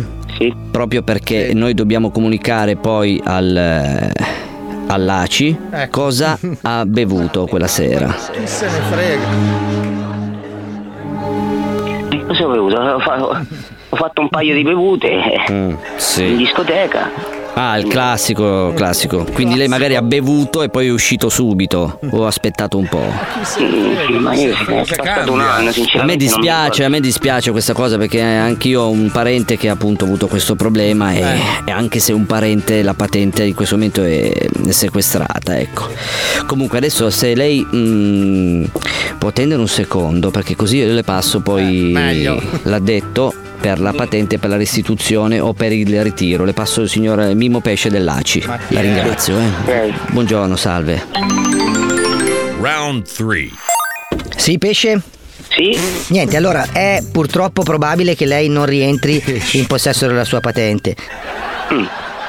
proprio 0.70 1.02
perché 1.02 1.52
noi 1.56 1.74
dobbiamo 1.74 2.12
comunicare 2.12 2.76
poi 2.76 3.20
al 3.24 4.12
all'ACI 4.88 5.58
Ecco. 5.72 6.02
cosa 6.02 6.38
ha 6.62 6.86
bevuto 6.86 7.46
quella 7.46 7.68
sera 7.68 8.08
Chi 8.32 8.46
se 8.48 8.66
ne 8.66 8.80
frega? 8.90 9.26
Cosa 12.28 12.46
ho 12.46 12.50
bevuto? 12.52 12.76
Ho 12.78 13.00
fa- 13.00 13.24
ho 13.90 13.96
fatto 13.96 14.22
un 14.22 14.30
paio 14.30 14.54
di 14.54 14.64
bevute 14.64 15.22
Mm, 15.50 15.74
sì. 15.96 16.26
in 16.26 16.38
discoteca. 16.38 17.10
Ah, 17.60 17.76
il 17.80 17.88
classico, 17.88 18.72
classico. 18.76 19.26
Quindi 19.34 19.56
lei 19.56 19.68
magari 19.68 19.96
ha 19.96 20.04
bevuto 20.04 20.62
e 20.62 20.70
poi 20.70 20.86
è 20.86 20.92
uscito 20.92 21.28
subito 21.28 21.98
o 22.12 22.24
ha 22.24 22.28
aspettato 22.28 22.78
un 22.78 22.88
po'. 22.88 23.12
Mm, 23.60 24.16
Ma 24.18 24.36
io 24.36 24.54
è 24.54 24.84
passato 24.86 25.32
un 25.32 25.40
anno, 25.40 25.70
A 25.70 25.72
sinceramente. 25.72 25.92
me 25.94 25.98
non 25.98 26.06
mi 26.06 26.18
dispiace, 26.18 26.84
a 26.84 26.90
me 26.90 27.00
dispiace 27.00 27.50
questa 27.50 27.74
cosa 27.74 27.98
perché 27.98 28.22
anch'io 28.22 28.82
ho 28.84 28.90
un 28.92 29.10
parente 29.12 29.58
che 29.58 29.70
ha 29.70 29.74
appunto 29.74 30.06
avuto 30.06 30.28
questo 30.28 30.54
problema 30.56 31.14
e, 31.14 31.40
e 31.66 31.72
anche 31.72 31.98
se 31.98 32.14
un 32.14 32.28
parente 32.28 32.84
la 32.84 32.94
patente 32.94 33.44
in 33.44 33.56
questo 33.56 33.74
momento 33.76 34.04
è, 34.04 34.32
è 34.32 34.72
sequestrata, 34.72 35.58
ecco. 35.58 35.88
Comunque 36.46 36.78
adesso 36.78 37.10
se 37.10 37.34
lei 37.34 37.66
mm, 37.76 38.66
può 39.18 39.30
attendere 39.30 39.60
un 39.60 39.68
secondo 39.68 40.30
perché 40.30 40.56
così 40.56 40.78
io 40.78 40.94
le 40.94 41.04
passo 41.04 41.40
poi 41.40 41.92
l'ha 41.92 42.80
detto 42.80 43.34
per 43.60 43.80
la 43.80 43.94
patente, 43.94 44.38
per 44.40 44.50
la 44.50 44.58
restituzione 44.58 45.40
o 45.40 45.54
per 45.54 45.72
il 45.72 46.02
ritiro. 46.04 46.44
Le 46.44 46.54
passo 46.54 46.82
il 46.82 46.90
signor 46.90 47.34
Mimo 47.34 47.60
Pesce 47.60 47.90
dell'ACI. 47.90 48.46
La 48.70 48.82
ringrazio. 48.82 49.38
Eh. 49.66 49.94
Buongiorno, 50.12 50.56
salve. 50.56 51.06
Round 52.60 53.04
3. 53.12 53.50
Sì, 54.36 54.58
pesce? 54.58 55.02
Sì. 55.50 55.78
Niente, 56.10 56.38
allora 56.38 56.68
è 56.72 57.04
purtroppo 57.12 57.64
probabile 57.64 58.16
che 58.16 58.26
lei 58.26 58.50
non 58.50 58.66
rientri 58.66 59.22
in 59.54 59.66
possesso 59.66 60.08
della 60.08 60.24
sua 60.24 60.40
patente. 60.40 60.96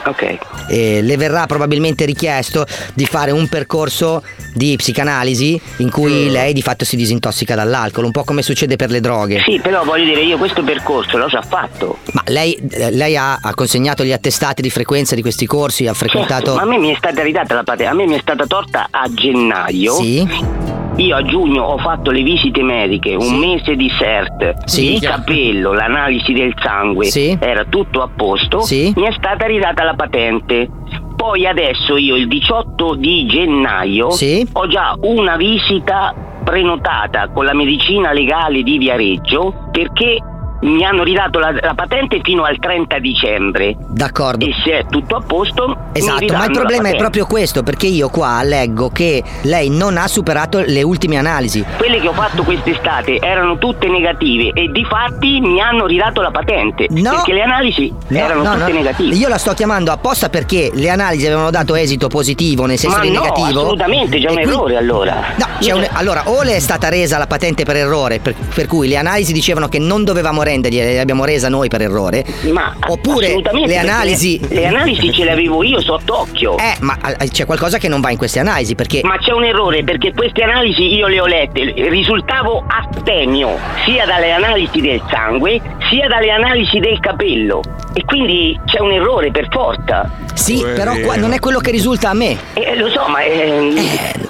Ok. 0.09 0.39
E 0.69 1.03
le 1.03 1.17
verrà 1.17 1.47
probabilmente 1.47 2.05
richiesto 2.05 2.67
di 2.95 3.07
fare 3.07 3.31
un 3.31 3.49
percorso 3.49 4.23
di 4.55 4.75
psicanalisi 4.77 5.61
in 5.79 5.91
cui 5.91 6.31
lei 6.31 6.53
di 6.53 6.63
fatto 6.63 6.85
si 6.85 6.97
disintossica 6.97 7.55
dall'alcol, 7.55 8.05
un 8.05 8.11
po' 8.11 8.25
come 8.25 8.43
succede 8.43 8.77
per 8.77 8.91
le 8.91 9.01
droghe. 9.01 9.43
Sì, 9.47 9.61
però 9.61 9.85
voglio 9.85 10.05
dire, 10.05 10.23
io 10.23 10.39
questo 10.39 10.63
percorso 10.63 11.17
l'ho 11.17 11.29
già 11.29 11.43
fatto. 11.43 11.99
Ma 12.13 12.23
lei, 12.27 12.55
eh, 12.71 12.91
lei 12.91 13.17
ha, 13.17 13.39
ha 13.41 13.55
consegnato 13.55 14.05
gli 14.05 14.13
attestati 14.13 14.63
di 14.63 14.71
frequenza 14.71 15.15
di 15.15 15.23
questi 15.23 15.47
corsi, 15.47 15.87
ha 15.87 15.95
frequentato... 15.95 16.53
Certo, 16.53 16.57
ma 16.57 16.63
a 16.63 16.67
me 16.67 16.79
mi 16.79 16.93
è 16.93 16.97
stata 16.97 17.23
ridata 17.23 17.55
la 17.55 17.63
patente, 17.63 17.87
a 17.91 17.95
me 17.95 18.07
mi 18.07 18.15
è 18.15 18.21
stata 18.21 18.47
torta 18.47 18.89
a 18.91 19.09
gennaio. 19.13 19.95
Sì. 19.95 20.77
Io 20.99 21.15
a 21.17 21.23
giugno 21.23 21.63
ho 21.63 21.79
fatto 21.79 22.11
le 22.11 22.23
visite 22.23 22.61
mediche, 22.63 23.15
un 23.15 23.37
mese 23.39 23.77
di 23.77 23.89
CERT, 23.89 24.65
Sì. 24.65 24.95
il 24.95 25.01
capello, 25.01 25.73
l'analisi 25.73 26.33
del 26.33 26.53
sangue, 26.61 27.07
era 27.41 27.65
tutto 27.65 28.03
a 28.03 28.09
posto, 28.15 28.61
mi 28.97 29.05
è 29.07 29.13
stata 29.13 29.47
ridata 29.47 29.85
la 29.85 29.95
patente. 29.95 30.69
Poi 31.15 31.47
adesso 31.47 31.97
io 31.97 32.17
il 32.17 32.27
18 32.29 32.95
di 32.97 33.27
gennaio 33.27 34.09
ho 34.53 34.67
già 34.69 34.97
una 35.01 35.37
visita 35.37 36.15
prenotata 36.45 37.29
con 37.29 37.45
la 37.45 37.55
medicina 37.55 38.13
legale 38.13 38.63
di 38.63 38.79
Viareggio 38.79 39.69
perché 39.71 40.17
mi 40.61 40.85
hanno 40.85 41.03
ridato 41.03 41.39
la, 41.39 41.53
la 41.53 41.75
patente 41.75 42.21
fino 42.23 42.45
al 42.45 42.59
30 42.59 42.99
dicembre. 42.99 43.77
D'accordo. 43.79 44.45
E 44.45 44.53
se 44.65 44.79
è 44.79 44.87
tutto 44.89 45.17
a 45.17 45.21
posto, 45.23 45.77
Esatto, 45.93 46.33
ma 46.33 46.45
il 46.45 46.51
problema 46.53 46.89
è 46.89 46.97
proprio 46.97 47.27
questo, 47.27 47.63
perché 47.63 47.87
io 47.87 48.09
qua 48.09 48.43
leggo 48.43 48.91
che 48.91 49.23
lei 49.43 49.69
non 49.71 49.97
ha 49.97 50.07
superato 50.09 50.63
le 50.65 50.83
ultime 50.83 51.17
analisi. 51.17 51.65
Quelle 51.77 52.01
che 52.01 52.09
ho 52.09 52.13
fatto 52.13 52.43
quest'estate 52.45 53.19
erano 53.21 53.59
tutte 53.59 53.89
negative 53.89 54.51
e 54.55 54.69
di 54.71 54.85
fatti 54.85 55.41
mi 55.41 55.61
hanno 55.61 55.87
ridato 55.87 56.21
la 56.21 56.31
patente. 56.31 56.87
No. 56.91 57.11
Perché 57.11 57.33
le 57.33 57.43
analisi 57.43 57.93
No, 58.09 58.19
erano 58.19 58.43
no, 58.43 58.53
tutte 58.55 58.73
no. 58.73 58.79
negative. 58.79 59.15
Io 59.15 59.29
la 59.29 59.39
sto 59.39 59.55
chiamando 59.55 59.91
apposta 59.93 60.29
perché 60.29 60.71
le 60.75 60.89
analisi 60.91 61.27
avevano 61.27 61.51
dato 61.51 61.75
esito 61.75 62.09
positivo, 62.09 62.67
nel 62.67 62.79
senso 62.79 62.97
Ma 62.99 63.03
di 63.03 63.11
no, 63.11 63.21
negativo. 63.23 63.47
assolutamente, 63.61 64.19
c'è 64.19 64.29
un 64.29 64.35
qui- 64.35 64.43
errore 64.43 64.77
allora. 64.77 65.15
No, 65.37 65.75
un- 65.77 65.89
allora, 65.93 66.23
o 66.29 66.43
le 66.43 66.57
è 66.57 66.61
stata 66.61 66.89
resa 66.89 67.19
la 67.19 67.27
patente 67.27 67.65
per 67.65 67.77
errore, 67.77 68.19
per, 68.21 68.35
per 68.55 68.67
cui 68.67 68.89
le 68.89 68.97
analisi 68.97 69.33
dicevano 69.33 69.69
che 69.69 69.79
non 69.79 70.05
dovevamo 70.05 70.43
rendergli, 70.49 70.79
le 70.79 71.01
abbiamo 71.01 71.25
resa 71.25 71.49
noi 71.49 71.69
per 71.69 71.83
errore. 71.83 72.25
Ma 72.51 72.75
Oppure 72.87 73.41
le 73.67 73.77
analisi. 73.77 74.41
Le 74.49 74.67
ascolti 74.67 75.13
ce 75.13 75.25
le 75.25 75.33
avevo 75.33 75.63
io 75.63 75.81
sott'occhio. 75.81 76.57
Eh, 76.59 76.77
ma 76.81 76.97
eh, 77.19 77.29
c'è 77.29 77.45
qualcosa 77.45 77.79
che 77.79 77.89
non 77.89 78.01
va 78.01 78.11
in 78.11 78.17
queste 78.17 78.39
analisi 78.41 78.75
perché. 78.75 79.01
Ma 79.05 79.19
c'è 79.19 79.33
un 79.33 79.45
errore 79.45 79.85
perché 79.85 80.13
queste 80.13 80.43
analisi 80.43 80.83
io 80.95 81.07
le 81.07 81.21
ho 81.21 81.27
lette, 81.27 81.73
risultavo 81.89 82.65
astemio 82.67 83.59
sia 83.85 84.05
dalle 84.05 84.33
analisi 84.33 84.81
del 84.81 85.03
sangue 85.11 85.61
sia 85.91 86.07
dalle 86.09 86.31
analisi 86.31 86.79
del 86.79 86.99
capello 87.01 87.63
e 87.95 88.05
quindi 88.05 88.59
c'è 88.65 88.81
un 88.81 88.93
errore 88.93 89.31
per 89.31 89.49
forza. 89.51 90.11
Sì, 90.35 90.63
però 90.63 90.97
qua 91.01 91.17
non 91.17 91.33
è 91.33 91.39
quello 91.41 91.59
che 91.59 91.71
risulta 91.71 92.11
a 92.11 92.15
me. 92.15 92.37
Eh, 92.55 92.77
lo 92.77 92.89
so, 92.91 93.09
ma 93.09 93.23
eh, 93.23 93.75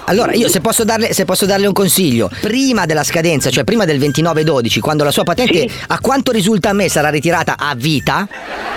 Allora, 0.05 0.33
io 0.33 0.47
se 0.47 0.59
posso, 0.59 0.83
darle, 0.83 1.13
se 1.13 1.25
posso 1.25 1.45
darle 1.45 1.67
un 1.67 1.73
consiglio, 1.73 2.29
prima 2.41 2.85
della 2.85 3.03
scadenza, 3.03 3.51
cioè 3.51 3.63
prima 3.63 3.85
del 3.85 3.99
29-12, 3.99 4.79
quando 4.79 5.03
la 5.03 5.11
sua 5.11 5.23
patente, 5.23 5.67
a 5.87 5.99
quanto 6.09 6.31
risulta 6.31 6.69
a 6.69 6.73
me, 6.73 6.89
sarà 6.89 7.09
ritirata 7.09 7.55
a 7.55 7.75
vita, 7.75 8.27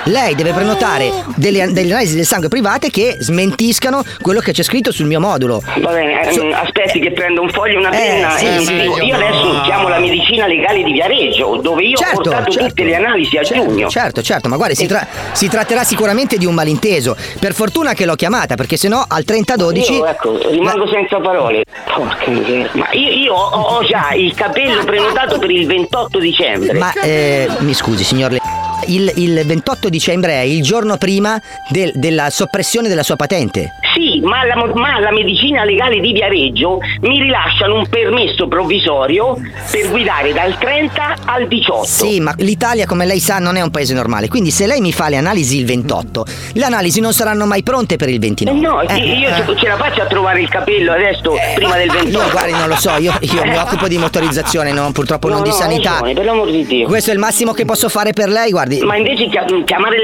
lei 0.04 0.34
deve 0.34 0.52
prenotare 0.52 1.10
delle, 1.36 1.72
delle 1.72 1.92
analisi 1.92 2.14
del 2.14 2.26
sangue 2.26 2.48
private 2.48 2.90
che 2.90 3.16
smentiscano 3.20 4.04
quello 4.20 4.40
che 4.40 4.52
c'è 4.52 4.62
scritto 4.62 4.92
sul 4.92 5.06
mio 5.06 5.18
modulo. 5.18 5.62
Va 5.78 5.92
bene, 5.92 6.28
ehm, 6.28 6.52
aspetti 6.52 6.98
che 7.00 7.10
prendo 7.12 7.40
un 7.40 7.48
foglio 7.48 7.76
e 7.76 7.78
una 7.78 7.88
penna 7.88 8.36
sì, 8.36 8.44
e 8.44 8.58
sì. 8.58 8.64
scrivo. 8.66 9.00
Io 9.00 9.14
adesso 9.14 9.60
chiamo 9.62 9.88
la 9.88 9.98
medicina 9.98 10.46
legale 10.46 10.82
di 10.82 10.92
Viareggio, 10.92 11.56
dove 11.62 11.84
io 11.84 11.96
Certo, 11.96 12.18
ho 12.18 12.22
portato 12.22 12.50
certo. 12.50 12.68
tutte 12.68 12.84
le 12.84 12.96
analisi 12.96 13.38
a 13.38 13.42
giugno. 13.42 13.88
Certo, 13.88 14.20
certo, 14.20 14.48
ma 14.50 14.56
guardi, 14.56 14.74
si, 14.74 14.86
tra- 14.86 15.06
si 15.32 15.48
tratterà 15.48 15.84
sicuramente 15.84 16.36
di 16.36 16.44
un 16.44 16.52
malinteso. 16.52 17.16
Per 17.40 17.54
fortuna 17.54 17.94
che 17.94 18.04
l'ho 18.04 18.14
chiamata, 18.14 18.56
perché 18.56 18.76
sennò 18.76 19.02
al 19.08 19.24
30-12. 19.26 19.92
Io, 19.92 20.06
ecco, 20.06 20.38
rimango 20.50 20.86
senza 20.86 21.18
parole. 21.18 21.64
Porca 21.94 22.30
miseria. 22.30 22.68
Ma 22.74 22.88
io, 22.92 23.10
io 23.10 23.32
ho, 23.32 23.78
ho 23.78 23.84
già 23.84 24.10
il 24.12 24.34
capello 24.34 24.84
prenotato 24.84 25.38
per 25.38 25.50
il 25.50 25.66
28 25.66 26.18
dicembre. 26.18 26.74
Ma 26.74 26.92
eh, 27.00 27.21
mi 27.60 27.74
scusi, 27.74 28.04
signor 28.04 28.32
Le. 28.32 28.61
Il, 28.86 29.12
il 29.16 29.42
28 29.46 29.88
dicembre 29.88 30.32
è 30.32 30.40
il 30.40 30.62
giorno 30.62 30.96
prima 30.96 31.40
del- 31.70 31.92
della 31.94 32.30
soppressione 32.30 32.88
della 32.88 33.02
sua 33.02 33.16
patente. 33.16 33.70
Sì, 33.94 34.20
ma 34.20 34.44
la, 34.44 34.54
ma 34.74 34.98
la 35.00 35.12
medicina 35.12 35.64
legale 35.64 36.00
di 36.00 36.12
Viareggio 36.12 36.78
mi 37.02 37.20
rilasciano 37.20 37.74
un 37.76 37.88
permesso 37.88 38.48
provvisorio 38.48 39.36
per 39.70 39.88
guidare 39.90 40.32
dal 40.32 40.56
30 40.58 41.16
al 41.26 41.46
18. 41.46 41.84
Sì, 41.84 42.18
ma 42.20 42.34
l'Italia, 42.38 42.86
come 42.86 43.04
lei 43.04 43.20
sa, 43.20 43.38
non 43.38 43.56
è 43.56 43.60
un 43.62 43.70
paese 43.70 43.92
normale. 43.94 44.28
Quindi, 44.28 44.50
se 44.50 44.66
lei 44.66 44.80
mi 44.80 44.92
fa 44.92 45.08
le 45.08 45.16
analisi 45.16 45.58
il 45.58 45.66
28, 45.66 46.24
le 46.54 46.64
analisi 46.64 47.00
non 47.00 47.12
saranno 47.12 47.44
mai 47.46 47.62
pronte 47.62 47.96
per 47.96 48.08
il 48.08 48.18
29. 48.18 48.58
No, 48.60 48.80
Eh, 48.82 48.96
io 48.96 49.28
eh. 49.28 49.56
ce- 49.56 49.68
la 49.68 49.76
faccio 49.76 50.02
a 50.02 50.06
trovare 50.06 50.40
il 50.40 50.48
capello 50.48 50.92
adesso 50.92 51.34
prima 51.54 51.76
del 51.76 51.90
28. 51.90 52.18
No, 52.18 52.30
guardi, 52.30 52.52
non 52.52 52.68
lo 52.68 52.76
so, 52.76 52.96
io, 52.98 53.12
io 53.20 53.44
mi 53.44 53.56
occupo 53.56 53.88
di 53.88 53.98
motorizzazione, 53.98 54.72
non- 54.72 54.92
purtroppo 54.92 55.28
No, 55.28 55.34
non 55.34 55.42
di 55.42 55.50
no, 55.50 55.54
sanità. 55.54 55.90
ragione, 55.92 56.14
per 56.14 56.24
l'amor 56.24 56.50
di 56.50 56.64
Dio. 56.64 56.86
Questo 56.86 57.10
è 57.10 57.12
il 57.12 57.18
massimo 57.18 57.52
che 57.52 57.64
posso 57.66 57.88
fare 57.90 58.12
per 58.14 58.28
lei, 58.30 58.50
guardi. 58.50 58.71
Ma 58.80 58.96
invece 58.96 59.28
chia- 59.28 59.44
chiamare 59.64 59.98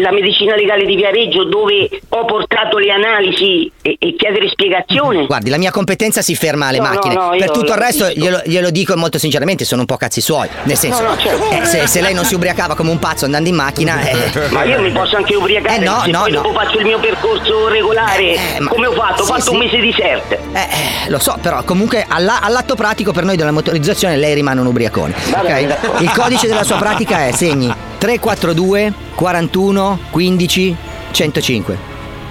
la 0.00 0.12
medicina 0.12 0.54
legale 0.54 0.84
di 0.84 0.94
Viareggio 0.96 1.44
dove 1.44 1.88
ho 2.08 2.24
portato 2.24 2.78
le 2.78 2.90
analisi 2.90 3.70
e, 3.82 3.96
e 3.98 4.14
chiedere 4.16 4.48
spiegazione. 4.48 5.26
Guardi, 5.26 5.50
la 5.50 5.58
mia 5.58 5.70
competenza 5.70 6.22
si 6.22 6.34
ferma 6.34 6.66
alle 6.68 6.78
No, 6.78 6.84
macchine. 6.84 7.14
no, 7.14 7.30
no, 7.30 7.36
per 7.36 7.50
tutto 7.50 7.72
il 7.72 7.78
resto 7.78 8.08
glielo, 8.08 8.42
glielo 8.44 8.70
dico 8.70 8.96
molto 8.96 9.18
sinceramente, 9.18 9.64
sono 9.64 9.80
un 9.80 9.86
po' 9.86 9.96
cazzi 9.96 10.20
suoi. 10.20 10.48
Nel 10.64 10.76
senso, 10.76 11.02
certo. 11.18 11.50
eh, 11.50 11.64
se, 11.64 11.86
se 11.86 12.00
lei 12.00 12.14
non 12.14 12.24
si 12.24 12.34
ubriacava 12.34 12.74
come 12.74 12.90
un 12.90 12.98
pazzo 12.98 13.24
andando 13.24 13.48
in 13.48 13.54
macchina. 13.54 14.00
eh, 14.02 14.48
Ma 14.50 14.64
io 14.64 14.80
mi 14.80 14.90
posso 14.90 15.16
anche 15.16 15.34
ubriacare 15.34 15.76
Eh, 15.80 15.84
no, 15.84 16.02
no, 16.06 16.28
dopo 16.28 16.52
faccio 16.52 16.78
il 16.78 16.84
mio 16.86 16.98
percorso 16.98 17.68
regolare. 17.68 18.36
ma- 18.58 18.68
Come 18.68 18.86
ho 18.86 18.92
fatto? 18.92 19.22
Ho 19.22 19.24
sì, 19.26 19.32
fatto 19.32 19.52
un 19.52 19.58
sì. 19.60 19.64
mese 19.64 19.78
di 19.80 19.92
cert. 19.94 20.32
Eh, 20.32 21.08
lo 21.10 21.18
so, 21.18 21.36
però 21.40 21.62
comunque 21.64 22.04
alla- 22.08 22.40
all'atto 22.40 22.74
pratico 22.74 23.12
per 23.12 23.24
noi 23.24 23.36
della 23.36 23.50
motorizzazione 23.52 24.16
lei 24.16 24.34
rimane 24.34 24.60
un 24.60 24.66
ubriacone. 24.66 25.14
Va 25.30 25.38
bene, 25.40 25.60
ok? 25.60 25.66
d'accordo. 25.66 26.02
Il 26.02 26.10
codice 26.12 26.46
della 26.46 26.64
sua 26.64 26.76
pratica 26.76 27.26
è 27.26 27.32
segni 27.32 27.72
342 28.02 28.92
41 29.14 29.98
15 30.10 30.76
105. 31.12 31.78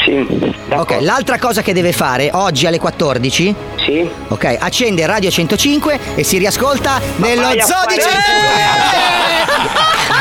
Sì. 0.04 0.28
Ok, 0.72 0.98
l'altra 1.00 1.40
cosa 1.40 1.62
che 1.62 1.72
deve 1.72 1.94
fare 1.94 2.30
oggi 2.34 2.66
alle 2.66 2.78
14 2.78 3.56
Sì. 3.78 4.10
Ok, 4.28 4.58
accende 4.60 5.06
Radio 5.06 5.32
105 5.32 6.00
e 6.16 6.24
si 6.24 6.38
riascolta 6.40 7.00
nello 7.18 7.44
vai 7.44 7.60
a 7.60 7.64
zoo 7.66 7.86
di 7.88 8.02
fare- 8.02 8.18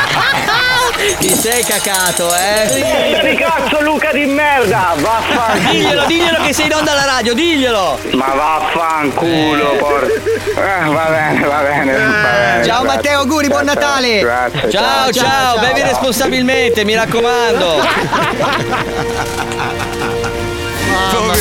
Ti 1.19 1.29
sei 1.35 1.63
cacato, 1.63 2.33
eh? 2.35 2.67
Testa 2.67 3.23
di 3.23 3.35
cazzo 3.35 3.81
Luca 3.81 4.11
di 4.11 4.25
merda, 4.25 4.93
vaffanculo. 4.97 5.71
Diglielo, 5.71 6.05
diglielo 6.05 6.41
che 6.43 6.53
sei 6.53 6.65
in 6.67 6.73
onda 6.73 6.91
alla 6.91 7.05
radio, 7.05 7.33
diglielo! 7.33 7.97
Ma 8.11 8.33
vaffanculo, 8.33 9.75
porca. 9.77 10.13
Eh, 10.13 10.89
va 10.89 11.05
bene, 11.05 11.47
va 11.47 11.61
bene, 11.61 11.91
va 11.93 12.07
bene. 12.07 12.63
Ciao 12.63 12.81
grazie. 12.81 12.83
Matteo, 12.83 13.19
auguri, 13.19 13.47
buon 13.47 13.65
Ciao, 13.65 13.73
Natale! 13.73 14.19
Grazie. 14.19 14.69
Ciao, 14.69 15.11
ciao, 15.11 15.59
bevi 15.59 15.81
responsabilmente, 15.81 16.83
mi 16.83 16.95
raccomando. 16.95 17.79
Uno 21.21 21.31
ha 21.31 21.35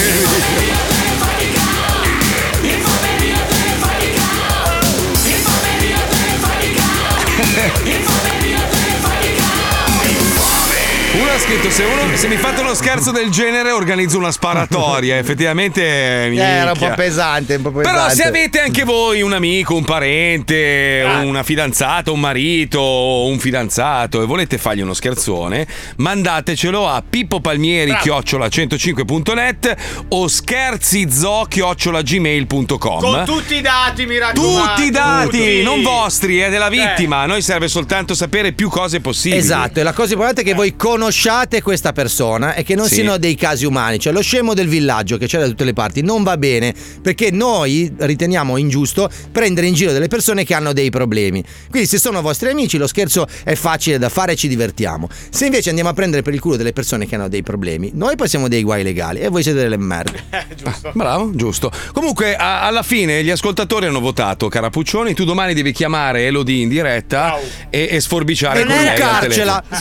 scritto: 11.50 11.70
se, 11.70 11.82
uno- 11.82 12.16
se 12.16 12.28
mi 12.28 12.36
fate 12.36 12.60
uno 12.60 12.74
scherzo 12.74 13.10
del 13.10 13.28
genere, 13.30 13.72
organizzo 13.72 14.18
una 14.18 14.30
sparatoria. 14.30 15.16
Effettivamente, 15.18 15.82
Eh, 15.82 16.36
era 16.36 16.72
un 16.72 16.78
po' 16.78 16.92
pesante, 16.94 17.56
un 17.56 17.62
po' 17.62 17.72
pesante. 17.72 17.98
Però 17.98 18.08
se 18.14 18.22
avete 18.22 18.60
anche 18.60 18.84
voi 18.84 19.20
un 19.22 19.32
amico, 19.32 19.74
un 19.74 19.84
parente, 19.84 21.04
una 21.24 21.42
fidanzata, 21.42 22.12
un 22.12 22.20
marito 22.20 22.78
o 22.78 23.26
un 23.26 23.38
fidanzato 23.40 24.22
e 24.22 24.26
volete 24.26 24.58
fargli 24.58 24.80
uno 24.80 24.94
scherzone, 24.94 25.66
mandatecelo 25.96 26.88
a 26.88 27.02
Pippo 27.08 27.40
Palmieri 27.40 27.96
chiocciola 27.96 28.46
105.net 28.46 29.76
o 30.10 30.28
scherzizo 30.28 31.46
chiocciola 31.48 32.02
gmail.com. 32.02 33.00
Con 33.00 33.22
tutti 33.24 33.56
i 33.56 33.60
dati, 33.60 34.06
mi 34.06 34.18
raccomando. 34.18 34.68
Tutti 34.74 34.82
i 34.84 34.90
dati, 34.90 35.26
tutti. 35.38 35.62
non 35.62 35.82
vostri, 35.82 36.38
è 36.38 36.48
della 36.48 36.68
vittima. 36.68 37.18
A 37.22 37.26
noi 37.26 37.42
serve 37.42 37.66
soltanto 37.66 38.14
sapere 38.14 38.52
più 38.52 38.68
cose 38.68 39.00
possibili. 39.00 39.40
Esatto, 39.40 39.80
e 39.80 39.82
la 39.82 39.92
cosa 39.92 40.12
importante 40.12 40.42
è 40.42 40.44
che 40.44 40.54
voi 40.54 40.76
conosciate 40.76 41.39
questa 41.62 41.92
persona 41.92 42.54
e 42.54 42.62
che 42.62 42.74
non 42.74 42.86
Sì. 42.86 42.94
siano 42.96 43.16
dei 43.16 43.34
casi 43.34 43.64
umani, 43.64 43.98
cioè 43.98 44.12
lo 44.12 44.20
scemo 44.22 44.54
del 44.54 44.68
villaggio 44.68 45.16
che 45.16 45.26
c'è 45.26 45.38
da 45.38 45.46
tutte 45.46 45.64
le 45.64 45.72
parti 45.72 46.02
non 46.02 46.22
va 46.22 46.36
bene 46.36 46.74
perché 47.02 47.30
noi 47.30 47.92
riteniamo 47.96 48.56
ingiusto 48.56 49.08
prendere 49.32 49.66
in 49.66 49.74
giro 49.74 49.92
delle 49.92 50.08
persone 50.08 50.44
che 50.44 50.54
hanno 50.54 50.72
dei 50.72 50.90
problemi. 50.90 51.42
Quindi 51.70 51.88
se 51.88 51.98
sono 51.98 52.20
vostri 52.22 52.50
amici 52.50 52.76
lo 52.78 52.86
scherzo 52.86 53.26
è 53.44 53.54
facile 53.54 53.98
da 53.98 54.08
fare 54.08 54.32
e 54.32 54.36
ci 54.36 54.48
divertiamo. 54.48 55.08
Se 55.30 55.44
invece 55.46 55.68
andiamo 55.68 55.90
a 55.90 55.94
prendere 55.94 56.22
per 56.22 56.34
il 56.34 56.40
culo 56.40 56.56
delle 56.56 56.72
persone 56.72 57.06
che 57.06 57.14
hanno 57.14 57.28
dei 57.28 57.42
problemi, 57.42 57.90
noi 57.94 58.16
poi 58.16 58.28
siamo 58.28 58.48
dei 58.48 58.62
guai 58.62 58.82
legali 58.82 59.20
e 59.20 59.28
voi 59.28 59.42
siete 59.42 59.58
delle 59.60 59.76
merde. 59.76 60.22
Bravo, 60.92 61.30
giusto. 61.34 61.70
Comunque, 61.92 62.36
a- 62.36 62.62
alla 62.62 62.82
fine 62.82 63.22
gli 63.22 63.30
ascoltatori 63.30 63.86
hanno 63.86 64.00
votato, 64.00 64.48
cara 64.48 64.70
Puccioni. 64.70 65.14
Tu 65.14 65.24
domani 65.24 65.54
devi 65.54 65.72
chiamare 65.72 66.26
Elodie 66.26 66.62
in 66.62 66.68
diretta 66.68 67.38
e, 67.70 67.88
e 67.90 68.00
sforbiciare 68.00 68.64
Non 68.64 68.76
con 68.76 68.84
lei. 68.84 68.96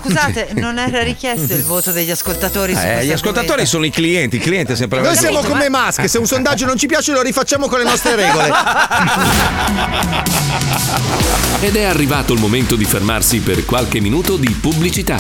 Scusate, 0.01 0.49
non 0.55 0.77
era 0.77 1.03
richiesto 1.03 1.48
il 1.55 1.63
voto 1.63 1.91
degli 1.91 2.11
ascoltatori 2.11 2.71
Eh, 2.71 2.75
questo 2.75 3.03
gli 3.03 3.11
ascoltatori 3.11 3.65
sono 3.65 3.85
i 3.85 3.89
clienti, 3.89 4.37
il 4.37 4.41
cliente 4.41 4.73
è 4.73 4.75
sempre 4.75 5.01
Noi 5.01 5.15
siamo 5.15 5.41
come 5.41 5.69
Musk, 5.69 6.09
se 6.09 6.17
un 6.17 6.25
sondaggio 6.25 6.65
non 6.65 6.77
ci 6.77 6.87
piace 6.87 7.11
lo 7.11 7.21
rifacciamo 7.21 7.67
con 7.67 7.79
le 7.79 7.85
nostre 7.85 8.15
regole. 8.15 8.49
Ed 11.61 11.75
è 11.75 11.83
arrivato 11.83 12.33
il 12.33 12.39
momento 12.39 12.75
di 12.75 12.85
fermarsi 12.85 13.39
per 13.39 13.65
qualche 13.65 13.99
minuto 13.99 14.37
di 14.37 14.49
pubblicità. 14.49 15.17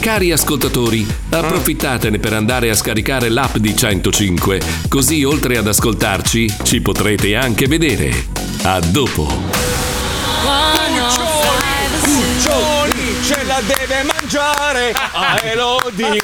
Cari 0.00 0.32
ascoltatori, 0.32 1.06
approfittatene 1.30 2.18
per 2.18 2.32
andare 2.32 2.70
a 2.70 2.74
scaricare 2.74 3.28
l'app 3.28 3.56
di 3.56 3.76
105, 3.76 4.60
così 4.88 5.24
oltre 5.24 5.56
ad 5.56 5.66
ascoltarci 5.66 6.56
ci 6.62 6.80
potrete 6.80 7.36
anche 7.36 7.66
vedere. 7.66 8.26
A 8.62 8.80
dopo. 8.80 9.26
La 13.56 13.62
deve 13.62 14.02
mangiare 14.02 14.92
a 14.92 15.40
Elodie. 15.42 16.20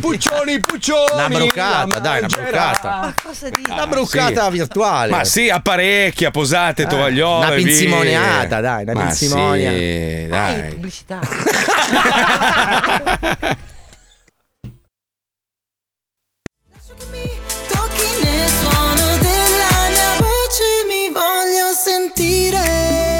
Puccioni, 0.00 0.60
Puccioni. 0.60 1.12
Una 1.12 1.28
brucata, 1.28 1.86
la 1.86 1.98
dai, 1.98 2.18
una 2.20 2.28
mangerà. 2.34 2.70
brucata. 2.70 3.14
cosa 3.22 3.48
dici? 3.50 3.70
Una 3.70 3.86
brucata 3.86 4.44
sì. 4.44 4.50
virtuale. 4.50 5.10
Ma 5.10 5.24
sì, 5.24 5.50
apparecchia, 5.50 6.30
posate, 6.30 6.86
tovagliole. 6.86 7.44
una 7.44 7.54
pinzimoniata, 7.54 8.60
dai, 8.62 8.84
una 8.84 8.92
Ma 8.94 9.00
pinzimonia. 9.02 9.70
Sì, 9.72 10.26
dai. 10.26 10.70
pubblicità. 10.70 11.18
Tocchi 17.68 18.22
nel 18.22 18.48
suono 18.48 19.18
della 19.18 19.90
mia 19.90 20.16
voce 20.16 20.64
mi 20.88 21.12
voglio 21.12 21.74
sentire. 21.74 23.19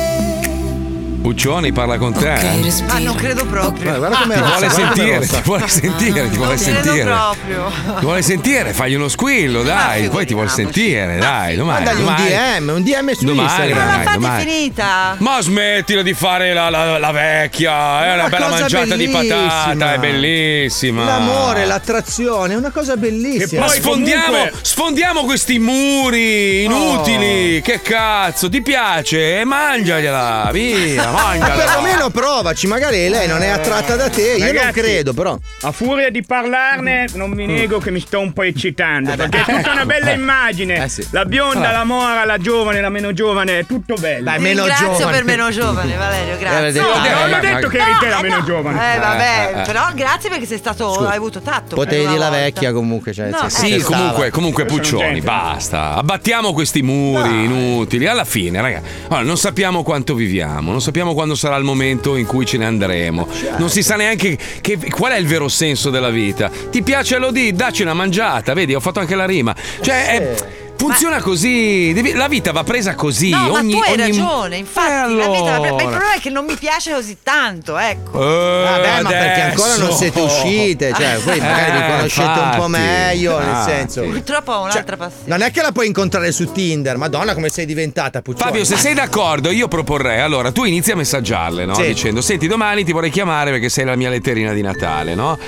Puccioni 1.34 1.70
parla 1.70 1.96
con 1.96 2.12
te. 2.12 2.32
eh? 2.34 2.72
Ma 2.88 2.98
non 2.98 3.14
credo 3.14 3.44
proprio. 3.46 3.96
Guarda 3.98 4.16
come 4.22 4.34
Ti 4.34 4.40
vuole 4.40 4.68
sentire, 4.68 5.20
ti 5.20 5.40
vuole 5.44 5.68
sentire, 5.68 6.28
ti 6.28 6.36
vuole 6.36 6.54
Non 6.54 6.64
credo 6.64 6.82
sentire. 6.82 7.04
proprio. 7.04 7.72
Ti 7.98 8.04
vuole 8.04 8.22
sentire, 8.22 8.72
fagli 8.72 8.94
uno 8.94 9.06
squillo, 9.08 9.62
dai, 9.62 10.08
poi 10.08 10.26
ti 10.26 10.34
vuole 10.34 10.48
sentire, 10.48 11.18
dai, 11.18 11.54
domani. 11.54 11.84
Mandagli 11.84 12.00
un 12.00 12.04
domani. 12.06 12.28
DM, 12.58 12.68
un 12.74 12.82
DM 12.82 13.12
su 13.12 13.24
Domani, 13.26 13.48
Instagram. 13.48 13.78
Ma 13.86 13.96
la 13.96 14.02
fate 14.02 14.16
domani. 14.16 14.44
finita. 14.44 15.14
Ma 15.18 15.40
smettila 15.40 16.02
di 16.02 16.14
fare 16.14 16.52
la, 16.52 16.68
la- 16.68 16.98
la 16.98 17.12
vecchia, 17.12 17.70
è 18.04 18.12
una 18.14 18.14
Una 18.14 18.28
bella 18.28 18.48
mangiata 18.48 18.96
di 18.96 19.06
bellissima. 19.06 19.38
patata, 19.68 19.92
è 19.94 19.98
bellissima. 19.98 21.04
L'amore, 21.04 21.64
l'attrazione, 21.64 22.54
è 22.54 22.56
una 22.56 22.70
cosa 22.70 22.96
bellissima. 22.96 23.60
Ma 23.66 23.68
sfondiamo, 23.68 24.24
comunque- 24.32 24.58
sfondiamo 24.62 25.22
questi 25.22 25.58
muri 25.60 26.64
inutili. 26.64 27.58
Oh. 27.58 27.62
Che 27.62 27.80
cazzo, 27.82 28.48
ti 28.48 28.60
piace? 28.62 29.38
E 29.38 29.44
mangiagliela, 29.44 30.48
via, 30.52 31.06
Ma 31.20 31.26
mangiala. 31.28 31.54
perlomeno 31.54 32.10
provaci, 32.10 32.66
magari 32.66 33.08
lei 33.08 33.26
non 33.28 33.42
è 33.42 33.48
attratta 33.48 33.96
da 33.96 34.08
te, 34.08 34.22
io 34.32 34.44
non 34.44 34.54
Ragazzi, 34.54 34.80
credo, 34.80 35.12
però. 35.12 35.38
A 35.62 35.72
furia 35.72 36.10
di 36.10 36.22
parlarne, 36.24 37.06
non 37.14 37.34
vi 37.34 37.46
nego 37.46 37.78
che 37.78 37.90
mi 37.90 38.00
sto 38.00 38.20
un 38.20 38.32
po' 38.32 38.42
eccitando. 38.42 39.14
Perché 39.14 39.40
è 39.44 39.44
tutta 39.56 39.72
una 39.72 39.84
bella 39.86 40.10
immagine. 40.12 40.84
Eh 40.84 40.88
sì. 40.88 41.06
La 41.10 41.24
bionda, 41.24 41.68
Ah. 41.68 41.72
la 41.72 41.84
mora, 41.84 42.24
la 42.24 42.38
giovane, 42.38 42.80
la 42.80 42.88
meno 42.88 43.12
giovane, 43.12 43.60
è 43.60 43.66
tutto 43.66 43.94
bello. 43.94 44.24
Dai, 44.24 44.38
meno 44.40 44.64
ringrazio 44.64 44.92
giovane. 44.96 45.10
per 45.16 45.24
meno 45.24 45.50
giovane, 45.50 45.96
Valerio, 45.96 46.36
grazie. 46.38 46.68
Eh, 46.68 46.72
No, 46.80 46.88
Ah, 46.92 47.26
non 47.26 47.32
ho 47.34 47.40
detto 47.40 47.66
ma- 47.66 47.72
che 47.72 47.78
eri 47.78 47.92
te 48.00 48.08
la 48.08 48.20
meno 48.22 48.42
giovane. 48.44 48.94
Eh 48.94 48.98
vabbè, 48.98 49.52
eh, 49.54 49.60
eh. 49.60 49.62
però 49.64 49.88
grazie 49.94 50.28
perché 50.30 50.46
sei 50.46 50.58
stato, 50.58 50.92
Scusa. 50.92 51.08
hai 51.10 51.16
avuto 51.16 51.40
tatto. 51.40 51.74
Potevi 51.76 52.06
dire 52.06 52.18
la 52.18 52.30
vecchia 52.30 52.72
comunque, 52.72 53.12
cioè, 53.12 53.28
No, 53.30 53.44
eh. 53.46 53.50
Sì, 53.50 53.78
stava. 53.80 53.96
comunque, 53.96 54.30
comunque 54.30 54.64
Puccioni, 54.64 55.20
basta. 55.20 55.94
Abbattiamo 55.94 56.52
questi 56.52 56.82
muri 56.82 57.44
inutili. 57.44 58.06
Alla 58.06 58.24
fine, 58.24 58.60
ragazzi, 58.60 58.84
allora, 59.08 59.24
non 59.24 59.36
sappiamo 59.36 59.82
quanto 59.82 60.14
viviamo, 60.14 60.70
non 60.70 60.80
sappiamo 60.80 60.99
quando 61.14 61.34
sarà 61.34 61.56
il 61.56 61.64
momento 61.64 62.16
in 62.16 62.26
cui 62.26 62.44
ce 62.46 62.56
ne 62.58 62.66
andremo. 62.66 63.26
Non 63.58 63.70
si 63.70 63.82
sa 63.82 63.96
neanche 63.96 64.38
che- 64.60 64.78
qual 64.90 65.12
è 65.12 65.16
il 65.18 65.26
vero 65.26 65.48
senso 65.48 65.90
della 65.90 66.10
vita. 66.10 66.50
Ti 66.70 66.82
piace 66.82 67.16
Elodie? 67.16 67.52
Dacci 67.52 67.82
una 67.82 67.94
mangiata, 67.94 68.52
vedi, 68.54 68.74
ho 68.74 68.80
fatto 68.80 69.00
anche 69.00 69.14
la 69.14 69.24
rima. 69.26 69.54
Cioè, 69.80 70.06
è- 70.06 70.59
funziona 70.80 71.20
così. 71.20 71.92
Devi- 71.92 72.12
la 72.14 72.26
vita 72.28 72.52
va 72.52 72.64
presa 72.64 72.94
così. 72.94 73.28
No, 73.30 73.52
ogni, 73.52 73.74
ma 73.74 73.78
tu 73.80 73.84
hai 73.84 73.92
ogni- 73.92 74.02
ragione, 74.18 74.56
infatti 74.56 74.90
Eh, 74.90 75.14
la 75.14 75.28
vita 75.28 75.42
va 75.42 75.60
pre- 75.60 75.60
ma 75.60 75.66
il 75.66 75.66
allora. 75.66 75.84
problema 75.90 76.14
è 76.14 76.20
che 76.20 76.30
non 76.30 76.44
mi 76.46 76.54
piace 76.56 76.92
così 76.92 77.16
tanto, 77.22 77.76
ecco. 77.78 78.20
Eh, 78.20 78.62
Vabbè, 78.64 79.02
ma 79.02 79.08
perché 79.10 79.40
ancora 79.42 79.76
non 79.76 79.92
siete 79.92 80.20
uscite, 80.20 80.92
cioè 80.94 81.18
voi 81.24 81.38
magari 81.40 81.70
vi 81.72 81.78
Eh, 81.78 81.86
conoscete 81.96 82.26
un 82.28 82.50
po' 82.56 82.64
infatti, 82.66 82.70
meglio, 82.70 83.38
nel 83.38 83.48
infatti. 83.48 83.70
senso. 83.70 84.02
Purtroppo 84.02 84.52
ho 84.52 84.62
Cioè, 84.64 84.70
un'altra 84.72 84.96
passione. 84.96 85.24
non 85.26 85.42
è 85.42 85.50
che 85.50 85.60
la 85.62 85.72
puoi 85.72 85.86
incontrare 85.86 86.32
su 86.32 86.50
Tinder, 86.50 86.96
madonna 86.96 87.34
come 87.34 87.48
sei 87.50 87.66
diventata 87.66 88.22
Puccioni. 88.22 88.50
Fabio, 88.50 88.64
se 88.64 88.76
sei 88.76 88.94
d'accordo, 88.94 89.50
io 89.50 89.68
proporrei. 89.68 90.20
Allora, 90.20 90.50
tu 90.52 90.64
inizi 90.64 90.90
a 90.92 90.96
messaggiarle, 90.96 91.64
no? 91.66 91.74
Sì. 91.74 91.86
Dicendo: 91.86 92.20
Senti, 92.22 92.46
domani 92.46 92.84
ti 92.84 92.92
vorrei 92.92 93.10
chiamare 93.10 93.50
perché 93.50 93.68
sei 93.68 93.84
la 93.84 93.96
mia 93.96 94.08
letterina 94.08 94.52
di 94.52 94.62
Natale, 94.62 95.14
no? 95.14 95.38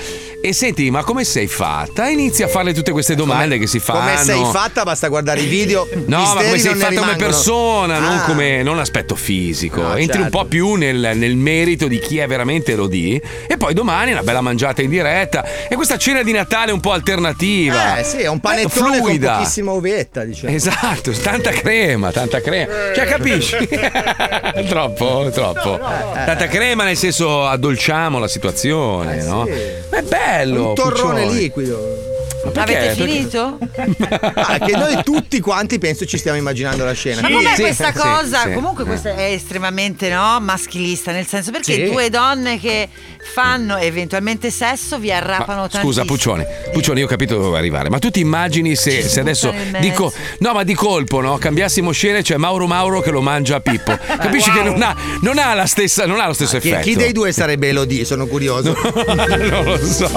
E 0.45 0.51
senti, 0.51 0.91
ma 0.91 1.05
come 1.05 1.23
sei 1.23 1.47
fatta? 1.47 2.09
Inizi 2.09 2.43
a 2.43 2.49
farle 2.49 2.73
tutte 2.73 2.91
queste 2.91 3.15
domande 3.15 3.57
che 3.57 3.65
si 3.65 3.79
fanno. 3.79 3.99
Come 4.01 4.17
sei 4.17 4.43
fatta? 4.51 4.83
Basta 4.83 5.07
guardare 5.07 5.39
i 5.39 5.45
video. 5.45 5.87
No, 6.05 6.19
ma 6.33 6.43
come 6.43 6.59
sei 6.59 6.71
non 6.71 6.79
fatta 6.81 6.99
come 6.99 7.15
persona, 7.15 7.97
non 7.99 8.17
Ah. 8.17 8.21
come 8.23 8.61
non 8.61 8.77
aspetto 8.77 9.15
fisico. 9.15 9.81
No, 9.81 9.95
Entri 9.95 10.17
un 10.17 10.23
certo. 10.23 10.39
po' 10.39 10.45
più 10.45 10.73
nel, 10.75 11.11
nel 11.15 11.35
merito 11.37 11.87
di 11.87 11.97
chi 11.97 12.17
è 12.17 12.27
veramente 12.27 12.73
Elodie. 12.73 13.21
E 13.47 13.55
poi 13.55 13.73
domani 13.73 14.11
una 14.11 14.21
bella 14.21 14.41
mangiata 14.41 14.81
in 14.81 14.89
diretta. 14.89 15.45
E 15.69 15.75
questa 15.75 15.97
cena 15.97 16.21
di 16.23 16.33
Natale 16.33 16.73
un 16.73 16.81
po' 16.81 16.91
alternativa. 16.91 17.97
Eh 17.97 18.03
sì, 18.03 18.17
è 18.17 18.27
un 18.27 18.41
panettone 18.41 18.97
con 18.97 19.05
fluida. 19.07 19.37
pochissima 19.37 19.71
uvetta, 19.71 20.25
diciamo. 20.25 20.53
Esatto, 20.53 21.11
tanta 21.13 21.51
crema, 21.51 22.11
tanta 22.11 22.41
crema. 22.41 22.73
Cioè, 22.93 23.05
capisci? 23.05 23.55
troppo, 24.67 25.29
troppo. 25.33 25.79
Tanta 25.79 26.47
crema, 26.47 26.83
nel 26.83 26.97
senso, 26.97 27.45
addolciamo 27.47 28.19
la 28.19 28.27
situazione, 28.27 29.23
no? 29.23 29.47
Ma 29.89 29.97
è 29.97 30.01
bello. 30.01 30.31
Un 30.41 30.73
torrone 30.75 31.21
Puccioni. 31.23 31.39
liquido. 31.39 31.97
Avete 32.55 32.93
finito? 32.95 33.57
Ah, 34.35 34.57
che 34.59 34.75
noi 34.75 35.01
tutti 35.03 35.39
quanti 35.39 35.77
penso 35.79 36.05
ci 36.05 36.17
stiamo 36.17 36.37
immaginando 36.37 36.83
la 36.83 36.91
scena. 36.91 37.21
Ma 37.21 37.29
com'è 37.31 37.55
Sì, 37.55 37.61
questa 37.61 37.93
sì, 37.93 37.99
cosa? 37.99 38.41
sì. 38.43 38.51
Comunque 38.53 38.83
questa 38.83 39.15
è 39.15 39.31
estremamente 39.31 40.09
no, 40.09 40.39
maschilista, 40.41 41.11
nel 41.13 41.25
senso 41.25 41.51
perché 41.51 41.73
Sì. 41.73 41.83
due 41.85 42.09
donne 42.09 42.59
che 42.59 42.89
fanno 43.23 43.77
eventualmente 43.77 44.51
sesso 44.51 44.97
vi 44.99 45.11
arrapano 45.11 45.61
Ma, 45.61 45.67
tantissimo. 45.67 45.83
scusa, 45.83 46.05
Puccioni, 46.05 46.45
Puccioni, 46.71 46.99
io 46.99 47.05
ho 47.05 47.09
capito 47.09 47.37
dove 47.37 47.57
arrivare, 47.57 47.89
ma 47.89 47.99
tu 47.99 48.09
ti 48.11 48.19
immagini 48.19 48.75
se, 48.75 49.01
se 49.07 49.19
adesso 49.19 49.53
dico 49.79 50.11
no, 50.39 50.53
ma 50.53 50.63
di 50.63 50.73
colpo, 50.73 51.21
no? 51.21 51.37
Cambiassimo 51.37 51.91
scena, 51.91 52.21
c'è 52.21 52.37
Mauro 52.37 52.67
Mauro 52.67 53.01
che 53.01 53.11
lo 53.11 53.21
mangia 53.21 53.55
a 53.55 53.59
Pippo. 53.59 53.97
Capisci 53.97 54.51
che 54.51 54.61
non 54.63 54.81
ha, 54.81 54.95
non 55.21 55.37
ha 55.37 55.53
la 55.53 55.65
stessa, 55.65 56.05
non 56.05 56.19
ha 56.19 56.27
lo 56.27 56.33
stesso 56.33 56.57
Chi, 56.59 56.69
effetto. 56.69 56.83
chi 56.87 56.95
dei 56.95 57.11
due 57.11 57.31
sarebbe 57.31 57.69
Elodie? 57.69 58.05
Sono 58.05 58.25
curioso. 58.27 58.75
non 59.07 59.63
lo 59.63 59.77
so, 59.77 60.09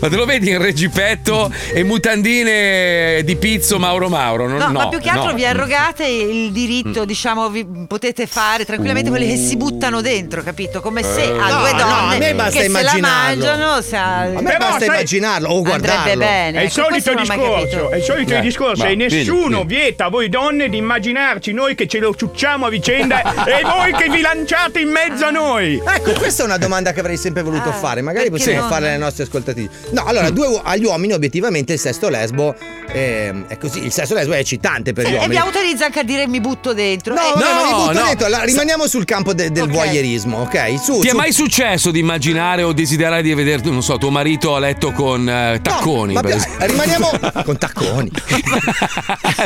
ma 0.00 0.08
te 0.08 0.16
lo 0.16 0.24
vedi 0.24 0.50
in 0.50 0.60
regipetto 0.60 1.50
e 1.72 1.82
mutandine 1.84 3.22
di 3.24 3.36
pizzo 3.36 3.78
Mauro 3.78 4.08
Mauro? 4.08 4.46
Non- 4.48 4.58
No, 4.58 4.66
no, 4.66 4.72
ma 4.72 4.88
più 4.88 4.98
che 4.98 5.08
altro 5.08 5.30
no. 5.30 5.34
vi 5.36 5.44
arrogate 5.46 6.04
il 6.06 6.50
Mm. 6.50 6.52
diritto, 6.52 7.04
diciamo, 7.04 7.48
vi 7.48 7.66
potete 7.86 8.26
fare 8.26 8.64
tranquillamente 8.64 9.08
quelli 9.10 9.26
che 9.28 9.36
si 9.36 9.56
buttano 9.56 10.00
dentro, 10.00 10.42
capito? 10.42 10.80
Come 10.80 11.02
se 11.02 11.22
Eh. 11.22 11.38
a 11.38 11.48
No, 11.48 11.58
due 11.60 11.72
no, 11.72 11.78
donne 11.78 12.14
a 12.14 12.18
me 12.18 12.34
basta 12.42 12.58
che 12.60 12.66
se 12.66 12.70
la 12.72 12.80
immaginarlo. 12.80 13.44
mangiano, 13.44 13.80
se 13.82 13.96
a... 13.96 14.24
Me 14.26 14.42
Però, 14.42 14.58
basta 14.58 14.78
sai- 14.78 14.86
immaginarlo 14.86 15.48
o 15.48 15.62
guardarlo. 15.62 16.16
Bene. 16.18 16.58
È 16.58 16.60
il 16.62 16.66
ecco, 16.66 16.82
solito 16.82 17.14
discorso, 17.14 17.90
è 17.90 17.96
il 17.96 18.02
solito 18.02 18.34
Eh, 18.34 18.40
discorso, 18.40 18.82
ma 18.84 18.88
e 18.90 18.94
nessuno 18.94 19.58
vedi. 19.64 19.74
vieta 19.74 20.04
a 20.06 20.08
voi 20.08 20.28
donne 20.28 20.68
di 20.68 20.76
immaginarci 20.76 21.52
noi 21.52 21.74
che 21.74 21.86
ce 21.86 21.98
lo 21.98 22.14
ciucciamo 22.14 22.66
a 22.66 22.68
vicenda 22.70 23.20
e 23.46 23.62
voi 23.62 23.92
che 23.92 24.08
vi 24.10 24.20
lanciate 24.20 24.80
in 24.80 24.88
mezzo 24.90 25.26
a 25.26 25.30
noi. 25.30 25.80
Ecco, 25.86 26.12
questa 26.12 26.42
è 26.42 26.46
una 26.46 26.58
domanda 26.58 26.92
che 26.92 27.00
avrei 27.00 27.16
sempre 27.16 27.42
voluto 27.42 27.70
fare. 27.72 28.00
Magari 28.02 28.30
possiamo 28.30 28.66
farla 28.68 28.88
alle 28.88 28.96
nostre 28.98 29.24
ascoltatrici. 29.24 29.68
No, 29.90 30.04
allora, 30.04 30.30
due 30.30 30.46
uo- 30.46 30.62
agli 30.62 30.84
uomini, 30.84 31.12
obiettivamente, 31.12 31.72
il 31.74 31.78
sesto 31.78 32.08
lesbo 32.08 32.54
ehm, 32.92 33.46
è 33.48 33.56
così. 33.58 33.84
Il 33.84 33.92
sesto 33.92 34.14
lesbo 34.14 34.32
è 34.32 34.38
eccitante 34.38 34.92
per 34.92 35.04
gli 35.04 35.08
E 35.08 35.14
uomini. 35.14 35.30
vi 35.30 35.36
autorizza 35.38 35.84
anche 35.86 36.00
a 36.00 36.02
dire 36.02 36.26
mi 36.26 36.40
butto 36.40 36.72
dentro. 36.72 37.14
No, 37.14 37.20
Eh, 37.20 37.32
vabbè, 37.34 37.44
ma 37.44 37.64
mi 37.64 37.72
butto 37.72 37.92
no. 38.00 38.06
dentro. 38.06 38.26
Allora, 38.26 38.42
rimaniamo 38.44 38.86
sul 38.86 39.04
campo 39.04 39.32
de- 39.34 39.50
del 39.50 39.64
Ok. 39.64 39.70
voyeurismo, 39.70 40.38
ok? 40.42 40.78
Su, 40.80 41.00
Ti 41.00 41.06
è 41.08 41.10
su- 41.10 41.16
mai 41.16 41.32
successo 41.32 41.90
di 41.90 41.98
immaginare 42.00 42.28
o 42.38 42.72
desiderare 42.72 43.22
di 43.22 43.34
vedere, 43.34 43.62
non 43.64 43.82
so, 43.82 43.98
tuo 43.98 44.10
marito 44.10 44.54
a 44.54 44.58
letto 44.58 44.92
con 44.92 45.28
eh, 45.28 45.58
tacconi? 45.62 46.14
Per 46.14 46.24
pi- 46.24 46.30
esempio? 46.32 46.66
rimaniamo 46.66 47.10
con 47.44 47.58
tacconi. 47.58 48.10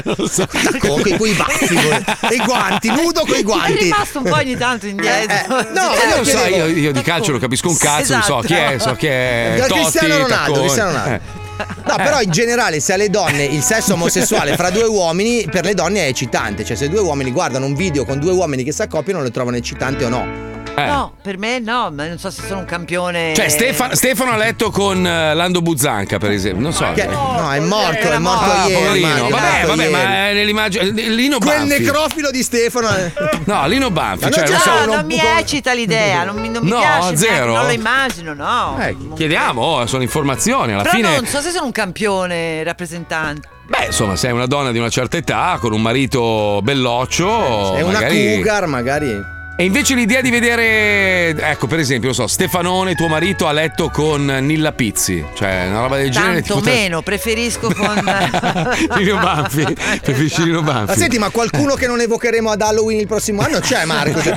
non 0.04 0.14
lo 0.16 0.28
so. 0.28 0.46
Tacconi, 0.46 1.16
con 1.16 1.28
i 1.28 1.32
baffi, 1.32 1.74
con- 1.74 2.04
e 2.30 2.34
i 2.34 2.42
guanti, 2.44 2.88
nudo 2.88 3.20
con 3.26 3.36
i 3.36 3.40
È 3.40 3.42
guanti. 3.42 3.82
rimasto 3.84 4.18
un 4.18 4.24
po' 4.24 4.34
ogni 4.36 4.56
tanto 4.56 4.86
indietro. 4.86 5.58
Eh, 5.58 5.60
eh, 5.60 5.66
no, 5.72 5.92
Eh, 5.94 6.08
io 6.08 6.16
non 6.16 6.24
so, 6.24 6.44
io, 6.46 6.66
io 6.66 6.92
di 6.92 7.02
calcio 7.02 7.32
lo 7.32 7.38
capisco 7.38 7.68
un 7.68 7.76
cazzo, 7.76 8.12
non 8.12 8.22
so 8.22 8.38
chi 8.44 8.54
è, 8.54 8.76
so 8.78 8.94
chi 8.94 9.06
è 9.06 9.54
Totti, 9.66 9.72
Cristiano 9.80 10.16
Ronaldo, 10.18 10.34
Tacconi. 10.34 10.58
Cristiano 10.60 10.90
Ronaldo. 10.90 11.14
Eh. 11.14 11.42
No, 11.86 11.94
però 11.96 12.20
in 12.20 12.30
generale, 12.32 12.80
se 12.80 12.94
alle 12.94 13.08
donne 13.10 13.44
il 13.44 13.62
sesso 13.62 13.92
omosessuale 13.94 14.56
fra 14.56 14.70
due 14.70 14.86
uomini, 14.86 15.46
per 15.48 15.64
le 15.64 15.74
donne 15.74 16.00
è 16.06 16.08
eccitante. 16.08 16.64
Cioè, 16.64 16.76
se 16.76 16.88
due 16.88 16.98
uomini 17.00 17.30
guardano 17.30 17.66
un 17.66 17.74
video 17.74 18.04
con 18.04 18.18
due 18.18 18.32
uomini 18.32 18.64
che 18.64 18.72
si 18.72 18.82
accoppiano, 18.82 19.22
lo 19.22 19.30
trovano 19.30 19.56
eccitante 19.56 20.04
o 20.04 20.08
no? 20.08 20.53
Eh. 20.76 20.86
No, 20.86 21.14
per 21.22 21.38
me 21.38 21.60
no, 21.60 21.90
ma 21.92 22.08
non 22.08 22.18
so 22.18 22.30
se 22.30 22.42
sono 22.46 22.58
un 22.60 22.64
campione. 22.64 23.32
Cioè, 23.34 23.48
Stefano, 23.48 23.94
Stefano 23.94 24.32
a 24.32 24.36
letto 24.36 24.70
con 24.72 25.06
eh, 25.06 25.32
Lando 25.32 25.62
Buzzanca, 25.62 26.18
per 26.18 26.32
esempio. 26.32 26.60
Non 26.62 26.72
so. 26.72 26.90
Che- 26.94 27.06
no, 27.06 27.48
è 27.52 27.60
morto, 27.60 28.10
è 28.10 28.18
morto 28.18 28.50
Ah, 28.50 28.66
ieri. 28.66 28.82
poverino. 29.00 29.28
Vabbè, 29.28 29.66
vabbè, 29.66 29.80
ieri. 29.82 29.92
ma 29.92 30.28
è 30.28 30.32
nell'immagine. 30.34 30.84
Lino 30.90 31.38
Quel 31.38 31.58
Banfi. 31.58 31.78
necrofilo 31.80 32.30
di 32.32 32.42
Stefano. 32.42 32.88
eh. 32.96 33.12
No, 33.44 33.66
Lino 33.68 33.90
Banfi. 33.90 34.32
Cioè, 34.32 34.46
so. 34.48 34.70
No, 34.70 34.82
uno 34.82 34.94
non 34.96 35.06
mi 35.06 35.14
buco- 35.16 35.26
eccita 35.38 35.72
l'idea, 35.74 36.24
non 36.24 36.36
mi, 36.40 36.48
non 36.48 36.64
mi 36.64 36.70
No, 36.70 36.78
piace, 36.80 37.16
zero? 37.18 37.54
non 37.54 37.66
lo 37.66 37.72
immagino, 37.72 38.34
no. 38.34 38.76
Eh, 38.80 38.96
chiediamo, 39.14 39.62
oh, 39.62 39.86
sono 39.86 40.02
informazioni. 40.02 40.72
Alla 40.72 40.82
Però 40.82 40.94
fine. 40.96 41.14
non 41.14 41.26
so 41.26 41.40
se 41.40 41.50
sono 41.50 41.66
un 41.66 41.72
campione 41.72 42.64
rappresentante. 42.64 43.48
Beh, 43.66 43.86
insomma, 43.86 44.16
sei 44.16 44.32
una 44.32 44.46
donna 44.46 44.72
di 44.72 44.78
una 44.78 44.90
certa 44.90 45.16
età, 45.16 45.56
con 45.60 45.72
un 45.72 45.80
marito 45.80 46.60
belloccio. 46.62 47.76
È 47.76 47.80
una 47.82 47.92
magari- 47.92 48.34
cougar, 48.34 48.66
magari. 48.66 49.32
E 49.56 49.62
invece 49.64 49.94
l'idea 49.94 50.20
di 50.20 50.30
vedere, 50.30 51.28
ecco, 51.28 51.68
per 51.68 51.78
esempio, 51.78 52.06
non 52.08 52.14
so, 52.16 52.26
Stefanone, 52.26 52.96
tuo 52.96 53.06
marito, 53.06 53.46
a 53.46 53.52
letto 53.52 53.88
con 53.88 54.24
Nilla 54.24 54.72
Pizzi. 54.72 55.24
Cioè, 55.32 55.68
una 55.68 55.82
roba 55.82 55.96
del 55.96 56.10
genere. 56.10 56.40
Tanto 56.40 56.54
potrebbe- 56.54 56.76
meno, 56.76 57.02
preferisco 57.02 57.72
con. 57.72 57.94
Lino 58.98 59.18
Banfi. 59.20 59.64
Preferisci 60.02 60.42
Lino 60.42 60.60
Banfi. 60.60 60.90
Ma 60.90 60.96
senti, 60.96 61.18
ma 61.18 61.30
qualcuno 61.30 61.74
che 61.74 61.86
non 61.86 62.00
evocheremo 62.00 62.50
ad 62.50 62.62
Halloween 62.62 62.98
il 62.98 63.06
prossimo 63.06 63.42
anno 63.42 63.60
c'è, 63.60 63.84
Marco? 63.84 64.20
Cioè, 64.20 64.36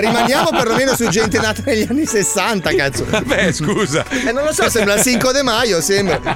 rimaniamo 0.00 0.50
perlomeno 0.50 0.94
su 0.94 1.08
gente 1.08 1.38
nata 1.38 1.62
negli 1.64 1.86
anni 1.88 2.04
60, 2.04 2.74
cazzo. 2.74 3.06
Beh, 3.24 3.52
scusa. 3.54 4.04
E 4.10 4.32
non 4.32 4.44
lo 4.44 4.52
so, 4.52 4.68
sembra 4.68 4.96
il 4.96 5.02
5 5.02 5.32
De 5.32 5.42
Maio, 5.42 5.80
sembra. 5.80 6.20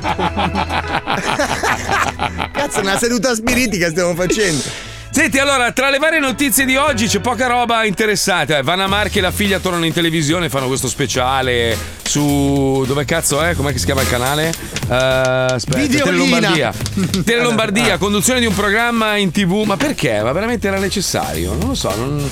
Cazzo, 2.53 2.79
è 2.79 2.83
una 2.83 2.97
seduta 2.97 3.35
spiritica 3.35 3.91
stiamo 3.91 4.15
facendo. 4.15 4.92
Senti, 5.13 5.39
allora, 5.39 5.73
tra 5.73 5.91
le 5.91 5.99
varie 5.99 6.21
notizie 6.21 6.65
di 6.65 6.75
oggi 6.77 7.07
c'è 7.07 7.21
poca 7.21 7.47
roba 7.47 7.85
interessante. 7.85 8.57
Eh, 8.57 8.63
Vanna 8.63 8.87
Marchi 8.87 9.19
e 9.19 9.21
la 9.21 9.31
figlia 9.31 9.59
tornano 9.59 9.85
in 9.85 9.93
televisione, 9.93 10.49
fanno 10.49 10.69
questo 10.69 10.89
speciale 10.89 11.77
su. 12.03 12.83
dove 12.87 13.05
cazzo 13.05 13.43
è? 13.43 13.55
Com'è 13.55 13.73
che 13.73 13.79
si 13.79 13.85
chiama 13.85 14.01
il 14.01 14.09
canale? 14.09 14.49
Eh, 14.89 14.95
aspetta, 14.95 15.77
Videolina. 15.77 16.05
Tele 16.05 16.17
Lombardia. 16.17 16.73
Tele. 17.25 17.43
Lombardia, 17.43 17.99
conduzione 17.99 18.41
di 18.41 18.47
un 18.47 18.55
programma 18.55 19.17
in 19.17 19.31
tv. 19.31 19.65
Ma 19.67 19.77
perché? 19.77 20.23
Ma 20.23 20.33
veramente 20.33 20.67
era 20.67 20.79
necessario? 20.79 21.53
Non 21.53 21.69
lo 21.69 21.75
so, 21.75 21.95
non, 21.95 22.31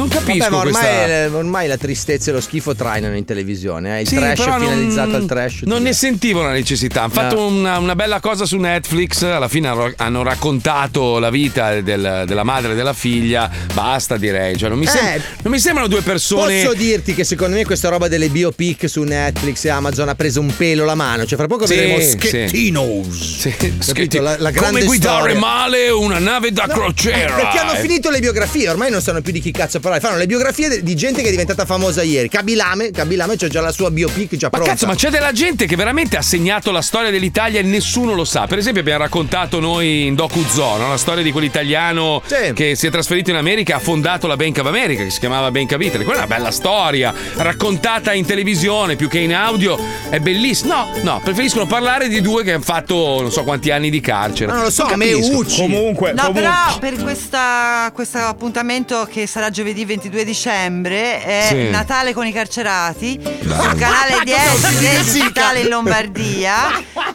non 0.00 0.08
capisco 0.08 0.38
Vabbè, 0.38 0.50
ma 0.50 0.56
ormai, 0.58 0.72
questa. 1.04 1.36
ormai 1.36 1.66
la 1.68 1.76
tristezza 1.76 2.30
e 2.30 2.34
lo 2.34 2.40
schifo 2.40 2.74
trainano 2.74 3.16
in 3.16 3.24
televisione. 3.24 3.98
Eh? 3.98 4.00
Il 4.02 4.08
Sì, 4.08 4.16
trash 4.16 4.38
non- 4.46 4.60
finalizzato 4.60 5.16
al 5.16 5.26
trash. 5.26 5.62
Non 5.64 5.82
ne 5.82 5.92
sentivo 5.92 6.42
la 6.42 6.52
necessità. 6.52 7.02
Hanno 7.02 7.12
fatto 7.12 7.34
No. 7.36 7.46
una, 7.46 7.78
una 7.78 7.94
bella 7.94 8.20
cosa 8.20 8.44
su 8.46 8.56
Netflix. 8.58 9.22
Alla 9.22 9.48
fine 9.48 9.68
hanno- 9.96 10.22
raccontato 10.22 11.18
la 11.18 11.30
vita 11.30 11.80
del- 11.80 12.24
della 12.26 12.42
madre 12.44 12.72
e 12.72 12.74
della 12.74 12.92
figlia. 12.92 13.50
Basta, 13.72 14.16
direi. 14.16 14.56
Cioè, 14.56 14.68
non, 14.68 14.78
mi 14.78 14.86
sem- 14.86 15.04
Eh, 15.04 15.22
non 15.42 15.52
mi 15.52 15.58
sembrano 15.58 15.88
due 15.88 16.02
persone. 16.02 16.62
Posso 16.62 16.74
dirti 16.76 17.14
che 17.14 17.24
secondo 17.24 17.56
me 17.56 17.64
questa 17.64 17.88
roba 17.88 18.08
delle 18.08 18.28
biopic 18.28 18.88
su 18.88 19.02
Netflix 19.02 19.64
e 19.64 19.68
Amazon 19.70 20.08
ha 20.08 20.14
preso 20.14 20.40
un 20.40 20.54
pelo 20.56 20.84
la 20.84 20.94
mano. 20.94 21.24
Cioè, 21.26 21.36
fra 21.38 21.46
poco 21.46 21.66
Sì, 21.66 21.74
vedremo. 21.74 22.00
Schettinos. 22.00 23.38
Sì, 23.40 23.54
Capito? 23.86 24.20
La, 24.20 24.36
la 24.38 24.50
grande 24.50 24.78
Come 24.80 24.84
guidare 24.86 25.18
storia. 25.32 25.38
male 25.38 25.90
una 25.90 26.18
nave 26.18 26.52
da 26.52 26.64
No, 26.66 26.74
crociera. 26.74 27.34
Perché 27.34 27.58
hanno 27.58 27.74
finito 27.74 28.10
le 28.10 28.20
biografie, 28.20 28.68
ormai 28.68 28.90
non 28.90 29.00
sanno 29.00 29.20
più 29.20 29.32
di 29.32 29.40
chi 29.40 29.50
cazzo 29.50 29.78
parlare. 29.78 29.89
Fanno 29.98 30.16
le 30.18 30.26
biografie 30.26 30.82
di 30.82 30.94
gente 30.94 31.22
che 31.22 31.28
è 31.28 31.30
diventata 31.30 31.64
famosa 31.64 32.02
ieri. 32.02 32.28
Kabilame, 32.28 32.90
Kabilame 32.90 33.36
c'ha 33.36 33.48
già 33.48 33.60
la 33.60 33.72
sua 33.72 33.90
biopic 33.90 34.36
già 34.36 34.48
Ma 34.50 34.58
pronta. 34.58 34.70
cazzo, 34.72 34.86
ma 34.86 34.94
c'è 34.94 35.10
della 35.10 35.32
gente 35.32 35.66
che 35.66 35.74
veramente 35.74 36.16
ha 36.16 36.22
segnato 36.22 36.70
la 36.70 36.82
storia 36.82 37.10
dell'Italia 37.10 37.58
e 37.60 37.62
nessuno 37.62 38.14
lo 38.14 38.24
sa. 38.24 38.46
Per 38.46 38.58
esempio, 38.58 38.82
abbiamo 38.82 39.00
raccontato 39.02 39.58
noi 39.58 40.06
in 40.06 40.14
Docu 40.14 40.44
Zoo, 40.48 40.76
no? 40.76 40.88
la 40.88 40.96
storia 40.96 41.22
di 41.24 41.32
quell'italiano 41.32 42.22
che 42.54 42.74
si 42.76 42.86
è 42.86 42.90
trasferito 42.90 43.30
in 43.30 43.36
America 43.36 43.72
e 43.72 43.76
ha 43.76 43.80
fondato 43.80 44.26
la 44.26 44.36
Bank 44.36 44.58
of 44.58 44.66
America, 44.66 45.02
che 45.02 45.10
si 45.10 45.18
chiamava 45.18 45.50
Bank 45.50 45.72
of 45.72 45.80
Italy. 45.80 46.04
Quella 46.04 46.20
è 46.22 46.24
una 46.26 46.34
bella 46.36 46.50
storia, 46.50 47.12
raccontata 47.36 48.12
in 48.12 48.24
televisione 48.26 48.96
più 48.96 49.08
che 49.08 49.18
in 49.18 49.34
audio. 49.34 49.78
È 50.08 50.18
bellissima. 50.20 50.74
No, 50.74 50.88
no, 51.02 51.20
preferiscono 51.24 51.66
parlare 51.66 52.08
di 52.08 52.20
due 52.20 52.42
che 52.44 52.52
hanno 52.52 52.62
fatto 52.62 53.20
non 53.20 53.30
so 53.32 53.42
quanti 53.44 53.70
anni 53.70 53.90
di 53.90 54.00
carcere. 54.00 54.52
Non 54.52 54.62
lo 54.62 54.70
so. 54.70 54.88
Meucci. 54.94 55.60
Comunque, 55.60 56.12
No, 56.12 56.26
comunque- 56.26 56.42
però 56.42 56.78
per 56.78 56.96
questa, 57.02 57.90
questo 57.94 58.18
appuntamento 58.18 59.06
che 59.10 59.26
sarà 59.26 59.50
giovedì 59.50 59.69
22 59.74 60.24
dicembre 60.24 61.22
è 61.22 61.46
Sì. 61.48 61.70
Natale 61.70 62.12
con 62.12 62.26
i 62.26 62.32
carcerati 62.32 63.18
sul 63.22 63.74
canale 63.78 64.20
10 64.24 64.78
del 64.78 65.02
digitale 65.04 65.60
in 65.60 65.68
Lombardia 65.68 66.54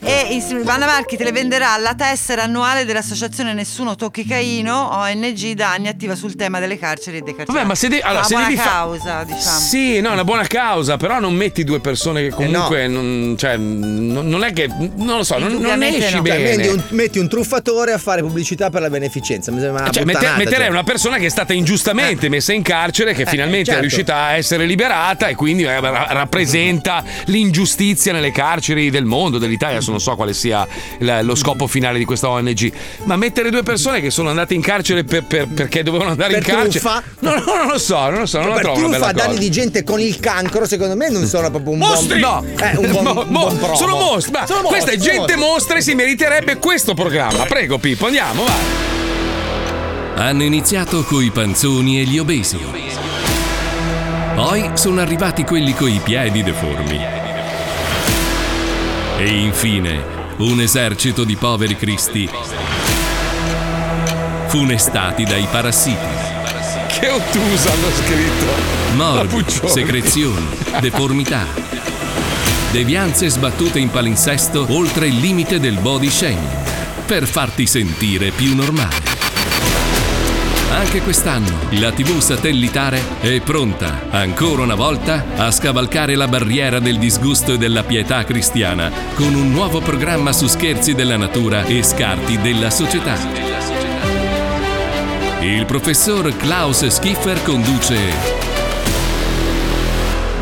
e 0.02 0.27
in- 0.32 0.61
Vanna 0.64 0.86
Marchi 0.86 1.18
te 1.18 1.23
le 1.23 1.32
venderà 1.32 1.77
la 1.77 1.94
tessera 1.95 2.44
annuale 2.44 2.86
dell'associazione 2.86 3.53
Nessuno 3.53 3.95
Tocchi 3.95 4.26
Caino 4.26 4.90
ONG 4.98 5.52
da 5.53 5.72
anni 5.72 5.88
attiva 5.88 6.15
sul 6.15 6.36
tema 6.36 6.60
delle 6.60 6.77
carceri 6.80 7.18
e 7.18 7.22
dei 7.22 7.36
carcerati. 7.36 7.53
Vabbè, 7.57 7.68
ma 7.68 7.76
se, 7.76 7.88
de- 7.90 7.99
allora, 8.02 8.19
Una 8.19 8.23
se 8.27 8.34
buona 8.34 8.48
devi 8.49 8.60
fa- 8.60 8.69
causa, 8.69 9.23
diciamo. 9.23 9.60
Sì, 9.60 10.02
no, 10.02 10.10
è 10.10 10.14
una 10.14 10.23
buona 10.23 10.48
causa, 10.48 10.98
però 10.98 11.19
non 11.19 11.34
metti 11.34 11.64
due 11.64 11.80
persone 11.80 12.22
che 12.23 12.30
comunque 12.30 12.88
non, 12.88 13.36
cioè, 13.38 13.57
non, 13.57 14.27
non 14.27 14.44
è 14.44 14.53
che 14.53 14.68
non 14.68 15.18
lo 15.18 15.23
so, 15.23 15.38
non, 15.38 15.53
non 15.56 15.82
esci 15.84 16.15
no. 16.15 16.22
bene. 16.22 16.45
Cioè, 16.45 16.57
metti, 16.57 16.68
un, 16.69 16.84
metti 16.90 17.19
un 17.19 17.27
truffatore 17.30 17.91
a 17.94 17.98
fare 17.98 18.22
pubblicità 18.22 18.69
per 18.69 18.82
la 18.82 18.90
beneficenza. 18.90 19.52
Mi 19.52 19.60
sembra 19.60 19.84
una 19.84 19.91
Cioè, 19.91 20.03
mette- 20.06 20.30
metterei 20.38 20.60
cioè. 20.65 20.69
una 20.69 20.84
persona 20.84 21.18
che 21.18 21.26
è 21.26 21.30
stata 21.30 21.53
ingiustamente 21.53 22.30
messa 22.30 22.45
messa 22.46 22.54
in 22.54 22.62
carcere 22.62 23.14
che 23.14 23.26
finalmente 23.26 23.66
certo. 23.66 23.80
è 23.80 23.82
riuscita 23.82 24.16
a 24.26 24.34
essere 24.36 24.66
liberata 24.66 25.28
e 25.28 25.36
quindi 25.36 25.64
eh, 25.64 25.80
ra- 25.80 26.08
rappresenta 26.10 27.04
l'ingiustizia 27.26 28.14
nelle 28.14 28.32
carceri 28.32 28.92
del 28.92 29.06
mondo, 29.06 29.40
dell'Italia. 29.40 29.78
Adesso 29.78 29.90
non 29.92 30.00
so 30.00 30.16
quale 30.16 30.34
sia 30.34 30.68
lo 31.00 31.34
scopo 31.36 31.66
finale 31.68 31.98
di 31.98 32.06
questa 32.06 32.30
ONG. 32.30 32.72
Ma 33.06 33.16
mettere 33.16 33.50
due 33.50 33.64
persone 33.64 34.00
che 34.02 34.12
sono 34.12 34.30
andate 34.30 34.54
in 34.54 34.62
carcere 34.62 35.04
per- 35.04 35.24
per- 35.24 35.48
perché 35.48 35.82
dovevano 35.82 36.12
andare 36.12 36.34
Per 36.34 36.48
in 36.48 36.54
carcere. 36.56 36.80
truffa? 36.80 37.04
No, 37.20 37.32
no, 37.36 37.56
non 37.56 37.68
lo 37.68 37.78
so, 37.80 38.10
non 38.10 38.20
lo 38.20 38.26
so, 38.26 38.40
non 38.40 38.50
la 38.50 38.60
trovo 38.60 38.80
truffa 38.90 39.12
danni 39.12 39.38
di 39.40 39.50
gente 39.50 39.84
con 39.84 40.00
il 40.00 40.20
cancro, 40.20 40.66
secondo 40.66 40.96
me 40.96 41.10
non 41.10 41.26
sono 41.28 41.50
proprio 41.50 41.72
un 41.74 41.80
Mostri! 41.80 42.20
buon 42.20 42.46
No, 42.46 42.64
eh, 42.66 42.78
un 42.78 42.92
buon, 42.92 43.04
Mo- 43.04 43.48
un 43.48 43.58
buon 43.58 43.76
sono 43.76 43.96
mostri. 43.98 44.32
Ma 44.32 44.46
Sono 44.46 44.68
questa 44.68 44.92
è 44.92 44.96
mostri, 44.96 45.12
gente 45.14 45.34
sono 45.34 45.46
mostra 45.46 45.78
e 45.78 45.82
si 45.82 45.94
meriterebbe 45.96 46.58
questo 46.58 46.94
programma. 46.94 47.46
Prego, 47.46 47.78
Pippo, 47.78 48.06
andiamo, 48.06 48.44
vai. 48.44 49.05
Hanno 50.18 50.44
iniziato 50.44 51.04
coi 51.04 51.30
panzoni 51.30 52.00
e 52.00 52.06
gli 52.06 52.18
obesi. 52.18 52.58
Poi 54.34 54.70
sono 54.74 55.02
arrivati 55.02 55.44
quelli 55.44 55.74
coi 55.74 56.00
piedi 56.02 56.42
deformi. 56.42 57.00
E 59.18 59.28
infine 59.28 60.02
un 60.38 60.62
esercito 60.62 61.26
di 61.26 61.36
poveri 61.36 61.76
cristi 61.76 62.30
funestati 64.48 65.26
dai 65.26 65.48
parassiti. 65.52 65.98
Che 66.88 67.10
ottusa 67.10 67.74
hanno 67.74 67.90
scritto. 67.92 68.96
Morbi, 68.96 69.44
secrezioni, 69.68 70.48
deformità. 70.80 71.46
Devianze 72.72 73.30
sbattute 73.30 73.80
in 73.80 73.90
palinsesto 73.90 74.66
oltre 74.70 75.08
il 75.08 75.18
limite 75.18 75.60
del 75.60 75.78
body 75.80 76.10
shaming 76.10 76.64
per 77.06 77.28
farti 77.28 77.68
sentire 77.68 78.32
più 78.32 78.56
normale. 78.56 79.15
Anche 80.72 81.02
quest'anno 81.02 81.70
la 81.80 81.92
TV 81.92 82.20
satellitare 82.20 83.02
è 83.22 83.40
pronta, 83.42 84.10
ancora 84.10 84.64
una 84.64 84.76
volta, 84.76 85.24
a 85.36 85.52
scavalcare 85.52 86.16
la 86.16 86.28
barriera 86.28 86.80
del 86.80 86.98
disgusto 86.98 87.54
e 87.54 87.58
della 87.58 87.84
pietà 87.84 88.24
cristiana 88.24 88.92
con 89.16 89.34
un 89.34 89.52
nuovo 89.52 89.80
programma 89.80 90.34
su 90.34 90.48
scherzi 90.48 90.94
della 90.94 91.18
natura 91.18 91.64
e 91.64 91.84
scarti 91.84 92.40
della 92.40 92.70
società. 92.70 93.18
Il 95.42 95.66
professor 95.66 96.36
Klaus 96.36 96.86
Schiffer 96.88 97.42
conduce 97.44 98.44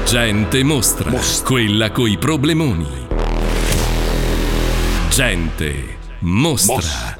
Gente 0.05 0.63
mostra, 0.63 1.11
quella 1.43 1.89
coi 1.89 2.17
problemoni. 2.17 3.07
Gente 5.09 5.97
mostra. 6.19 7.12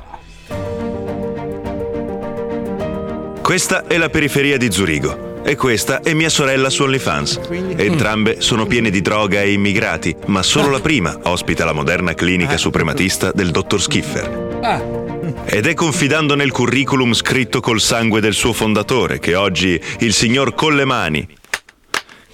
Questa 3.44 3.88
è 3.88 3.98
la 3.98 4.08
periferia 4.08 4.56
di 4.56 4.72
Zurigo. 4.72 5.42
E 5.44 5.58
questa 5.58 6.00
è 6.00 6.14
mia 6.14 6.30
sorella 6.30 6.70
su 6.70 6.84
OnlyFans. 6.84 7.42
Entrambe 7.76 8.40
sono 8.40 8.66
piene 8.66 8.90
di 8.90 9.02
droga 9.02 9.42
e 9.42 9.52
immigrati, 9.52 10.16
ma 10.28 10.42
solo 10.42 10.70
la 10.70 10.80
prima 10.80 11.20
ospita 11.24 11.66
la 11.66 11.74
moderna 11.74 12.14
clinica 12.14 12.56
suprematista 12.56 13.34
del 13.34 13.52
dottor 13.52 13.82
Schiffer. 13.82 15.42
Ed 15.44 15.68
è 15.68 15.74
confidando 15.74 16.36
nel 16.36 16.52
curriculum 16.52 17.12
scritto 17.12 17.60
col 17.60 17.82
sangue 17.82 18.22
del 18.22 18.34
suo 18.34 18.54
fondatore 18.54 19.20
che 19.20 19.36
oggi 19.36 19.80
il 20.00 20.14
signor 20.14 20.56
Collemani, 20.56 21.28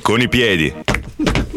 con 0.04 0.22
i 0.22 0.30
piedi, 0.30 0.72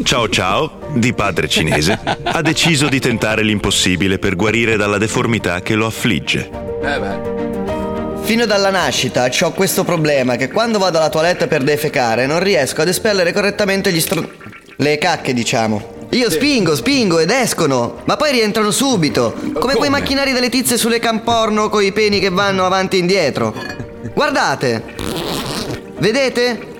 ciao 0.01 0.27
ciao, 0.29 0.79
di 0.95 1.13
padre 1.13 1.47
cinese, 1.47 1.99
ha 2.23 2.41
deciso 2.41 2.89
di 2.89 2.99
tentare 2.99 3.43
l'impossibile 3.43 4.17
per 4.17 4.35
guarire 4.35 4.77
dalla 4.77 4.97
deformità 4.97 5.61
che 5.61 5.75
lo 5.75 5.85
affligge. 5.85 6.49
Fino 8.23 8.45
dalla 8.45 8.69
nascita 8.69 9.29
ho 9.41 9.51
questo 9.51 9.83
problema 9.83 10.37
che 10.37 10.49
quando 10.49 10.79
vado 10.79 10.97
alla 10.97 11.09
toilette 11.09 11.47
per 11.47 11.61
defecare 11.61 12.25
non 12.25 12.39
riesco 12.39 12.81
ad 12.81 12.87
espellere 12.87 13.33
correttamente 13.33 13.91
gli 13.91 13.99
str... 13.99 14.27
le 14.77 14.97
cacche, 14.97 15.33
diciamo. 15.33 16.07
Io 16.11 16.29
spingo, 16.29 16.75
spingo 16.75 17.19
ed 17.19 17.29
escono, 17.29 18.01
ma 18.05 18.15
poi 18.15 18.31
rientrano 18.31 18.71
subito, 18.71 19.35
come 19.53 19.75
quei 19.75 19.89
macchinari 19.89 20.31
delle 20.31 20.49
tizie 20.49 20.77
sulle 20.77 20.99
camporno 20.99 21.69
con 21.69 21.83
i 21.83 21.91
peni 21.91 22.19
che 22.19 22.29
vanno 22.29 22.65
avanti 22.65 22.95
e 22.95 22.99
indietro. 22.99 23.53
Guardate! 24.13 24.83
Vedete? 25.97 26.72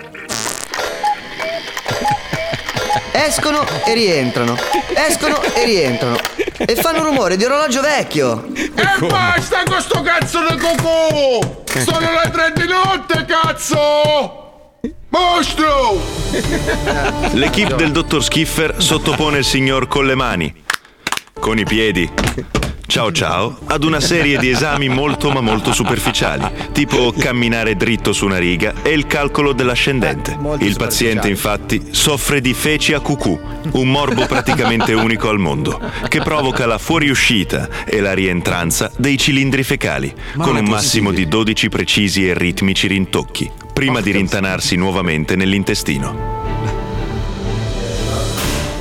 Escono 3.15 3.64
e 3.85 3.94
rientrano, 3.94 4.57
escono 4.95 5.40
e 5.41 5.65
rientrano. 5.65 6.18
E 6.57 6.76
fanno 6.76 6.99
un 6.99 7.06
rumore 7.06 7.38
di 7.38 7.44
orologio 7.45 7.80
vecchio. 7.81 8.44
E 8.56 9.07
basta 9.07 9.61
con 9.65 9.80
sto 9.80 10.02
cazzo 10.02 10.40
di 10.49 10.57
cocò! 10.57 11.40
Sono 11.80 11.99
le 12.11 12.31
tre 12.31 12.53
di 12.56 12.68
notte, 12.68 13.23
cazzo! 13.26 14.80
Mostro! 15.10 16.02
L'equipe 17.34 17.76
del 17.76 17.91
dottor 17.91 18.23
Schiffer 18.23 18.81
sottopone 18.81 19.38
il 19.38 19.45
signor 19.45 19.88
Collemani, 19.88 20.64
con 21.40 21.60
i 21.60 21.65
piedi, 21.65 22.10
ciao 22.85 23.11
ciao, 23.11 23.57
ad 23.65 23.84
una 23.84 23.99
serie 23.99 24.38
di 24.38 24.49
esami 24.49 24.88
molto 24.89 25.31
ma 25.31 25.41
molto 25.41 25.73
superficiali, 25.73 26.45
tipo 26.72 27.14
camminare 27.18 27.76
dritto 27.76 28.14
su 28.14 28.26
una 28.26 28.38
riga 28.38 28.73
e 28.81 28.89
il 28.91 29.07
calcolo 29.07 29.53
dell'ascendente. 29.53 30.38
Il 30.60 30.76
paziente 30.76 31.27
infatti 31.27 31.88
soffre 31.91 32.41
di 32.41 32.53
feci 32.53 32.93
a 32.93 32.99
cucù, 32.99 33.39
un 33.72 33.89
morbo 33.89 34.26
praticamente 34.26 34.93
unico 34.93 35.30
al 35.30 35.39
mondo, 35.39 35.80
che 36.07 36.22
provoca 36.22 36.65
la 36.65 36.77
fuoriuscita 36.77 37.68
e 37.85 37.99
la 37.99 38.14
rientranza 38.14 38.91
dei 38.97 39.18
cilindri 39.18 39.64
fecali, 39.64 40.14
con 40.38 40.55
un 40.55 40.65
massimo 40.65 41.11
di 41.11 41.27
12 41.27 41.69
precisi 41.69 42.27
e 42.27 42.34
ritmici 42.34 42.88
rintocchi, 42.88 43.49
prima 43.73 44.01
di 44.01 44.11
rintanarsi 44.11 44.76
nuovamente 44.76 45.35
nell'intestino. 45.35 46.41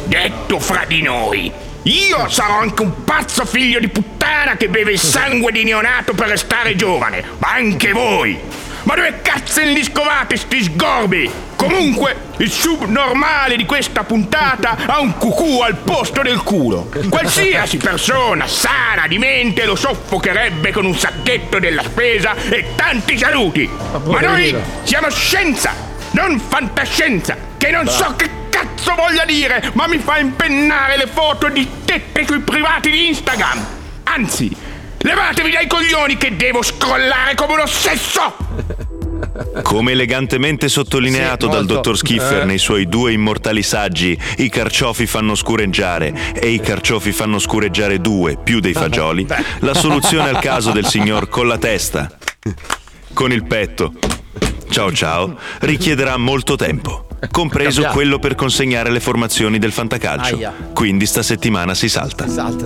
Detto 0.07 0.59
fra 0.59 0.85
di 0.87 1.01
noi, 1.01 1.51
io 1.85 2.29
sarò 2.29 2.59
anche 2.59 2.83
un 2.83 3.05
pazzo 3.05 3.45
figlio 3.45 3.81
di 3.81 3.89
puttana 3.89 4.57
che 4.57 4.69
beve 4.69 4.93
il 4.93 4.99
sangue 5.01 5.51
di 5.51 5.65
neonato 5.65 6.15
per 6.15 6.29
restare 6.29 6.77
giovane, 6.77 7.25
ma 7.39 7.53
anche 7.53 7.93
voi! 7.93 8.39
Ma 8.85 8.95
dove 8.95 9.21
cazzo 9.23 9.61
li 9.63 9.83
scovate 9.83 10.37
sti 10.37 10.63
sgorbi? 10.65 11.31
Comunque, 11.57 12.17
il 12.39 12.51
subnormale 12.51 13.57
di 13.57 13.65
questa 13.65 14.03
puntata 14.03 14.77
ha 14.87 14.99
un 14.99 15.17
cucù 15.17 15.61
al 15.61 15.77
posto 15.77 16.23
del 16.23 16.43
culo. 16.43 16.91
Qualsiasi 17.09 17.77
persona 17.77 18.49
sana 18.49 19.07
di 19.07 19.19
mente 19.19 19.65
lo 19.65 19.77
soffocherebbe 19.77 20.73
con 20.73 20.85
un 20.85 20.97
sacchetto 20.97 21.61
della 21.61 21.83
spesa 21.83 22.35
e 22.49 22.75
tanti 22.75 23.17
saluti. 23.17 23.71
Ma 24.07 24.21
noi 24.21 24.57
siamo 24.83 25.09
scienza, 25.11 25.73
non 26.12 26.39
fantascienza, 26.40 27.36
che 27.56 27.70
non 27.70 27.86
so 27.89 28.14
che 28.16 28.28
cazzo 28.51 28.94
voglia 28.94 29.24
dire, 29.24 29.70
ma 29.74 29.86
mi 29.86 29.98
fa 29.98 30.18
impennare 30.18 30.97
le 30.97 31.06
foto 31.06 31.48
di 31.48 31.66
tette 31.84 32.24
sui 32.26 32.40
privati 32.40 32.90
di 32.90 33.09
Instagram. 33.09 33.66
Anzi, 34.05 34.55
levatevi 34.98 35.51
dai 35.51 35.66
coglioni 35.66 36.16
che 36.16 36.36
devo 36.36 36.62
scrollare 36.62 37.34
come 37.34 37.55
un 37.55 37.60
ossesso! 37.60 38.90
Come 39.62 39.93
elegantemente 39.93 40.68
sottolineato 40.68 41.47
Sì, 41.47 41.52
dal 41.52 41.64
dottor 41.64 41.97
Schiffer 41.97 42.43
Eh. 42.43 42.44
nei 42.44 42.59
suoi 42.59 42.86
due 42.86 43.12
immortali 43.12 43.62
saggi 43.62 44.18
I 44.39 44.48
carciofi 44.51 45.06
fanno 45.06 45.34
scureggiare 45.34 46.32
e 46.34 46.48
i 46.51 46.60
carciofi 46.60 47.12
fanno 47.12 47.39
scureggiare 47.39 48.01
due 48.01 48.36
più 48.36 48.60
dei 48.60 48.72
fagioli, 48.74 49.26
la 49.60 49.74
soluzione 49.74 50.28
al 50.28 50.40
caso 50.40 50.72
del 50.72 50.86
signor 50.86 51.28
con 51.28 51.47
la 51.47 51.56
testa, 51.56 52.10
con 53.14 53.32
il 53.32 53.44
petto, 53.44 53.93
ciao 54.73 54.90
ciao, 54.90 55.36
richiederà 55.61 56.16
molto 56.16 56.57
tempo, 56.57 57.07
compreso 57.31 57.85
quello 57.93 58.19
per 58.19 58.35
consegnare 58.35 58.90
le 58.90 59.01
formazioni 59.01 59.59
del 59.59 59.70
fantacalcio. 59.70 60.35
Aia. 60.35 60.53
Quindi 60.73 61.05
sta 61.05 61.23
settimana 61.23 61.74
si 61.74 61.90
salta. 61.90 62.27
Salta, 62.27 62.65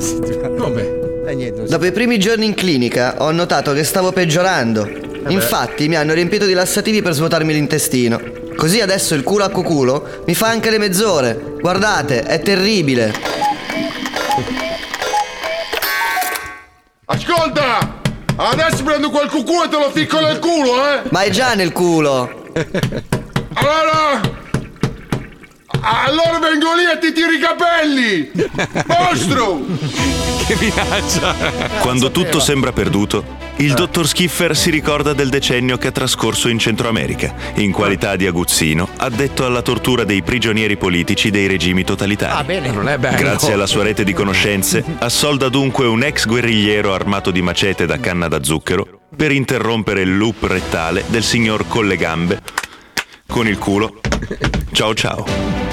Come? 0.56 1.04
Eh, 1.26 1.52
Dopo 1.68 1.84
i 1.84 1.90
primi 1.90 2.20
giorni 2.20 2.46
in 2.46 2.54
clinica 2.54 3.16
ho 3.18 3.32
notato 3.32 3.72
che 3.72 3.82
stavo 3.82 4.12
peggiorando. 4.12 4.88
Infatti 5.26 5.88
mi 5.88 5.96
hanno 5.96 6.14
riempito 6.14 6.46
di 6.46 6.52
lassativi 6.52 7.02
per 7.02 7.12
svuotarmi 7.12 7.52
l'intestino. 7.52 8.20
Così 8.54 8.80
adesso 8.80 9.16
il 9.16 9.24
culo 9.24 9.42
a 9.42 9.48
cuculo 9.48 10.22
mi 10.26 10.34
fa 10.36 10.46
anche 10.46 10.70
le 10.70 10.78
mezz'ore. 10.78 11.56
Guardate, 11.60 12.22
è 12.22 12.40
terribile. 12.40 13.12
Ascolta! 17.06 18.04
Adesso 18.36 18.82
prendo 18.84 19.10
quel 19.10 19.28
cucù 19.30 19.62
e 19.64 19.68
te 19.68 19.78
lo 19.78 19.90
ficco 19.90 20.20
nel 20.20 20.38
culo, 20.38 20.86
eh! 20.86 21.02
Ma 21.10 21.22
è 21.22 21.30
già 21.30 21.54
nel 21.54 21.72
culo. 21.72 22.44
Allora... 23.54 24.44
Allora 25.80 26.38
vengo 26.38 26.74
lì 26.74 26.84
e 26.92 26.98
ti 26.98 27.12
tiro 27.12 27.30
i 27.30 27.38
capelli! 27.38 28.30
Mostro! 28.86 29.60
che 30.46 30.56
minaccia! 30.58 31.34
Quando 31.80 32.10
tutto 32.10 32.40
sembra 32.40 32.72
perduto, 32.72 33.24
il 33.58 33.72
dottor 33.74 34.06
Schiffer 34.06 34.54
si 34.56 34.70
ricorda 34.70 35.12
del 35.12 35.28
decennio 35.28 35.78
che 35.78 35.88
ha 35.88 35.92
trascorso 35.92 36.48
in 36.48 36.58
Centro 36.58 36.88
America, 36.88 37.34
in 37.54 37.72
qualità 37.72 38.16
di 38.16 38.26
aguzzino, 38.26 38.88
addetto 38.96 39.44
alla 39.44 39.62
tortura 39.62 40.04
dei 40.04 40.22
prigionieri 40.22 40.76
politici 40.76 41.30
dei 41.30 41.46
regimi 41.46 41.82
totalitari. 41.84 42.38
Ah, 42.38 42.44
bene. 42.44 42.70
Non 42.70 42.88
è 42.88 42.98
bello. 42.98 43.16
Grazie 43.16 43.54
alla 43.54 43.66
sua 43.66 43.82
rete 43.82 44.04
di 44.04 44.12
conoscenze, 44.12 44.84
assolda 44.98 45.48
dunque 45.48 45.86
un 45.86 46.02
ex 46.02 46.26
guerrigliero 46.26 46.92
armato 46.92 47.30
di 47.30 47.40
macete 47.42 47.86
da 47.86 47.98
canna 47.98 48.28
da 48.28 48.42
zucchero 48.42 49.00
per 49.16 49.32
interrompere 49.32 50.02
il 50.02 50.16
loop 50.16 50.42
rettale 50.44 51.04
del 51.06 51.22
signor 51.22 51.66
Collegambe 51.66 52.42
con 53.26 53.46
il 53.46 53.58
culo. 53.58 54.00
Ciao 54.72 54.94
ciao. 54.94 55.65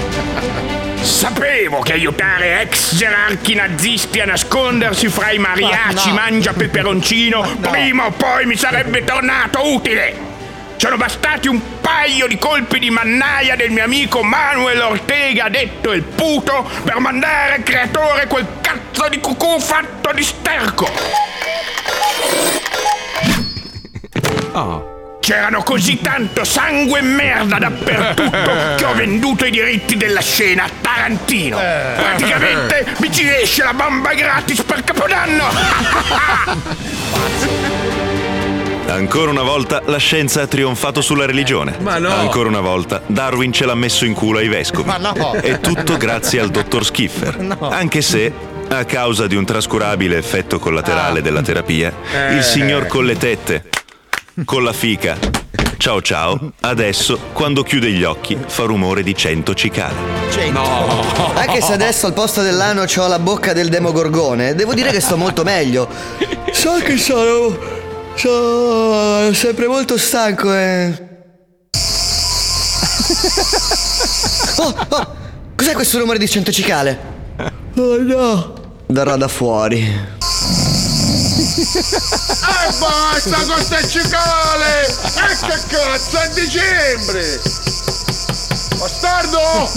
Sapevo 1.03 1.81
che 1.81 1.93
aiutare 1.93 2.61
ex 2.61 2.95
gerarchi 2.95 3.55
nazisti 3.55 4.21
a 4.21 4.25
nascondersi 4.25 5.09
fra 5.09 5.31
i 5.31 5.37
mariaci 5.37 6.09
Ma 6.09 6.13
no. 6.13 6.13
mangia 6.13 6.53
peperoncino 6.53 7.57
prima 7.59 8.05
o 8.05 8.11
poi 8.11 8.45
mi 8.45 8.55
sarebbe 8.55 9.03
tornato 9.03 9.73
utile. 9.73 10.31
Sono 10.77 10.95
bastati 10.95 11.49
un 11.49 11.59
paio 11.81 12.27
di 12.27 12.37
colpi 12.37 12.79
di 12.79 12.89
mannaia 12.89 13.55
del 13.55 13.71
mio 13.71 13.83
amico 13.83 14.23
Manuel 14.23 14.79
Ortega, 14.81 15.49
detto 15.49 15.91
il 15.91 16.03
puto, 16.03 16.69
per 16.83 16.99
mandare 16.99 17.55
al 17.55 17.63
creatore 17.63 18.27
quel 18.27 18.47
cazzo 18.61 19.07
di 19.09 19.19
cucù 19.19 19.59
fatto 19.59 20.11
di 20.13 20.23
sterco. 20.23 20.91
C'erano 25.23 25.63
così 25.63 26.01
tanto 26.01 26.43
sangue 26.43 26.99
e 26.99 27.01
merda 27.01 27.57
dappertutto 27.57 28.75
che 28.75 28.83
ho 28.83 28.93
venduto 28.93 29.45
i 29.45 29.51
diritti 29.51 29.95
della 29.95 30.19
scena 30.19 30.65
a 30.65 30.69
Tarantino. 30.81 31.57
Praticamente 31.95 32.87
mi 32.97 33.09
ci 33.09 33.25
esce 33.29 33.63
la 33.63 33.73
bomba 33.73 34.13
gratis 34.15 34.61
per 34.63 34.83
Capodanno. 34.83 35.45
Ancora 38.87 39.31
una 39.31 39.43
volta 39.43 39.81
la 39.85 39.97
scienza 39.97 40.41
ha 40.41 40.47
trionfato 40.47 40.99
sulla 40.99 41.25
religione. 41.25 41.77
Ma 41.79 41.99
no. 41.99 42.13
Ancora 42.13 42.49
una 42.49 42.59
volta 42.59 43.01
Darwin 43.07 43.53
ce 43.53 43.65
l'ha 43.65 43.75
messo 43.75 44.03
in 44.03 44.13
culo 44.13 44.39
ai 44.39 44.49
vescovi. 44.49 44.89
Ma 44.89 44.97
no. 44.97 45.35
E 45.35 45.61
tutto 45.61 45.95
grazie 45.95 46.41
al 46.41 46.49
dottor 46.49 46.83
Skiffer. 46.83 47.37
No. 47.39 47.69
Anche 47.69 48.01
se, 48.01 48.29
a 48.67 48.83
causa 48.83 49.25
di 49.27 49.35
un 49.37 49.45
trascurabile 49.45 50.17
effetto 50.17 50.59
collaterale 50.59 51.21
della 51.21 51.41
terapia, 51.41 51.93
Eh. 52.11 52.35
il 52.35 52.43
signor 52.43 52.87
con 52.87 53.05
le 53.05 53.17
tette, 53.17 53.63
con 54.45 54.63
la 54.63 54.73
fica, 54.73 55.17
ciao 55.77 56.01
ciao, 56.01 56.53
adesso, 56.61 57.19
quando 57.33 57.61
chiude 57.61 57.91
gli 57.91 58.03
occhi, 58.03 58.35
fa 58.43 58.63
rumore 58.63 59.03
di 59.03 59.15
100 59.15 59.53
cicale. 59.53 59.95
No. 60.51 61.03
Anche 61.35 61.61
se 61.61 61.73
adesso 61.73 62.07
al 62.07 62.13
posto 62.13 62.41
dell'ano 62.41 62.83
ho 62.83 63.07
la 63.07 63.19
bocca 63.19 63.53
del 63.53 63.69
demogorgone, 63.69 64.55
devo 64.55 64.73
dire 64.73 64.89
che 64.89 64.99
sto 64.99 65.17
molto 65.17 65.43
meglio. 65.43 65.87
So 66.51 66.73
che 66.83 66.97
sono. 66.97 67.57
sono 68.15 69.33
sempre 69.33 69.67
molto 69.67 69.97
stanco 69.97 70.53
e. 70.53 71.11
Oh, 74.57 74.75
oh, 74.89 75.15
cos'è 75.55 75.73
questo 75.73 75.99
rumore 75.99 76.17
di 76.17 76.27
cento 76.27 76.51
cicale? 76.51 77.11
Oh 77.75 77.97
no! 77.97 78.53
Verrà 78.87 79.15
da 79.15 79.27
fuori. 79.27 80.21
E 81.63 82.77
basta 82.77 83.45
con 83.45 83.63
ste 83.63 83.87
cicale! 83.87 84.85
E 84.85 85.37
che 85.47 85.63
cazzo, 85.67 86.19
è 86.19 86.29
dicembre! 86.29 87.41
Bastardo! 88.77 89.71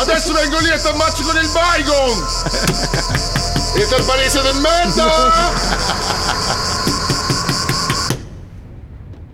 Adesso 0.00 0.32
vengo 0.32 0.58
lì 0.58 0.70
e 0.70 0.80
ti 0.80 0.88
ammazzo 0.88 1.22
con 1.22 1.36
il 1.36 1.48
Baigon! 1.48 2.26
Interparese 3.76 4.42
del 4.42 4.56
merda! 4.56 5.52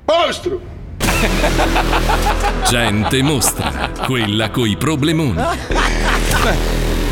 Mostro! 0.05 0.61
Gente 2.69 3.23
mostra, 3.23 3.91
quella 4.05 4.51
coi 4.51 4.77
problemoni. 4.77 5.43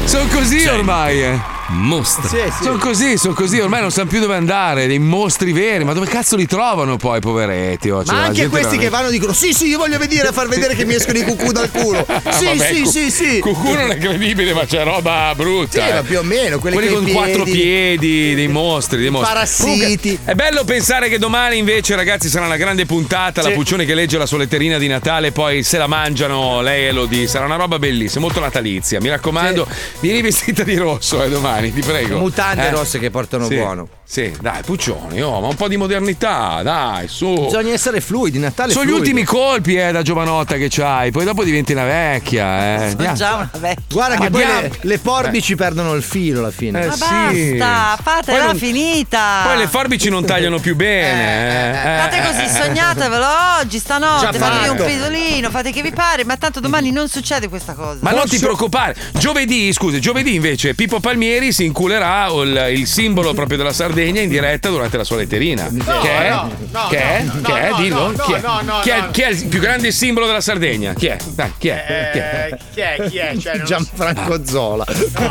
Sono 0.05 0.27
così 0.27 0.66
ormai, 0.66 1.23
eh. 1.23 1.59
Mostra. 1.72 2.28
Sono 2.60 2.78
così, 2.78 3.16
sono 3.16 3.32
così, 3.32 3.60
ormai 3.60 3.80
non 3.80 3.90
sanno 3.92 4.09
più 4.09 4.18
dove 4.18 4.34
andare, 4.34 4.86
dei 4.88 4.98
mostri 4.98 5.52
veri, 5.52 5.84
ma 5.84 5.92
dove 5.92 6.06
cazzo 6.06 6.34
li 6.34 6.47
trovano 6.47 6.97
poi, 6.97 7.20
poveretti? 7.20 7.90
oh? 7.90 8.05
Cioè, 8.05 8.12
Ma 8.14 8.20
la 8.22 8.26
anche 8.26 8.48
questi 8.48 8.76
che 8.76 8.88
vanno 8.88 9.09
dicono 9.09 9.32
sì 9.32 9.52
sì 9.52 9.66
io 9.68 9.78
voglio 9.78 9.97
venire 9.98 10.26
a 10.28 10.32
far 10.32 10.48
vedere 10.48 10.74
che 10.74 10.84
mi 10.84 10.94
escono 10.94 11.18
i 11.18 11.22
cucù 11.22 11.52
dal 11.52 11.70
culo. 11.70 12.05
Sì 12.40 12.44
Vabbè, 12.47 12.74
sì 12.74 12.82
cu- 12.82 12.90
sì 12.90 13.10
sì. 13.10 13.38
Cucù 13.40 13.72
non 13.72 13.90
è 13.90 13.98
credibile, 13.98 14.52
ma 14.55 14.64
c'è 14.64 14.82
roba 14.84 15.32
brutta. 15.36 15.82
Sì, 15.82 15.88
eh. 15.90 15.94
ma 15.94 16.02
più 16.02 16.18
o 16.18 16.22
meno, 16.22 16.59
quelli 16.59 16.76
Quelli 16.76 16.92
con 16.92 17.10
quattro 17.10 17.42
piedi. 17.44 17.59
piedi, 17.60 18.34
dei 18.34 18.48
mostri, 18.48 18.98
dei 19.01 19.10
mostri. 19.10 19.32
Parassiti. 19.32 19.98
Comunque, 20.01 20.32
è 20.32 20.34
bello 20.34 20.64
pensare 20.64 21.09
che 21.09 21.18
domani 21.18 21.59
invece, 21.59 21.94
ragazzi, 21.97 22.28
sarà 22.28 22.47
una 22.47 22.56
grande 22.56 22.86
puntata. 22.86 23.42
La 23.42 23.48
Sì. 23.48 23.55
Puccione 23.55 23.84
che 23.84 23.94
legge 23.94 24.16
la 24.18 24.26
sua 24.26 24.38
letterina 24.38 24.78
di 24.78 24.86
Natale, 24.88 25.32
poi 25.32 25.62
se 25.62 25.76
la 25.78 25.86
mangiano 25.86 26.60
lei 26.62 26.84
e 26.84 26.86
Elodie. 26.88 27.26
Sarà 27.26 27.44
una 27.44 27.56
roba 27.56 27.78
bellissima, 27.78 28.22
molto 28.22 28.40
natalizia. 28.40 29.01
Mi 29.01 29.09
raccomando, 29.09 29.66
vieni 30.01 30.22
vestita 30.22 30.62
di 30.62 30.76
rosso 30.76 31.22
eh, 31.22 31.28
domani, 31.28 31.60
ti 31.73 31.81
prego. 31.81 32.19
Mutande 32.19 32.66
Eh? 32.66 32.70
rosse 32.70 32.99
che 32.99 33.11
portano 33.11 33.47
Sì. 33.47 33.57
buono. 33.57 33.89
Sì, 34.11 34.32
dai, 34.41 34.62
Puccioni, 34.65 35.23
oh, 35.23 35.41
ma 35.41 35.47
un 35.47 35.55
po' 35.55 35.69
di 35.69 35.77
modernità, 35.77 36.62
dai, 36.65 37.07
su. 37.07 37.32
Bisogna 37.45 37.73
essere 37.73 38.01
fluidi, 38.01 38.39
Natale 38.41 38.73
Sono 38.73 38.85
gli 38.85 38.89
fluido. 38.89 39.05
ultimi 39.05 39.24
colpi, 39.24 39.77
eh, 39.77 39.93
da 39.93 40.03
giovanotta 40.03 40.57
che 40.57 40.66
c'hai, 40.69 41.12
poi 41.12 41.24
dopo 41.24 41.45
diventi 41.45 41.73
una 41.73 41.85
vecchia, 41.85 42.45
eh. 42.45 42.82
Andiamo. 42.91 43.15
Già 43.15 43.35
una 43.35 43.51
vecchia. 43.59 43.85
Guarda 43.89 44.16
Ma 44.19 44.24
che 44.24 44.31
poi 44.31 44.45
le, 44.45 44.73
le 44.81 44.99
forbici 44.99 45.55
perdono 45.55 45.95
il 45.95 46.03
filo 46.03 46.41
alla 46.41 46.51
fine. 46.51 46.82
Eh, 46.82 46.87
Ma 46.89 46.93
sì. 46.93 47.55
basta, 47.57 48.03
Poi 48.03 48.12
fatela 48.15 48.45
non- 48.47 48.57
finita. 48.57 49.43
Poi 49.45 49.59
le 49.59 49.66
forbici 49.69 50.09
non 50.09 50.24
tagliano 50.24 50.59
più 50.59 50.74
bene. 50.74 51.73
eh. 51.97 51.99
Fate 52.01 52.19
Eh, 52.19 52.23
così, 52.27 52.43
eh, 52.45 52.62
sognatevelo 52.62 53.27
oggi, 53.61 53.78
stanotte, 53.78 54.39
fatevi 54.39 54.69
un 54.70 54.77
fatto. 54.77 54.89
pidolino, 54.89 55.51
fate 55.51 55.70
che 55.70 55.82
vi 55.82 55.93
pare, 55.93 56.24
ma 56.24 56.37
tanto 56.37 56.59
domani 56.61 56.91
non 56.91 57.09
succede 57.09 57.49
questa 57.49 57.74
cosa. 57.74 57.99
Ma 58.01 58.11
non 58.11 58.27
ti 58.28 58.39
preoccupare, 58.39 58.97
giovedì, 59.15 59.73
scusa, 59.73 59.99
giovedì 60.01 60.35
invece 60.35 60.74
Pippo 60.74 60.99
Palmieri 61.01 61.49
si 61.52 61.64
inculerà 61.64 62.27
il, 62.27 62.78
il 62.78 62.86
simbolo 62.86 63.32
proprio 63.35 63.56
della 63.56 63.72
Sardegna 63.72 64.20
in 64.20 64.28
diretta 64.28 64.68
durante 64.68 64.97
la 64.97 65.05
sua 65.05 65.16
letterina. 65.16 65.68
che 66.02 66.10
è? 66.27 66.31
no, 66.31 66.51
no, 66.70 66.86
che 66.89 66.98
è? 66.98 67.22
no, 67.22 67.40
che 67.43 67.51
no, 67.51 67.56
è? 67.56 67.68
no, 67.70 67.77
Dillo. 67.77 68.06
no, 68.10 68.12
chi, 68.24 68.32
è? 68.32 68.40
no, 68.40 68.60
no, 68.62 68.81
chi, 68.81 68.90
è, 68.90 69.01
no. 69.01 69.10
chi 69.10 69.20
è 69.22 69.28
il 69.28 69.47
più 69.47 69.60
grande 69.60 69.93
simbolo 69.93 70.27
della 70.27 70.40
Sardegna? 70.40 70.93
Chi 70.94 71.06
è? 71.06 71.16
Dai, 71.35 71.52
chi 71.59 71.68
è? 71.68 72.09
Chi 72.12 72.18
è? 72.18 72.48
Eh, 72.52 72.56
chi 72.72 72.81
è? 72.81 73.09
Chi 73.09 73.16
è? 73.18 73.36
Cioè, 73.39 73.52
non 73.52 73.60
lo 73.60 73.66
so. 73.66 73.72
Gianfranco 73.72 74.44
Zola. 74.47 74.85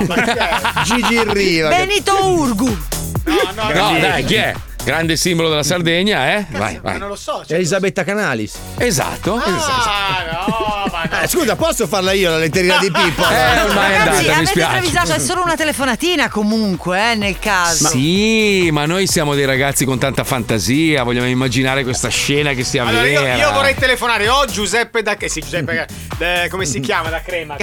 ma 0.08 0.14
chi 0.16 0.30
è? 0.30 0.50
Gigi 0.84 1.24
Riva. 1.34 1.70
Benito 1.70 2.26
Urgu. 2.26 2.78
No, 3.26 3.36
no, 3.56 3.72
No, 3.74 3.92
no. 3.92 4.00
dai, 4.00 4.24
chi 4.24 4.36
è? 4.36 4.54
Grande 4.82 5.18
simbolo 5.18 5.50
della 5.50 5.62
Sardegna, 5.62 6.36
eh? 6.36 6.46
Vai, 6.52 6.76
Ma 6.76 6.92
vai. 6.92 6.98
non 7.00 7.10
lo 7.10 7.16
so. 7.16 7.44
cioè- 7.46 7.58
Elisabetta 7.58 8.04
Canalis. 8.04 8.56
Esatto. 8.78 9.36
Ah, 9.36 10.24
no, 10.32 10.46
ma 10.48 10.59
no. 10.88 11.22
Eh, 11.22 11.28
scusa, 11.28 11.56
posso 11.56 11.88
farla 11.88 12.12
io 12.14 12.30
la 12.30 12.38
letterina 12.38 12.78
di 12.78 12.92
Pippo? 12.92 13.24
Eh, 13.40 13.62
ormai 13.62 13.94
è 13.94 13.98
Ragazzi, 13.98 14.08
andata, 14.08 14.32
mi 14.32 14.40
avete 14.42 14.60
improvvisato, 14.62 15.14
è 15.14 15.20
solo 15.20 15.42
una 15.44 15.56
telefonatina 15.56 16.30
comunque, 16.30 17.12
eh, 17.12 17.16
nel 17.16 17.38
caso. 17.40 17.88
Sì, 17.90 18.70
ma 18.72 18.86
noi 18.86 19.08
siamo 19.08 19.36
dei 19.36 19.46
ragazzi 19.46 19.86
con 19.86 19.98
tanta 20.00 20.24
fantasia, 20.24 21.04
vogliamo 21.04 21.28
immaginare 21.28 21.84
questa 21.84 22.10
scena 22.10 22.54
che 22.54 22.64
sia 22.64 22.86
Allora 22.86 23.08
io, 23.08 23.22
vera. 23.22 23.36
io 23.36 23.52
vorrei 23.52 23.76
telefonare 23.76 24.28
o 24.30 24.46
Giuseppe 24.46 25.02
da 25.02 25.16
sì, 25.20 25.42
Giuseppe 25.42 25.88
eh, 26.20 26.48
come 26.50 26.66
si 26.66 26.80
chiama 26.80 27.10
da 27.10 27.22
crema? 27.22 27.56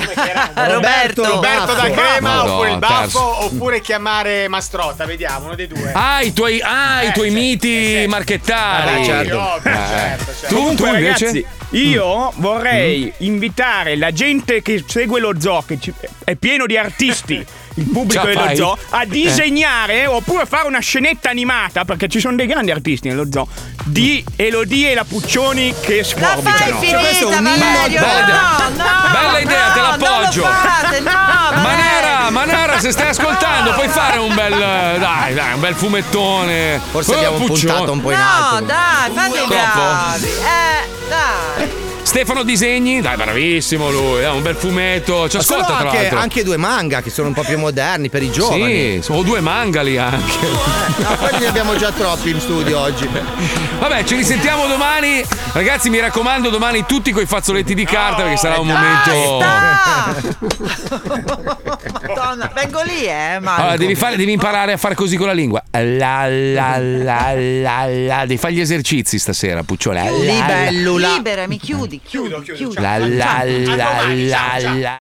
Roberto. 0.54 1.24
Roberto 1.24 1.74
da 1.74 1.90
crema 1.90 2.20
Madonna, 2.20 2.52
oppure 2.52 2.70
il 2.70 2.78
baffo 2.78 3.44
oppure 3.44 3.80
chiamare 3.80 4.48
Mastrota, 4.48 5.04
vediamo, 5.04 5.46
uno 5.46 5.54
dei 5.54 5.66
due. 5.66 5.92
Ah, 5.92 6.22
i 6.22 6.32
tuoi, 6.32 6.60
ah, 6.62 7.02
i 7.02 7.12
tuoi 7.12 7.30
miti 7.30 8.04
marchettari. 8.08 9.02
Eh, 9.02 9.04
certo. 9.04 9.40
ovvio, 9.40 9.70
Eh. 9.70 9.74
certo, 9.74 10.24
certo. 10.24 10.46
Tu, 10.46 10.54
Comunque, 10.54 10.88
tu 10.88 10.94
invece? 10.94 11.24
ragazzi, 11.26 11.46
io 11.70 12.32
vorrei 12.36 13.05
invitare 13.18 13.96
la 13.96 14.12
gente 14.12 14.62
che 14.62 14.84
segue 14.86 15.20
lo 15.20 15.32
zoo, 15.40 15.62
che 15.66 15.78
è 16.24 16.34
pieno 16.36 16.66
di 16.66 16.76
artisti. 16.76 17.44
Il 17.78 17.84
pubblico 17.90 18.22
la 18.24 18.28
dello 18.30 18.40
fai? 18.46 18.56
zoo 18.56 18.78
a 18.88 19.04
disegnare 19.04 20.06
oppure 20.06 20.46
fare 20.46 20.66
una 20.66 20.78
scenetta 20.78 21.28
animata 21.28 21.84
perché 21.84 22.08
ci 22.08 22.20
sono 22.20 22.34
dei 22.34 22.46
grandi 22.46 22.70
artisti 22.70 23.08
nello 23.08 23.26
zoo 23.30 23.46
di 23.84 24.24
Elodie 24.36 24.92
e 24.92 24.94
la 24.94 25.04
Puccioni 25.04 25.74
che 25.82 26.02
sforbiciano. 26.02 26.78
finita, 26.78 26.98
questo 27.00 27.28
è 27.30 27.36
un 27.36 27.42
Valerio, 27.44 28.00
no, 28.00 28.06
no, 28.06 29.10
Bella 29.12 29.38
idea, 29.40 29.66
no, 29.66 29.72
te 29.74 29.80
l'appoggio. 30.06 30.42
fate, 30.44 31.00
no, 31.00 31.10
Manera, 31.10 31.60
Valerio. 31.60 32.30
Manera, 32.32 32.80
se 32.80 32.92
stai 32.92 33.08
ascoltando, 33.08 33.74
puoi 33.74 33.88
fare 33.88 34.16
un 34.20 34.34
bel. 34.34 34.54
Dai, 34.98 35.34
dai, 35.34 35.52
un 35.52 35.60
bel 35.60 35.74
fumettone. 35.74 36.80
Forse 36.90 37.12
Eh, 37.12 37.16
abbiamo 37.16 37.36
Puccioni. 37.44 37.60
puntato 37.72 37.92
un 37.92 38.00
po' 38.00 38.10
in 38.10 38.18
No, 38.18 38.24
alto. 38.24 38.64
dai, 38.64 39.10
fate 39.14 39.44
bravi. 39.46 40.24
Eh, 40.24 41.08
dai. 41.10 41.84
Stefano 42.16 42.44
Disegni, 42.44 43.02
dai, 43.02 43.14
bravissimo 43.14 43.90
lui, 43.90 44.22
eh, 44.22 44.28
un 44.28 44.40
bel 44.40 44.54
fumetto. 44.54 45.28
Ci 45.28 45.36
ascolta 45.36 45.66
tra 45.66 45.76
anche, 45.76 45.96
l'altro. 45.98 46.18
anche 46.18 46.44
due 46.44 46.56
manga 46.56 47.02
che 47.02 47.10
sono 47.10 47.28
un 47.28 47.34
po' 47.34 47.42
più 47.42 47.58
moderni 47.58 48.08
per 48.08 48.22
i 48.22 48.30
giovani. 48.30 48.94
Sì, 48.94 49.02
sono 49.02 49.20
due 49.20 49.40
mangali 49.40 49.98
anche. 49.98 50.84
No, 50.96 51.14
quelli 51.18 51.40
ne 51.40 51.48
abbiamo 51.48 51.76
già 51.76 51.92
troppi 51.92 52.30
in 52.30 52.40
studio 52.40 52.80
oggi. 52.80 53.06
Vabbè, 53.78 54.04
ci 54.04 54.16
risentiamo 54.16 54.66
domani. 54.66 55.22
Ragazzi, 55.52 55.90
mi 55.90 56.00
raccomando, 56.00 56.48
domani 56.48 56.86
tutti 56.86 57.12
coi 57.12 57.26
fazzoletti 57.26 57.74
di 57.74 57.84
carta 57.84 58.22
perché 58.22 58.38
sarà 58.38 58.58
un 58.58 58.68
momento. 58.68 59.44
Madonna, 61.92 62.50
vengo 62.54 62.82
lì, 62.82 63.04
eh, 63.04 63.38
Marco. 63.40 63.60
Allora, 63.60 63.76
devi, 63.76 63.94
fare- 63.94 64.16
devi 64.16 64.32
imparare 64.32 64.72
a 64.72 64.76
fare 64.76 64.94
così 64.94 65.16
con 65.16 65.26
la 65.26 65.32
lingua. 65.32 65.62
La 65.72 66.26
la 66.26 66.78
la 66.78 67.32
la 67.34 67.86
la. 67.86 68.20
Devi 68.20 68.38
fare 68.38 68.54
gli 68.54 68.60
esercizi 68.60 69.18
stasera, 69.18 69.62
Puccione. 69.62 70.10
La, 70.24 70.70
la, 70.70 70.70
Libera, 70.70 71.46
mi 71.46 71.58
chiudi, 71.58 72.00
chiudi, 72.06 72.34
chiudi. 72.54 72.80
la 72.80 72.98
la 72.98 73.44
la 73.44 74.06
la 74.12 74.58
la. 74.58 74.94